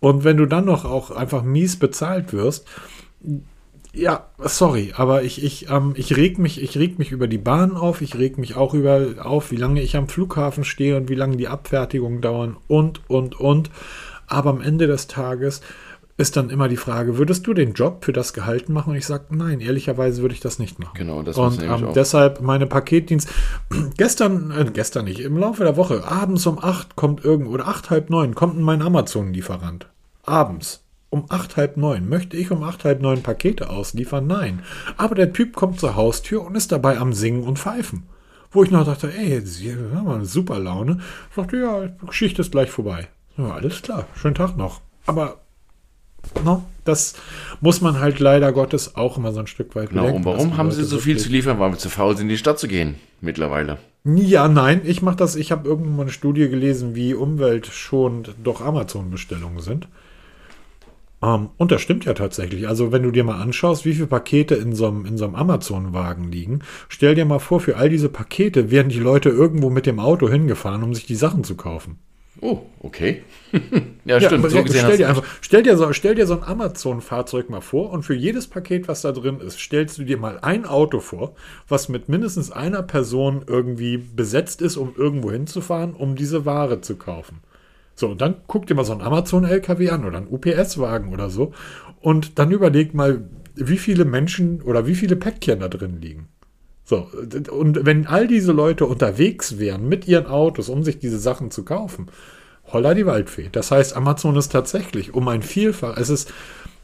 Und 0.00 0.24
wenn 0.24 0.38
du 0.38 0.46
dann 0.46 0.64
noch 0.64 0.84
auch 0.84 1.10
einfach 1.10 1.42
mies 1.42 1.78
bezahlt 1.78 2.32
wirst, 2.32 2.66
ja, 3.92 4.28
sorry, 4.38 4.92
aber 4.96 5.24
ich, 5.24 5.42
ich, 5.42 5.68
ähm, 5.68 5.94
ich 5.96 6.16
reg 6.16 6.38
mich, 6.38 6.62
ich 6.62 6.78
reg 6.78 6.98
mich 6.98 7.10
über 7.10 7.26
die 7.26 7.38
Bahn 7.38 7.72
auf, 7.76 8.02
ich 8.02 8.16
reg 8.16 8.38
mich 8.38 8.56
auch 8.56 8.72
über 8.72 9.16
auf, 9.24 9.50
wie 9.50 9.56
lange 9.56 9.82
ich 9.82 9.96
am 9.96 10.08
Flughafen 10.08 10.64
stehe 10.64 10.96
und 10.96 11.08
wie 11.08 11.16
lange 11.16 11.36
die 11.36 11.48
Abfertigungen 11.48 12.20
dauern 12.20 12.56
und, 12.68 13.00
und, 13.08 13.38
und. 13.38 13.70
Aber 14.28 14.50
am 14.50 14.60
Ende 14.60 14.86
des 14.86 15.08
Tages 15.08 15.60
ist 16.20 16.36
dann 16.36 16.50
immer 16.50 16.68
die 16.68 16.76
Frage, 16.76 17.18
würdest 17.18 17.46
du 17.46 17.54
den 17.54 17.72
Job 17.72 18.04
für 18.04 18.12
das 18.12 18.32
Gehalt 18.32 18.68
machen? 18.68 18.90
Und 18.90 18.96
ich 18.96 19.06
sage, 19.06 19.24
nein, 19.30 19.60
ehrlicherweise 19.60 20.22
würde 20.22 20.34
ich 20.34 20.40
das 20.40 20.58
nicht 20.58 20.78
machen. 20.78 20.92
Genau, 20.94 21.22
das 21.22 21.36
Und 21.36 21.62
ähm, 21.62 21.70
auch. 21.70 21.92
deshalb 21.92 22.40
meine 22.40 22.66
Paketdienst. 22.66 23.28
Gestern, 23.96 24.50
äh, 24.50 24.70
gestern 24.72 25.06
nicht, 25.06 25.20
im 25.20 25.36
Laufe 25.36 25.64
der 25.64 25.76
Woche, 25.76 26.04
abends 26.04 26.46
um 26.46 26.58
acht 26.62 26.94
kommt 26.96 27.24
irgend 27.24 27.48
oder 27.48 27.66
acht, 27.66 27.90
halb 27.90 28.10
neun 28.10 28.34
kommt 28.34 28.58
mein 28.58 28.82
Amazon-Lieferant. 28.82 29.88
Abends. 30.24 30.84
Um 31.08 31.24
acht, 31.28 31.56
halb 31.56 31.76
neun. 31.76 32.08
Möchte 32.08 32.36
ich 32.36 32.50
um 32.50 32.62
acht, 32.62 32.84
halb 32.84 33.00
neun 33.02 33.22
Pakete 33.22 33.68
ausliefern? 33.70 34.26
Nein. 34.26 34.62
Aber 34.96 35.14
der 35.16 35.32
Typ 35.32 35.56
kommt 35.56 35.80
zur 35.80 35.96
Haustür 35.96 36.44
und 36.44 36.54
ist 36.54 36.70
dabei 36.70 36.98
am 36.98 37.12
Singen 37.12 37.42
und 37.42 37.58
Pfeifen. 37.58 38.04
Wo 38.52 38.62
ich 38.62 38.70
noch 38.70 38.84
dachte, 38.84 39.12
ey, 39.12 39.40
Sie 39.40 39.72
haben 39.72 40.04
mal 40.04 40.16
eine 40.16 40.24
super 40.24 40.58
Laune. 40.58 40.98
Ich 41.30 41.36
dachte, 41.36 41.56
ja, 41.56 41.86
die 41.86 42.06
Geschichte 42.06 42.42
ist 42.42 42.52
gleich 42.52 42.70
vorbei. 42.70 43.08
Ja, 43.36 43.52
alles 43.52 43.82
klar, 43.82 44.06
schönen 44.14 44.34
Tag 44.34 44.56
noch. 44.56 44.80
Aber 45.06 45.38
no, 46.44 46.64
das 46.84 47.14
muss 47.60 47.80
man 47.80 48.00
halt 48.00 48.18
leider 48.18 48.52
Gottes 48.52 48.96
auch 48.96 49.16
immer 49.18 49.32
so 49.32 49.40
ein 49.40 49.46
Stück 49.46 49.74
weit 49.74 49.90
Genau, 49.90 50.02
bedenken, 50.02 50.28
und 50.28 50.34
warum 50.34 50.56
haben 50.56 50.68
Leute 50.68 50.82
sie 50.82 50.84
so 50.84 50.98
viel 50.98 51.18
zu 51.18 51.28
liefern? 51.28 51.58
Weil 51.58 51.72
wir 51.72 51.78
zu 51.78 51.90
faul 51.90 52.16
sind, 52.16 52.26
in 52.26 52.30
die 52.30 52.38
Stadt 52.38 52.58
zu 52.58 52.68
gehen. 52.68 52.96
Mittlerweile. 53.20 53.78
Ja, 54.04 54.48
nein, 54.48 54.80
ich 54.84 55.02
mache 55.02 55.16
das. 55.16 55.36
Ich 55.36 55.52
habe 55.52 55.68
irgendwann 55.68 55.96
mal 55.96 56.02
eine 56.02 56.10
Studie 56.10 56.48
gelesen, 56.48 56.94
wie 56.94 57.12
umweltschonend 57.12 58.34
doch 58.42 58.62
Amazon-Bestellungen 58.62 59.60
sind. 59.60 59.88
Ähm, 61.22 61.50
und 61.58 61.70
das 61.70 61.82
stimmt 61.82 62.06
ja 62.06 62.14
tatsächlich. 62.14 62.66
Also, 62.66 62.92
wenn 62.92 63.02
du 63.02 63.10
dir 63.10 63.24
mal 63.24 63.40
anschaust, 63.40 63.84
wie 63.84 63.92
viele 63.92 64.06
Pakete 64.06 64.54
in 64.54 64.74
so 64.74 64.86
einem, 64.86 65.04
in 65.04 65.18
so 65.18 65.26
einem 65.26 65.34
Amazon-Wagen 65.34 66.32
liegen, 66.32 66.60
stell 66.88 67.14
dir 67.14 67.26
mal 67.26 67.40
vor, 67.40 67.60
für 67.60 67.76
all 67.76 67.90
diese 67.90 68.08
Pakete 68.08 68.70
werden 68.70 68.88
die 68.88 68.98
Leute 68.98 69.28
irgendwo 69.28 69.68
mit 69.68 69.84
dem 69.84 70.00
Auto 70.00 70.28
hingefahren, 70.28 70.82
um 70.82 70.94
sich 70.94 71.06
die 71.06 71.14
Sachen 71.14 71.44
zu 71.44 71.56
kaufen. 71.56 71.98
Oh, 72.42 72.62
okay. 72.80 73.22
ja, 74.06 74.18
stimmt. 74.20 74.40
aber 74.40 74.50
so 74.50 74.62
gesehen 74.62 74.84
stell, 74.84 74.96
dir 74.96 75.08
einfach, 75.08 75.24
stell, 75.42 75.62
dir 75.62 75.76
so, 75.76 75.92
stell 75.92 76.14
dir 76.14 76.26
so 76.26 76.34
ein 76.34 76.42
Amazon-Fahrzeug 76.42 77.50
mal 77.50 77.60
vor 77.60 77.90
und 77.90 78.02
für 78.02 78.14
jedes 78.14 78.46
Paket, 78.46 78.88
was 78.88 79.02
da 79.02 79.12
drin 79.12 79.40
ist, 79.40 79.58
stellst 79.58 79.98
du 79.98 80.04
dir 80.04 80.16
mal 80.16 80.38
ein 80.40 80.64
Auto 80.64 81.00
vor, 81.00 81.34
was 81.68 81.90
mit 81.90 82.08
mindestens 82.08 82.50
einer 82.50 82.82
Person 82.82 83.44
irgendwie 83.46 83.98
besetzt 83.98 84.62
ist, 84.62 84.78
um 84.78 84.94
irgendwo 84.96 85.30
hinzufahren, 85.30 85.92
um 85.92 86.16
diese 86.16 86.46
Ware 86.46 86.80
zu 86.80 86.96
kaufen. 86.96 87.40
So, 87.94 88.08
und 88.08 88.22
dann 88.22 88.36
guck 88.46 88.66
dir 88.66 88.74
mal 88.74 88.84
so 88.84 88.92
einen 88.92 89.02
Amazon-LKW 89.02 89.90
an 89.90 90.06
oder 90.06 90.16
einen 90.16 90.28
UPS-Wagen 90.28 91.12
oder 91.12 91.28
so 91.28 91.52
und 92.00 92.38
dann 92.38 92.50
überleg 92.50 92.94
mal, 92.94 93.28
wie 93.54 93.76
viele 93.76 94.06
Menschen 94.06 94.62
oder 94.62 94.86
wie 94.86 94.94
viele 94.94 95.16
Päckchen 95.16 95.60
da 95.60 95.68
drin 95.68 96.00
liegen. 96.00 96.28
So, 96.90 97.06
und 97.52 97.86
wenn 97.86 98.08
all 98.08 98.26
diese 98.26 98.50
Leute 98.50 98.84
unterwegs 98.84 99.60
wären 99.60 99.88
mit 99.88 100.08
ihren 100.08 100.26
Autos, 100.26 100.68
um 100.68 100.82
sich 100.82 100.98
diese 100.98 101.20
Sachen 101.20 101.52
zu 101.52 101.64
kaufen, 101.64 102.08
holla 102.72 102.94
die 102.94 103.06
Waldfee. 103.06 103.48
Das 103.52 103.70
heißt, 103.70 103.94
Amazon 103.96 104.34
ist 104.36 104.50
tatsächlich 104.50 105.14
um 105.14 105.28
ein 105.28 105.42
Vielfach, 105.42 105.96
es 105.98 106.10
ist, 106.10 106.32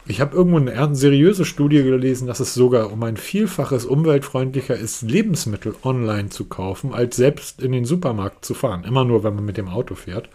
ich 0.06 0.20
habe 0.20 0.36
irgendwo 0.36 0.58
eine, 0.58 0.94
seriöse 0.94 1.44
Studie 1.44 1.82
gelesen, 1.82 2.28
dass 2.28 2.38
es 2.38 2.54
sogar 2.54 2.92
um 2.92 3.02
ein 3.02 3.16
Vielfaches 3.16 3.84
umweltfreundlicher 3.84 4.76
ist, 4.76 5.02
Lebensmittel 5.02 5.74
online 5.82 6.28
zu 6.28 6.44
kaufen, 6.44 6.94
als 6.94 7.16
selbst 7.16 7.60
in 7.60 7.72
den 7.72 7.84
Supermarkt 7.84 8.44
zu 8.44 8.54
fahren. 8.54 8.84
Immer 8.84 9.04
nur, 9.04 9.24
wenn 9.24 9.34
man 9.34 9.44
mit 9.44 9.56
dem 9.56 9.66
Auto 9.68 9.96
fährt. 9.96 10.28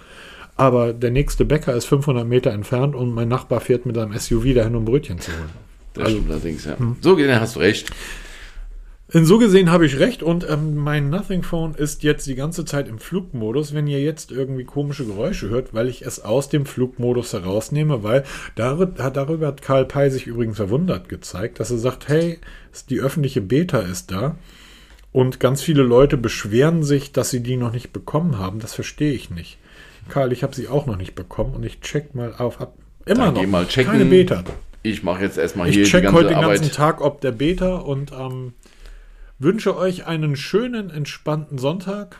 Aber 0.57 0.91
der 0.91 1.11
nächste 1.11 1.45
Bäcker 1.45 1.73
ist 1.73 1.85
500 1.85 2.27
Meter 2.27 2.51
entfernt 2.51 2.93
und 2.93 3.13
mein 3.13 3.29
Nachbar 3.29 3.61
fährt 3.61 3.85
mit 3.85 3.95
seinem 3.95 4.19
SUV 4.19 4.53
dahin, 4.53 4.75
um 4.75 4.83
Brötchen 4.83 5.21
zu 5.21 5.31
holen. 5.31 5.49
Das 5.93 6.03
Also- 6.03 6.17
stimmt 6.17 6.31
allerdings, 6.31 6.65
ja. 6.65 6.77
Hm. 6.77 6.97
So 6.99 7.15
gesehen 7.15 7.39
hast 7.39 7.55
du 7.55 7.61
recht. 7.61 7.89
In 9.13 9.25
so 9.25 9.37
gesehen 9.39 9.69
habe 9.69 9.85
ich 9.85 9.99
recht 9.99 10.23
und 10.23 10.49
ähm, 10.49 10.77
mein 10.77 11.09
Nothing 11.09 11.43
Phone 11.43 11.75
ist 11.75 12.01
jetzt 12.01 12.27
die 12.27 12.35
ganze 12.35 12.63
Zeit 12.63 12.87
im 12.87 12.97
Flugmodus. 12.97 13.73
Wenn 13.73 13.85
ihr 13.87 13.99
jetzt 14.01 14.31
irgendwie 14.31 14.63
komische 14.63 15.05
Geräusche 15.05 15.49
hört, 15.49 15.73
weil 15.73 15.89
ich 15.89 16.03
es 16.03 16.23
aus 16.23 16.47
dem 16.47 16.65
Flugmodus 16.65 17.33
herausnehme, 17.33 18.03
weil 18.03 18.23
darüber, 18.55 19.09
darüber 19.09 19.47
hat 19.47 19.61
Karl 19.61 19.83
Pei 19.83 20.09
sich 20.09 20.27
übrigens 20.27 20.55
verwundert 20.55 21.09
gezeigt, 21.09 21.59
dass 21.59 21.71
er 21.71 21.77
sagt, 21.77 22.07
hey, 22.07 22.39
die 22.89 23.01
öffentliche 23.01 23.41
Beta 23.41 23.79
ist 23.79 24.11
da 24.11 24.37
und 25.11 25.41
ganz 25.41 25.61
viele 25.61 25.83
Leute 25.83 26.15
beschweren 26.15 26.83
sich, 26.83 27.11
dass 27.11 27.31
sie 27.31 27.43
die 27.43 27.57
noch 27.57 27.73
nicht 27.73 27.91
bekommen 27.91 28.39
haben. 28.39 28.59
Das 28.59 28.73
verstehe 28.73 29.11
ich 29.11 29.29
nicht. 29.29 29.57
Karl, 30.07 30.31
ich 30.31 30.41
habe 30.41 30.55
sie 30.55 30.69
auch 30.69 30.85
noch 30.85 30.95
nicht 30.97 31.15
bekommen 31.15 31.53
und 31.53 31.63
ich 31.65 31.81
check 31.81 32.15
mal 32.15 32.33
auf. 32.37 32.61
Ab, 32.61 32.75
immer 33.05 33.25
Dann 33.25 33.33
noch 33.33 33.41
geh 33.41 33.47
mal 33.47 33.67
checken. 33.67 33.91
keine 33.91 34.05
Beta. 34.05 34.45
Ich 34.83 35.03
mache 35.03 35.21
jetzt 35.21 35.37
erstmal 35.37 35.69
hier 35.69 35.81
Ich 35.81 35.89
die 35.89 35.91
check 35.91 36.03
ganze 36.03 36.17
heute 36.17 36.27
den 36.29 36.37
Arbeit. 36.37 36.61
ganzen 36.61 36.71
Tag, 36.73 37.01
ob 37.01 37.19
der 37.19 37.31
Beta 37.33 37.75
und 37.75 38.13
ähm, 38.13 38.53
wünsche 39.41 39.75
euch 39.75 40.05
einen 40.05 40.35
schönen, 40.35 40.89
entspannten 40.89 41.57
Sonntag. 41.57 42.19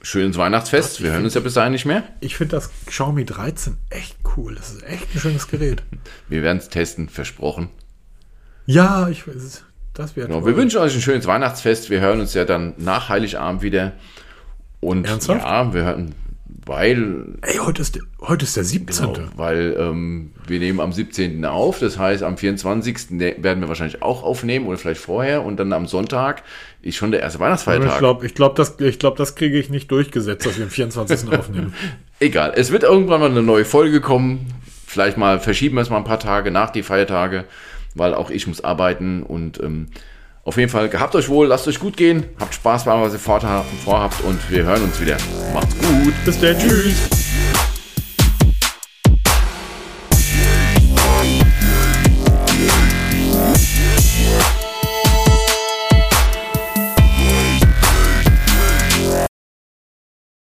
Schönes 0.00 0.36
Weihnachtsfest. 0.36 1.02
Wir 1.02 1.12
hören 1.12 1.24
uns 1.24 1.34
ja 1.34 1.40
bis 1.40 1.54
dahin 1.54 1.72
nicht 1.72 1.84
mehr. 1.84 2.04
Ich 2.20 2.36
finde 2.36 2.56
das 2.56 2.70
Xiaomi 2.86 3.24
13 3.24 3.76
echt 3.90 4.16
cool. 4.36 4.54
Das 4.54 4.70
ist 4.70 4.82
echt 4.84 5.14
ein 5.14 5.20
schönes 5.20 5.48
Gerät. 5.48 5.82
Wir 6.28 6.42
werden 6.42 6.58
es 6.58 6.68
testen, 6.68 7.08
versprochen. 7.08 7.68
Ja, 8.66 9.08
ich 9.08 9.26
weiß. 9.26 9.64
Das 9.94 10.14
wäre 10.14 10.28
Genau, 10.28 10.46
wir 10.46 10.54
wünschen 10.54 10.78
euch 10.78 10.94
ein 10.94 11.00
schönes 11.00 11.26
Weihnachtsfest. 11.26 11.90
Wir 11.90 12.00
hören 12.00 12.20
uns 12.20 12.32
ja 12.34 12.44
dann 12.44 12.74
nach 12.76 13.08
Heiligabend 13.08 13.62
wieder. 13.62 13.94
Und 14.78 15.06
Ernsthaft? 15.06 15.42
ja, 15.42 15.74
wir 15.74 15.84
hören, 15.84 16.14
weil, 16.68 17.38
Ey, 17.40 17.56
heute 17.56 17.80
ist 17.80 17.94
der, 17.94 18.02
heute 18.20 18.44
ist 18.44 18.56
der 18.56 18.62
17. 18.62 19.14
genau, 19.14 19.28
weil 19.36 19.74
ähm, 19.78 20.32
wir 20.46 20.58
nehmen 20.58 20.80
am 20.80 20.92
17. 20.92 21.44
auf. 21.46 21.78
Das 21.80 21.98
heißt, 21.98 22.22
am 22.22 22.36
24. 22.36 23.10
ne- 23.10 23.36
werden 23.38 23.60
wir 23.60 23.68
wahrscheinlich 23.68 24.02
auch 24.02 24.22
aufnehmen 24.22 24.66
oder 24.66 24.76
vielleicht 24.76 25.00
vorher. 25.00 25.44
Und 25.44 25.58
dann 25.58 25.72
am 25.72 25.86
Sonntag 25.86 26.42
ist 26.82 26.96
schon 26.96 27.10
der 27.10 27.20
erste 27.20 27.40
Weihnachtsfeiertag. 27.40 27.92
ich 27.92 27.98
glaube, 27.98 28.26
ich 28.26 28.34
glaub, 28.34 28.54
das, 28.54 28.78
ich 28.80 28.98
glaub, 28.98 29.16
das 29.16 29.34
kriege 29.34 29.58
ich 29.58 29.70
nicht 29.70 29.90
durchgesetzt, 29.90 30.44
dass 30.46 30.58
wir 30.58 30.64
am 30.64 30.70
24. 30.70 31.32
aufnehmen. 31.38 31.74
Egal, 32.20 32.52
es 32.54 32.70
wird 32.70 32.82
irgendwann 32.82 33.20
mal 33.20 33.30
eine 33.30 33.42
neue 33.42 33.64
Folge 33.64 34.00
kommen. 34.02 34.52
Vielleicht 34.86 35.16
mal 35.16 35.40
verschieben 35.40 35.76
wir 35.76 35.82
es 35.82 35.90
mal 35.90 35.96
ein 35.96 36.04
paar 36.04 36.20
Tage 36.20 36.50
nach 36.50 36.70
die 36.70 36.82
Feiertage, 36.82 37.44
weil 37.94 38.12
auch 38.12 38.30
ich 38.30 38.46
muss 38.46 38.62
arbeiten 38.62 39.22
und 39.22 39.58
ähm, 39.62 39.86
auf 40.48 40.56
jeden 40.56 40.70
Fall 40.70 40.88
gehabt 40.88 41.14
euch 41.14 41.28
wohl, 41.28 41.46
lasst 41.46 41.68
euch 41.68 41.78
gut 41.78 41.94
gehen, 41.94 42.24
habt 42.40 42.54
Spaß 42.54 42.86
bei 42.86 42.92
allem, 42.92 43.02
was 43.02 43.12
ihr 43.12 43.18
vorhabt 43.18 44.24
und 44.24 44.50
wir 44.50 44.64
hören 44.64 44.82
uns 44.82 44.98
wieder. 44.98 45.18
Macht's 45.52 45.74
gut. 45.76 46.14
Bis 46.24 46.40
dann. 46.40 46.58
Tschüss. 46.58 47.27